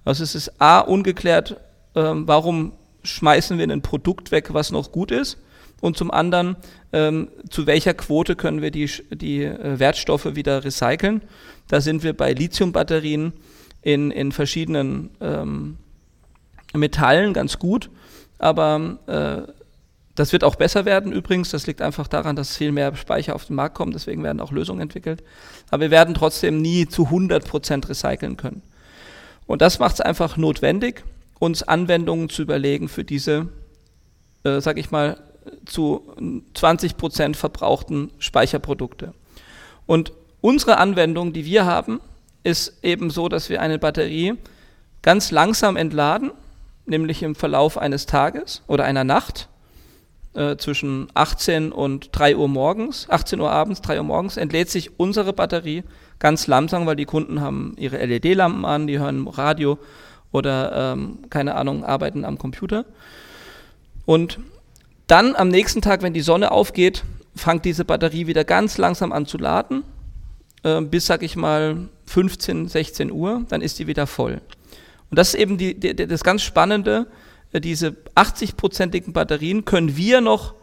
Also 0.03 0.23
es 0.23 0.35
ist 0.35 0.61
A, 0.61 0.79
ungeklärt, 0.79 1.57
ähm, 1.95 2.27
warum 2.27 2.73
schmeißen 3.03 3.57
wir 3.57 3.69
ein 3.69 3.81
Produkt 3.81 4.31
weg, 4.31 4.53
was 4.53 4.71
noch 4.71 4.91
gut 4.91 5.11
ist? 5.11 5.37
Und 5.85 5.97
zum 5.97 6.09
anderen, 6.09 6.55
ähm, 6.93 7.27
zu 7.47 7.67
welcher 7.67 7.93
Quote 7.93 8.35
können 8.35 8.63
wir 8.63 8.71
die, 8.71 8.89
die 9.11 9.43
äh, 9.43 9.77
Wertstoffe 9.77 10.33
wieder 10.33 10.63
recyceln? 10.63 11.21
Da 11.67 11.79
sind 11.79 12.01
wir 12.01 12.13
bei 12.13 12.33
Lithiumbatterien 12.33 13.33
in, 13.83 14.09
in 14.09 14.31
verschiedenen 14.31 15.11
ähm, 15.21 15.77
Metallen 16.73 17.33
ganz 17.33 17.59
gut, 17.59 17.91
aber 18.39 18.97
äh, 19.05 19.51
das 20.15 20.33
wird 20.33 20.43
auch 20.43 20.55
besser 20.55 20.85
werden 20.85 21.11
übrigens. 21.11 21.51
Das 21.51 21.67
liegt 21.67 21.83
einfach 21.83 22.07
daran, 22.07 22.35
dass 22.35 22.57
viel 22.57 22.71
mehr 22.71 22.95
Speicher 22.95 23.35
auf 23.35 23.45
den 23.45 23.55
Markt 23.55 23.75
kommen. 23.75 23.91
Deswegen 23.91 24.23
werden 24.23 24.39
auch 24.39 24.51
Lösungen 24.51 24.81
entwickelt. 24.81 25.23
Aber 25.69 25.81
wir 25.81 25.91
werden 25.91 26.15
trotzdem 26.15 26.63
nie 26.63 26.87
zu 26.87 27.05
100 27.05 27.47
Prozent 27.47 27.87
recyceln 27.89 28.37
können. 28.37 28.63
Und 29.45 29.61
das 29.61 29.77
macht 29.77 29.93
es 29.93 30.01
einfach 30.01 30.35
notwendig, 30.35 31.03
uns 31.37 31.61
Anwendungen 31.61 32.29
zu 32.29 32.41
überlegen 32.41 32.89
für 32.89 33.03
diese, 33.03 33.49
äh, 34.43 34.61
sag 34.61 34.79
ich 34.79 34.89
mal, 34.89 35.17
zu 35.65 36.03
20 36.53 36.97
Prozent 36.97 37.37
verbrauchten 37.37 38.11
Speicherprodukte. 38.19 39.13
Und 39.85 40.13
unsere 40.41 40.77
Anwendung, 40.77 41.33
die 41.33 41.45
wir 41.45 41.65
haben, 41.65 42.01
ist 42.43 42.83
eben 42.83 43.09
so, 43.09 43.29
dass 43.29 43.49
wir 43.49 43.61
eine 43.61 43.79
Batterie 43.79 44.35
ganz 45.01 45.31
langsam 45.31 45.75
entladen, 45.75 46.31
nämlich 46.85 47.23
im 47.23 47.35
Verlauf 47.35 47.77
eines 47.77 48.05
Tages 48.05 48.61
oder 48.67 48.83
einer 48.83 49.03
Nacht 49.03 49.49
äh, 50.35 50.57
zwischen 50.57 51.07
18 51.13 51.71
und 51.71 52.09
3 52.11 52.35
Uhr 52.35 52.47
morgens, 52.47 53.07
18 53.09 53.39
Uhr 53.39 53.51
abends, 53.51 53.81
3 53.81 53.97
Uhr 53.97 54.03
morgens, 54.03 54.37
entlädt 54.37 54.69
sich 54.69 54.99
unsere 54.99 55.33
Batterie 55.33 55.83
ganz 56.19 56.47
langsam, 56.47 56.85
weil 56.85 56.95
die 56.95 57.05
Kunden 57.05 57.41
haben 57.41 57.73
ihre 57.77 58.03
LED-Lampen 58.03 58.65
an, 58.65 58.87
die 58.87 58.99
hören 58.99 59.27
Radio 59.27 59.79
oder, 60.31 60.93
ähm, 60.93 61.19
keine 61.29 61.55
Ahnung, 61.55 61.83
arbeiten 61.83 62.25
am 62.25 62.37
Computer. 62.37 62.85
Und 64.05 64.39
dann 65.07 65.35
am 65.35 65.49
nächsten 65.49 65.81
Tag, 65.81 66.01
wenn 66.01 66.13
die 66.13 66.21
Sonne 66.21 66.51
aufgeht, 66.51 67.03
fängt 67.35 67.65
diese 67.65 67.85
Batterie 67.85 68.27
wieder 68.27 68.43
ganz 68.43 68.77
langsam 68.77 69.11
an 69.11 69.25
zu 69.25 69.37
laden, 69.37 69.83
äh, 70.63 70.81
bis, 70.81 71.05
sag 71.05 71.23
ich 71.23 71.35
mal, 71.35 71.89
15, 72.05 72.67
16 72.67 73.11
Uhr, 73.11 73.45
dann 73.49 73.61
ist 73.61 73.79
die 73.79 73.87
wieder 73.87 74.07
voll. 74.07 74.41
Und 75.09 75.19
das 75.19 75.29
ist 75.29 75.39
eben 75.39 75.57
die, 75.57 75.79
die, 75.79 75.95
das 75.95 76.23
ganz 76.23 76.41
Spannende, 76.41 77.07
diese 77.53 77.95
80-prozentigen 78.15 79.13
Batterien 79.13 79.65
können 79.65 79.95
wir 79.95 80.21
noch 80.21 80.55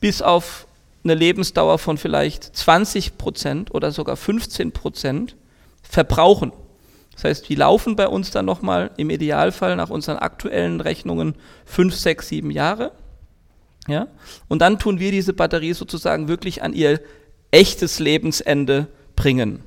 bis 0.00 0.20
auf 0.20 0.66
eine 1.02 1.14
Lebensdauer 1.14 1.78
von 1.78 1.98
vielleicht 1.98 2.56
20 2.56 3.18
Prozent 3.18 3.74
oder 3.74 3.92
sogar 3.92 4.16
15 4.16 4.72
Prozent 4.72 5.36
verbrauchen. 5.82 6.52
Das 7.14 7.24
heißt, 7.24 7.48
die 7.48 7.54
laufen 7.54 7.96
bei 7.96 8.08
uns 8.08 8.30
dann 8.30 8.46
nochmal 8.46 8.90
im 8.96 9.10
Idealfall 9.10 9.76
nach 9.76 9.90
unseren 9.90 10.16
aktuellen 10.16 10.80
Rechnungen 10.80 11.36
5, 11.66 11.94
6, 11.94 12.28
7 12.28 12.50
Jahre. 12.50 12.92
Ja? 13.88 14.08
Und 14.48 14.60
dann 14.60 14.78
tun 14.78 14.98
wir 14.98 15.10
diese 15.10 15.32
Batterie 15.32 15.74
sozusagen 15.74 16.28
wirklich 16.28 16.62
an 16.62 16.72
ihr 16.72 17.00
echtes 17.50 17.98
Lebensende 17.98 18.88
bringen. 19.16 19.62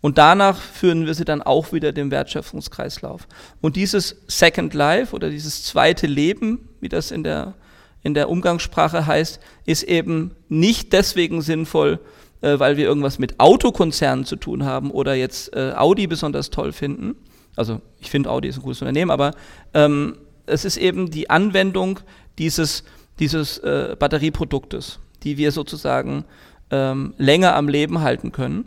Und 0.00 0.18
danach 0.18 0.56
führen 0.56 1.06
wir 1.06 1.14
sie 1.14 1.24
dann 1.24 1.42
auch 1.42 1.72
wieder 1.72 1.92
dem 1.92 2.10
Wertschöpfungskreislauf. 2.10 3.26
Und 3.60 3.76
dieses 3.76 4.16
Second 4.28 4.74
Life 4.74 5.14
oder 5.14 5.28
dieses 5.28 5.64
zweite 5.64 6.06
Leben, 6.06 6.68
wie 6.80 6.88
das 6.88 7.10
in 7.10 7.24
der, 7.24 7.54
in 8.02 8.14
der 8.14 8.28
Umgangssprache 8.28 9.06
heißt, 9.06 9.40
ist 9.66 9.82
eben 9.82 10.32
nicht 10.48 10.92
deswegen 10.92 11.42
sinnvoll, 11.42 11.98
äh, 12.42 12.58
weil 12.60 12.76
wir 12.76 12.84
irgendwas 12.84 13.18
mit 13.18 13.40
Autokonzernen 13.40 14.24
zu 14.24 14.36
tun 14.36 14.64
haben 14.64 14.92
oder 14.92 15.14
jetzt 15.14 15.52
äh, 15.56 15.72
Audi 15.74 16.06
besonders 16.06 16.50
toll 16.50 16.72
finden. 16.72 17.16
Also 17.56 17.80
ich 17.98 18.10
finde 18.10 18.30
Audi 18.30 18.46
ist 18.46 18.58
ein 18.58 18.62
gutes 18.62 18.80
Unternehmen, 18.80 19.10
aber 19.10 19.32
ähm, 19.74 20.16
es 20.46 20.64
ist 20.64 20.76
eben 20.76 21.10
die 21.10 21.28
Anwendung 21.28 21.98
dieses, 22.38 22.84
dieses 23.18 23.58
äh, 23.58 23.96
Batterieproduktes, 23.98 25.00
die 25.22 25.36
wir 25.36 25.52
sozusagen 25.52 26.24
ähm, 26.70 27.14
länger 27.18 27.54
am 27.54 27.68
Leben 27.68 28.00
halten 28.00 28.32
können. 28.32 28.66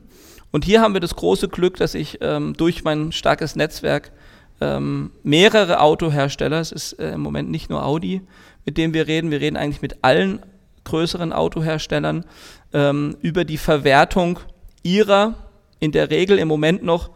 Und 0.52 0.66
hier 0.66 0.82
haben 0.82 0.94
wir 0.94 1.02
das 1.02 1.16
große 1.16 1.48
Glück, 1.48 1.78
dass 1.78 1.94
ich 1.94 2.18
ähm, 2.22 2.54
durch 2.58 2.84
mein 2.84 3.12
starkes 3.12 3.56
Netzwerk 3.56 4.12
ähm, 4.60 5.12
mehrere 5.24 5.80
Autohersteller, 5.80 6.60
es 6.60 6.72
ist 6.72 6.94
äh, 6.94 7.14
im 7.14 7.22
Moment 7.22 7.50
nicht 7.50 7.70
nur 7.70 7.86
Audi, 7.86 8.22
mit 8.66 8.78
dem 8.78 8.94
wir 8.94 9.08
reden, 9.08 9.32
wir 9.32 9.42
reden 9.42 9.58
eigentlich 9.58 9.82
mit 9.82 10.04
allen 10.04 10.40
größeren 10.84 11.32
Autoherstellern 11.32 12.26
ähm, 12.74 13.16
über 13.22 13.46
die 13.46 13.58
Verwertung 13.58 14.40
ihrer 14.84 15.36
in 15.80 15.92
der 15.92 16.10
Regel 16.10 16.38
im 16.38 16.48
Moment 16.48 16.84
noch 16.84 17.12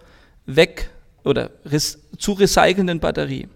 weg 0.45 0.89
oder 1.23 1.51
zu 2.17 2.33
recycelnden 2.33 2.99
Batterie. 2.99 3.47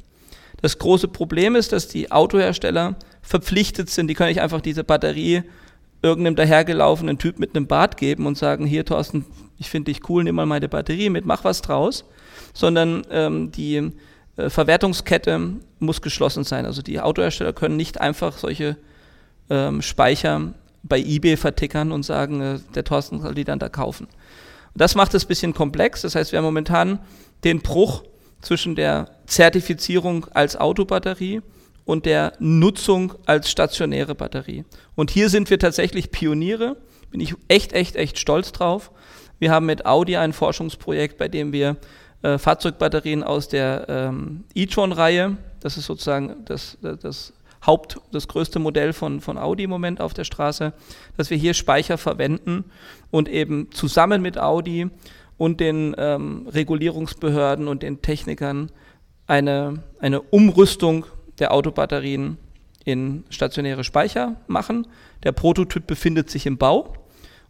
Das 0.61 0.77
große 0.77 1.07
Problem 1.07 1.55
ist, 1.55 1.71
dass 1.71 1.87
die 1.87 2.11
Autohersteller 2.11 2.95
verpflichtet 3.21 3.89
sind, 3.89 4.07
die 4.07 4.13
können 4.13 4.29
nicht 4.29 4.41
einfach 4.41 4.61
diese 4.61 4.83
Batterie 4.83 5.43
irgendeinem 6.01 6.35
dahergelaufenen 6.35 7.17
Typ 7.17 7.39
mit 7.39 7.55
einem 7.55 7.67
Bart 7.67 7.97
geben 7.97 8.25
und 8.25 8.37
sagen, 8.37 8.65
hier 8.65 8.85
Thorsten, 8.85 9.25
ich 9.57 9.69
finde 9.69 9.91
dich 9.91 10.09
cool, 10.09 10.23
nimm 10.23 10.35
mal 10.35 10.45
meine 10.45 10.69
Batterie 10.69 11.09
mit, 11.09 11.25
mach 11.25 11.43
was 11.43 11.61
draus, 11.61 12.05
sondern 12.53 13.05
ähm, 13.11 13.51
die 13.51 13.91
äh, 14.37 14.49
Verwertungskette 14.49 15.57
muss 15.79 16.01
geschlossen 16.01 16.43
sein. 16.43 16.65
Also 16.65 16.81
die 16.81 17.01
Autohersteller 17.01 17.53
können 17.53 17.75
nicht 17.75 17.99
einfach 17.99 18.37
solche 18.37 18.77
ähm, 19.49 19.81
Speicher 19.81 20.53
bei 20.83 20.99
eBay 20.99 21.35
vertickern 21.35 21.91
und 21.91 22.03
sagen, 22.03 22.41
äh, 22.41 22.59
der 22.75 22.85
Thorsten 22.85 23.21
soll 23.21 23.35
die 23.35 23.43
dann 23.43 23.59
da 23.59 23.67
kaufen. 23.67 24.05
Und 24.05 24.81
das 24.81 24.95
macht 24.95 25.13
es 25.13 25.25
ein 25.25 25.27
bisschen 25.27 25.53
komplex. 25.53 26.01
Das 26.03 26.15
heißt, 26.15 26.31
wir 26.31 26.37
haben 26.37 26.45
momentan 26.45 26.99
den 27.43 27.61
Bruch 27.61 28.03
zwischen 28.41 28.75
der 28.75 29.09
Zertifizierung 29.25 30.27
als 30.33 30.55
Autobatterie 30.55 31.41
und 31.89 32.05
der 32.05 32.33
Nutzung 32.37 33.15
als 33.25 33.49
stationäre 33.49 34.13
Batterie. 34.13 34.63
Und 34.93 35.09
hier 35.09 35.27
sind 35.27 35.49
wir 35.49 35.57
tatsächlich 35.57 36.11
Pioniere. 36.11 36.77
Bin 37.09 37.19
ich 37.19 37.33
echt, 37.47 37.73
echt, 37.73 37.95
echt 37.95 38.19
stolz 38.19 38.51
drauf. 38.51 38.91
Wir 39.39 39.49
haben 39.49 39.65
mit 39.65 39.87
Audi 39.87 40.15
ein 40.15 40.31
Forschungsprojekt, 40.31 41.17
bei 41.17 41.27
dem 41.29 41.51
wir 41.51 41.77
äh, 42.21 42.37
Fahrzeugbatterien 42.37 43.23
aus 43.23 43.47
der 43.47 43.87
ähm, 43.89 44.43
e-tron-Reihe, 44.53 45.37
das 45.61 45.77
ist 45.77 45.87
sozusagen 45.87 46.45
das, 46.45 46.77
das 46.81 47.33
Haupt, 47.65 47.99
das 48.11 48.27
größte 48.27 48.59
Modell 48.59 48.93
von, 48.93 49.19
von 49.19 49.39
Audi 49.39 49.63
im 49.63 49.71
Moment 49.71 49.99
auf 49.99 50.13
der 50.13 50.25
Straße, 50.25 50.73
dass 51.17 51.31
wir 51.31 51.37
hier 51.37 51.55
Speicher 51.55 51.97
verwenden 51.97 52.65
und 53.09 53.27
eben 53.27 53.71
zusammen 53.71 54.21
mit 54.21 54.37
Audi 54.37 54.91
und 55.39 55.59
den 55.59 55.95
ähm, 55.97 56.47
Regulierungsbehörden 56.53 57.67
und 57.67 57.81
den 57.81 58.03
Technikern 58.03 58.71
eine, 59.25 59.81
eine 59.99 60.21
Umrüstung 60.21 61.07
der 61.39 61.53
Autobatterien 61.53 62.37
in 62.85 63.23
stationäre 63.29 63.83
Speicher 63.83 64.35
machen. 64.47 64.87
Der 65.23 65.31
Prototyp 65.31 65.87
befindet 65.87 66.29
sich 66.29 66.45
im 66.45 66.57
Bau 66.57 66.93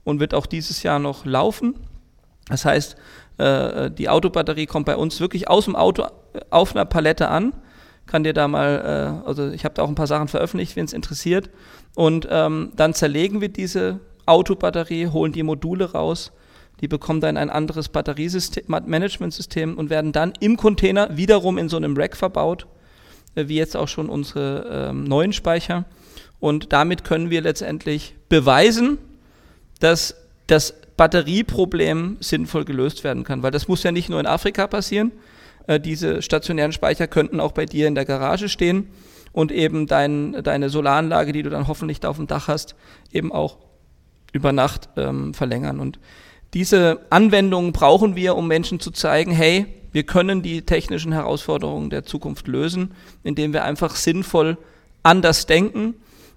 und 0.03 0.19
wird 0.19 0.33
auch 0.33 0.45
dieses 0.45 0.83
Jahr 0.83 0.99
noch 0.99 1.25
laufen. 1.25 1.75
Das 2.47 2.65
heißt, 2.65 2.95
äh, 3.37 3.91
die 3.91 4.09
Autobatterie 4.09 4.65
kommt 4.65 4.85
bei 4.85 4.95
uns 4.95 5.19
wirklich 5.19 5.47
aus 5.47 5.65
dem 5.65 5.75
Auto 5.75 6.07
auf 6.49 6.75
einer 6.75 6.85
Palette 6.85 7.29
an. 7.29 7.53
Kann 8.05 8.23
dir 8.23 8.33
da 8.33 8.47
mal, 8.47 9.21
äh, 9.23 9.27
also 9.27 9.49
ich 9.49 9.65
habe 9.65 9.75
da 9.75 9.83
auch 9.83 9.87
ein 9.87 9.95
paar 9.95 10.07
Sachen 10.07 10.27
veröffentlicht, 10.27 10.75
wenn 10.75 10.85
es 10.85 10.93
interessiert. 10.93 11.49
Und 11.95 12.27
ähm, 12.29 12.71
dann 12.75 12.93
zerlegen 12.93 13.39
wir 13.39 13.49
diese 13.49 13.99
Autobatterie, 14.25 15.07
holen 15.07 15.31
die 15.31 15.43
Module 15.43 15.91
raus, 15.91 16.31
die 16.81 16.87
bekommen 16.87 17.21
dann 17.21 17.37
ein 17.37 17.49
anderes 17.49 17.89
Batteriemanagementsystem 17.89 19.77
und 19.77 19.89
werden 19.89 20.11
dann 20.11 20.33
im 20.39 20.57
Container 20.57 21.17
wiederum 21.17 21.57
in 21.57 21.69
so 21.69 21.77
einem 21.77 21.95
Rack 21.97 22.15
verbaut, 22.15 22.63
äh, 22.63 22.78
wie 23.47 23.55
jetzt 23.55 23.77
auch 23.77 23.87
schon 23.87 24.09
unsere 24.09 24.89
ähm, 24.89 25.03
neuen 25.05 25.31
Speicher. 25.31 25.85
Und 26.39 26.73
damit 26.73 27.03
können 27.03 27.29
wir 27.29 27.41
letztendlich 27.41 28.15
beweisen, 28.27 28.97
dass 29.79 30.15
das 30.47 30.73
Batterieproblem 30.97 32.17
sinnvoll 32.19 32.65
gelöst 32.65 33.03
werden 33.03 33.23
kann. 33.23 33.43
Weil 33.43 33.51
das 33.51 33.67
muss 33.67 33.83
ja 33.83 33.91
nicht 33.91 34.09
nur 34.09 34.19
in 34.19 34.25
Afrika 34.25 34.67
passieren. 34.67 35.11
Äh, 35.67 35.79
diese 35.79 36.21
stationären 36.21 36.73
Speicher 36.73 37.07
könnten 37.07 37.39
auch 37.39 37.51
bei 37.53 37.65
dir 37.65 37.87
in 37.87 37.95
der 37.95 38.05
Garage 38.05 38.49
stehen 38.49 38.89
und 39.31 39.51
eben 39.51 39.87
dein, 39.87 40.43
deine 40.43 40.69
Solaranlage, 40.69 41.31
die 41.31 41.43
du 41.43 41.49
dann 41.49 41.67
hoffentlich 41.67 41.99
da 41.99 42.09
auf 42.09 42.17
dem 42.17 42.27
Dach 42.27 42.47
hast, 42.47 42.75
eben 43.11 43.31
auch 43.31 43.57
über 44.33 44.51
Nacht 44.51 44.89
ähm, 44.97 45.33
verlängern. 45.33 45.79
Und 45.79 45.99
diese 46.53 47.05
Anwendungen 47.09 47.71
brauchen 47.71 48.15
wir, 48.15 48.35
um 48.35 48.47
Menschen 48.47 48.79
zu 48.79 48.91
zeigen, 48.91 49.31
hey, 49.31 49.67
wir 49.91 50.03
können 50.03 50.41
die 50.41 50.61
technischen 50.61 51.11
Herausforderungen 51.11 51.89
der 51.89 52.03
Zukunft 52.03 52.47
lösen, 52.47 52.91
indem 53.23 53.53
wir 53.53 53.63
einfach 53.63 53.95
sinnvoll 53.95 54.57
anders 55.03 55.45
denken. 55.45 55.95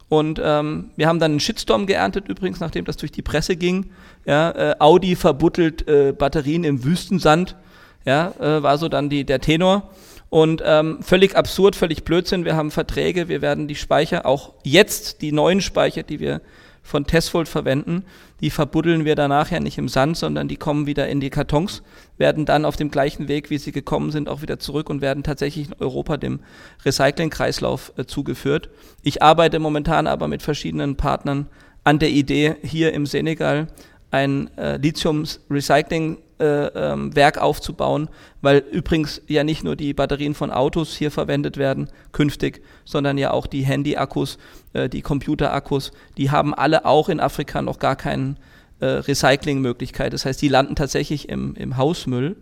Und 0.09 0.40
ähm, 0.44 0.90
wir 0.96 1.09
haben 1.09 1.20
dann 1.20 1.32
einen 1.32 1.40
Shitstorm 1.40 1.86
geerntet, 1.86 2.28
übrigens, 2.28 2.61
nachdem 2.61 2.84
das 2.84 2.98
durch 2.98 3.12
die 3.12 3.22
Presse 3.22 3.57
ging. 3.57 3.90
Ja, 4.26 4.50
äh, 4.50 4.74
Audi 4.78 5.16
verbuttelt 5.16 5.88
äh, 5.88 6.12
Batterien 6.12 6.64
im 6.64 6.84
Wüstensand, 6.84 7.57
ja, 8.05 8.32
äh, 8.38 8.62
war 8.62 8.76
so 8.78 8.88
dann 8.88 9.09
die, 9.09 9.24
der 9.24 9.40
Tenor. 9.40 9.90
Und 10.28 10.62
ähm, 10.64 10.98
völlig 11.03 11.36
absurd, 11.36 11.76
völlig 11.76 12.05
Blödsinn. 12.05 12.44
Wir 12.44 12.57
haben 12.57 12.70
Verträge, 12.70 13.28
wir 13.28 13.42
werden 13.42 13.68
die 13.68 13.74
Speicher, 13.74 14.24
auch 14.24 14.53
jetzt 14.64 15.20
die 15.20 15.32
neuen 15.32 15.61
Speicher, 15.61 16.03
die 16.03 16.20
wir 16.20 16.40
von 16.82 17.06
Tesfold 17.06 17.48
verwenden, 17.48 18.04
die 18.40 18.50
verbuddeln 18.50 19.04
wir 19.04 19.14
danach 19.14 19.50
ja 19.50 19.60
nicht 19.60 19.78
im 19.78 19.88
Sand, 19.88 20.16
sondern 20.16 20.48
die 20.48 20.56
kommen 20.56 20.86
wieder 20.86 21.08
in 21.08 21.20
die 21.20 21.30
Kartons, 21.30 21.82
werden 22.18 22.44
dann 22.44 22.64
auf 22.64 22.76
dem 22.76 22.90
gleichen 22.90 23.28
Weg, 23.28 23.50
wie 23.50 23.58
sie 23.58 23.72
gekommen 23.72 24.10
sind, 24.10 24.28
auch 24.28 24.42
wieder 24.42 24.58
zurück 24.58 24.90
und 24.90 25.00
werden 25.00 25.22
tatsächlich 25.22 25.68
in 25.68 25.74
Europa 25.78 26.16
dem 26.16 26.40
Recyclingkreislauf 26.84 27.92
äh, 27.96 28.04
zugeführt. 28.04 28.68
Ich 29.02 29.22
arbeite 29.22 29.58
momentan 29.58 30.06
aber 30.06 30.28
mit 30.28 30.42
verschiedenen 30.42 30.96
Partnern 30.96 31.46
an 31.84 31.98
der 31.98 32.10
Idee, 32.10 32.56
hier 32.62 32.92
im 32.92 33.06
Senegal 33.06 33.68
ein 34.10 34.50
äh, 34.58 34.76
Lithium-Recycling 34.76 36.18
äh, 36.43 36.66
ähm, 36.74 37.14
Werk 37.14 37.38
aufzubauen, 37.38 38.09
weil 38.40 38.59
übrigens 38.72 39.22
ja 39.28 39.45
nicht 39.45 39.62
nur 39.62 39.76
die 39.76 39.95
Batterien 39.95 40.34
von 40.34 40.51
Autos 40.51 40.97
hier 40.97 41.12
verwendet 41.12 41.57
werden 41.57 41.88
künftig, 42.11 42.62
sondern 42.84 43.16
ja 43.16 43.30
auch 43.30 43.47
die 43.47 43.62
Handy-Akkus, 43.62 44.38
äh, 44.72 44.88
die 44.88 45.03
Computer-Akkus, 45.03 45.93
die 46.16 46.32
haben 46.32 46.53
alle 46.53 46.84
auch 46.84 47.09
in 47.09 47.20
Afrika 47.20 47.62
noch 47.62 47.78
gar 47.78 47.95
keine 47.95 48.34
äh, 48.80 48.86
Recyclingmöglichkeit. 48.86 50.12
Das 50.12 50.24
heißt, 50.24 50.43
die 50.43 50.49
landen 50.49 50.74
tatsächlich 50.74 51.28
im, 51.28 51.55
im 51.55 51.76
Hausmüll 51.76 52.34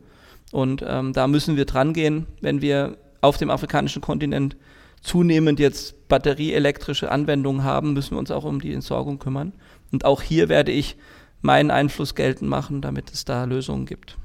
und 0.51 0.83
ähm, 0.87 1.13
da 1.13 1.27
müssen 1.27 1.57
wir 1.57 1.67
dran 1.67 1.93
gehen, 1.93 2.27
wenn 2.41 2.63
wir 2.63 2.97
auf 3.21 3.37
dem 3.37 3.51
afrikanischen 3.51 4.01
Kontinent 4.01 4.57
zunehmend 5.03 5.61
jetzt 5.61 6.09
batterieelektrische 6.09 7.13
Anwendungen 7.13 7.65
haben, 7.65 7.93
müssen 7.93 8.13
wir 8.13 8.19
uns 8.19 8.31
auch 8.31 8.45
um 8.45 8.63
die 8.63 8.73
Entsorgung 8.73 9.19
kümmern. 9.19 9.53
Und 9.93 10.07
auch 10.07 10.23
hier 10.23 10.49
werde 10.49 10.73
ich 10.73 10.97
meinen 11.43 11.71
Einfluss 11.71 12.15
geltend 12.15 12.51
machen, 12.51 12.81
damit 12.81 13.11
es 13.13 13.25
da 13.25 13.45
Lösungen 13.45 13.87
gibt. 13.87 14.17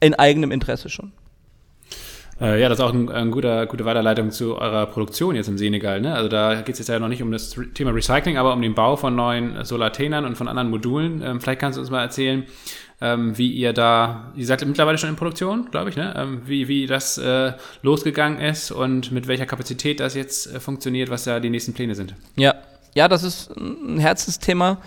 In 0.00 0.14
eigenem 0.14 0.52
Interesse 0.52 0.88
schon. 0.88 1.12
Äh, 2.40 2.60
ja, 2.60 2.68
das 2.68 2.78
ist 2.78 2.84
auch 2.84 2.92
eine 2.92 3.12
ein 3.12 3.30
guter, 3.30 3.66
gute 3.66 3.84
Weiterleitung 3.84 4.30
zu 4.30 4.56
eurer 4.58 4.86
Produktion 4.86 5.34
jetzt 5.34 5.48
im 5.48 5.58
Senegal. 5.58 6.00
Ne? 6.00 6.14
Also 6.14 6.28
da 6.28 6.54
geht 6.62 6.74
es 6.74 6.78
jetzt 6.78 6.88
ja 6.88 6.98
noch 6.98 7.08
nicht 7.08 7.22
um 7.22 7.32
das 7.32 7.56
Thema 7.74 7.90
Recycling, 7.90 8.36
aber 8.36 8.52
um 8.52 8.62
den 8.62 8.74
Bau 8.74 8.96
von 8.96 9.16
neuen 9.16 9.64
Solartenern 9.64 10.24
und 10.24 10.36
von 10.36 10.46
anderen 10.46 10.70
Modulen. 10.70 11.20
Ähm, 11.22 11.40
vielleicht 11.40 11.60
kannst 11.60 11.76
du 11.76 11.80
uns 11.80 11.90
mal 11.90 12.02
erzählen, 12.02 12.46
ähm, 13.00 13.36
wie 13.36 13.50
ihr 13.52 13.72
da, 13.72 14.32
ihr 14.36 14.46
seid 14.46 14.64
mittlerweile 14.64 14.98
schon 14.98 15.10
in 15.10 15.16
Produktion, 15.16 15.68
glaube 15.70 15.90
ich, 15.90 15.96
ne? 15.96 16.14
Ähm, 16.16 16.42
wie, 16.46 16.68
wie 16.68 16.86
das 16.86 17.18
äh, 17.18 17.52
losgegangen 17.82 18.40
ist 18.40 18.70
und 18.70 19.12
mit 19.12 19.26
welcher 19.28 19.46
Kapazität 19.46 20.00
das 20.00 20.14
jetzt 20.14 20.52
äh, 20.52 20.60
funktioniert, 20.60 21.10
was 21.10 21.24
da 21.24 21.40
die 21.40 21.50
nächsten 21.50 21.74
Pläne 21.74 21.94
sind. 21.94 22.14
Ja, 22.36 22.54
ja, 22.94 23.08
das 23.08 23.22
ist 23.22 23.50
ein 23.56 23.98
Herzensthema. 23.98 24.78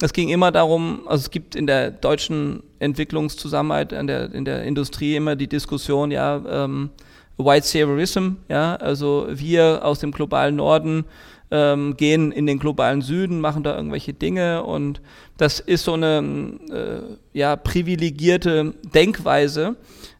Es 0.00 0.12
ging 0.12 0.28
immer 0.28 0.52
darum, 0.52 1.00
also 1.06 1.22
es 1.22 1.30
gibt 1.30 1.54
in 1.54 1.66
der 1.66 1.90
deutschen 1.90 2.62
Entwicklungszusammenarbeit 2.80 3.92
in 3.92 4.06
der, 4.06 4.32
in 4.32 4.44
der 4.44 4.62
Industrie 4.64 5.16
immer 5.16 5.36
die 5.36 5.48
Diskussion, 5.48 6.10
ja, 6.10 6.42
ähm, 6.48 6.90
White 7.38 7.66
Saviorism, 7.66 8.36
ja, 8.48 8.76
also 8.76 9.26
wir 9.30 9.84
aus 9.84 10.00
dem 10.00 10.10
globalen 10.10 10.56
Norden 10.56 11.04
ähm, 11.50 11.96
gehen 11.96 12.32
in 12.32 12.46
den 12.46 12.58
globalen 12.58 13.02
Süden, 13.02 13.40
machen 13.40 13.62
da 13.62 13.76
irgendwelche 13.76 14.12
Dinge 14.12 14.64
und 14.64 15.00
das 15.36 15.60
ist 15.60 15.84
so 15.84 15.94
eine 15.94 16.58
äh, 16.70 17.38
ja, 17.38 17.56
privilegierte 17.56 18.74
Denkweise, 18.94 19.76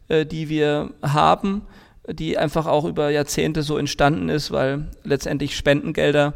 äh, 0.07 0.25
die 0.25 0.49
wir 0.49 0.91
haben, 1.01 1.63
die 2.09 2.37
einfach 2.37 2.65
auch 2.65 2.85
über 2.85 3.09
Jahrzehnte 3.09 3.61
so 3.61 3.77
entstanden 3.77 4.29
ist, 4.29 4.51
weil 4.51 4.87
letztendlich 5.03 5.55
Spendengelder 5.55 6.33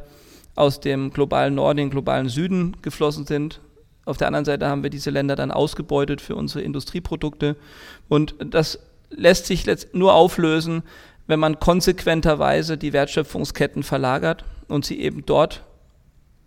aus 0.56 0.80
dem 0.80 1.12
globalen 1.12 1.56
Norden 1.56 1.78
den 1.78 1.90
globalen 1.90 2.30
Süden 2.30 2.78
geflossen 2.82 3.26
sind. 3.26 3.62
Auf 4.06 4.18
der 4.18 4.28
anderen 4.28 4.46
Seite 4.46 4.68
haben 4.68 4.84
wir 4.84 4.90
diese 4.90 5.10
Länder 5.10 5.36
dann 5.36 5.52
ausgebeutet 5.52 6.22
für 6.22 6.36
unsere 6.36 6.64
Industrieprodukte. 6.64 7.56
Und 8.10 8.36
das 8.40 8.80
lässt 9.10 9.46
sich 9.46 9.66
nur 9.94 10.14
auflösen, 10.14 10.84
wenn 11.28 11.40
man 11.40 11.60
konsequenterweise 11.60 12.78
die 12.78 12.94
Wertschöpfungsketten 12.94 13.84
verlagert 13.84 14.44
und 14.68 14.86
sie 14.86 15.00
eben 15.00 15.26
dort 15.26 15.64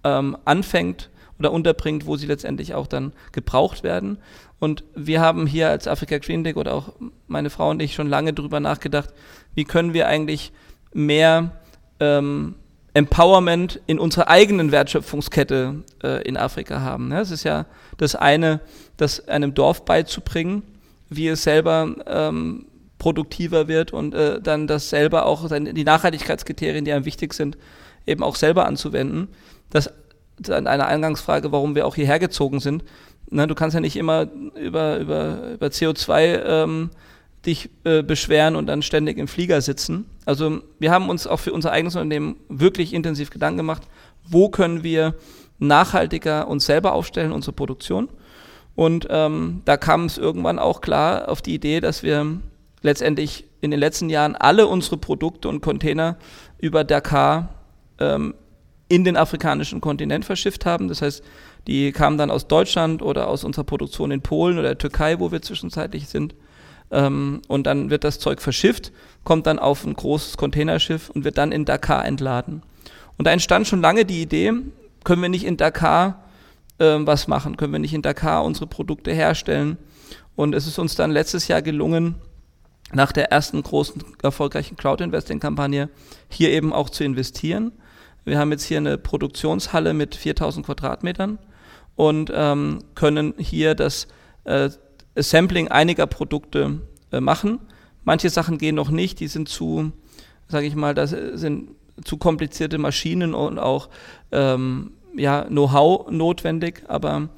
ähm, 0.02 0.36
anfängt 0.44 1.10
oder 1.38 1.52
unterbringt, 1.52 2.06
wo 2.06 2.16
sie 2.16 2.26
letztendlich 2.26 2.74
auch 2.74 2.86
dann 2.86 3.12
gebraucht 3.32 3.82
werden. 3.82 4.18
Und 4.58 4.84
wir 4.94 5.20
haben 5.20 5.46
hier 5.46 5.68
als 5.68 5.88
Africa 5.88 6.18
Green 6.18 6.44
League 6.44 6.56
oder 6.56 6.74
auch 6.74 6.92
meine 7.26 7.50
Frau 7.50 7.70
und 7.70 7.82
ich 7.82 7.94
schon 7.94 8.08
lange 8.08 8.32
darüber 8.32 8.60
nachgedacht, 8.60 9.10
wie 9.54 9.64
können 9.64 9.94
wir 9.94 10.08
eigentlich 10.08 10.52
mehr 10.92 11.50
ähm, 12.00 12.54
Empowerment 12.94 13.80
in 13.86 13.98
unserer 13.98 14.28
eigenen 14.28 14.70
Wertschöpfungskette 14.70 15.82
äh, 16.02 16.22
in 16.22 16.36
Afrika 16.36 16.80
haben. 16.80 17.10
Ja, 17.10 17.20
es 17.20 17.32
ist 17.32 17.42
ja 17.42 17.66
das 17.98 18.14
eine, 18.14 18.60
das 18.96 19.28
einem 19.28 19.52
Dorf 19.52 19.84
beizubringen, 19.84 20.62
wie 21.10 21.28
es 21.28 21.42
selber 21.42 21.94
ähm, 22.06 22.66
produktiver 22.98 23.66
wird 23.66 23.92
und 23.92 24.14
äh, 24.14 24.40
dann 24.40 24.68
das 24.68 24.90
selber 24.90 25.26
auch 25.26 25.48
die 25.50 25.84
Nachhaltigkeitskriterien, 25.84 26.84
die 26.84 26.92
einem 26.92 27.04
wichtig 27.04 27.34
sind, 27.34 27.58
eben 28.06 28.22
auch 28.22 28.36
selber 28.36 28.66
anzuwenden. 28.66 29.28
Das 29.70 29.90
ist 30.40 30.50
eine 30.50 30.86
Eingangsfrage, 30.86 31.50
warum 31.50 31.74
wir 31.74 31.86
auch 31.86 31.96
hierher 31.96 32.20
gezogen 32.20 32.60
sind. 32.60 32.84
Na, 33.28 33.46
du 33.46 33.56
kannst 33.56 33.74
ja 33.74 33.80
nicht 33.80 33.96
immer 33.96 34.28
über, 34.54 34.98
über, 34.98 35.52
über 35.54 35.66
CO2 35.66 36.42
ähm, 36.44 36.90
dich 37.46 37.70
äh, 37.84 38.02
beschweren 38.02 38.56
und 38.56 38.66
dann 38.66 38.82
ständig 38.82 39.18
im 39.18 39.28
Flieger 39.28 39.60
sitzen. 39.60 40.06
Also 40.24 40.60
wir 40.78 40.90
haben 40.90 41.08
uns 41.08 41.26
auch 41.26 41.40
für 41.40 41.52
unser 41.52 41.72
eigenes 41.72 41.96
Unternehmen 41.96 42.36
wirklich 42.48 42.94
intensiv 42.94 43.30
Gedanken 43.30 43.58
gemacht, 43.58 43.82
wo 44.26 44.48
können 44.48 44.82
wir 44.82 45.14
nachhaltiger 45.58 46.48
uns 46.48 46.66
selber 46.66 46.92
aufstellen, 46.92 47.32
unsere 47.32 47.52
Produktion. 47.52 48.08
Und 48.74 49.06
ähm, 49.10 49.62
da 49.64 49.76
kam 49.76 50.06
es 50.06 50.18
irgendwann 50.18 50.58
auch 50.58 50.80
klar 50.80 51.28
auf 51.28 51.42
die 51.42 51.54
Idee, 51.54 51.80
dass 51.80 52.02
wir 52.02 52.40
letztendlich 52.82 53.44
in 53.60 53.70
den 53.70 53.80
letzten 53.80 54.10
Jahren 54.10 54.34
alle 54.34 54.66
unsere 54.66 54.96
Produkte 54.96 55.48
und 55.48 55.60
Container 55.60 56.16
über 56.58 56.84
Dakar 56.84 57.50
ähm, 57.98 58.34
in 58.88 59.04
den 59.04 59.16
afrikanischen 59.16 59.80
Kontinent 59.80 60.24
verschifft 60.24 60.66
haben. 60.66 60.88
Das 60.88 61.02
heißt, 61.02 61.22
die 61.66 61.92
kamen 61.92 62.18
dann 62.18 62.30
aus 62.30 62.46
Deutschland 62.46 63.00
oder 63.00 63.28
aus 63.28 63.44
unserer 63.44 63.64
Produktion 63.64 64.10
in 64.10 64.20
Polen 64.20 64.58
oder 64.58 64.68
der 64.68 64.78
Türkei, 64.78 65.18
wo 65.18 65.32
wir 65.32 65.40
zwischenzeitlich 65.40 66.08
sind, 66.08 66.34
ähm, 66.94 67.42
und 67.48 67.66
dann 67.66 67.90
wird 67.90 68.04
das 68.04 68.18
Zeug 68.18 68.40
verschifft, 68.40 68.92
kommt 69.24 69.46
dann 69.46 69.58
auf 69.58 69.84
ein 69.84 69.94
großes 69.94 70.36
Containerschiff 70.36 71.10
und 71.10 71.24
wird 71.24 71.36
dann 71.36 71.52
in 71.52 71.64
Dakar 71.64 72.04
entladen. 72.06 72.62
Und 73.18 73.26
da 73.26 73.32
entstand 73.32 73.66
schon 73.66 73.80
lange 73.80 74.04
die 74.04 74.22
Idee, 74.22 74.52
können 75.02 75.22
wir 75.22 75.28
nicht 75.28 75.44
in 75.44 75.56
Dakar 75.56 76.24
äh, 76.78 76.96
was 77.00 77.26
machen, 77.28 77.56
können 77.56 77.72
wir 77.72 77.80
nicht 77.80 77.94
in 77.94 78.02
Dakar 78.02 78.44
unsere 78.44 78.66
Produkte 78.66 79.12
herstellen. 79.12 79.76
Und 80.36 80.54
es 80.54 80.66
ist 80.66 80.78
uns 80.78 80.94
dann 80.94 81.10
letztes 81.10 81.48
Jahr 81.48 81.62
gelungen, 81.62 82.14
nach 82.92 83.12
der 83.12 83.32
ersten 83.32 83.62
großen 83.62 84.02
erfolgreichen 84.22 84.76
Crowd-Investing-Kampagne 84.76 85.88
hier 86.28 86.50
eben 86.50 86.72
auch 86.72 86.90
zu 86.90 87.02
investieren. 87.02 87.72
Wir 88.24 88.38
haben 88.38 88.52
jetzt 88.52 88.64
hier 88.64 88.78
eine 88.78 88.98
Produktionshalle 88.98 89.94
mit 89.94 90.14
4000 90.14 90.64
Quadratmetern 90.64 91.38
und 91.96 92.30
ähm, 92.34 92.80
können 92.94 93.34
hier 93.38 93.74
das 93.74 94.06
äh, 94.44 94.70
Sampling 95.16 95.68
einiger 95.68 96.06
Produkte 96.06 96.80
äh, 97.12 97.20
machen. 97.20 97.60
Manche 98.04 98.30
Sachen 98.30 98.58
gehen 98.58 98.74
noch 98.74 98.90
nicht, 98.90 99.20
die 99.20 99.28
sind 99.28 99.48
zu, 99.48 99.92
sage 100.48 100.66
ich 100.66 100.74
mal, 100.74 100.94
das 100.94 101.10
sind 101.10 101.70
zu 102.04 102.16
komplizierte 102.16 102.78
Maschinen 102.78 103.34
und 103.34 103.58
auch 103.58 103.88
ähm, 104.32 104.92
ja, 105.16 105.44
Know-how 105.44 106.10
notwendig, 106.10 106.82
aber 106.88 107.28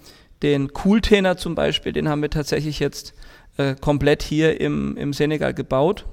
Den 0.43 0.73
Cooltainer 0.73 1.37
zum 1.37 1.55
Beispiel, 1.55 1.93
den 1.93 2.09
haben 2.09 2.23
wir 2.23 2.31
tatsächlich 2.31 2.79
jetzt 2.79 3.15
äh, 3.57 3.75
komplett 3.75 4.23
hier 4.23 4.61
im, 4.61 4.97
im 4.97 5.13
Senegal 5.13 5.55
gebaut, 5.55 6.05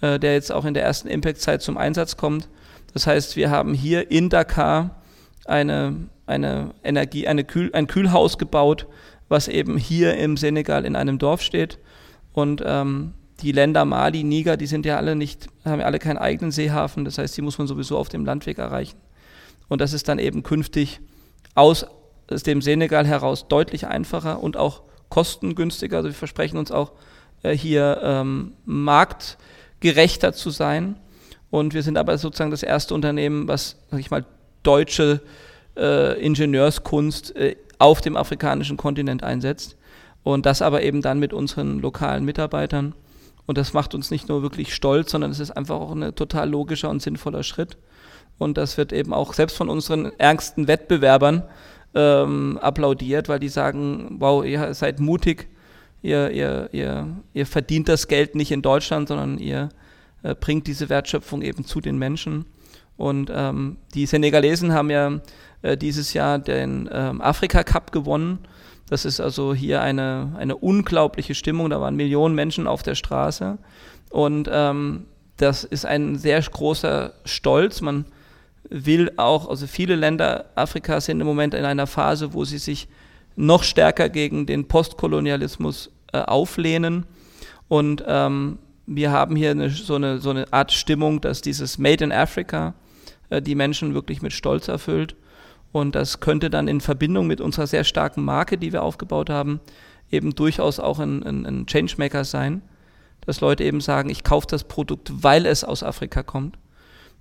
äh, 0.00 0.18
der 0.18 0.34
jetzt 0.34 0.52
auch 0.52 0.64
in 0.64 0.74
der 0.74 0.82
ersten 0.82 1.08
Impact-Zeit 1.08 1.62
zum 1.62 1.78
Einsatz 1.78 2.16
kommt. 2.16 2.48
Das 2.92 3.06
heißt, 3.06 3.36
wir 3.36 3.50
haben 3.50 3.72
hier 3.72 4.10
in 4.10 4.28
Dakar 4.28 5.02
eine, 5.46 6.08
eine 6.26 6.74
Energie, 6.82 7.26
eine 7.26 7.44
Kühl, 7.44 7.70
ein 7.72 7.86
Kühlhaus 7.86 8.38
gebaut, 8.38 8.86
was 9.28 9.48
eben 9.48 9.76
hier 9.78 10.16
im 10.16 10.36
Senegal 10.36 10.84
in 10.84 10.96
einem 10.96 11.18
Dorf 11.18 11.42
steht. 11.42 11.78
Und 12.32 12.62
ähm, 12.64 13.14
die 13.40 13.52
Länder 13.52 13.84
Mali, 13.84 14.24
Niger, 14.24 14.56
die 14.56 14.66
sind 14.66 14.86
ja 14.86 14.96
alle 14.96 15.16
nicht, 15.16 15.48
haben 15.64 15.80
ja 15.80 15.86
alle 15.86 15.98
keinen 15.98 16.18
eigenen 16.18 16.52
Seehafen. 16.52 17.04
Das 17.04 17.18
heißt, 17.18 17.36
die 17.36 17.42
muss 17.42 17.58
man 17.58 17.66
sowieso 17.66 17.98
auf 17.98 18.08
dem 18.08 18.24
Landweg 18.24 18.58
erreichen. 18.58 18.98
Und 19.68 19.80
das 19.80 19.92
ist 19.92 20.08
dann 20.08 20.18
eben 20.18 20.42
künftig 20.42 21.00
aus 21.54 21.86
dem 22.30 22.62
Senegal 22.62 23.06
heraus 23.06 23.48
deutlich 23.48 23.86
einfacher 23.86 24.42
und 24.42 24.56
auch 24.56 24.82
kostengünstiger. 25.08 25.98
Also 25.98 26.08
wir 26.08 26.14
versprechen 26.14 26.56
uns 26.56 26.70
auch 26.70 26.92
äh, 27.42 27.56
hier 27.56 28.00
ähm, 28.02 28.54
marktgerechter 28.64 30.32
zu 30.32 30.50
sein. 30.50 30.96
Und 31.50 31.74
wir 31.74 31.82
sind 31.82 31.98
aber 31.98 32.18
sozusagen 32.18 32.50
das 32.50 32.62
erste 32.62 32.94
Unternehmen, 32.94 33.46
was, 33.46 33.76
sag 33.90 34.00
ich 34.00 34.10
mal, 34.10 34.24
deutsche 34.62 35.20
äh, 35.76 36.20
Ingenieurskunst 36.20 37.36
äh, 37.36 37.56
auf 37.78 38.00
dem 38.00 38.16
afrikanischen 38.16 38.76
Kontinent 38.76 39.22
einsetzt. 39.22 39.76
Und 40.22 40.46
das 40.46 40.62
aber 40.62 40.82
eben 40.82 41.02
dann 41.02 41.18
mit 41.18 41.32
unseren 41.32 41.80
lokalen 41.80 42.24
Mitarbeitern. 42.24 42.94
Und 43.46 43.58
das 43.58 43.74
macht 43.74 43.94
uns 43.94 44.10
nicht 44.10 44.28
nur 44.28 44.42
wirklich 44.42 44.74
stolz, 44.74 45.10
sondern 45.10 45.30
es 45.30 45.40
ist 45.40 45.50
einfach 45.50 45.76
auch 45.76 45.92
ein 45.92 46.14
total 46.14 46.48
logischer 46.48 46.88
und 46.88 47.02
sinnvoller 47.02 47.42
Schritt. 47.42 47.76
Und 48.38 48.56
das 48.56 48.78
wird 48.78 48.92
eben 48.92 49.12
auch 49.12 49.34
selbst 49.34 49.56
von 49.56 49.68
unseren 49.68 50.12
ärgsten 50.18 50.66
Wettbewerbern 50.66 51.42
ähm, 51.94 52.58
applaudiert, 52.60 53.28
weil 53.28 53.38
die 53.38 53.48
sagen, 53.48 54.16
wow, 54.18 54.44
ihr 54.44 54.74
seid 54.74 54.98
mutig, 54.98 55.48
ihr, 56.02 56.30
ihr, 56.30 56.68
ihr, 56.72 57.06
ihr 57.32 57.46
verdient 57.46 57.88
das 57.88 58.08
Geld 58.08 58.34
nicht 58.34 58.50
in 58.50 58.62
Deutschland, 58.62 59.08
sondern 59.08 59.38
ihr 59.38 59.68
äh, 60.22 60.34
bringt 60.34 60.66
diese 60.66 60.88
Wertschöpfung 60.88 61.42
eben 61.42 61.64
zu 61.64 61.80
den 61.80 61.98
Menschen. 61.98 62.46
Und 62.96 63.30
ähm, 63.32 63.76
die 63.94 64.06
Senegalesen 64.06 64.72
haben 64.72 64.90
ja 64.90 65.20
äh, 65.64 65.78
dieses 65.78 66.12
Jahr 66.12 66.38
den 66.38 66.90
ähm, 66.92 67.22
Afrika 67.22 67.64
Cup 67.64 67.90
gewonnen. 67.90 68.40
Das 68.90 69.06
ist 69.06 69.18
also 69.18 69.54
hier 69.54 69.80
eine, 69.80 70.34
eine 70.36 70.56
unglaubliche 70.56 71.34
Stimmung. 71.34 71.70
Da 71.70 71.80
waren 71.80 71.96
Millionen 71.96 72.34
Menschen 72.34 72.66
auf 72.66 72.82
der 72.82 72.94
Straße. 72.94 73.56
Und 74.10 74.48
ähm, 74.52 75.06
das 75.38 75.64
ist 75.64 75.86
ein 75.86 76.16
sehr 76.16 76.42
großer 76.42 77.14
Stolz. 77.24 77.80
Man 77.80 78.04
will 78.68 79.12
auch, 79.16 79.48
also 79.48 79.66
viele 79.66 79.96
Länder 79.96 80.50
Afrikas 80.54 81.06
sind 81.06 81.18
im 81.20 81.26
Moment 81.26 81.54
in 81.54 81.64
einer 81.64 81.86
Phase, 81.86 82.34
wo 82.34 82.44
sie 82.44 82.58
sich 82.58 82.86
noch 83.34 83.62
stärker 83.62 84.10
gegen 84.10 84.44
den 84.44 84.68
Postkolonialismus 84.68 85.90
äh, 86.12 86.18
auflehnen. 86.18 87.06
Und 87.68 88.04
ähm, 88.06 88.58
wir 88.86 89.12
haben 89.12 89.34
hier 89.34 89.52
eine, 89.52 89.70
so, 89.70 89.94
eine, 89.94 90.18
so 90.18 90.28
eine 90.28 90.52
Art 90.52 90.72
Stimmung, 90.72 91.22
dass 91.22 91.40
dieses 91.40 91.78
Made 91.78 92.04
in 92.04 92.12
Africa 92.12 92.74
äh, 93.30 93.40
die 93.40 93.54
Menschen 93.54 93.94
wirklich 93.94 94.20
mit 94.20 94.34
Stolz 94.34 94.68
erfüllt. 94.68 95.16
Und 95.74 95.96
das 95.96 96.20
könnte 96.20 96.50
dann 96.50 96.68
in 96.68 96.80
Verbindung 96.80 97.26
mit 97.26 97.40
unserer 97.40 97.66
sehr 97.66 97.82
starken 97.82 98.24
Marke, 98.24 98.58
die 98.58 98.72
wir 98.72 98.84
aufgebaut 98.84 99.28
haben, 99.28 99.58
eben 100.08 100.32
durchaus 100.36 100.78
auch 100.78 101.00
ein, 101.00 101.24
ein, 101.24 101.44
ein 101.44 101.66
Changemaker 101.66 102.22
sein, 102.22 102.62
dass 103.26 103.40
Leute 103.40 103.64
eben 103.64 103.80
sagen, 103.80 104.08
ich 104.08 104.22
kaufe 104.22 104.46
das 104.48 104.62
Produkt, 104.62 105.10
weil 105.24 105.46
es 105.46 105.64
aus 105.64 105.82
Afrika 105.82 106.22
kommt 106.22 106.58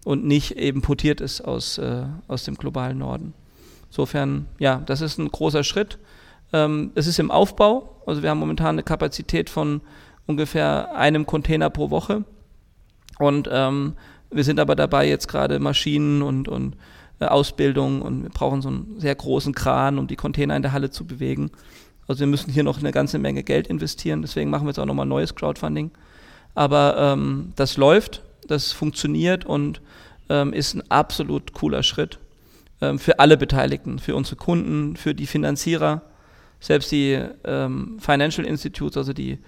und 0.05 0.23
nicht 0.23 0.51
eben 0.51 0.81
importiert 0.81 1.19
ist 1.19 1.41
aus, 1.41 1.79
äh, 1.79 2.03
aus 2.27 2.43
dem 2.43 2.53
globalen 2.53 2.99
Norden. 2.99 3.33
Insofern, 3.87 4.45
ja, 4.59 4.83
das 4.85 5.01
ist 5.01 5.17
ein 5.17 5.29
großer 5.29 5.63
Schritt. 5.63 5.97
Ähm, 6.53 6.91
es 6.93 7.07
ist 7.07 7.17
im 7.17 7.31
Aufbau, 7.31 8.03
also 8.05 8.21
wir 8.21 8.29
haben 8.29 8.39
momentan 8.39 8.75
eine 8.75 8.83
Kapazität 8.83 9.49
von 9.49 9.81
ungefähr 10.27 10.95
einem 10.95 11.25
Container 11.25 11.71
pro 11.71 11.89
Woche 11.89 12.23
und 13.17 13.49
ähm, 13.51 13.93
wir 14.29 14.43
sind 14.43 14.59
aber 14.59 14.75
dabei 14.75 15.09
jetzt 15.09 15.27
gerade 15.27 15.57
Maschinen 15.57 16.21
und, 16.21 16.47
und 16.47 16.75
Ausbildung 17.19 18.01
und 18.01 18.23
wir 18.23 18.29
brauchen 18.29 18.61
so 18.61 18.69
einen 18.69 18.95
sehr 18.99 19.15
großen 19.15 19.53
Kran, 19.53 19.97
um 19.97 20.07
die 20.07 20.15
Container 20.15 20.55
in 20.55 20.61
der 20.61 20.73
Halle 20.73 20.89
zu 20.89 21.05
bewegen. 21.05 21.51
Also 22.07 22.21
wir 22.21 22.27
müssen 22.27 22.51
hier 22.51 22.63
noch 22.63 22.79
eine 22.79 22.91
ganze 22.91 23.17
Menge 23.17 23.43
Geld 23.43 23.67
investieren, 23.67 24.21
deswegen 24.21 24.49
machen 24.49 24.65
wir 24.65 24.71
jetzt 24.71 24.79
auch 24.79 24.85
nochmal 24.85 25.05
neues 25.05 25.35
Crowdfunding. 25.35 25.91
Aber 26.53 26.95
ähm, 26.97 27.53
das 27.55 27.77
läuft 27.77 28.21
das 28.47 28.71
funktioniert 28.71 29.45
und 29.45 29.81
ähm, 30.29 30.53
ist 30.53 30.73
ein 30.73 30.83
absolut 30.89 31.53
cooler 31.53 31.83
Schritt 31.83 32.19
ähm, 32.81 32.99
für 32.99 33.19
alle 33.19 33.37
Beteiligten, 33.37 33.99
für 33.99 34.15
unsere 34.15 34.35
Kunden, 34.35 34.95
für 34.95 35.13
die 35.13 35.27
Finanzierer, 35.27 36.01
selbst 36.59 36.91
die 36.91 37.19
ähm, 37.43 37.97
Financial 37.99 38.45
Institutes, 38.45 38.97
also 38.97 39.13
die, 39.13 39.39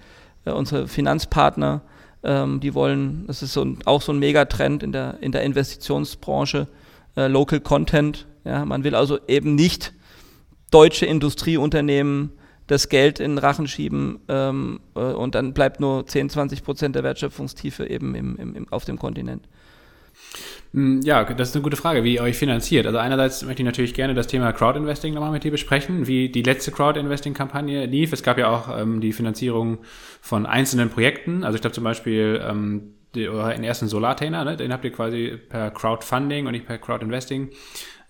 äh, 0.44 0.50
unsere 0.50 0.88
Finanzpartner, 0.88 1.82
ähm, 2.22 2.60
die 2.60 2.74
wollen, 2.74 3.24
das 3.26 3.42
ist 3.42 3.52
so 3.52 3.62
ein, 3.62 3.78
auch 3.84 4.02
so 4.02 4.12
ein 4.12 4.18
Megatrend 4.18 4.82
in 4.82 4.92
der, 4.92 5.18
in 5.20 5.32
der 5.32 5.42
Investitionsbranche, 5.42 6.68
äh, 7.16 7.28
Local 7.28 7.60
Content. 7.60 8.26
Ja, 8.44 8.64
man 8.64 8.84
will 8.84 8.94
also 8.94 9.18
eben 9.26 9.54
nicht 9.54 9.92
deutsche 10.70 11.06
Industrieunternehmen 11.06 12.32
das 12.66 12.88
Geld 12.88 13.20
in 13.20 13.32
den 13.32 13.38
Rachen 13.38 13.68
schieben 13.68 14.20
ähm, 14.28 14.80
äh, 14.94 15.00
und 15.00 15.34
dann 15.34 15.54
bleibt 15.54 15.80
nur 15.80 16.06
10, 16.06 16.30
20 16.30 16.64
Prozent 16.64 16.96
der 16.96 17.04
Wertschöpfungstiefe 17.04 17.88
eben 17.88 18.14
im, 18.14 18.36
im, 18.36 18.72
auf 18.72 18.84
dem 18.84 18.98
Kontinent. 18.98 19.46
Hm, 20.72 21.00
ja, 21.02 21.22
das 21.24 21.50
ist 21.50 21.54
eine 21.54 21.62
gute 21.62 21.76
Frage, 21.76 22.02
wie 22.02 22.14
ihr 22.14 22.22
euch 22.22 22.36
finanziert. 22.36 22.86
Also 22.86 22.98
einerseits 22.98 23.44
möchte 23.44 23.62
ich 23.62 23.66
natürlich 23.66 23.94
gerne 23.94 24.14
das 24.14 24.26
Thema 24.26 24.52
Crowdinvesting 24.52 25.14
nochmal 25.14 25.30
mit 25.30 25.44
dir 25.44 25.50
besprechen, 25.50 26.06
wie 26.06 26.28
die 26.28 26.42
letzte 26.42 26.72
Crowdinvesting-Kampagne 26.72 27.86
lief. 27.86 28.12
Es 28.12 28.22
gab 28.22 28.36
ja 28.38 28.48
auch 28.48 28.76
ähm, 28.76 29.00
die 29.00 29.12
Finanzierung 29.12 29.78
von 30.20 30.44
einzelnen 30.44 30.90
Projekten. 30.90 31.44
Also 31.44 31.54
ich 31.54 31.60
glaube 31.60 31.74
zum 31.74 31.84
Beispiel 31.84 32.42
ähm, 32.44 32.94
euren 33.16 33.64
ersten 33.64 33.88
Solartainer, 33.88 34.44
ne? 34.44 34.56
den 34.56 34.72
habt 34.72 34.84
ihr 34.84 34.92
quasi 34.92 35.38
per 35.48 35.70
Crowdfunding 35.70 36.46
und 36.46 36.52
nicht 36.52 36.66
per 36.66 36.78
Crowdinvesting 36.78 37.50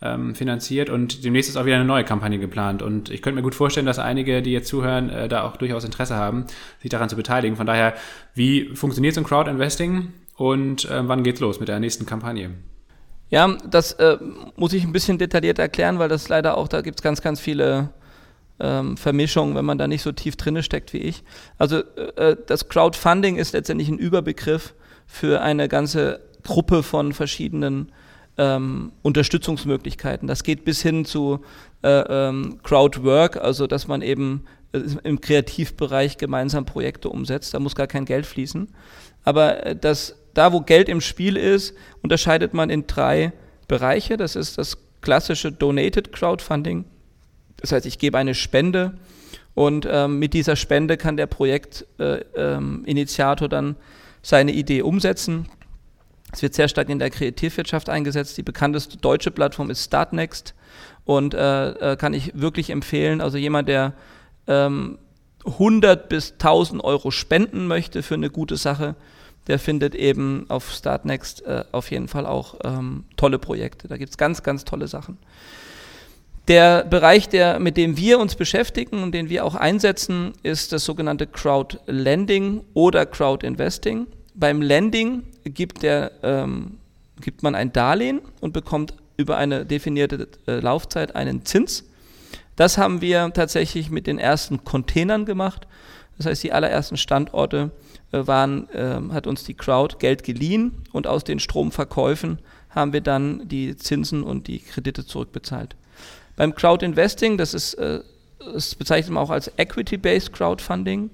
ähm, 0.02 0.34
finanziert 0.34 0.90
und 0.90 1.24
demnächst 1.24 1.48
ist 1.48 1.56
auch 1.56 1.64
wieder 1.64 1.76
eine 1.76 1.84
neue 1.84 2.04
Kampagne 2.04 2.38
geplant. 2.38 2.82
Und 2.82 3.10
ich 3.10 3.22
könnte 3.22 3.36
mir 3.36 3.42
gut 3.42 3.54
vorstellen, 3.54 3.86
dass 3.86 3.98
einige, 3.98 4.42
die 4.42 4.52
jetzt 4.52 4.68
zuhören, 4.68 5.08
äh, 5.10 5.28
da 5.28 5.42
auch 5.44 5.56
durchaus 5.56 5.84
Interesse 5.84 6.16
haben, 6.16 6.46
sich 6.80 6.90
daran 6.90 7.08
zu 7.08 7.16
beteiligen. 7.16 7.56
Von 7.56 7.66
daher, 7.66 7.94
wie 8.34 8.74
funktioniert 8.74 9.14
so 9.14 9.20
ein 9.20 9.24
Crowd-Investing 9.24 10.12
und 10.36 10.84
äh, 10.90 11.08
wann 11.08 11.22
geht's 11.22 11.40
los 11.40 11.60
mit 11.60 11.68
der 11.68 11.80
nächsten 11.80 12.04
Kampagne? 12.04 12.50
Ja, 13.30 13.56
das 13.68 13.92
äh, 13.94 14.18
muss 14.56 14.72
ich 14.72 14.84
ein 14.84 14.92
bisschen 14.92 15.18
detailliert 15.18 15.58
erklären, 15.58 15.98
weil 15.98 16.08
das 16.08 16.28
leider 16.28 16.56
auch, 16.56 16.68
da 16.68 16.80
gibt 16.80 17.00
es 17.00 17.02
ganz, 17.02 17.22
ganz 17.22 17.40
viele 17.40 17.90
ähm, 18.60 18.96
Vermischungen, 18.96 19.54
wenn 19.54 19.64
man 19.64 19.78
da 19.78 19.88
nicht 19.88 20.02
so 20.02 20.12
tief 20.12 20.36
drinne 20.36 20.62
steckt 20.62 20.92
wie 20.92 20.98
ich. 20.98 21.24
Also 21.58 21.78
äh, 21.78 22.30
äh, 22.30 22.36
das 22.46 22.68
Crowdfunding 22.68 23.36
ist 23.36 23.52
letztendlich 23.52 23.88
ein 23.88 23.98
Überbegriff 23.98 24.74
für 25.06 25.40
eine 25.40 25.68
ganze 25.68 26.20
Gruppe 26.42 26.82
von 26.82 27.12
verschiedenen 27.12 27.92
ähm, 28.38 28.92
Unterstützungsmöglichkeiten. 29.02 30.28
Das 30.28 30.42
geht 30.42 30.64
bis 30.64 30.82
hin 30.82 31.04
zu 31.04 31.40
äh, 31.82 31.88
ähm, 31.88 32.58
Crowdwork, 32.62 33.36
also 33.36 33.66
dass 33.66 33.88
man 33.88 34.02
eben 34.02 34.44
äh, 34.72 34.80
im 35.04 35.20
Kreativbereich 35.20 36.18
gemeinsam 36.18 36.66
Projekte 36.66 37.08
umsetzt. 37.08 37.54
Da 37.54 37.58
muss 37.58 37.74
gar 37.74 37.86
kein 37.86 38.04
Geld 38.04 38.26
fließen. 38.26 38.68
Aber 39.24 39.64
äh, 39.64 39.76
das, 39.76 40.16
da, 40.34 40.52
wo 40.52 40.60
Geld 40.60 40.88
im 40.88 41.00
Spiel 41.00 41.36
ist, 41.36 41.74
unterscheidet 42.02 42.54
man 42.54 42.70
in 42.70 42.86
drei 42.86 43.32
Bereiche. 43.68 44.16
Das 44.16 44.36
ist 44.36 44.58
das 44.58 44.78
klassische 45.00 45.52
Donated 45.52 46.12
Crowdfunding. 46.12 46.84
Das 47.58 47.72
heißt, 47.72 47.86
ich 47.86 47.98
gebe 47.98 48.18
eine 48.18 48.34
Spende 48.34 48.98
und 49.54 49.88
ähm, 49.90 50.18
mit 50.18 50.34
dieser 50.34 50.56
Spende 50.56 50.98
kann 50.98 51.16
der 51.16 51.26
Projektinitiator 51.26 53.48
äh, 53.48 53.50
ähm, 53.50 53.50
dann 53.50 53.76
seine 54.26 54.50
Idee 54.50 54.82
umsetzen. 54.82 55.46
Es 56.32 56.42
wird 56.42 56.52
sehr 56.52 56.66
stark 56.66 56.88
in 56.88 56.98
der 56.98 57.10
Kreativwirtschaft 57.10 57.88
eingesetzt. 57.88 58.36
Die 58.36 58.42
bekannteste 58.42 58.96
deutsche 58.96 59.30
Plattform 59.30 59.70
ist 59.70 59.84
Startnext 59.84 60.54
und 61.04 61.32
äh, 61.32 61.92
äh 61.92 61.96
kann 61.96 62.12
ich 62.12 62.32
wirklich 62.34 62.70
empfehlen. 62.70 63.20
Also 63.20 63.38
jemand, 63.38 63.68
der 63.68 63.92
ähm, 64.48 64.98
100 65.44 66.08
bis 66.08 66.32
1000 66.32 66.82
Euro 66.82 67.12
spenden 67.12 67.68
möchte 67.68 68.02
für 68.02 68.14
eine 68.14 68.28
gute 68.28 68.56
Sache, 68.56 68.96
der 69.46 69.60
findet 69.60 69.94
eben 69.94 70.46
auf 70.48 70.72
Startnext 70.72 71.46
äh, 71.46 71.62
auf 71.70 71.92
jeden 71.92 72.08
Fall 72.08 72.26
auch 72.26 72.56
ähm, 72.64 73.04
tolle 73.16 73.38
Projekte. 73.38 73.86
Da 73.86 73.96
gibt 73.96 74.10
es 74.10 74.18
ganz, 74.18 74.42
ganz 74.42 74.64
tolle 74.64 74.88
Sachen. 74.88 75.18
Der 76.48 76.84
Bereich, 76.84 77.28
der, 77.28 77.60
mit 77.60 77.76
dem 77.76 77.96
wir 77.96 78.18
uns 78.18 78.34
beschäftigen 78.34 79.04
und 79.04 79.12
den 79.12 79.28
wir 79.28 79.44
auch 79.44 79.54
einsetzen, 79.54 80.32
ist 80.42 80.72
das 80.72 80.84
sogenannte 80.84 81.28
Crowd 81.28 81.78
Lending 81.86 82.62
oder 82.74 83.06
Crowd 83.06 83.46
Investing. 83.46 84.08
Beim 84.38 84.62
Lending 84.62 85.24
gibt, 85.44 85.82
der, 85.82 86.12
ähm, 86.22 86.78
gibt 87.20 87.42
man 87.42 87.54
ein 87.54 87.72
Darlehen 87.72 88.20
und 88.40 88.52
bekommt 88.52 88.94
über 89.16 89.36
eine 89.36 89.64
definierte 89.64 90.28
äh, 90.46 90.60
Laufzeit 90.60 91.16
einen 91.16 91.44
Zins. 91.44 91.84
Das 92.54 92.78
haben 92.78 93.00
wir 93.00 93.32
tatsächlich 93.32 93.90
mit 93.90 94.06
den 94.06 94.18
ersten 94.18 94.64
Containern 94.64 95.24
gemacht. 95.24 95.66
Das 96.18 96.26
heißt, 96.26 96.42
die 96.42 96.52
allerersten 96.52 96.96
Standorte 96.96 97.70
äh, 98.12 98.26
waren, 98.26 98.68
äh, 98.70 99.00
hat 99.12 99.26
uns 99.26 99.44
die 99.44 99.54
Crowd 99.54 99.96
Geld 99.98 100.22
geliehen 100.22 100.82
und 100.92 101.06
aus 101.06 101.24
den 101.24 101.40
Stromverkäufen 101.40 102.38
haben 102.70 102.92
wir 102.92 103.00
dann 103.00 103.48
die 103.48 103.76
Zinsen 103.76 104.22
und 104.22 104.48
die 104.48 104.58
Kredite 104.58 105.06
zurückbezahlt. 105.06 105.76
Beim 106.36 106.54
Crowd 106.54 106.84
Investing, 106.84 107.38
das 107.38 107.54
ist 107.54 107.74
äh, 107.74 108.00
das 108.52 108.74
bezeichnet 108.74 109.12
man 109.12 109.22
auch 109.22 109.30
als 109.30 109.50
Equity-Based 109.56 110.32
Crowdfunding, 110.32 111.10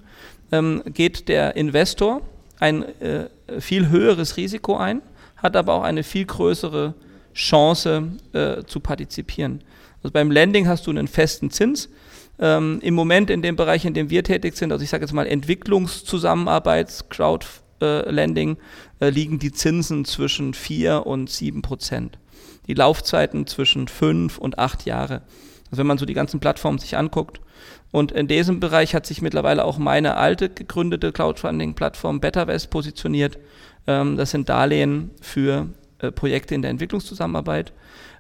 ähm, 0.50 0.82
geht 0.86 1.28
der 1.28 1.56
Investor 1.56 2.22
ein 2.60 2.84
äh, 3.00 3.28
viel 3.60 3.88
höheres 3.88 4.36
Risiko 4.36 4.76
ein, 4.76 5.02
hat 5.36 5.56
aber 5.56 5.74
auch 5.74 5.82
eine 5.82 6.02
viel 6.02 6.24
größere 6.24 6.94
Chance 7.34 8.12
äh, 8.32 8.62
zu 8.64 8.80
partizipieren. 8.80 9.62
Also 10.02 10.12
beim 10.12 10.30
Lending 10.30 10.68
hast 10.68 10.86
du 10.86 10.90
einen 10.90 11.08
festen 11.08 11.50
Zins. 11.50 11.88
Ähm, 12.38 12.80
Im 12.82 12.94
Moment 12.94 13.30
in 13.30 13.42
dem 13.42 13.56
Bereich, 13.56 13.84
in 13.84 13.94
dem 13.94 14.10
wir 14.10 14.24
tätig 14.24 14.56
sind, 14.56 14.72
also 14.72 14.82
ich 14.82 14.90
sage 14.90 15.04
jetzt 15.04 15.12
mal 15.12 15.26
Entwicklungszusammenarbeit, 15.26 17.04
Crowdlending, 17.10 18.56
äh, 19.00 19.10
liegen 19.10 19.38
die 19.38 19.52
Zinsen 19.52 20.04
zwischen 20.04 20.54
4 20.54 21.06
und 21.06 21.30
7 21.30 21.62
Prozent. 21.62 22.18
Die 22.66 22.74
Laufzeiten 22.74 23.46
zwischen 23.46 23.88
5 23.88 24.38
und 24.38 24.58
8 24.58 24.86
Jahre. 24.86 25.22
Also 25.70 25.78
wenn 25.78 25.86
man 25.86 25.98
so 25.98 26.06
die 26.06 26.14
ganzen 26.14 26.40
Plattformen 26.40 26.78
sich 26.78 26.96
anguckt. 26.96 27.40
Und 27.92 28.10
in 28.10 28.26
diesem 28.26 28.58
Bereich 28.58 28.94
hat 28.94 29.06
sich 29.06 29.22
mittlerweile 29.22 29.64
auch 29.64 29.78
meine 29.78 30.16
alte 30.16 30.48
gegründete 30.48 31.12
Crowdfunding-Plattform 31.12 32.20
BetterVest 32.20 32.70
positioniert. 32.70 33.38
Ähm, 33.86 34.16
das 34.16 34.32
sind 34.32 34.48
Darlehen 34.48 35.10
für 35.20 35.68
äh, 35.98 36.10
Projekte 36.10 36.54
in 36.54 36.62
der 36.62 36.70
Entwicklungszusammenarbeit. 36.70 37.72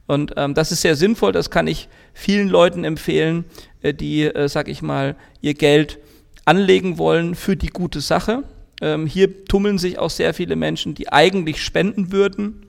Und 0.06 0.34
ähm, 0.36 0.54
das 0.54 0.72
ist 0.72 0.82
sehr 0.82 0.94
sinnvoll, 0.94 1.32
das 1.32 1.50
kann 1.50 1.66
ich 1.66 1.88
vielen 2.12 2.48
Leuten 2.48 2.84
empfehlen, 2.84 3.44
äh, 3.80 3.94
die, 3.94 4.24
äh, 4.24 4.48
sag 4.48 4.68
ich 4.68 4.82
mal, 4.82 5.16
ihr 5.40 5.54
Geld 5.54 5.98
anlegen 6.44 6.98
wollen 6.98 7.34
für 7.34 7.56
die 7.56 7.68
gute 7.68 8.00
Sache. 8.00 8.42
Ähm, 8.82 9.06
hier 9.06 9.44
tummeln 9.44 9.78
sich 9.78 9.98
auch 9.98 10.10
sehr 10.10 10.34
viele 10.34 10.56
Menschen, 10.56 10.94
die 10.94 11.10
eigentlich 11.10 11.62
spenden 11.62 12.12
würden, 12.12 12.66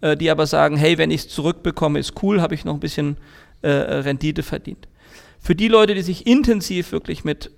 äh, 0.00 0.16
die 0.16 0.30
aber 0.30 0.46
sagen, 0.46 0.76
hey, 0.76 0.98
wenn 0.98 1.10
ich 1.10 1.22
es 1.22 1.28
zurückbekomme, 1.28 2.00
ist 2.00 2.20
cool, 2.22 2.40
habe 2.40 2.54
ich 2.54 2.64
noch 2.64 2.74
ein 2.74 2.80
bisschen 2.80 3.16
äh, 3.60 3.68
Rendite 3.68 4.42
verdient. 4.42 4.88
Für 5.42 5.56
die 5.56 5.66
Leute, 5.66 5.96
die 5.96 6.02
sich 6.02 6.24
intensiv 6.28 6.92
wirklich 6.92 7.24
mit 7.24 7.50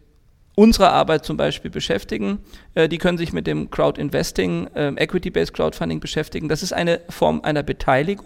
unserer 0.55 0.93
Arbeit 0.93 1.27
zum 1.27 1.37
Beispiel 1.37 1.71
beschäftigen, 1.71 2.39
äh, 2.75 2.89
die 2.89 2.97
können 2.97 3.19
sich 3.19 3.35
mit 3.35 3.47
dem 3.47 3.71
Crowd 3.71 4.01
Investing, 4.01 4.69
äh, 4.69 4.95
Equity-Based 4.97 5.53
Crowdfunding 5.53 6.01
beschäftigen. 6.01 6.49
Das 6.49 6.63
ist 6.63 6.73
eine 6.73 7.03
Form 7.11 7.43
einer 7.43 7.63
Beteiligung 7.63 8.25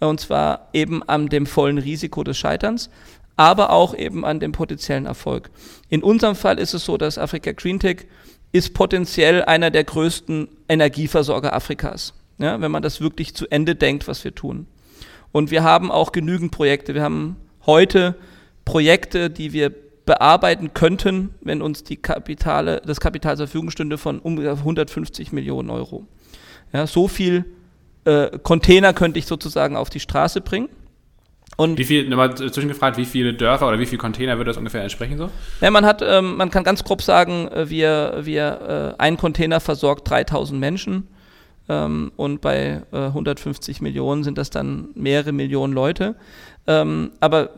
äh, 0.00 0.06
und 0.06 0.18
zwar 0.18 0.68
eben 0.72 1.04
an 1.04 1.28
dem 1.28 1.46
vollen 1.46 1.78
Risiko 1.78 2.24
des 2.24 2.36
Scheiterns, 2.36 2.90
aber 3.36 3.70
auch 3.70 3.94
eben 3.94 4.24
an 4.24 4.40
dem 4.40 4.50
potenziellen 4.50 5.06
Erfolg. 5.06 5.50
In 5.88 6.02
unserem 6.02 6.34
Fall 6.34 6.58
ist 6.58 6.74
es 6.74 6.84
so, 6.84 6.96
dass 6.96 7.18
Afrika 7.18 7.52
Greentech 7.52 8.06
ist 8.50 8.74
potenziell 8.74 9.44
einer 9.44 9.70
der 9.70 9.84
größten 9.84 10.48
Energieversorger 10.68 11.54
Afrikas, 11.54 12.14
ja, 12.38 12.60
wenn 12.60 12.72
man 12.72 12.82
das 12.82 13.00
wirklich 13.00 13.34
zu 13.34 13.46
Ende 13.48 13.76
denkt, 13.76 14.08
was 14.08 14.24
wir 14.24 14.34
tun. 14.34 14.66
Und 15.30 15.52
wir 15.52 15.62
haben 15.62 15.92
auch 15.92 16.10
genügend 16.10 16.50
Projekte. 16.50 16.94
Wir 16.94 17.02
haben 17.02 17.36
heute 17.64 18.16
Projekte, 18.64 19.30
die 19.30 19.52
wir 19.52 19.72
bearbeiten 20.04 20.74
könnten, 20.74 21.34
wenn 21.40 21.62
uns 21.62 21.84
die 21.84 21.96
Kapitale, 21.96 22.82
das 22.84 23.00
Kapital 23.00 23.36
zur 23.36 23.46
Verfügung 23.46 23.70
stünde 23.70 23.98
von 23.98 24.18
ungefähr 24.18 24.52
150 24.52 25.32
Millionen 25.32 25.70
Euro. 25.70 26.06
Ja, 26.72 26.86
so 26.86 27.08
viel 27.08 27.44
äh, 28.04 28.38
Container 28.42 28.92
könnte 28.92 29.18
ich 29.18 29.26
sozusagen 29.26 29.76
auf 29.76 29.90
die 29.90 30.00
Straße 30.00 30.40
bringen. 30.40 30.68
Und 31.56 31.78
wie 31.78 31.84
viel, 31.84 32.08
nochmal 32.08 32.34
zwischengefragt, 32.34 32.96
wie 32.96 33.04
viele 33.04 33.34
Dörfer 33.34 33.68
oder 33.68 33.78
wie 33.78 33.86
viele 33.86 33.98
Container 33.98 34.38
würde 34.38 34.50
das 34.50 34.56
ungefähr 34.56 34.82
entsprechen 34.82 35.18
so? 35.18 35.30
Ja, 35.60 35.70
man 35.70 35.84
hat, 35.84 36.02
ähm, 36.02 36.36
man 36.36 36.50
kann 36.50 36.64
ganz 36.64 36.82
grob 36.82 37.02
sagen, 37.02 37.46
äh, 37.48 37.68
wir, 37.68 38.20
wir, 38.22 38.94
äh, 38.98 39.02
ein 39.02 39.18
Container 39.18 39.60
versorgt 39.60 40.08
3000 40.08 40.58
Menschen 40.58 41.08
ähm, 41.68 42.10
und 42.16 42.40
bei 42.40 42.82
äh, 42.90 42.96
150 42.96 43.82
Millionen 43.82 44.24
sind 44.24 44.38
das 44.38 44.48
dann 44.48 44.88
mehrere 44.94 45.32
Millionen 45.32 45.74
Leute. 45.74 46.16
Ähm, 46.66 47.12
aber 47.20 47.50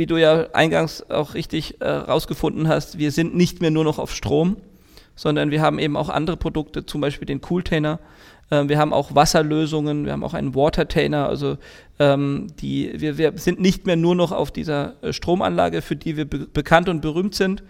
wie 0.00 0.06
du 0.06 0.16
ja 0.16 0.46
eingangs 0.54 1.10
auch 1.10 1.34
richtig 1.34 1.82
äh, 1.82 1.86
rausgefunden 1.86 2.68
hast, 2.68 2.96
wir 2.96 3.12
sind 3.12 3.36
nicht 3.36 3.60
mehr 3.60 3.70
nur 3.70 3.84
noch 3.84 3.98
auf 3.98 4.14
Strom, 4.14 4.56
sondern 5.14 5.50
wir 5.50 5.60
haben 5.60 5.78
eben 5.78 5.94
auch 5.94 6.08
andere 6.08 6.38
Produkte, 6.38 6.86
zum 6.86 7.02
Beispiel 7.02 7.26
den 7.26 7.42
Cooltainer. 7.42 7.98
Äh, 8.48 8.66
wir 8.68 8.78
haben 8.78 8.94
auch 8.94 9.14
Wasserlösungen, 9.14 10.06
wir 10.06 10.12
haben 10.12 10.24
auch 10.24 10.32
einen 10.32 10.54
Watertainer, 10.54 11.28
also 11.28 11.58
ähm, 11.98 12.46
die, 12.62 12.98
wir, 12.98 13.18
wir 13.18 13.34
sind 13.36 13.60
nicht 13.60 13.84
mehr 13.84 13.96
nur 13.96 14.14
noch 14.14 14.32
auf 14.32 14.50
dieser 14.50 14.94
äh, 15.02 15.12
Stromanlage, 15.12 15.82
für 15.82 15.96
die 15.96 16.16
wir 16.16 16.24
be 16.24 16.46
bekannt 16.46 16.88
und 16.88 17.02
berühmt 17.02 17.34
sind, 17.34 17.62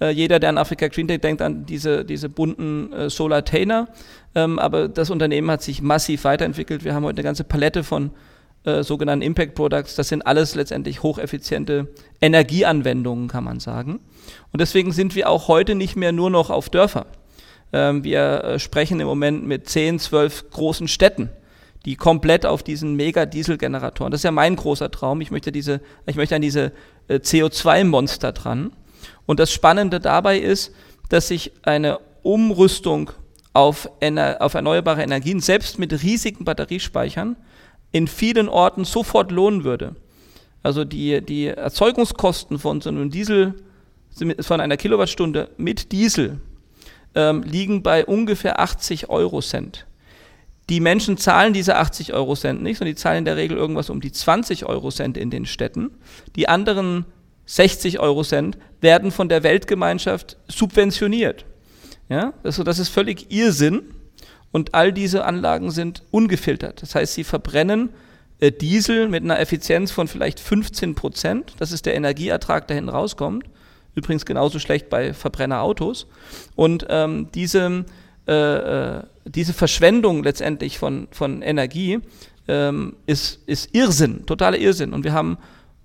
äh, 0.00 0.08
jeder, 0.08 0.40
der 0.40 0.48
an 0.48 0.56
Afrika 0.56 0.88
Green 0.88 1.06
Tech 1.06 1.20
denkt, 1.20 1.42
an 1.42 1.66
diese, 1.66 2.06
diese 2.06 2.30
bunten 2.30 2.94
äh, 2.94 3.10
Solartainer. 3.10 3.88
Ähm, 4.34 4.58
aber 4.58 4.88
das 4.88 5.10
Unternehmen 5.10 5.50
hat 5.50 5.60
sich 5.60 5.82
massiv 5.82 6.24
weiterentwickelt. 6.24 6.82
Wir 6.82 6.94
haben 6.94 7.04
heute 7.04 7.18
eine 7.18 7.24
ganze 7.24 7.44
Palette 7.44 7.84
von 7.84 8.10
äh, 8.64 8.82
sogenannten 8.82 9.22
Impact 9.22 9.54
Products. 9.54 9.94
Das 9.94 10.08
sind 10.08 10.26
alles 10.26 10.54
letztendlich 10.54 11.02
hocheffiziente 11.02 11.88
Energieanwendungen, 12.20 13.28
kann 13.28 13.44
man 13.44 13.60
sagen. 13.60 14.00
Und 14.52 14.60
deswegen 14.60 14.92
sind 14.92 15.14
wir 15.14 15.28
auch 15.28 15.48
heute 15.48 15.74
nicht 15.74 15.96
mehr 15.96 16.12
nur 16.12 16.30
noch 16.30 16.50
auf 16.50 16.68
Dörfer. 16.68 17.06
Ähm, 17.72 18.04
wir 18.04 18.44
äh, 18.44 18.58
sprechen 18.58 19.00
im 19.00 19.06
Moment 19.06 19.46
mit 19.46 19.68
10, 19.68 19.98
12 19.98 20.50
großen 20.50 20.88
Städten 20.88 21.30
die 21.84 21.96
komplett 21.96 22.46
auf 22.46 22.62
diesen 22.62 22.94
Mega-Dieselgeneratoren. 22.94 24.10
Das 24.10 24.20
ist 24.20 24.24
ja 24.24 24.30
mein 24.30 24.56
großer 24.56 24.90
Traum. 24.90 25.20
Ich 25.20 25.30
möchte 25.30 25.52
diese, 25.52 25.80
ich 26.06 26.16
möchte 26.16 26.34
an 26.34 26.42
diese 26.42 26.72
äh, 27.08 27.16
CO2-Monster 27.16 28.32
dran. 28.32 28.72
Und 29.26 29.38
das 29.38 29.52
Spannende 29.52 30.00
dabei 30.00 30.38
ist, 30.38 30.72
dass 31.10 31.28
sich 31.28 31.52
eine 31.62 31.98
Umrüstung 32.22 33.10
auf, 33.52 33.88
auf 34.38 34.54
erneuerbare 34.54 35.02
Energien, 35.02 35.40
selbst 35.40 35.78
mit 35.78 35.92
riesigen 36.02 36.44
Batteriespeichern, 36.44 37.36
in 37.94 38.08
vielen 38.08 38.48
Orten 38.48 38.84
sofort 38.84 39.30
lohnen 39.30 39.62
würde. 39.62 39.94
Also 40.64 40.84
die, 40.84 41.20
die 41.24 41.46
Erzeugungskosten 41.46 42.58
von 42.58 42.80
so 42.80 42.90
einem 42.90 43.08
Diesel, 43.08 43.54
von 44.40 44.60
einer 44.60 44.76
Kilowattstunde 44.76 45.48
mit 45.58 45.92
Diesel, 45.92 46.40
ähm, 47.14 47.44
liegen 47.44 47.84
bei 47.84 48.04
ungefähr 48.04 48.58
80 48.58 49.10
Euro 49.10 49.40
Cent. 49.40 49.86
Die 50.70 50.80
Menschen 50.80 51.18
zahlen 51.18 51.52
diese 51.52 51.76
80 51.76 52.12
Euro 52.14 52.34
Cent 52.34 52.64
nicht, 52.64 52.78
sondern 52.78 52.96
die 52.96 53.00
zahlen 53.00 53.18
in 53.18 53.24
der 53.26 53.36
Regel 53.36 53.56
irgendwas 53.56 53.90
um 53.90 54.00
die 54.00 54.10
20 54.10 54.66
Euro 54.66 54.90
Cent 54.90 55.16
in 55.16 55.30
den 55.30 55.46
Städten. 55.46 55.92
Die 56.34 56.48
anderen 56.48 57.04
60 57.46 58.00
Euro 58.00 58.24
Cent 58.24 58.58
werden 58.80 59.12
von 59.12 59.28
der 59.28 59.44
Weltgemeinschaft 59.44 60.36
subventioniert. 60.48 61.44
Ja, 62.08 62.32
also 62.42 62.64
das 62.64 62.80
ist 62.80 62.88
völlig 62.88 63.30
Irrsinn 63.30 63.82
und 64.54 64.72
all 64.72 64.92
diese 64.92 65.24
Anlagen 65.24 65.72
sind 65.72 66.04
ungefiltert. 66.12 66.80
Das 66.80 66.94
heißt, 66.94 67.14
sie 67.14 67.24
verbrennen 67.24 67.88
äh, 68.38 68.52
Diesel 68.52 69.08
mit 69.08 69.24
einer 69.24 69.40
Effizienz 69.40 69.90
von 69.90 70.06
vielleicht 70.06 70.38
15 70.38 70.94
Prozent. 70.94 71.54
Das 71.58 71.72
ist 71.72 71.86
der 71.86 71.96
Energieertrag, 71.96 72.68
der 72.68 72.76
hinten 72.76 72.90
rauskommt. 72.90 73.46
Übrigens 73.96 74.24
genauso 74.24 74.60
schlecht 74.60 74.90
bei 74.90 75.12
Verbrennerautos. 75.12 76.06
Und 76.54 76.86
ähm, 76.88 77.30
diese, 77.34 77.84
äh, 78.28 78.98
äh, 78.98 79.02
diese 79.24 79.54
Verschwendung 79.54 80.22
letztendlich 80.22 80.78
von, 80.78 81.08
von 81.10 81.42
Energie 81.42 81.98
ähm, 82.46 82.94
ist, 83.06 83.40
ist 83.48 83.74
Irrsinn, 83.74 84.24
totaler 84.24 84.58
Irrsinn. 84.58 84.92
Und 84.92 85.02
wir 85.02 85.14
haben 85.14 85.36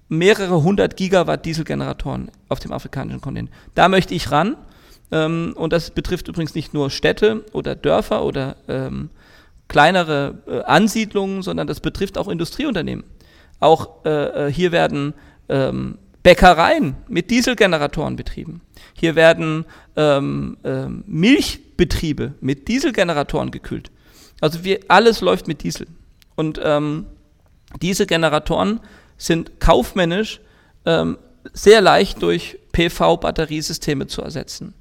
mehrere 0.09 0.61
hundert 0.61 0.95
Gigawatt 0.95 1.43
Dieselgeneratoren 1.43 2.29
auf 2.49 2.59
dem 2.59 2.71
afrikanischen 2.71 3.19
Kontinent. 3.19 3.49
Da 3.73 3.89
möchte 3.89 4.13
ich 4.13 4.29
ran. 4.29 4.57
Ähm, 5.11 5.53
und 5.55 5.73
das 5.73 5.91
betrifft 5.91 6.27
übrigens 6.27 6.55
nicht 6.55 6.73
nur 6.73 6.89
Städte 6.89 7.45
oder 7.53 7.75
Dörfer 7.75 8.23
oder 8.23 8.55
ähm, 8.67 9.09
kleinere 9.67 10.39
äh, 10.47 10.61
Ansiedlungen, 10.61 11.41
sondern 11.41 11.67
das 11.67 11.79
betrifft 11.79 12.17
auch 12.17 12.27
Industrieunternehmen. 12.27 13.03
Auch 13.59 14.05
äh, 14.05 14.47
äh 14.47 14.51
hier 14.51 14.71
werden 14.71 15.13
ähm, 15.47 15.97
Bäckereien 16.23 16.95
mit 17.07 17.31
Dieselgeneratoren 17.31 18.15
betrieben. 18.15 18.61
Hier 18.93 19.15
werden 19.15 19.65
ähm, 19.95 20.57
ähm, 20.63 21.03
Milchbetriebe 21.07 22.33
mit 22.41 22.67
Dieselgeneratoren 22.67 23.51
gekühlt. 23.51 23.91
Also 24.41 24.63
wir, 24.63 24.79
alles 24.89 25.21
läuft 25.21 25.47
mit 25.47 25.63
Diesel. 25.63 25.87
Und 26.35 26.59
ähm, 26.63 27.05
diese 27.81 28.05
Generatoren 28.05 28.79
sind 29.17 29.59
kaufmännisch 29.59 30.39
ähm, 30.85 31.17
sehr 31.53 31.81
leicht 31.81 32.21
durch 32.21 32.57
PV-Batteriesysteme 32.73 34.07
zu 34.07 34.21
ersetzen. 34.21 34.73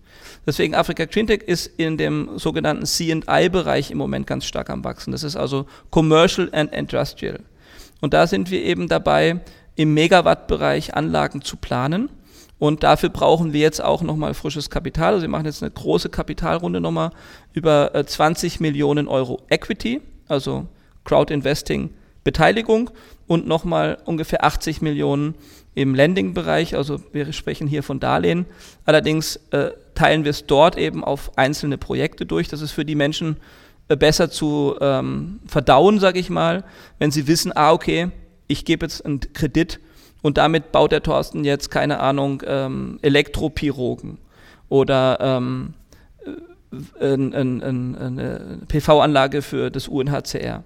Deswegen 0.46 0.74
Afrika 0.74 1.04
Greentech 1.04 1.42
ist 1.42 1.66
in 1.66 1.96
dem 1.96 2.38
sogenannten 2.38 2.86
C&I-Bereich 2.86 3.90
im 3.90 3.98
Moment 3.98 4.26
ganz 4.26 4.44
stark 4.44 4.70
am 4.70 4.84
wachsen. 4.84 5.12
Das 5.12 5.22
ist 5.22 5.36
also 5.36 5.66
Commercial 5.90 6.48
and 6.52 6.72
Industrial. 6.72 7.40
Und 8.00 8.14
da 8.14 8.26
sind 8.26 8.50
wir 8.50 8.62
eben 8.62 8.88
dabei, 8.88 9.40
im 9.76 9.94
Megawatt-Bereich 9.94 10.94
Anlagen 10.94 11.42
zu 11.42 11.56
planen. 11.56 12.10
Und 12.58 12.82
dafür 12.82 13.10
brauchen 13.10 13.52
wir 13.52 13.60
jetzt 13.60 13.82
auch 13.82 14.02
nochmal 14.02 14.34
frisches 14.34 14.70
Kapital. 14.70 15.14
Also 15.14 15.22
wir 15.22 15.28
machen 15.28 15.46
jetzt 15.46 15.62
eine 15.62 15.70
große 15.70 16.08
Kapitalrunde 16.08 16.80
nochmal 16.80 17.10
über 17.52 17.92
20 18.04 18.56
äh, 18.58 18.62
Millionen 18.62 19.06
Euro 19.06 19.40
Equity, 19.48 20.00
also 20.26 20.66
Crowd 21.04 21.32
Investing 21.32 21.90
Beteiligung 22.28 22.90
und 23.26 23.46
nochmal 23.46 23.96
ungefähr 24.04 24.44
80 24.44 24.82
Millionen 24.82 25.34
im 25.80 25.94
Lending-Bereich. 25.94 26.76
Also 26.76 27.00
wir 27.12 27.32
sprechen 27.32 27.68
hier 27.68 27.82
von 27.82 28.00
Darlehen. 28.00 28.46
Allerdings 28.84 29.36
äh, 29.52 29.70
teilen 29.94 30.24
wir 30.24 30.30
es 30.30 30.46
dort 30.46 30.76
eben 30.76 31.04
auf 31.04 31.38
einzelne 31.38 31.78
Projekte 31.78 32.26
durch. 32.26 32.48
Das 32.48 32.60
ist 32.62 32.72
für 32.72 32.84
die 32.84 32.96
Menschen 32.96 33.36
äh, 33.88 33.96
besser 33.96 34.30
zu 34.30 34.76
ähm, 34.80 35.38
verdauen, 35.46 36.00
sage 36.00 36.18
ich 36.18 36.30
mal, 36.30 36.64
wenn 36.98 37.10
sie 37.10 37.28
wissen, 37.28 37.52
ah 37.54 37.72
okay, 37.72 38.10
ich 38.48 38.64
gebe 38.64 38.86
jetzt 38.86 39.04
einen 39.04 39.20
Kredit 39.32 39.78
Und 40.20 40.36
damit 40.36 40.72
baut 40.72 40.90
der 40.90 41.02
Thorsten 41.02 41.44
jetzt, 41.44 41.70
keine 41.70 42.00
Ahnung, 42.00 42.42
ähm, 42.44 42.98
Elektropirogen 43.02 44.18
oder 44.68 45.18
ähm, 45.20 45.74
äh, 47.00 47.04
ein, 47.04 47.34
ein, 47.34 47.62
ein, 47.62 47.96
eine 47.96 48.58
PV-Anlage 48.66 49.42
für 49.42 49.70
das 49.70 49.86
UNHCR. 49.86 50.64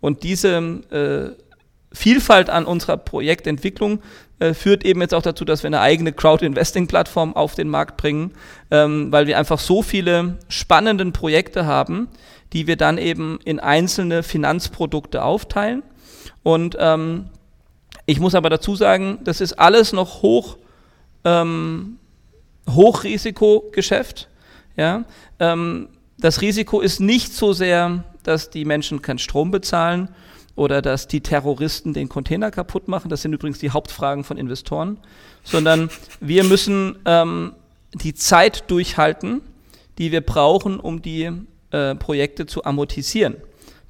Und 0.00 0.22
diese 0.22 0.56
äh, 0.90 1.45
Vielfalt 1.92 2.50
an 2.50 2.64
unserer 2.66 2.96
Projektentwicklung 2.96 4.00
äh, 4.38 4.52
führt 4.52 4.84
eben 4.84 5.00
jetzt 5.00 5.14
auch 5.14 5.22
dazu, 5.22 5.44
dass 5.44 5.62
wir 5.62 5.68
eine 5.68 5.80
eigene 5.80 6.12
Crowd-Investing-Plattform 6.12 7.34
auf 7.34 7.54
den 7.54 7.68
Markt 7.68 7.96
bringen, 7.96 8.32
ähm, 8.70 9.10
weil 9.10 9.26
wir 9.26 9.38
einfach 9.38 9.58
so 9.58 9.82
viele 9.82 10.38
spannende 10.48 11.10
Projekte 11.10 11.64
haben, 11.64 12.08
die 12.52 12.66
wir 12.66 12.76
dann 12.76 12.98
eben 12.98 13.38
in 13.44 13.60
einzelne 13.60 14.22
Finanzprodukte 14.22 15.22
aufteilen. 15.22 15.82
Und 16.42 16.76
ähm, 16.78 17.30
ich 18.04 18.20
muss 18.20 18.34
aber 18.34 18.50
dazu 18.50 18.76
sagen, 18.76 19.18
das 19.24 19.40
ist 19.40 19.54
alles 19.54 19.92
noch 19.92 20.22
hoch, 20.22 20.58
ähm, 21.24 21.98
Hochrisikogeschäft. 22.68 24.28
Ja? 24.76 25.04
Ähm, 25.40 25.88
das 26.18 26.40
Risiko 26.40 26.80
ist 26.80 27.00
nicht 27.00 27.32
so 27.32 27.52
sehr, 27.52 28.04
dass 28.22 28.50
die 28.50 28.64
Menschen 28.64 29.02
keinen 29.02 29.18
Strom 29.18 29.50
bezahlen, 29.50 30.08
oder 30.56 30.82
dass 30.82 31.06
die 31.06 31.20
Terroristen 31.20 31.92
den 31.92 32.08
Container 32.08 32.50
kaputt 32.50 32.88
machen. 32.88 33.10
Das 33.10 33.22
sind 33.22 33.32
übrigens 33.32 33.58
die 33.58 33.70
Hauptfragen 33.70 34.24
von 34.24 34.38
Investoren, 34.38 34.98
sondern 35.44 35.90
wir 36.20 36.42
müssen 36.44 36.98
ähm, 37.04 37.52
die 37.92 38.14
Zeit 38.14 38.64
durchhalten, 38.70 39.42
die 39.98 40.10
wir 40.10 40.22
brauchen, 40.22 40.80
um 40.80 41.02
die 41.02 41.30
äh, 41.70 41.94
Projekte 41.94 42.46
zu 42.46 42.64
amortisieren. 42.64 43.36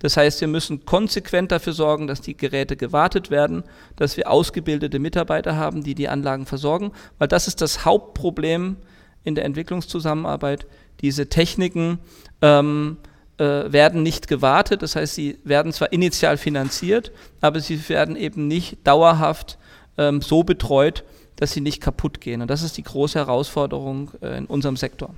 Das 0.00 0.16
heißt, 0.16 0.40
wir 0.42 0.48
müssen 0.48 0.84
konsequent 0.84 1.52
dafür 1.52 1.72
sorgen, 1.72 2.06
dass 2.06 2.20
die 2.20 2.36
Geräte 2.36 2.76
gewartet 2.76 3.30
werden, 3.30 3.62
dass 3.96 4.16
wir 4.16 4.30
ausgebildete 4.30 4.98
Mitarbeiter 4.98 5.56
haben, 5.56 5.82
die 5.82 5.94
die 5.94 6.08
Anlagen 6.08 6.44
versorgen, 6.44 6.92
weil 7.18 7.28
das 7.28 7.48
ist 7.48 7.62
das 7.62 7.84
Hauptproblem 7.84 8.76
in 9.24 9.34
der 9.34 9.44
Entwicklungszusammenarbeit. 9.44 10.66
Diese 11.00 11.28
Techniken 11.28 11.98
ähm, 12.42 12.98
äh, 13.02 13.15
werden 13.44 14.02
nicht 14.02 14.28
gewartet, 14.28 14.82
das 14.82 14.96
heißt, 14.96 15.14
sie 15.14 15.38
werden 15.44 15.72
zwar 15.72 15.92
initial 15.92 16.38
finanziert, 16.38 17.12
aber 17.40 17.60
sie 17.60 17.88
werden 17.88 18.16
eben 18.16 18.48
nicht 18.48 18.86
dauerhaft 18.86 19.58
ähm, 19.98 20.22
so 20.22 20.42
betreut, 20.42 21.04
dass 21.36 21.52
sie 21.52 21.60
nicht 21.60 21.82
kaputt 21.82 22.20
gehen. 22.20 22.42
Und 22.42 22.50
das 22.50 22.62
ist 22.62 22.76
die 22.76 22.82
große 22.82 23.18
Herausforderung 23.18 24.10
äh, 24.22 24.38
in 24.38 24.46
unserem 24.46 24.76
Sektor. 24.76 25.10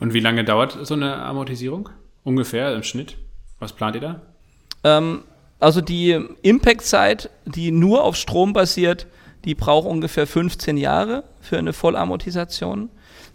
Und 0.00 0.12
wie 0.12 0.20
lange 0.20 0.44
dauert 0.44 0.78
so 0.86 0.94
eine 0.94 1.16
Amortisierung? 1.16 1.88
Ungefähr 2.24 2.74
im 2.74 2.82
Schnitt? 2.82 3.16
Was 3.58 3.72
plant 3.72 3.96
ihr 3.96 4.00
da? 4.02 4.20
Ähm, 4.84 5.22
also 5.58 5.80
die 5.80 6.20
Impact-Zeit, 6.42 7.30
die 7.46 7.70
nur 7.70 8.04
auf 8.04 8.16
Strom 8.16 8.52
basiert, 8.52 9.06
die 9.44 9.54
braucht 9.54 9.88
ungefähr 9.88 10.26
15 10.26 10.76
Jahre 10.76 11.24
für 11.40 11.58
eine 11.58 11.72
Vollamortisation. 11.72 12.90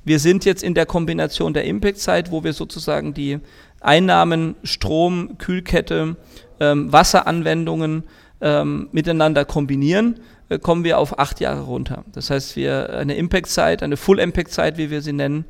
Wir 0.07 0.19
sind 0.19 0.45
jetzt 0.45 0.63
in 0.63 0.73
der 0.73 0.85
Kombination 0.85 1.53
der 1.53 1.65
Impact-Zeit, 1.65 2.31
wo 2.31 2.41
wir 2.45 2.53
sozusagen 2.53 3.13
die 3.13 3.39
Einnahmen, 3.81 4.55
Strom, 4.63 5.37
Kühlkette, 5.37 6.15
ähm, 6.61 6.93
Wasseranwendungen 6.93 8.05
ähm, 8.39 8.87
miteinander 8.93 9.43
kombinieren, 9.43 10.21
äh, 10.47 10.59
kommen 10.59 10.85
wir 10.85 10.97
auf 10.99 11.19
acht 11.19 11.41
Jahre 11.41 11.63
runter. 11.63 12.05
Das 12.13 12.29
heißt, 12.29 12.55
wir 12.55 12.91
eine 12.91 13.15
Impact-Zeit, 13.15 13.83
eine 13.83 13.97
Full-Impact-Zeit, 13.97 14.77
wie 14.77 14.89
wir 14.89 15.01
sie 15.01 15.11
nennen, 15.11 15.43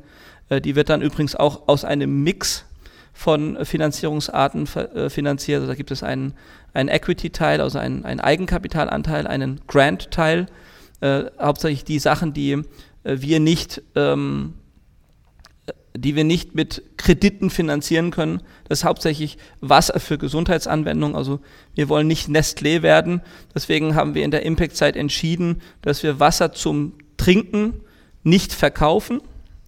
äh, 0.48 0.60
die 0.60 0.74
wird 0.74 0.88
dann 0.88 1.02
übrigens 1.02 1.36
auch 1.36 1.68
aus 1.68 1.84
einem 1.84 2.24
Mix 2.24 2.64
von 3.12 3.64
Finanzierungsarten 3.64 4.66
äh, 4.74 5.08
finanziert. 5.08 5.60
Also 5.60 5.68
da 5.68 5.76
gibt 5.76 5.92
es 5.92 6.02
einen, 6.02 6.34
einen 6.74 6.88
Equity-Teil, 6.88 7.60
also 7.60 7.78
einen, 7.78 8.04
einen 8.04 8.18
Eigenkapitalanteil, 8.18 9.28
einen 9.28 9.60
Grant-Teil, 9.68 10.46
äh, 11.00 11.26
hauptsächlich 11.40 11.84
die 11.84 12.00
Sachen, 12.00 12.32
die 12.32 12.64
wir 13.16 13.40
nicht 13.40 13.82
ähm, 13.94 14.54
die 15.98 16.14
wir 16.14 16.24
nicht 16.24 16.54
mit 16.54 16.82
Krediten 16.96 17.50
finanzieren 17.50 18.10
können. 18.10 18.42
Das 18.68 18.80
ist 18.80 18.84
hauptsächlich 18.84 19.38
Wasser 19.60 19.98
für 20.00 20.18
Gesundheitsanwendungen. 20.18 21.16
Also 21.16 21.40
wir 21.74 21.88
wollen 21.88 22.06
nicht 22.06 22.28
Nestlé 22.28 22.82
werden. 22.82 23.20
Deswegen 23.54 23.94
haben 23.94 24.14
wir 24.14 24.24
in 24.24 24.30
der 24.30 24.44
Impact-Zeit 24.44 24.96
entschieden, 24.96 25.60
dass 25.82 26.02
wir 26.02 26.20
Wasser 26.20 26.52
zum 26.52 26.94
Trinken 27.16 27.80
nicht 28.22 28.52
verkaufen. 28.52 29.20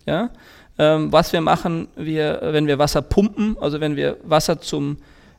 Ja? 0.06 0.30
Ähm, 0.78 1.12
was 1.12 1.32
wir 1.32 1.40
machen, 1.40 1.88
wir, 1.96 2.40
wenn 2.42 2.66
wir 2.66 2.78
Wasser 2.78 3.02
pumpen, 3.02 3.56
also 3.60 3.80
wenn 3.80 3.96
wir 3.96 4.16
Wasser 4.22 4.60
zum 4.60 4.98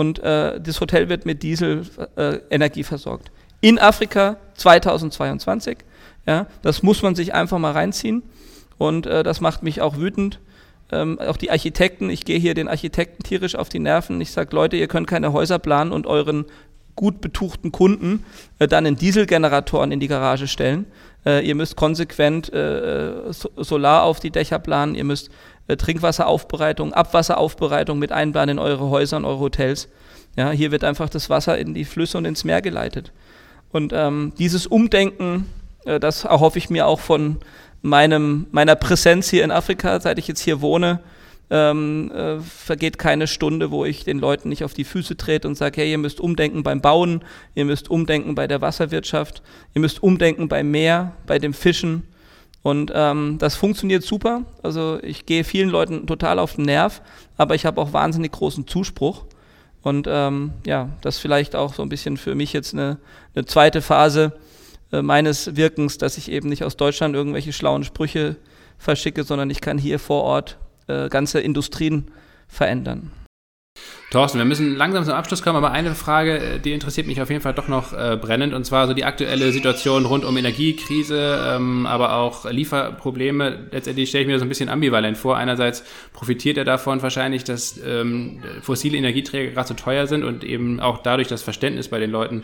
und 0.00 0.18
äh, 0.20 0.58
das 0.58 0.80
Hotel 0.80 1.10
wird 1.10 1.26
mit 1.26 1.42
Dieselenergie 1.42 2.80
äh, 2.80 2.84
versorgt. 2.84 3.30
In 3.60 3.78
Afrika 3.78 4.38
2022. 4.54 5.76
Ja, 6.26 6.46
das 6.62 6.82
muss 6.82 7.02
man 7.02 7.14
sich 7.14 7.34
einfach 7.34 7.58
mal 7.58 7.72
reinziehen 7.72 8.22
und 8.78 9.04
äh, 9.04 9.22
das 9.22 9.42
macht 9.42 9.62
mich 9.62 9.82
auch 9.82 9.98
wütend. 9.98 10.40
Ähm, 10.90 11.18
auch 11.18 11.36
die 11.36 11.50
Architekten, 11.50 12.08
ich 12.08 12.24
gehe 12.24 12.38
hier 12.38 12.54
den 12.54 12.66
Architekten 12.66 13.22
tierisch 13.22 13.56
auf 13.56 13.68
die 13.68 13.78
Nerven. 13.78 14.18
Ich 14.22 14.30
sage, 14.30 14.56
Leute, 14.56 14.78
ihr 14.78 14.88
könnt 14.88 15.06
keine 15.06 15.34
Häuser 15.34 15.58
planen 15.58 15.92
und 15.92 16.06
euren 16.06 16.46
gut 16.96 17.20
betuchten 17.20 17.70
Kunden 17.70 18.24
äh, 18.58 18.66
dann 18.66 18.86
in 18.86 18.96
Dieselgeneratoren 18.96 19.92
in 19.92 20.00
die 20.00 20.08
Garage 20.08 20.48
stellen. 20.48 20.86
Äh, 21.26 21.46
ihr 21.46 21.54
müsst 21.54 21.76
konsequent 21.76 22.50
äh, 22.54 23.32
so 23.32 23.50
Solar 23.58 24.04
auf 24.04 24.18
die 24.18 24.30
Dächer 24.30 24.58
planen, 24.58 24.94
ihr 24.94 25.04
müsst 25.04 25.28
äh, 25.28 25.32
Trinkwasseraufbereitung, 25.76 26.92
Abwasseraufbereitung 26.92 27.98
mit 27.98 28.12
einplanen 28.12 28.58
in 28.58 28.62
eure 28.62 28.90
Häuser 28.90 29.16
und 29.16 29.24
eure 29.24 29.40
Hotels. 29.40 29.88
Ja, 30.36 30.50
hier 30.50 30.70
wird 30.70 30.84
einfach 30.84 31.08
das 31.08 31.28
Wasser 31.30 31.58
in 31.58 31.74
die 31.74 31.84
Flüsse 31.84 32.18
und 32.18 32.24
ins 32.24 32.44
Meer 32.44 32.62
geleitet. 32.62 33.12
Und 33.72 33.92
ähm, 33.94 34.32
dieses 34.38 34.66
Umdenken, 34.66 35.46
äh, 35.84 36.00
das 36.00 36.24
erhoffe 36.24 36.58
ich 36.58 36.70
mir 36.70 36.86
auch 36.86 37.00
von 37.00 37.38
meinem, 37.82 38.46
meiner 38.50 38.76
Präsenz 38.76 39.28
hier 39.28 39.44
in 39.44 39.50
Afrika, 39.50 40.00
seit 40.00 40.18
ich 40.18 40.28
jetzt 40.28 40.40
hier 40.40 40.60
wohne, 40.60 41.00
ähm, 41.50 42.12
äh, 42.12 42.40
vergeht 42.40 42.98
keine 42.98 43.26
Stunde, 43.26 43.70
wo 43.70 43.84
ich 43.84 44.04
den 44.04 44.20
Leuten 44.20 44.48
nicht 44.48 44.62
auf 44.62 44.72
die 44.72 44.84
Füße 44.84 45.16
trete 45.16 45.48
und 45.48 45.56
sage, 45.56 45.80
hey, 45.80 45.90
ihr 45.90 45.98
müsst 45.98 46.20
umdenken 46.20 46.62
beim 46.62 46.80
Bauen, 46.80 47.22
ihr 47.54 47.64
müsst 47.64 47.90
umdenken 47.90 48.36
bei 48.36 48.46
der 48.46 48.60
Wasserwirtschaft, 48.60 49.42
ihr 49.74 49.80
müsst 49.80 50.02
umdenken 50.02 50.48
beim 50.48 50.70
Meer, 50.70 51.12
bei 51.26 51.38
dem 51.38 51.52
Fischen. 51.52 52.04
Und 52.62 52.92
ähm, 52.94 53.36
das 53.38 53.54
funktioniert 53.54 54.02
super. 54.02 54.42
Also 54.62 54.98
ich 55.02 55.24
gehe 55.24 55.44
vielen 55.44 55.70
Leuten 55.70 56.06
total 56.06 56.38
auf 56.38 56.56
den 56.56 56.66
Nerv, 56.66 57.00
aber 57.36 57.54
ich 57.54 57.64
habe 57.64 57.80
auch 57.80 57.92
wahnsinnig 57.92 58.32
großen 58.32 58.66
Zuspruch. 58.66 59.24
Und 59.82 60.06
ähm, 60.10 60.52
ja, 60.66 60.90
das 61.00 61.18
vielleicht 61.18 61.56
auch 61.56 61.72
so 61.72 61.82
ein 61.82 61.88
bisschen 61.88 62.18
für 62.18 62.34
mich 62.34 62.52
jetzt 62.52 62.74
eine, 62.74 62.98
eine 63.34 63.46
zweite 63.46 63.80
Phase, 63.80 64.34
äh, 64.92 65.00
meines 65.00 65.56
Wirkens, 65.56 65.96
dass 65.96 66.18
ich 66.18 66.30
eben 66.30 66.48
nicht 66.48 66.64
aus 66.64 66.76
Deutschland 66.76 67.14
irgendwelche 67.14 67.52
schlauen 67.52 67.84
Sprüche 67.84 68.36
verschicke, 68.76 69.24
sondern 69.24 69.48
ich 69.48 69.60
kann 69.60 69.78
hier 69.78 69.98
vor 69.98 70.22
Ort 70.24 70.58
äh, 70.86 71.08
ganze 71.08 71.40
Industrien 71.40 72.10
verändern. 72.48 73.10
Thorsten, 74.10 74.38
wir 74.38 74.44
müssen 74.44 74.74
langsam 74.74 75.04
zum 75.04 75.14
Abschluss 75.14 75.40
kommen, 75.40 75.56
aber 75.56 75.70
eine 75.70 75.94
Frage, 75.94 76.38
äh, 76.38 76.58
die 76.58 76.72
interessiert 76.72 77.06
mich 77.06 77.22
auf 77.22 77.30
jeden 77.30 77.42
Fall 77.42 77.54
doch 77.54 77.68
noch 77.68 77.92
äh, 77.92 78.18
brennend, 78.20 78.54
und 78.54 78.64
zwar 78.64 78.88
so 78.88 78.92
die 78.92 79.04
aktuelle 79.04 79.52
Situation 79.52 80.04
rund 80.04 80.24
um 80.24 80.36
Energiekrise, 80.36 81.40
ähm, 81.46 81.86
aber 81.86 82.16
auch 82.16 82.50
Lieferprobleme. 82.50 83.68
Letztendlich 83.70 84.08
stelle 84.08 84.22
ich 84.22 84.26
mir 84.26 84.34
das 84.34 84.42
ein 84.42 84.48
bisschen 84.48 84.68
ambivalent 84.68 85.16
vor. 85.16 85.36
Einerseits 85.36 85.84
profitiert 86.12 86.58
er 86.58 86.64
davon 86.64 87.00
wahrscheinlich, 87.02 87.44
dass 87.44 87.78
ähm, 87.86 88.42
fossile 88.62 88.98
Energieträger 88.98 89.52
gerade 89.52 89.68
so 89.68 89.74
teuer 89.74 90.08
sind 90.08 90.24
und 90.24 90.42
eben 90.42 90.80
auch 90.80 90.98
dadurch 90.98 91.28
das 91.28 91.42
Verständnis 91.42 91.86
bei 91.86 92.00
den 92.00 92.10
Leuten 92.10 92.42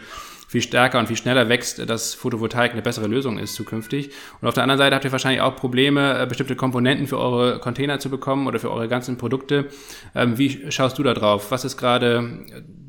viel 0.49 0.63
stärker 0.63 0.99
und 0.99 1.07
viel 1.07 1.17
schneller 1.17 1.49
wächst, 1.49 1.89
dass 1.89 2.15
Photovoltaik 2.15 2.73
eine 2.73 2.83
bessere 2.83 3.07
Lösung 3.09 3.39
ist 3.39 3.55
zukünftig. 3.55 4.11
Und 4.41 4.49
auf 4.49 4.55
der 4.55 4.63
anderen 4.63 4.79
Seite 4.79 4.95
habt 4.95 5.05
ihr 5.05 5.13
wahrscheinlich 5.13 5.41
auch 5.41 5.57
Probleme, 5.57 6.21
äh, 6.21 6.27
bestimmte 6.27 6.57
Komponenten 6.57 7.07
für 7.07 7.19
eure 7.19 7.59
Container 7.59 7.99
zu 7.99 8.11
bekommen 8.11 8.47
oder 8.47 8.59
für 8.59 8.71
eure 8.71 8.89
ganzen 8.89 9.19
Produkte. 9.19 9.67
Ähm, 10.15 10.39
wie 10.39 10.71
schaust 10.71 10.99
du 10.99 11.03
da 11.03 11.15
drauf? 11.15 11.51
Was 11.51 11.65
ist 11.65 11.77
gerade 11.77 12.39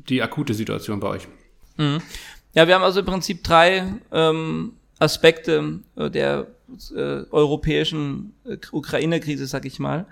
die 0.08 0.22
akute 0.22 0.54
Situation 0.54 1.00
bei 1.00 1.08
euch? 1.08 1.28
Mhm. 1.76 2.00
Ja, 2.54 2.66
wir 2.66 2.74
haben 2.74 2.82
also 2.84 3.00
im 3.00 3.06
Prinzip 3.06 3.44
drei 3.44 3.84
ähm, 4.12 4.72
Aspekte 4.98 5.80
äh, 5.96 6.10
der 6.10 6.46
äh, 6.94 7.22
europäischen 7.30 8.34
äh, 8.44 8.56
Ukraine-Krise, 8.72 9.46
sag 9.46 9.64
ich 9.64 9.78
mal. 9.78 10.06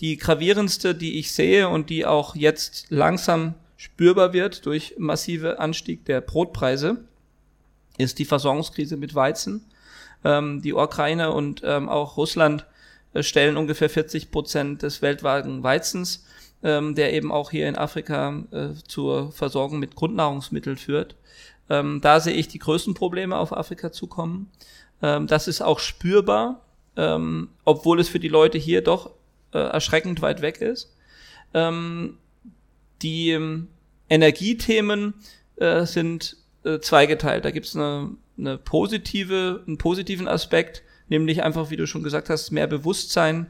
Die 0.00 0.16
gravierendste, 0.16 0.94
die 0.94 1.18
ich 1.18 1.32
sehe 1.32 1.68
und 1.68 1.90
die 1.90 2.06
auch 2.06 2.36
jetzt 2.36 2.86
langsam 2.90 3.54
spürbar 3.78 4.32
wird 4.34 4.66
durch 4.66 4.96
massive 4.98 5.60
Anstieg 5.60 6.04
der 6.04 6.20
Brotpreise, 6.20 7.04
ist 7.96 8.18
die 8.18 8.24
Versorgungskrise 8.24 8.96
mit 8.96 9.14
Weizen. 9.14 9.64
Ähm, 10.24 10.60
die 10.60 10.74
Ukraine 10.74 11.32
und 11.32 11.62
ähm, 11.64 11.88
auch 11.88 12.16
Russland 12.16 12.66
äh, 13.14 13.22
stellen 13.22 13.56
ungefähr 13.56 13.88
40 13.88 14.32
Prozent 14.32 14.82
des 14.82 15.00
weltweiten 15.00 15.62
Weizens, 15.62 16.26
ähm, 16.64 16.96
der 16.96 17.14
eben 17.14 17.30
auch 17.30 17.52
hier 17.52 17.68
in 17.68 17.78
Afrika 17.78 18.42
äh, 18.50 18.70
zur 18.86 19.30
Versorgung 19.30 19.78
mit 19.78 19.94
Grundnahrungsmitteln 19.94 20.76
führt. 20.76 21.14
Ähm, 21.70 22.00
da 22.02 22.18
sehe 22.18 22.34
ich 22.34 22.48
die 22.48 22.58
größten 22.58 22.94
Probleme 22.94 23.36
auf 23.36 23.56
Afrika 23.56 23.92
zukommen. 23.92 24.50
Ähm, 25.02 25.28
das 25.28 25.46
ist 25.46 25.60
auch 25.60 25.78
spürbar, 25.78 26.62
ähm, 26.96 27.50
obwohl 27.64 28.00
es 28.00 28.08
für 28.08 28.18
die 28.18 28.28
Leute 28.28 28.58
hier 28.58 28.82
doch 28.82 29.10
äh, 29.52 29.58
erschreckend 29.58 30.20
weit 30.20 30.42
weg 30.42 30.60
ist. 30.60 30.92
Ähm, 31.54 32.18
die 33.02 33.30
ähm, 33.30 33.68
Energiethemen 34.08 35.14
äh, 35.56 35.84
sind 35.84 36.36
äh, 36.64 36.78
zweigeteilt. 36.80 37.44
Da 37.44 37.50
gibt 37.50 37.66
es 37.66 37.76
eine, 37.76 38.10
eine 38.38 38.58
positive, 38.58 39.62
einen 39.66 39.78
positiven 39.78 40.28
Aspekt, 40.28 40.82
nämlich 41.08 41.42
einfach, 41.42 41.70
wie 41.70 41.76
du 41.76 41.86
schon 41.86 42.02
gesagt 42.02 42.30
hast, 42.30 42.50
mehr 42.50 42.66
Bewusstsein 42.66 43.46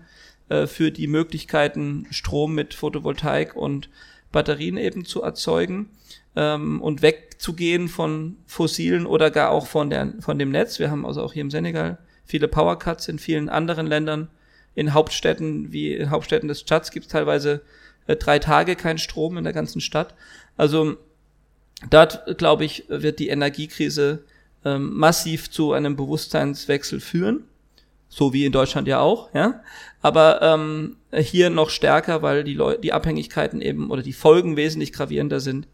äh, 0.49 0.66
für 0.66 0.90
die 0.90 1.07
Möglichkeiten, 1.07 2.07
Strom 2.11 2.55
mit 2.55 2.74
Photovoltaik 2.74 3.57
und 3.57 3.88
Batterien 4.32 4.76
eben 4.76 5.05
zu 5.05 5.22
erzeugen 5.22 5.90
ähm, 6.36 6.80
und 6.82 7.03
wegzugehen 7.03 7.88
von 7.88 8.36
fossilen 8.46 9.07
oder 9.07 9.30
gar 9.30 9.51
auch 9.51 9.66
von, 9.66 9.90
der, 9.90 10.14
von 10.20 10.38
dem 10.38 10.51
Netz. 10.51 10.78
Wir 10.78 10.90
haben 10.90 11.07
also 11.07 11.22
auch 11.22 11.32
hier 11.32 11.42
im 11.42 11.51
Senegal 11.51 11.99
viele 12.24 12.49
Powercuts 12.49 13.09
in 13.09 13.18
vielen 13.18 13.49
anderen 13.49 13.86
Ländern. 13.86 14.28
In 14.74 14.94
Hauptstädten 14.94 15.72
wie 15.72 15.94
in 15.94 16.11
Hauptstädten 16.11 16.49
des 16.49 16.64
Tschads 16.64 16.92
gibt 16.92 17.07
es 17.07 17.12
teilweise 17.12 17.62
äh, 18.09 18.16
drei 18.16 18.40
Tage 18.40 18.74
kein 18.74 18.98
Strom 18.98 19.38
in 19.38 19.44
der 19.44 19.52
ganzen 19.52 19.80
Stadt. 19.80 20.14
Also 20.56 20.96
dort, 21.90 22.36
glaube 22.36 22.64
ich, 22.64 22.84
wird 22.88 23.20
die 23.20 23.28
Energiekrise 23.28 24.24
ähm, 24.64 24.96
massiv 24.96 25.50
zu 25.50 25.72
einem 25.72 25.94
Bewusstseinswechsel 25.94 26.98
führen. 26.98 27.44
So 28.09 28.32
wie 28.32 28.46
in 28.46 28.52
Deutschland 28.52 28.88
ja 28.88 29.00
auch, 29.00 29.32
ja. 29.34 29.61
Aber 30.00 30.40
ähm, 30.40 30.96
hier 31.12 31.50
noch 31.50 31.68
stärker, 31.68 32.22
weil 32.22 32.42
die, 32.42 32.54
Leu 32.54 32.78
die 32.78 32.94
Abhängigkeiten 32.94 33.61
eben 33.61 33.90
oder 33.90 34.02
die 34.02 34.14
Folgen 34.14 34.56
wesentlich 34.56 34.92
gravierender 34.92 35.40
sind 35.40 35.68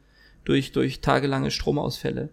durch, 0.45 0.73
durch 0.73 1.01
tagelange 1.01 1.53
Stromausfälle. 1.53 2.31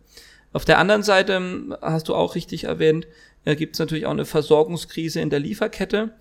Auf 0.53 0.65
der 0.65 0.79
anderen 0.79 1.03
Seite, 1.03 1.33
ähm, 1.33 1.75
hast 1.81 2.09
du 2.09 2.15
auch 2.15 2.35
richtig 2.35 2.65
erwähnt, 2.65 3.07
äh, 3.45 3.55
gibt 3.55 3.75
es 3.75 3.79
natürlich 3.79 4.05
auch 4.05 4.11
eine 4.11 4.25
Versorgungskrise 4.25 5.21
in 5.21 5.29
der 5.29 5.39
Lieferkette. 5.39 6.11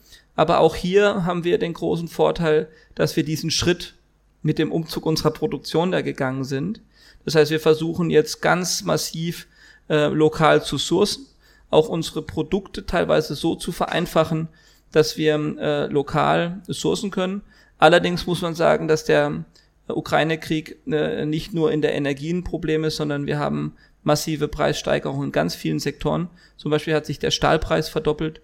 Aber 0.40 0.60
auch 0.60 0.74
hier 0.74 1.26
haben 1.26 1.44
wir 1.44 1.58
den 1.58 1.74
großen 1.74 2.08
Vorteil, 2.08 2.68
dass 2.94 3.14
wir 3.14 3.24
diesen 3.24 3.50
Schritt 3.50 3.96
mit 4.40 4.58
dem 4.58 4.72
Umzug 4.72 5.04
unserer 5.04 5.32
Produktion 5.32 5.92
da 5.92 6.00
gegangen 6.00 6.44
sind. 6.44 6.80
Das 7.26 7.34
heißt, 7.34 7.50
wir 7.50 7.60
versuchen 7.60 8.08
jetzt 8.08 8.40
ganz 8.40 8.82
massiv 8.82 9.48
äh, 9.90 10.06
lokal 10.06 10.64
zu 10.64 10.78
sourcen, 10.78 11.26
auch 11.68 11.90
unsere 11.90 12.22
Produkte 12.22 12.86
teilweise 12.86 13.34
so 13.34 13.54
zu 13.54 13.70
vereinfachen, 13.70 14.48
dass 14.92 15.18
wir 15.18 15.34
äh, 15.34 15.86
lokal 15.88 16.62
sourcen 16.68 17.10
können. 17.10 17.42
Allerdings 17.76 18.26
muss 18.26 18.40
man 18.40 18.54
sagen, 18.54 18.88
dass 18.88 19.04
der 19.04 19.44
Ukraine-Krieg 19.88 20.78
äh, 20.86 21.26
nicht 21.26 21.52
nur 21.52 21.70
in 21.70 21.82
der 21.82 21.92
Energien 21.92 22.44
Problem 22.44 22.84
ist, 22.84 22.96
sondern 22.96 23.26
wir 23.26 23.38
haben 23.38 23.74
massive 24.04 24.48
Preissteigerungen 24.48 25.26
in 25.26 25.32
ganz 25.32 25.54
vielen 25.54 25.80
Sektoren. 25.80 26.30
Zum 26.56 26.70
Beispiel 26.70 26.94
hat 26.94 27.04
sich 27.04 27.18
der 27.18 27.30
Stahlpreis 27.30 27.90
verdoppelt 27.90 28.40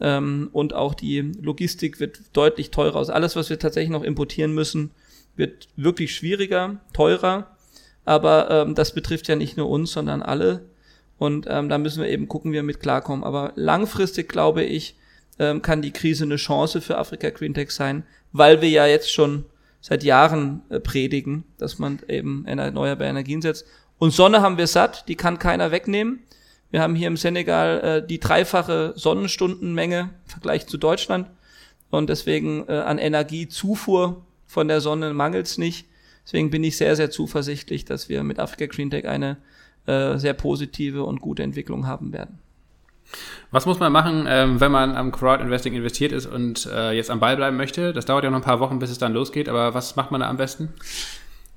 ähm, 0.00 0.50
und 0.52 0.74
auch 0.74 0.94
die 0.94 1.20
Logistik 1.40 2.00
wird 2.00 2.20
deutlich 2.32 2.70
teurer. 2.70 2.96
Also 2.96 3.12
alles, 3.12 3.36
was 3.36 3.50
wir 3.50 3.58
tatsächlich 3.58 3.90
noch 3.90 4.02
importieren 4.02 4.52
müssen, 4.52 4.90
wird 5.36 5.68
wirklich 5.76 6.14
schwieriger, 6.14 6.76
teurer. 6.92 7.56
Aber 8.04 8.50
ähm, 8.50 8.74
das 8.74 8.94
betrifft 8.94 9.28
ja 9.28 9.36
nicht 9.36 9.56
nur 9.56 9.68
uns, 9.68 9.92
sondern 9.92 10.22
alle. 10.22 10.66
Und 11.18 11.46
ähm, 11.48 11.68
da 11.68 11.78
müssen 11.78 12.02
wir 12.02 12.10
eben 12.10 12.28
gucken, 12.28 12.52
wie 12.52 12.56
wir 12.56 12.62
mit 12.62 12.80
klarkommen. 12.80 13.24
Aber 13.24 13.52
langfristig, 13.56 14.28
glaube 14.28 14.62
ich, 14.62 14.96
ähm, 15.38 15.62
kann 15.62 15.82
die 15.82 15.92
Krise 15.92 16.24
eine 16.24 16.36
Chance 16.36 16.80
für 16.80 16.98
Afrika 16.98 17.30
Green 17.30 17.54
Tech 17.54 17.70
sein, 17.70 18.04
weil 18.32 18.62
wir 18.62 18.68
ja 18.68 18.86
jetzt 18.86 19.12
schon 19.12 19.44
seit 19.80 20.02
Jahren 20.02 20.62
äh, 20.68 20.80
predigen, 20.80 21.44
dass 21.58 21.78
man 21.78 22.00
eben 22.08 22.46
erneuerbare 22.46 23.08
Energien 23.08 23.42
setzt. 23.42 23.66
Und 23.98 24.12
Sonne 24.12 24.42
haben 24.42 24.58
wir 24.58 24.66
satt, 24.66 25.08
die 25.08 25.14
kann 25.14 25.38
keiner 25.38 25.70
wegnehmen. 25.70 26.20
Wir 26.70 26.82
haben 26.82 26.94
hier 26.94 27.08
im 27.08 27.16
Senegal 27.16 27.80
äh, 27.80 28.06
die 28.06 28.20
dreifache 28.20 28.92
Sonnenstundenmenge 28.96 30.00
im 30.00 30.30
Vergleich 30.30 30.66
zu 30.66 30.78
Deutschland. 30.78 31.28
Und 31.90 32.10
deswegen 32.10 32.68
äh, 32.68 32.72
an 32.72 32.98
Energiezufuhr 32.98 34.24
von 34.46 34.68
der 34.68 34.80
Sonne 34.80 35.14
mangelt 35.14 35.46
es 35.46 35.58
nicht. 35.58 35.86
Deswegen 36.24 36.50
bin 36.50 36.64
ich 36.64 36.76
sehr, 36.76 36.96
sehr 36.96 37.10
zuversichtlich, 37.10 37.84
dass 37.84 38.08
wir 38.08 38.24
mit 38.24 38.40
Africa 38.40 38.66
Green 38.66 38.90
Tech 38.90 39.06
eine 39.06 39.36
äh, 39.86 40.18
sehr 40.18 40.34
positive 40.34 41.04
und 41.04 41.20
gute 41.20 41.44
Entwicklung 41.44 41.86
haben 41.86 42.12
werden. 42.12 42.40
Was 43.52 43.66
muss 43.66 43.78
man 43.78 43.92
machen, 43.92 44.26
ähm, 44.28 44.60
wenn 44.60 44.72
man 44.72 44.96
am 44.96 45.12
Crowd 45.12 45.42
Investing 45.42 45.74
investiert 45.74 46.10
ist 46.10 46.26
und 46.26 46.66
äh, 46.66 46.90
jetzt 46.90 47.10
am 47.10 47.20
Ball 47.20 47.36
bleiben 47.36 47.56
möchte? 47.56 47.92
Das 47.92 48.04
dauert 48.04 48.24
ja 48.24 48.30
noch 48.30 48.38
ein 48.38 48.44
paar 48.44 48.58
Wochen, 48.58 48.80
bis 48.80 48.90
es 48.90 48.98
dann 48.98 49.12
losgeht, 49.12 49.48
aber 49.48 49.74
was 49.74 49.94
macht 49.94 50.10
man 50.10 50.20
da 50.20 50.28
am 50.28 50.36
besten? 50.36 50.72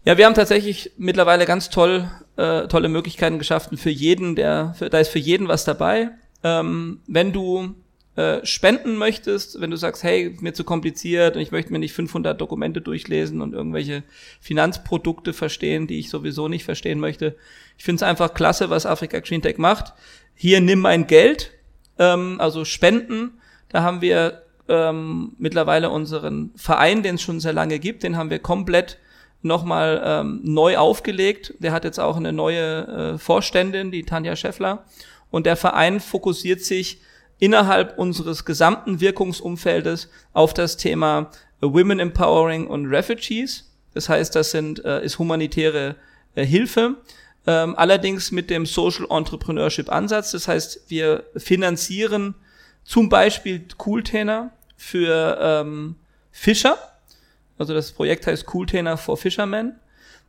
Ja, 0.05 0.17
wir 0.17 0.25
haben 0.25 0.35
tatsächlich 0.35 0.91
mittlerweile 0.97 1.45
ganz 1.45 1.69
toll, 1.69 2.09
äh, 2.39 2.67
tolle 2.67 2.87
Möglichkeiten 2.87 3.37
geschaffen 3.37 3.77
für 3.77 3.89
jeden, 3.89 4.35
der, 4.35 4.73
für, 4.77 4.89
da 4.89 4.99
ist 4.99 5.09
für 5.09 5.19
jeden 5.19 5.49
was 5.49 5.65
dabei. 5.65 6.11
Ähm, 6.41 7.01
wenn 7.05 7.33
du 7.33 7.75
äh, 8.15 8.45
spenden 8.45 8.95
möchtest, 8.95 9.59
wenn 9.59 9.71
du 9.71 9.75
sagst, 9.75 10.03
hey, 10.03 10.37
mir 10.39 10.53
zu 10.53 10.63
kompliziert 10.63 11.35
und 11.35 11.41
ich 11.41 11.51
möchte 11.51 11.73
mir 11.73 11.79
nicht 11.79 11.93
500 11.93 12.39
Dokumente 12.39 12.79
durchlesen 12.79 13.41
und 13.41 13.53
irgendwelche 13.53 14.03
Finanzprodukte 14.39 15.33
verstehen, 15.33 15.85
die 15.85 15.99
ich 15.99 16.09
sowieso 16.09 16.47
nicht 16.47 16.63
verstehen 16.63 17.01
möchte. 17.01 17.35
Ich 17.77 17.83
finde 17.83 17.97
es 17.97 18.03
einfach 18.03 18.33
klasse, 18.33 18.69
was 18.69 18.85
Afrika 18.85 19.19
Green 19.19 19.41
Tech 19.41 19.57
macht. 19.57 19.93
Hier 20.33 20.61
nimm 20.61 20.79
mein 20.79 21.07
Geld, 21.07 21.51
ähm, 21.97 22.37
also 22.39 22.63
Spenden. 22.63 23.31
Da 23.67 23.83
haben 23.83 23.99
wir 23.99 24.43
ähm, 24.69 25.33
mittlerweile 25.37 25.89
unseren 25.89 26.51
Verein, 26.55 27.03
den 27.03 27.15
es 27.15 27.21
schon 27.21 27.41
sehr 27.41 27.53
lange 27.53 27.79
gibt, 27.79 28.03
den 28.03 28.15
haben 28.15 28.29
wir 28.29 28.39
komplett 28.39 28.97
nochmal 29.41 30.01
ähm, 30.03 30.41
neu 30.43 30.77
aufgelegt. 30.77 31.53
Der 31.59 31.71
hat 31.71 31.83
jetzt 31.83 31.99
auch 31.99 32.17
eine 32.17 32.33
neue 32.33 33.13
äh, 33.13 33.17
Vorständin, 33.17 33.91
die 33.91 34.03
Tanja 34.03 34.35
Scheffler. 34.35 34.85
Und 35.31 35.45
der 35.45 35.55
Verein 35.55 35.99
fokussiert 35.99 36.61
sich 36.61 36.99
innerhalb 37.39 37.97
unseres 37.97 38.45
gesamten 38.45 38.99
Wirkungsumfeldes 38.99 40.09
auf 40.33 40.53
das 40.53 40.77
Thema 40.77 41.31
Women 41.61 41.99
Empowering 41.99 42.67
und 42.67 42.87
Refugees. 42.87 43.71
Das 43.93 44.09
heißt, 44.09 44.35
das 44.35 44.51
sind, 44.51 44.83
äh, 44.83 45.03
ist 45.03 45.19
humanitäre 45.19 45.95
äh, 46.35 46.45
Hilfe. 46.45 46.95
Ähm, 47.47 47.75
allerdings 47.77 48.31
mit 48.31 48.49
dem 48.49 48.65
Social 48.65 49.07
Entrepreneurship 49.09 49.89
Ansatz. 49.89 50.31
Das 50.31 50.47
heißt, 50.47 50.81
wir 50.89 51.23
finanzieren 51.35 52.35
zum 52.83 53.07
Beispiel 53.07 53.65
Cooltainer 53.77 54.51
für 54.75 55.37
ähm, 55.41 55.95
Fischer 56.31 56.77
also 57.59 57.73
das 57.73 57.91
Projekt 57.91 58.25
heißt 58.25 58.45
Cooltainer 58.47 58.97
for 58.97 59.17
Fishermen. 59.17 59.75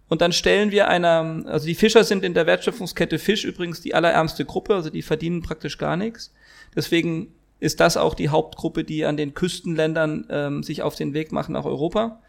Und 0.08 0.20
dann 0.20 0.32
stellen 0.32 0.72
wir 0.72 0.88
einer, 0.88 1.44
also 1.46 1.66
die 1.66 1.76
Fischer 1.76 2.02
sind 2.02 2.24
in 2.24 2.34
der 2.34 2.44
Wertschöpfungskette 2.44 3.20
Fisch 3.20 3.44
übrigens 3.44 3.80
die 3.80 3.94
allerärmste 3.94 4.44
Gruppe, 4.44 4.74
also 4.74 4.90
die 4.90 5.02
verdienen 5.02 5.40
praktisch 5.40 5.78
gar 5.78 5.96
nichts. 5.96 6.34
Deswegen 6.74 7.32
ist 7.60 7.78
das 7.78 7.96
auch 7.96 8.14
die 8.14 8.28
Hauptgruppe, 8.28 8.82
die 8.82 9.04
an 9.04 9.16
den 9.16 9.34
Küstenländern 9.34 10.26
ähm, 10.28 10.62
sich 10.64 10.82
auf 10.82 10.96
den 10.96 11.14
Weg 11.14 11.30
machen 11.30 11.52
nach 11.52 11.64
Europa. 11.64 12.20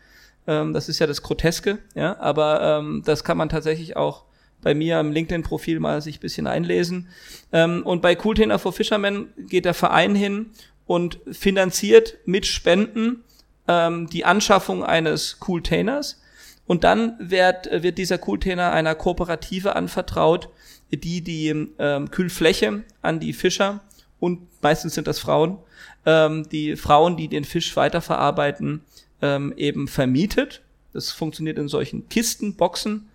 Ähm, 0.45 0.73
das 0.73 0.89
ist 0.89 0.99
ja 0.99 1.07
das 1.07 1.23
Groteske, 1.23 1.79
ja, 1.95 2.19
aber 2.19 2.61
ähm, 2.61 3.01
das 3.03 3.23
kann 3.23 3.37
man 3.37 3.49
tatsächlich 3.49 3.97
auch 3.97 4.25
bei 4.61 4.75
mir 4.75 4.99
am 4.99 5.11
LinkedIn-Profil 5.11 5.79
mal 5.79 6.01
sich 6.03 6.17
ein 6.17 6.21
bisschen 6.21 6.45
einlesen. 6.45 7.07
Ähm, 7.51 7.81
und 7.83 8.03
bei 8.03 8.13
Cooltainer 8.13 8.59
for 8.59 8.73
Fishermen 8.73 9.33
geht 9.37 9.65
der 9.65 9.73
Verein 9.73 10.13
hin 10.13 10.51
und 10.85 11.19
finanziert 11.31 12.17
mit 12.25 12.45
Spenden 12.45 13.23
ähm, 13.67 14.07
die 14.09 14.25
Anschaffung 14.25 14.83
eines 14.83 15.39
Cooltainers. 15.39 16.21
Und 16.67 16.83
dann 16.83 17.15
wird, 17.19 17.69
wird 17.83 17.97
dieser 17.97 18.17
Cooltainer 18.17 18.71
einer 18.71 18.95
Kooperative 18.95 19.75
anvertraut, 19.75 20.49
die 20.91 21.21
die 21.21 21.49
ähm, 21.79 22.11
Kühlfläche 22.11 22.83
an 23.01 23.19
die 23.19 23.33
Fischer 23.33 23.81
und 24.21 24.47
meistens 24.61 24.93
sind 24.93 25.07
das 25.07 25.19
Frauen, 25.19 25.57
ähm, 26.05 26.47
die 26.49 26.77
Frauen, 26.77 27.17
die 27.17 27.27
den 27.27 27.43
Fisch 27.43 27.75
weiterverarbeiten, 27.75 28.81
ähm, 29.21 29.51
eben 29.57 29.87
vermietet. 29.87 30.61
Das 30.93 31.11
funktioniert 31.11 31.57
in 31.57 31.67
solchen 31.67 32.07
Kisten, 32.07 32.55
Boxen. 32.55 33.09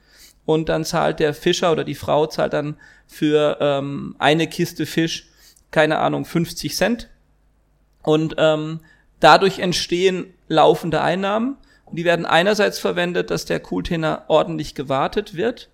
Und 0.44 0.68
dann 0.68 0.84
zahlt 0.84 1.20
der 1.20 1.32
Fischer 1.32 1.72
oder 1.72 1.84
die 1.84 1.94
Frau 1.94 2.26
zahlt 2.26 2.52
dann 2.52 2.76
für 3.06 3.56
ähm, 3.60 4.16
eine 4.18 4.48
Kiste 4.48 4.84
Fisch, 4.84 5.28
keine 5.70 5.98
Ahnung, 5.98 6.24
50 6.24 6.74
Cent. 6.74 7.08
Und 8.02 8.34
ähm, 8.38 8.80
dadurch 9.20 9.58
entstehen 9.58 10.32
laufende 10.48 11.00
Einnahmen. 11.00 11.56
Und 11.84 11.96
die 11.96 12.04
werden 12.04 12.26
einerseits 12.26 12.78
verwendet, 12.78 13.30
dass 13.30 13.44
der 13.44 13.60
Cooltainer 13.60 14.24
ordentlich 14.28 14.74
gewartet 14.74 15.34
wird, 15.36 15.70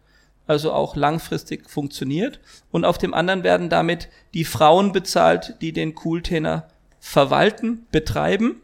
also 0.46 0.72
auch 0.72 0.94
langfristig 0.94 1.68
funktioniert. 1.70 2.40
Und 2.70 2.84
auf 2.84 2.98
dem 2.98 3.14
anderen 3.14 3.44
werden 3.44 3.70
damit 3.70 4.08
die 4.34 4.44
Frauen 4.44 4.92
bezahlt, 4.92 5.56
die 5.60 5.72
den 5.72 5.94
Cooltainer 5.94 6.68
verwalten, 7.00 7.86
betreiben. 7.90 8.60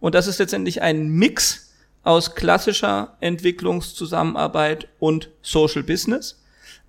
Und 0.00 0.14
das 0.14 0.26
ist 0.26 0.38
letztendlich 0.38 0.82
ein 0.82 1.08
Mix 1.08 1.72
aus 2.04 2.34
klassischer 2.34 3.16
Entwicklungszusammenarbeit 3.20 4.88
und 4.98 5.30
Social 5.40 5.82
Business. 5.82 6.40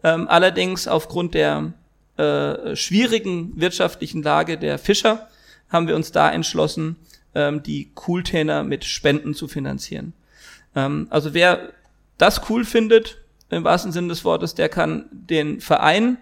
Ähm, 0.04 0.28
allerdings 0.28 0.88
aufgrund 0.88 1.34
der 1.34 1.74
äh, 2.18 2.76
schwierigen 2.76 3.54
wirtschaftlichen 3.60 4.22
Lage 4.22 4.58
der 4.58 4.78
Fischer 4.78 5.30
haben 5.70 5.88
wir 5.88 5.96
uns 5.96 6.12
da 6.12 6.32
entschlossen, 6.32 6.98
ähm, 7.36 7.64
die 7.64 7.92
Cooltainer 7.96 8.64
mit 8.64 8.86
Spenden 8.86 9.34
zu 9.34 9.48
finanzieren. 9.48 10.14
Ähm, 10.76 11.08
also 11.10 11.34
wer 11.34 11.70
das 12.18 12.50
cool 12.50 12.66
findet, 12.66 13.20
im 13.50 13.64
wahrsten 13.64 13.92
Sinne 13.92 14.10
des 14.10 14.26
Wortes, 14.26 14.56
der 14.56 14.70
kann 14.70 15.06
den 15.12 15.62
Verein 15.62 16.18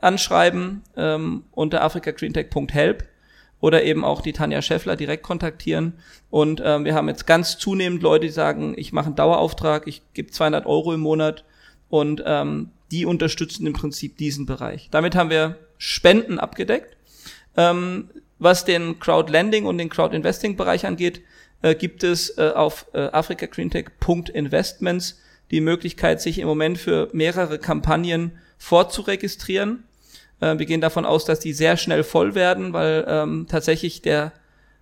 anschreiben 0.00 0.82
ähm, 0.96 1.44
unter 1.52 1.82
africagreentech.help 1.82 3.04
oder 3.60 3.82
eben 3.82 4.04
auch 4.04 4.20
die 4.20 4.34
Tanja 4.34 4.60
Scheffler 4.60 4.96
direkt 4.96 5.22
kontaktieren. 5.22 5.94
Und 6.30 6.60
ähm, 6.62 6.84
wir 6.84 6.94
haben 6.94 7.08
jetzt 7.08 7.26
ganz 7.26 7.56
zunehmend 7.56 8.02
Leute, 8.02 8.26
die 8.26 8.32
sagen, 8.32 8.74
ich 8.76 8.92
mache 8.92 9.06
einen 9.06 9.16
Dauerauftrag, 9.16 9.86
ich 9.86 10.02
gebe 10.12 10.30
200 10.30 10.66
Euro 10.66 10.92
im 10.92 11.00
Monat 11.00 11.44
und 11.88 12.22
ähm, 12.26 12.70
die 12.90 13.06
unterstützen 13.06 13.66
im 13.66 13.72
Prinzip 13.72 14.18
diesen 14.18 14.44
Bereich. 14.44 14.88
Damit 14.90 15.14
haben 15.14 15.30
wir 15.30 15.56
Spenden 15.78 16.38
abgedeckt. 16.38 16.96
Ähm, 17.56 18.10
was 18.44 18.64
den 18.64 19.00
Crowdlending 19.00 19.66
und 19.66 19.78
den 19.78 19.88
Crowdinvesting-Bereich 19.88 20.86
angeht, 20.86 21.22
äh, 21.62 21.74
gibt 21.74 22.04
es 22.04 22.38
äh, 22.38 22.52
auf 22.54 22.86
äh, 22.92 23.00
africagreentech.investments 23.00 25.18
die 25.50 25.60
Möglichkeit, 25.60 26.20
sich 26.20 26.38
im 26.38 26.46
Moment 26.46 26.78
für 26.78 27.08
mehrere 27.12 27.58
Kampagnen 27.58 28.38
vorzuregistrieren. 28.58 29.82
Äh, 30.40 30.58
wir 30.58 30.66
gehen 30.66 30.80
davon 30.80 31.06
aus, 31.06 31.24
dass 31.24 31.40
die 31.40 31.52
sehr 31.52 31.76
schnell 31.76 32.04
voll 32.04 32.34
werden, 32.34 32.72
weil 32.72 33.04
ähm, 33.08 33.46
tatsächlich 33.48 34.02
der, 34.02 34.32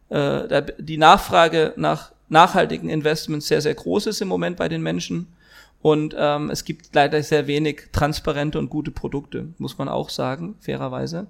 äh, 0.08 0.48
der, 0.48 0.62
die 0.78 0.98
Nachfrage 0.98 1.74
nach 1.76 2.12
nachhaltigen 2.28 2.88
Investments 2.88 3.48
sehr, 3.48 3.60
sehr 3.60 3.74
groß 3.74 4.06
ist 4.06 4.20
im 4.20 4.28
Moment 4.28 4.56
bei 4.56 4.68
den 4.68 4.82
Menschen. 4.82 5.26
Und 5.82 6.14
ähm, 6.16 6.50
es 6.50 6.64
gibt 6.64 6.94
leider 6.94 7.22
sehr 7.22 7.46
wenig 7.46 7.88
transparente 7.92 8.58
und 8.58 8.70
gute 8.70 8.90
Produkte, 8.90 9.48
muss 9.58 9.78
man 9.78 9.88
auch 9.88 10.08
sagen, 10.08 10.54
fairerweise. 10.60 11.26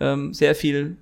Ähm, 0.00 0.32
sehr 0.32 0.54
viel 0.54 0.96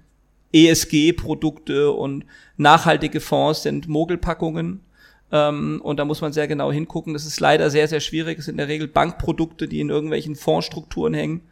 ESG-Produkte 0.52 1.90
und 1.92 2.24
nachhaltige 2.56 3.20
Fonds 3.20 3.62
sind 3.62 3.88
Mogelpackungen. 3.88 4.80
Ähm, 5.32 5.80
und 5.82 5.98
da 5.98 6.04
muss 6.04 6.20
man 6.20 6.32
sehr 6.32 6.46
genau 6.48 6.70
hingucken. 6.70 7.12
Das 7.12 7.26
ist 7.26 7.40
leider 7.40 7.70
sehr, 7.70 7.88
sehr 7.88 8.00
schwierig. 8.00 8.38
Es 8.38 8.44
sind 8.44 8.54
in 8.54 8.58
der 8.58 8.68
Regel 8.68 8.88
Bankprodukte, 8.88 9.68
die 9.68 9.80
in 9.80 9.90
irgendwelchen 9.90 10.36
Fondsstrukturen 10.36 11.14
hängen. 11.14 11.42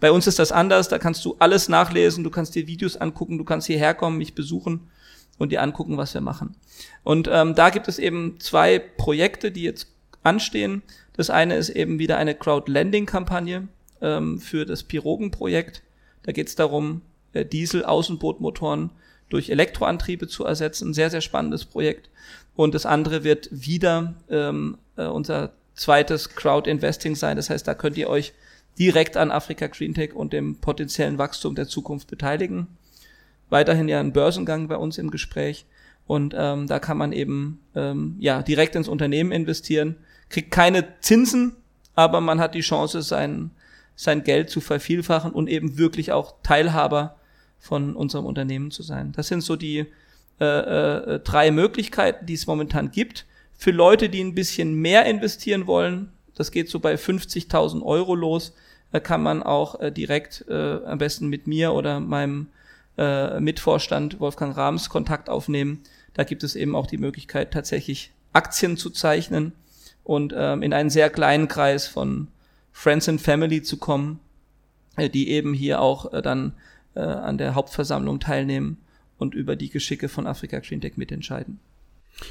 Bei 0.00 0.12
uns 0.12 0.26
ist 0.26 0.38
das 0.38 0.52
anders. 0.52 0.88
Da 0.88 0.98
kannst 0.98 1.24
du 1.24 1.36
alles 1.38 1.68
nachlesen. 1.68 2.24
Du 2.24 2.30
kannst 2.30 2.54
dir 2.54 2.66
Videos 2.66 2.96
angucken. 2.96 3.38
Du 3.38 3.44
kannst 3.44 3.66
hierher 3.66 3.94
kommen, 3.94 4.18
mich 4.18 4.34
besuchen 4.34 4.88
und 5.38 5.50
dir 5.50 5.62
angucken, 5.62 5.96
was 5.96 6.14
wir 6.14 6.20
machen. 6.20 6.54
Und 7.02 7.28
ähm, 7.30 7.54
da 7.54 7.70
gibt 7.70 7.88
es 7.88 7.98
eben 7.98 8.38
zwei 8.38 8.78
Projekte, 8.78 9.50
die 9.50 9.62
jetzt 9.62 9.88
anstehen. 10.22 10.82
Das 11.16 11.30
eine 11.30 11.56
ist 11.56 11.70
eben 11.70 11.98
wieder 11.98 12.18
eine 12.18 12.34
Crowdlending-Kampagne 12.34 13.68
ähm, 14.00 14.38
für 14.38 14.64
das 14.64 14.84
Pirogen-Projekt. 14.84 15.82
Da 16.22 16.32
geht 16.32 16.48
es 16.48 16.54
darum, 16.54 17.02
Diesel-Außenbootmotoren 17.42 18.90
durch 19.28 19.50
Elektroantriebe 19.50 20.28
zu 20.28 20.44
ersetzen. 20.44 20.94
Sehr, 20.94 21.10
sehr 21.10 21.20
spannendes 21.20 21.64
Projekt. 21.64 22.10
Und 22.54 22.74
das 22.74 22.86
andere 22.86 23.24
wird 23.24 23.48
wieder 23.50 24.14
ähm, 24.30 24.78
äh, 24.96 25.06
unser 25.06 25.52
zweites 25.74 26.36
Crowd-Investing 26.36 27.16
sein. 27.16 27.36
Das 27.36 27.50
heißt, 27.50 27.66
da 27.66 27.74
könnt 27.74 27.96
ihr 27.96 28.08
euch 28.08 28.32
direkt 28.78 29.16
an 29.16 29.30
Afrika 29.30 29.66
Green 29.66 29.94
Tech 29.94 30.14
und 30.14 30.32
dem 30.32 30.56
potenziellen 30.56 31.18
Wachstum 31.18 31.54
der 31.54 31.66
Zukunft 31.66 32.08
beteiligen. 32.08 32.68
Weiterhin 33.50 33.88
ja 33.88 34.00
ein 34.00 34.12
Börsengang 34.12 34.68
bei 34.68 34.76
uns 34.76 34.98
im 34.98 35.10
Gespräch. 35.10 35.66
Und 36.06 36.34
ähm, 36.36 36.66
da 36.66 36.78
kann 36.78 36.98
man 36.98 37.12
eben 37.12 37.60
ähm, 37.74 38.16
ja 38.18 38.42
direkt 38.42 38.76
ins 38.76 38.88
Unternehmen 38.88 39.32
investieren, 39.32 39.96
kriegt 40.28 40.50
keine 40.50 41.00
Zinsen, 41.00 41.56
aber 41.94 42.20
man 42.20 42.40
hat 42.40 42.54
die 42.54 42.60
Chance, 42.60 43.02
sein, 43.02 43.50
sein 43.96 44.22
Geld 44.22 44.50
zu 44.50 44.60
vervielfachen 44.60 45.32
und 45.32 45.48
eben 45.48 45.78
wirklich 45.78 46.12
auch 46.12 46.34
Teilhaber 46.42 47.16
von 47.58 47.96
unserem 47.96 48.26
Unternehmen 48.26 48.70
zu 48.70 48.82
sein. 48.82 49.12
Das 49.12 49.28
sind 49.28 49.40
so 49.40 49.56
die 49.56 49.86
äh, 50.40 50.44
äh, 50.44 51.20
drei 51.20 51.50
Möglichkeiten, 51.50 52.26
die 52.26 52.34
es 52.34 52.46
momentan 52.46 52.90
gibt. 52.90 53.24
Für 53.56 53.70
Leute, 53.70 54.08
die 54.08 54.22
ein 54.22 54.34
bisschen 54.34 54.74
mehr 54.74 55.06
investieren 55.06 55.66
wollen, 55.66 56.12
das 56.34 56.50
geht 56.50 56.68
so 56.68 56.80
bei 56.80 56.94
50.000 56.94 57.82
Euro 57.82 58.14
los, 58.14 58.52
da 58.90 59.00
kann 59.00 59.22
man 59.22 59.42
auch 59.42 59.80
äh, 59.80 59.90
direkt 59.90 60.44
äh, 60.48 60.84
am 60.84 60.98
besten 60.98 61.28
mit 61.28 61.46
mir 61.46 61.72
oder 61.72 62.00
meinem 62.00 62.48
äh, 62.98 63.40
Mitvorstand 63.40 64.20
Wolfgang 64.20 64.56
Rahms 64.56 64.88
Kontakt 64.88 65.28
aufnehmen. 65.28 65.82
Da 66.14 66.24
gibt 66.24 66.44
es 66.44 66.54
eben 66.54 66.76
auch 66.76 66.86
die 66.86 66.98
Möglichkeit, 66.98 67.52
tatsächlich 67.52 68.12
Aktien 68.32 68.76
zu 68.76 68.90
zeichnen 68.90 69.52
und 70.04 70.34
ähm, 70.36 70.62
in 70.62 70.72
einen 70.72 70.90
sehr 70.90 71.10
kleinen 71.10 71.48
Kreis 71.48 71.86
von 71.86 72.28
Friends 72.72 73.08
and 73.08 73.20
Family 73.20 73.62
zu 73.62 73.78
kommen, 73.78 74.20
äh, 74.96 75.08
die 75.08 75.30
eben 75.30 75.54
hier 75.54 75.80
auch 75.80 76.12
äh, 76.12 76.22
dann 76.22 76.52
äh, 76.94 77.00
an 77.00 77.38
der 77.38 77.54
Hauptversammlung 77.54 78.20
teilnehmen 78.20 78.78
und 79.18 79.34
über 79.34 79.56
die 79.56 79.70
Geschicke 79.70 80.08
von 80.08 80.26
Afrika 80.26 80.60
Cleantech 80.60 80.96
mitentscheiden. 80.96 81.60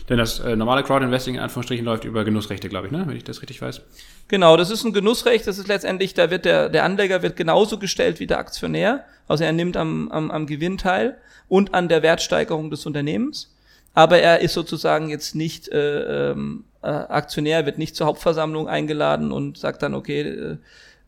Denn 0.09 0.17
das 0.17 0.39
äh, 0.39 0.55
normale 0.55 0.83
Crowdinvesting 0.83 1.35
in 1.35 1.41
Anführungsstrichen 1.41 1.85
läuft 1.85 2.05
über 2.05 2.23
Genussrechte, 2.23 2.69
glaube 2.69 2.87
ich, 2.87 2.93
ne? 2.93 3.03
wenn 3.05 3.17
ich 3.17 3.23
das 3.23 3.41
richtig 3.41 3.61
weiß. 3.61 3.81
Genau, 4.27 4.55
das 4.55 4.69
ist 4.69 4.83
ein 4.85 4.93
Genussrecht. 4.93 5.45
Das 5.45 5.57
ist 5.57 5.67
letztendlich, 5.67 6.13
da 6.13 6.29
wird 6.29 6.45
der, 6.45 6.69
der 6.69 6.85
Anleger 6.85 7.21
wird 7.21 7.35
genauso 7.35 7.77
gestellt 7.77 8.19
wie 8.19 8.27
der 8.27 8.39
Aktionär. 8.39 9.03
Also 9.27 9.43
er 9.43 9.51
nimmt 9.51 9.75
am, 9.75 10.09
am, 10.11 10.31
am 10.31 10.47
Gewinn 10.47 10.77
teil 10.77 11.17
und 11.49 11.73
an 11.73 11.89
der 11.89 12.01
Wertsteigerung 12.01 12.69
des 12.69 12.85
Unternehmens. 12.85 13.53
Aber 13.93 14.19
er 14.19 14.39
ist 14.39 14.53
sozusagen 14.53 15.09
jetzt 15.09 15.35
nicht 15.35 15.67
äh, 15.69 16.31
ähm, 16.31 16.63
äh, 16.81 16.87
Aktionär, 16.87 17.65
wird 17.65 17.77
nicht 17.77 17.95
zur 17.95 18.07
Hauptversammlung 18.07 18.67
eingeladen 18.67 19.31
und 19.31 19.57
sagt 19.57 19.83
dann, 19.83 19.93
okay, 19.93 20.21
äh, 20.21 20.57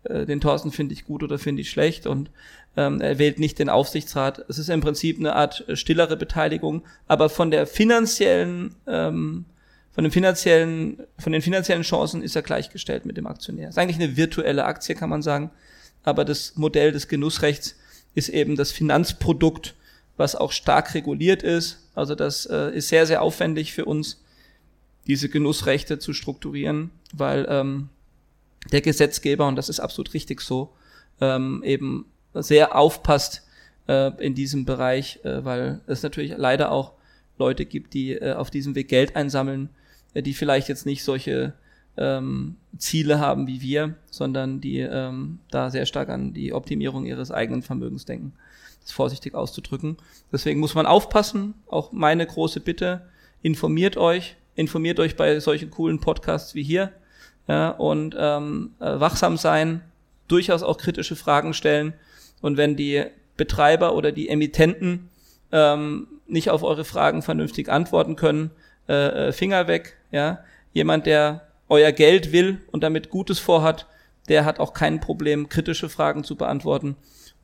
äh 0.03 0.25
den 0.25 0.41
Thorsten 0.41 0.71
finde 0.71 0.93
ich 0.93 1.05
gut 1.05 1.23
oder 1.23 1.39
finde 1.39 1.61
ich 1.61 1.69
schlecht 1.69 2.05
und 2.05 2.29
ähm, 2.77 3.01
er 3.01 3.19
wählt 3.19 3.39
nicht 3.39 3.59
den 3.59 3.69
Aufsichtsrat. 3.69 4.43
Es 4.49 4.57
ist 4.57 4.69
im 4.69 4.81
Prinzip 4.81 5.19
eine 5.19 5.35
Art 5.35 5.65
stillere 5.73 6.17
Beteiligung, 6.17 6.83
aber 7.07 7.29
von 7.29 7.51
der 7.51 7.67
finanziellen, 7.67 8.75
ähm, 8.87 9.45
von 9.91 10.03
den 10.03 10.11
finanziellen, 10.11 10.99
von 11.17 11.31
den 11.31 11.41
finanziellen 11.41 11.83
Chancen 11.83 12.21
ist 12.21 12.35
er 12.35 12.41
gleichgestellt 12.41 13.05
mit 13.05 13.17
dem 13.17 13.27
Aktionär. 13.27 13.69
Ist 13.69 13.77
eigentlich 13.77 14.01
eine 14.01 14.17
virtuelle 14.17 14.65
Aktie, 14.65 14.95
kann 14.95 15.09
man 15.09 15.21
sagen. 15.21 15.51
Aber 16.03 16.25
das 16.25 16.55
Modell 16.55 16.91
des 16.91 17.07
Genussrechts 17.07 17.75
ist 18.13 18.29
eben 18.29 18.55
das 18.55 18.71
Finanzprodukt, 18.71 19.75
was 20.17 20.35
auch 20.35 20.51
stark 20.51 20.93
reguliert 20.93 21.43
ist. 21.43 21.89
Also 21.95 22.15
das 22.15 22.45
äh, 22.45 22.75
ist 22.75 22.89
sehr, 22.89 23.05
sehr 23.05 23.21
aufwendig 23.21 23.73
für 23.73 23.85
uns, 23.85 24.21
diese 25.07 25.29
Genussrechte 25.29 25.99
zu 25.99 26.13
strukturieren, 26.13 26.91
weil 27.13 27.45
ähm, 27.49 27.89
der 28.71 28.81
Gesetzgeber, 28.81 29.47
und 29.47 29.55
das 29.55 29.69
ist 29.69 29.79
absolut 29.79 30.13
richtig 30.13 30.41
so, 30.41 30.73
ähm, 31.21 31.61
eben 31.63 32.05
sehr 32.35 32.75
aufpasst 32.75 33.43
äh, 33.87 34.11
in 34.23 34.35
diesem 34.35 34.65
Bereich, 34.65 35.19
äh, 35.23 35.43
weil 35.43 35.81
es 35.87 36.03
natürlich 36.03 36.35
leider 36.37 36.71
auch 36.71 36.93
Leute 37.37 37.65
gibt, 37.65 37.93
die 37.93 38.13
äh, 38.13 38.33
auf 38.33 38.49
diesem 38.49 38.75
Weg 38.75 38.87
Geld 38.87 39.15
einsammeln, 39.15 39.69
äh, 40.13 40.21
die 40.21 40.33
vielleicht 40.33 40.69
jetzt 40.69 40.85
nicht 40.85 41.03
solche 41.03 41.53
ähm, 41.97 42.55
Ziele 42.77 43.19
haben 43.19 43.47
wie 43.47 43.61
wir, 43.61 43.95
sondern 44.09 44.61
die 44.61 44.79
ähm, 44.79 45.39
da 45.49 45.69
sehr 45.69 45.85
stark 45.85 46.09
an 46.09 46.33
die 46.33 46.53
Optimierung 46.53 47.05
ihres 47.05 47.31
eigenen 47.31 47.61
Vermögens 47.61 48.05
denken. 48.05 48.33
Das 48.81 48.91
vorsichtig 48.91 49.33
auszudrücken. 49.33 49.97
Deswegen 50.31 50.59
muss 50.59 50.75
man 50.75 50.85
aufpassen. 50.85 51.55
Auch 51.67 51.91
meine 51.91 52.25
große 52.25 52.59
Bitte, 52.59 53.07
informiert 53.41 53.97
euch, 53.97 54.35
informiert 54.55 54.99
euch 54.99 55.15
bei 55.15 55.39
solchen 55.39 55.71
coolen 55.71 55.99
Podcasts 55.99 56.53
wie 56.53 56.63
hier. 56.63 56.91
ja, 57.47 57.69
und 57.69 58.15
ähm, 58.17 58.71
äh, 58.79 58.99
wachsam 58.99 59.37
sein, 59.37 59.81
durchaus 60.27 60.63
auch 60.63 60.77
kritische 60.77 61.15
Fragen 61.15 61.53
stellen. 61.53 61.93
Und 62.45 62.57
wenn 62.57 62.75
die 62.75 63.03
Betreiber 63.37 63.95
oder 63.95 64.11
die 64.11 64.29
Emittenten 64.29 65.09
ähm, 65.51 66.05
nicht 66.27 66.51
auf 66.51 66.61
eure 66.61 66.85
Fragen 66.85 67.23
vernünftig 67.23 67.69
antworten 67.69 68.15
können, 68.15 68.51
äh, 68.87 69.29
äh, 69.29 69.31
Finger 69.31 69.67
weg. 69.67 69.97
Ja, 70.11 70.43
jemand, 70.71 71.07
der 71.07 71.47
euer 71.69 71.91
Geld 71.91 72.31
will 72.31 72.61
und 72.71 72.83
damit 72.83 73.09
Gutes 73.09 73.39
vorhat, 73.39 73.87
der 74.29 74.45
hat 74.45 74.59
auch 74.59 74.75
kein 74.75 74.99
Problem, 74.99 75.49
kritische 75.49 75.89
Fragen 75.89 76.23
zu 76.23 76.35
beantworten. 76.35 76.95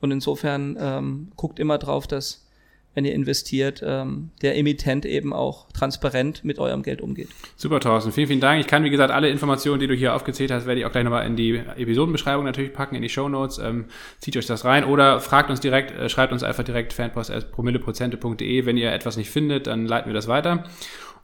Und 0.02 0.12
insofern 0.12 0.78
ähm, 0.80 1.32
guckt 1.36 1.58
immer 1.58 1.80
drauf, 1.80 2.06
dass 2.06 2.46
wenn 2.94 3.06
ihr 3.06 3.14
investiert, 3.14 3.82
ähm, 3.86 4.32
der 4.42 4.58
Emittent 4.58 5.06
eben 5.06 5.34
auch 5.34 5.72
transparent 5.72 6.44
mit 6.44 6.60
eurem 6.60 6.84
Geld 6.84 7.02
umgeht. 7.02 7.30
Super, 7.56 7.80
Thorsten. 7.80 8.12
Vielen, 8.12 8.28
vielen 8.28 8.40
Dank. 8.42 8.60
Ich 8.60 8.68
kann, 8.68 8.84
wie 8.84 8.90
gesagt, 8.90 9.12
alle 9.12 9.30
Informationen, 9.30 9.80
die 9.80 9.88
du 9.88 9.94
hier 9.94 10.14
aufgezählt 10.14 10.52
hast, 10.52 10.66
werde 10.66 10.82
ich 10.82 10.86
auch 10.86 10.92
gleich 10.92 11.04
nochmal 11.04 11.26
in 11.26 11.36
die 11.36 11.56
Episodenbeschreibung 11.56 12.44
natürlich 12.44 12.74
packen, 12.74 12.96
in 12.96 13.02
die 13.02 13.10
Show 13.10 13.30
Notes. 13.30 13.60
Ähm, 13.60 13.86
zieht 14.20 14.36
euch 14.36 14.46
das 14.46 14.66
rein 14.66 14.84
oder 14.84 15.20
fragt 15.20 15.50
uns 15.50 15.60
direkt, 15.60 15.92
äh, 15.92 16.10
schreibt 16.10 16.34
uns 16.34 16.44
einfach 16.44 16.64
direkt 16.64 16.94
fanpost.promilleprozente.de. 16.94 18.66
Wenn 18.66 18.78
ihr 18.78 18.92
etwas 18.92 19.18
nicht 19.18 19.30
findet, 19.30 19.68
dann 19.68 19.86
leiten 19.86 20.10
wir 20.10 20.14
das 20.14 20.28
weiter. 20.28 20.66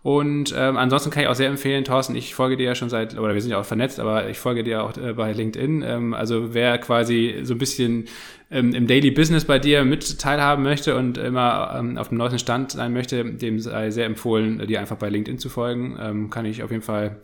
Und 0.03 0.53
ähm, 0.55 0.77
ansonsten 0.77 1.09
kann 1.09 1.23
ich 1.23 1.29
auch 1.29 1.35
sehr 1.35 1.49
empfehlen, 1.49 1.83
Thorsten, 1.83 2.15
ich 2.15 2.33
folge 2.33 2.55
dir 2.55 2.65
ja 2.65 2.75
schon 2.75 2.89
seit, 2.89 3.17
oder 3.17 3.33
wir 3.33 3.41
sind 3.41 3.51
ja 3.51 3.59
auch 3.59 3.65
vernetzt, 3.65 3.99
aber 3.99 4.29
ich 4.29 4.37
folge 4.37 4.63
dir 4.63 4.83
auch 4.83 4.95
äh, 4.97 5.13
bei 5.13 5.33
LinkedIn. 5.33 5.83
Ähm, 5.85 6.13
also 6.13 6.53
wer 6.53 6.77
quasi 6.77 7.39
so 7.43 7.55
ein 7.55 7.57
bisschen 7.57 8.05
ähm, 8.49 8.73
im 8.73 8.87
Daily 8.87 9.11
Business 9.11 9.45
bei 9.45 9.59
dir 9.59 9.83
mit 9.83 10.19
teilhaben 10.19 10.63
möchte 10.63 10.95
und 10.95 11.17
immer 11.17 11.75
ähm, 11.77 11.97
auf 11.97 12.09
dem 12.09 12.17
neuesten 12.17 12.39
Stand 12.39 12.71
sein 12.71 12.93
möchte, 12.93 13.25
dem 13.25 13.59
sei 13.59 13.91
sehr 13.91 14.05
empfohlen, 14.05 14.65
dir 14.67 14.79
einfach 14.79 14.97
bei 14.97 15.09
LinkedIn 15.09 15.39
zu 15.39 15.49
folgen. 15.49 15.97
Ähm, 15.99 16.29
kann 16.29 16.45
ich 16.45 16.63
auf 16.63 16.71
jeden 16.71 16.83
Fall 16.83 17.17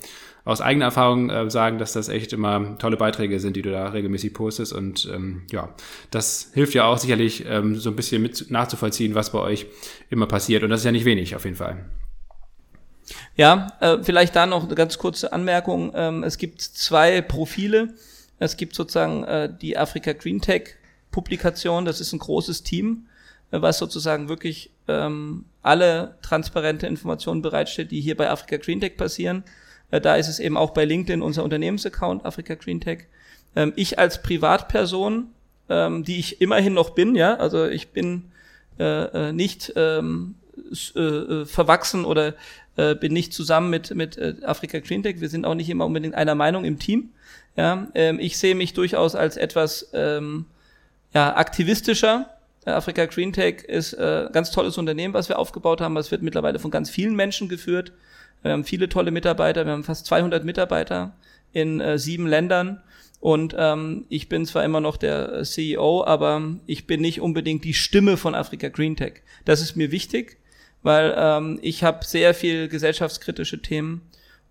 aus 0.45 0.60
eigener 0.60 0.86
Erfahrung 0.86 1.30
äh, 1.30 1.50
sagen, 1.50 1.78
dass 1.78 1.94
das 1.94 2.10
echt 2.10 2.34
immer 2.34 2.78
tolle 2.78 2.98
Beiträge 2.98 3.40
sind, 3.40 3.56
die 3.56 3.62
du 3.62 3.72
da 3.72 3.90
regelmäßig 3.90 4.34
postest. 4.34 4.74
Und 4.74 5.10
ähm, 5.14 5.44
ja, 5.52 5.74
das 6.12 6.52
hilft 6.54 6.74
ja 6.74 6.86
auch 6.86 6.98
sicherlich 6.98 7.45
ähm, 7.48 7.76
so 7.76 7.90
ein 7.91 7.95
bisschen 7.95 8.22
mit 8.22 8.52
nachzuvollziehen, 8.52 9.16
was 9.16 9.32
bei 9.32 9.40
euch 9.40 9.68
immer 10.10 10.28
passiert. 10.28 10.64
Und 10.64 10.70
das 10.70 10.82
ist 10.82 10.86
ja 10.86 10.91
nicht 10.91 11.06
wenig 11.06 11.36
auf 11.36 11.45
jeden 11.45 11.56
Fall. 11.56 11.86
Ja, 13.35 13.73
äh, 13.80 13.97
vielleicht 14.01 14.35
da 14.35 14.45
noch 14.45 14.63
eine 14.63 14.75
ganz 14.75 14.97
kurze 14.97 15.34
Anmerkung. 15.34 15.91
Ähm, 15.95 16.23
es 16.23 16.38
gibt 16.38 16.61
zwei 16.61 17.21
Profile. 17.21 17.93
Es 18.39 18.57
gibt 18.57 18.75
sozusagen 18.75 19.23
äh, 19.23 19.49
die 19.61 19.77
Afrika 19.77 20.13
Green 20.13 20.41
Tech 20.41 20.75
Publikation. 21.11 21.85
Das 21.85 22.01
ist 22.01 22.13
ein 22.13 22.19
großes 22.19 22.63
Team, 22.63 23.07
äh, 23.51 23.61
was 23.61 23.77
sozusagen 23.77 24.30
wirklich 24.30 24.71
ähm, 24.88 25.45
alle 25.61 26.17
transparente 26.21 26.88
Informationen 26.88 27.41
bereitstellt, 27.41 27.91
die 27.91 28.01
hier 28.01 28.17
bei 28.17 28.30
Afrika 28.30 28.57
Green 28.57 28.81
Tech 28.81 28.97
passieren. 28.97 29.43
Äh, 29.91 30.01
da 30.01 30.15
ist 30.15 30.27
es 30.27 30.39
eben 30.39 30.57
auch 30.57 30.71
bei 30.71 30.85
LinkedIn 30.85 31.21
unser 31.21 31.43
Unternehmensaccount 31.43 32.25
Afrika 32.25 32.55
Green 32.55 32.81
Tech. 32.81 33.05
Ähm, 33.55 33.73
ich 33.75 33.99
als 33.99 34.21
Privatperson, 34.21 35.27
ähm, 35.69 36.03
die 36.03 36.19
ich 36.19 36.41
immerhin 36.41 36.73
noch 36.73 36.91
bin, 36.91 37.15
ja, 37.15 37.35
also 37.35 37.65
ich 37.65 37.89
bin 37.89 38.31
äh, 38.80 39.30
äh 39.30 39.31
nicht 39.31 39.73
ähm, 39.75 40.35
äh, 40.95 40.99
äh, 40.99 41.45
verwachsen 41.45 42.05
oder 42.05 42.35
äh, 42.76 42.95
bin 42.95 43.14
nicht 43.14 43.34
zusammen 43.34 43.70
mit, 43.70 43.94
mit 43.95 44.18
äh, 44.18 44.36
Afrika 44.44 44.80
Green 44.80 45.04
Tech. 45.04 45.22
Wir 45.22 45.30
sind 45.30 45.45
auch 45.45 45.56
nicht 45.56 45.70
immer 45.70 45.86
unbedingt 45.86 46.16
einer 46.16 46.36
Meinung 46.36 46.66
im 46.66 46.80
Team. 46.80 47.10
Ja, 47.56 47.88
ähm, 47.94 48.20
ich 48.20 48.38
sehe 48.38 48.56
mich 48.56 48.74
durchaus 48.74 49.16
als 49.16 49.38
etwas 49.38 49.90
ähm, 49.94 50.45
ja, 51.14 51.36
aktivistischer. 51.36 52.30
Afrika 52.66 53.06
Green 53.06 53.34
Tech 53.34 53.64
ist 53.64 53.94
äh, 53.94 54.30
ganz 54.32 54.50
tolles 54.52 54.78
Unternehmen, 54.78 55.14
was 55.14 55.30
wir 55.30 55.38
aufgebaut 55.38 55.82
haben. 55.82 55.98
Es 55.98 56.12
wird 56.12 56.24
mittlerweile 56.24 56.60
von 56.60 56.72
ganz 56.72 56.90
vielen 56.90 57.16
Menschen 57.16 57.50
geführt. 57.50 57.91
Wir 58.41 58.52
haben 58.52 58.64
viele 58.64 58.90
tolle 58.90 59.12
Mitarbeiter. 59.12 59.66
Wir 59.66 59.74
haben 59.74 59.84
fast 59.84 60.06
200 60.06 60.44
Mitarbeiter 60.44 61.14
in 61.52 61.80
äh, 61.80 61.98
sieben 62.00 62.26
Ländern. 62.26 62.82
Und 63.20 63.56
ähm, 63.58 64.06
ich 64.10 64.28
bin 64.28 64.45
zwar 64.45 64.66
immer 64.66 64.82
noch 64.82 64.98
der 64.98 65.44
CEO, 65.44 66.04
aber 66.04 66.41
ich 66.66 66.88
bin 66.88 67.02
nicht 67.02 67.22
unbedingt 67.22 67.64
die 67.64 67.74
Stimme 67.74 68.18
von 68.18 68.36
Afrika 68.36 68.70
Green 68.70 68.95
Tech. 68.95 69.22
Das 69.45 69.62
ist 69.62 69.76
mir 69.76 69.91
wichtig 69.91 70.38
weil 70.84 71.14
ähm, 71.18 71.60
ich 71.61 71.84
habe 71.84 72.05
sehr 72.05 72.34
viel 72.34 72.68
gesellschaftskritische 72.68 73.61
Themen 73.61 74.01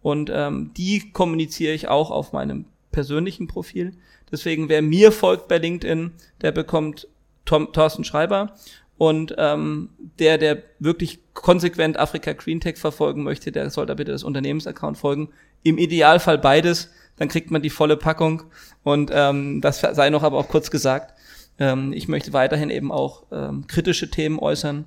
und 0.03 0.31
ähm, 0.35 0.73
die 0.77 1.13
kommuniziere 1.13 1.75
ich 1.75 1.89
auch 1.89 2.11
auf 2.11 2.33
meinem 2.33 2.65
persönlichen 2.91 3.47
Profil. 3.47 3.93
Deswegen, 4.31 4.69
wer 4.69 4.83
mir 4.83 5.13
folgt 5.13 5.49
bei 5.49 5.59
LinkedIn, 5.59 6.13
der 6.41 6.53
bekommt 6.53 7.07
Tom, 7.45 7.73
Thorsten 7.73 8.05
Schreiber 8.05 8.55
und 8.99 9.35
ähm, 9.39 9.91
der, 10.19 10.39
der 10.39 10.63
wirklich 10.79 11.21
konsequent 11.35 11.99
Afrika 11.99 12.33
Green 12.33 12.61
Tech 12.61 12.77
verfolgen 12.77 13.23
möchte, 13.23 13.53
der 13.53 13.69
soll 13.71 13.87
da 13.87 13.95
bitte 13.95 14.13
das 14.13 14.25
Unternehmensaccount 14.25 14.97
folgen. 14.97 15.31
Im 15.63 15.79
Idealfall 15.79 16.39
beides, 16.39 16.91
dann 17.17 17.29
kriegt 17.29 17.51
man 17.51 17.63
die 17.63 17.71
volle 17.71 17.97
Packung. 17.97 18.45
Und 18.83 19.11
ähm, 19.13 19.61
das 19.61 19.81
sei 19.81 20.11
noch 20.11 20.23
aber 20.23 20.39
auch 20.39 20.49
kurz 20.49 20.71
gesagt. 20.71 21.15
Ähm, 21.59 21.93
ich 21.93 22.09
möchte 22.09 22.33
weiterhin 22.33 22.71
eben 22.71 22.91
auch 22.91 23.25
ähm, 23.33 23.67
kritische 23.67 24.11
Themen 24.11 24.39
äußern 24.39 24.87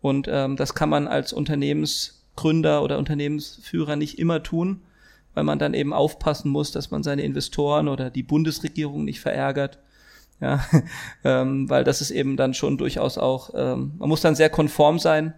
und 0.00 0.28
ähm, 0.30 0.56
das 0.56 0.74
kann 0.74 0.88
man 0.88 1.06
als 1.06 1.32
Unternehmensgründer 1.32 2.82
oder 2.82 2.98
Unternehmensführer 2.98 3.96
nicht 3.96 4.18
immer 4.18 4.42
tun, 4.42 4.82
weil 5.34 5.44
man 5.44 5.58
dann 5.58 5.74
eben 5.74 5.92
aufpassen 5.92 6.50
muss, 6.50 6.72
dass 6.72 6.90
man 6.90 7.02
seine 7.02 7.22
Investoren 7.22 7.88
oder 7.88 8.10
die 8.10 8.22
Bundesregierung 8.22 9.04
nicht 9.04 9.20
verärgert. 9.20 9.78
Ja, 10.40 10.64
ähm, 11.24 11.68
weil 11.68 11.84
das 11.84 12.00
ist 12.00 12.10
eben 12.10 12.36
dann 12.36 12.54
schon 12.54 12.78
durchaus 12.78 13.18
auch, 13.18 13.50
ähm, 13.54 13.92
man 13.98 14.08
muss 14.08 14.22
dann 14.22 14.34
sehr 14.34 14.48
konform 14.48 14.98
sein 14.98 15.34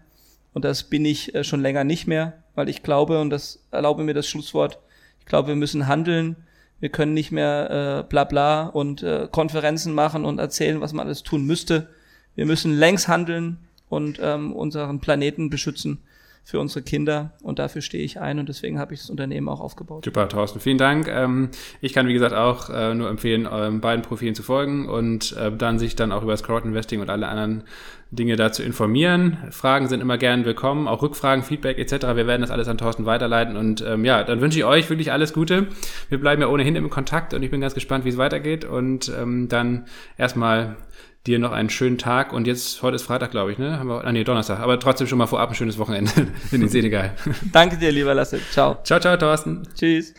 und 0.55 0.65
das 0.65 0.85
bin 0.85 1.05
ich 1.05 1.35
äh, 1.35 1.43
schon 1.43 1.61
länger 1.61 1.83
nicht 1.83 2.07
mehr, 2.07 2.35
weil 2.55 2.69
ich 2.69 2.83
glaube, 2.83 3.21
und 3.21 3.31
das 3.31 3.65
erlaube 3.73 4.05
mir 4.05 4.15
das 4.15 4.29
Schlusswort, 4.29 4.79
ich 5.23 5.27
glaube, 5.27 5.49
wir 5.49 5.57
müssen 5.57 5.87
handeln. 5.87 6.37
Wir 6.81 6.89
können 6.89 7.15
nicht 7.15 7.31
mehr 7.31 8.01
äh, 8.01 8.09
bla 8.09 8.25
bla 8.25 8.67
und 8.67 9.05
äh, 9.05 9.29
Konferenzen 9.31 9.95
machen 9.95 10.25
und 10.25 10.41
erzählen, 10.41 10.81
was 10.81 10.93
man 10.93 11.07
alles 11.07 11.23
tun 11.23 11.47
müsste. 11.47 11.89
Wir 12.35 12.45
müssen 12.45 12.73
längst 12.77 13.07
handeln 13.07 13.59
und 13.93 14.19
ähm, 14.23 14.55
unseren 14.55 15.01
Planeten 15.01 15.51
beschützen 15.51 15.99
für 16.45 16.59
unsere 16.59 16.83
Kinder 16.83 17.35
und 17.43 17.59
dafür 17.59 17.83
stehe 17.83 18.03
ich 18.03 18.19
ein 18.19 18.39
und 18.39 18.49
deswegen 18.49 18.79
habe 18.79 18.95
ich 18.95 19.01
das 19.01 19.11
Unternehmen 19.11 19.49
auch 19.51 19.61
aufgebaut. 19.61 20.07
Super, 20.07 20.29
Thorsten, 20.31 20.61
vielen 20.61 20.79
Dank. 20.79 21.07
Ähm, 21.09 21.51
ich 21.83 21.93
kann, 21.93 22.09
wie 22.09 22.15
gesagt, 22.15 22.35
auch 22.35 22.71
äh, 22.71 22.95
nur 22.95 23.11
empfehlen, 23.11 23.47
euren 23.47 23.83
beiden 23.83 24.03
Profilen 24.03 24.35
zu 24.35 24.43
folgen 24.43 24.89
und 24.89 25.37
äh, 25.37 25.53
dann 25.53 25.79
sich 25.79 25.95
dann 25.95 26.11
auch 26.11 26.23
über 26.23 26.33
das 26.33 26.43
Crowd-Investing 26.43 27.01
und 27.01 27.11
alle 27.11 27.29
anderen 27.29 27.65
Dinge 28.11 28.37
dazu 28.37 28.63
informieren. 28.63 29.37
Fragen 29.51 29.89
sind 29.89 30.01
immer 30.01 30.17
gern 30.17 30.47
willkommen, 30.47 30.89
auch 30.89 31.03
Rückfragen, 31.03 31.45
Feedback 31.45 31.79
etc. 31.79 32.17
Wir 32.17 32.27
werden 32.27 32.41
das 32.41 32.51
alles 32.51 32.69
an 32.69 32.79
Thorsten 32.79 33.05
weiterleiten 33.05 33.57
und 33.57 33.85
ähm, 33.87 34.07
ja, 34.07 34.25
dann 34.25 34.41
wünsche 34.41 34.59
ich 34.59 34.65
euch 34.65 34.89
wirklich 34.89 35.13
alles 35.13 35.35
Gute. 35.35 35.69
Wir 36.09 36.19
bleiben 36.19 36.41
ja 36.41 36.49
ohnehin 36.49 36.77
im 36.77 36.89
Kontakt 36.89 37.35
und 37.35 37.43
ich 37.43 37.51
bin 37.51 37.61
ganz 37.61 37.75
gespannt, 37.75 38.07
wie 38.07 38.09
es 38.09 38.17
weitergeht 38.17 38.65
und 38.65 39.13
ähm, 39.17 39.49
dann 39.49 39.85
erstmal 40.17 40.77
dir 41.27 41.39
noch 41.39 41.53
einen 41.53 41.71
schönen 41.71 41.99
Tag 41.99 42.33
und 42.33 42.47
jetzt, 42.47 42.83
heute 42.83 42.97
ist 42.97 43.03
Freitag, 43.03 43.31
glaube 43.31 43.53
ich, 43.53 43.59
ne? 43.59 43.79
Haben 43.79 43.89
wir, 43.89 44.05
ah, 44.05 44.13
nee, 44.13 44.25
Donnerstag, 44.25 44.59
aber 44.59 44.79
trotzdem 44.81 45.07
schon 45.07 45.19
mal 45.19 45.27
vorab 45.27 45.51
ein 45.51 45.55
schönes 45.55 45.79
Wochenende 45.79 46.11
in 46.51 46.61
den 46.61 46.69
Senegal. 46.69 47.15
Danke 47.53 47.77
dir, 47.77 47.93
lieber 47.93 48.15
Lasse. 48.15 48.41
Ciao. 48.51 48.79
Ciao, 48.83 48.99
ciao, 48.99 49.17
Thorsten. 49.17 49.63
Tschüss. 49.75 50.15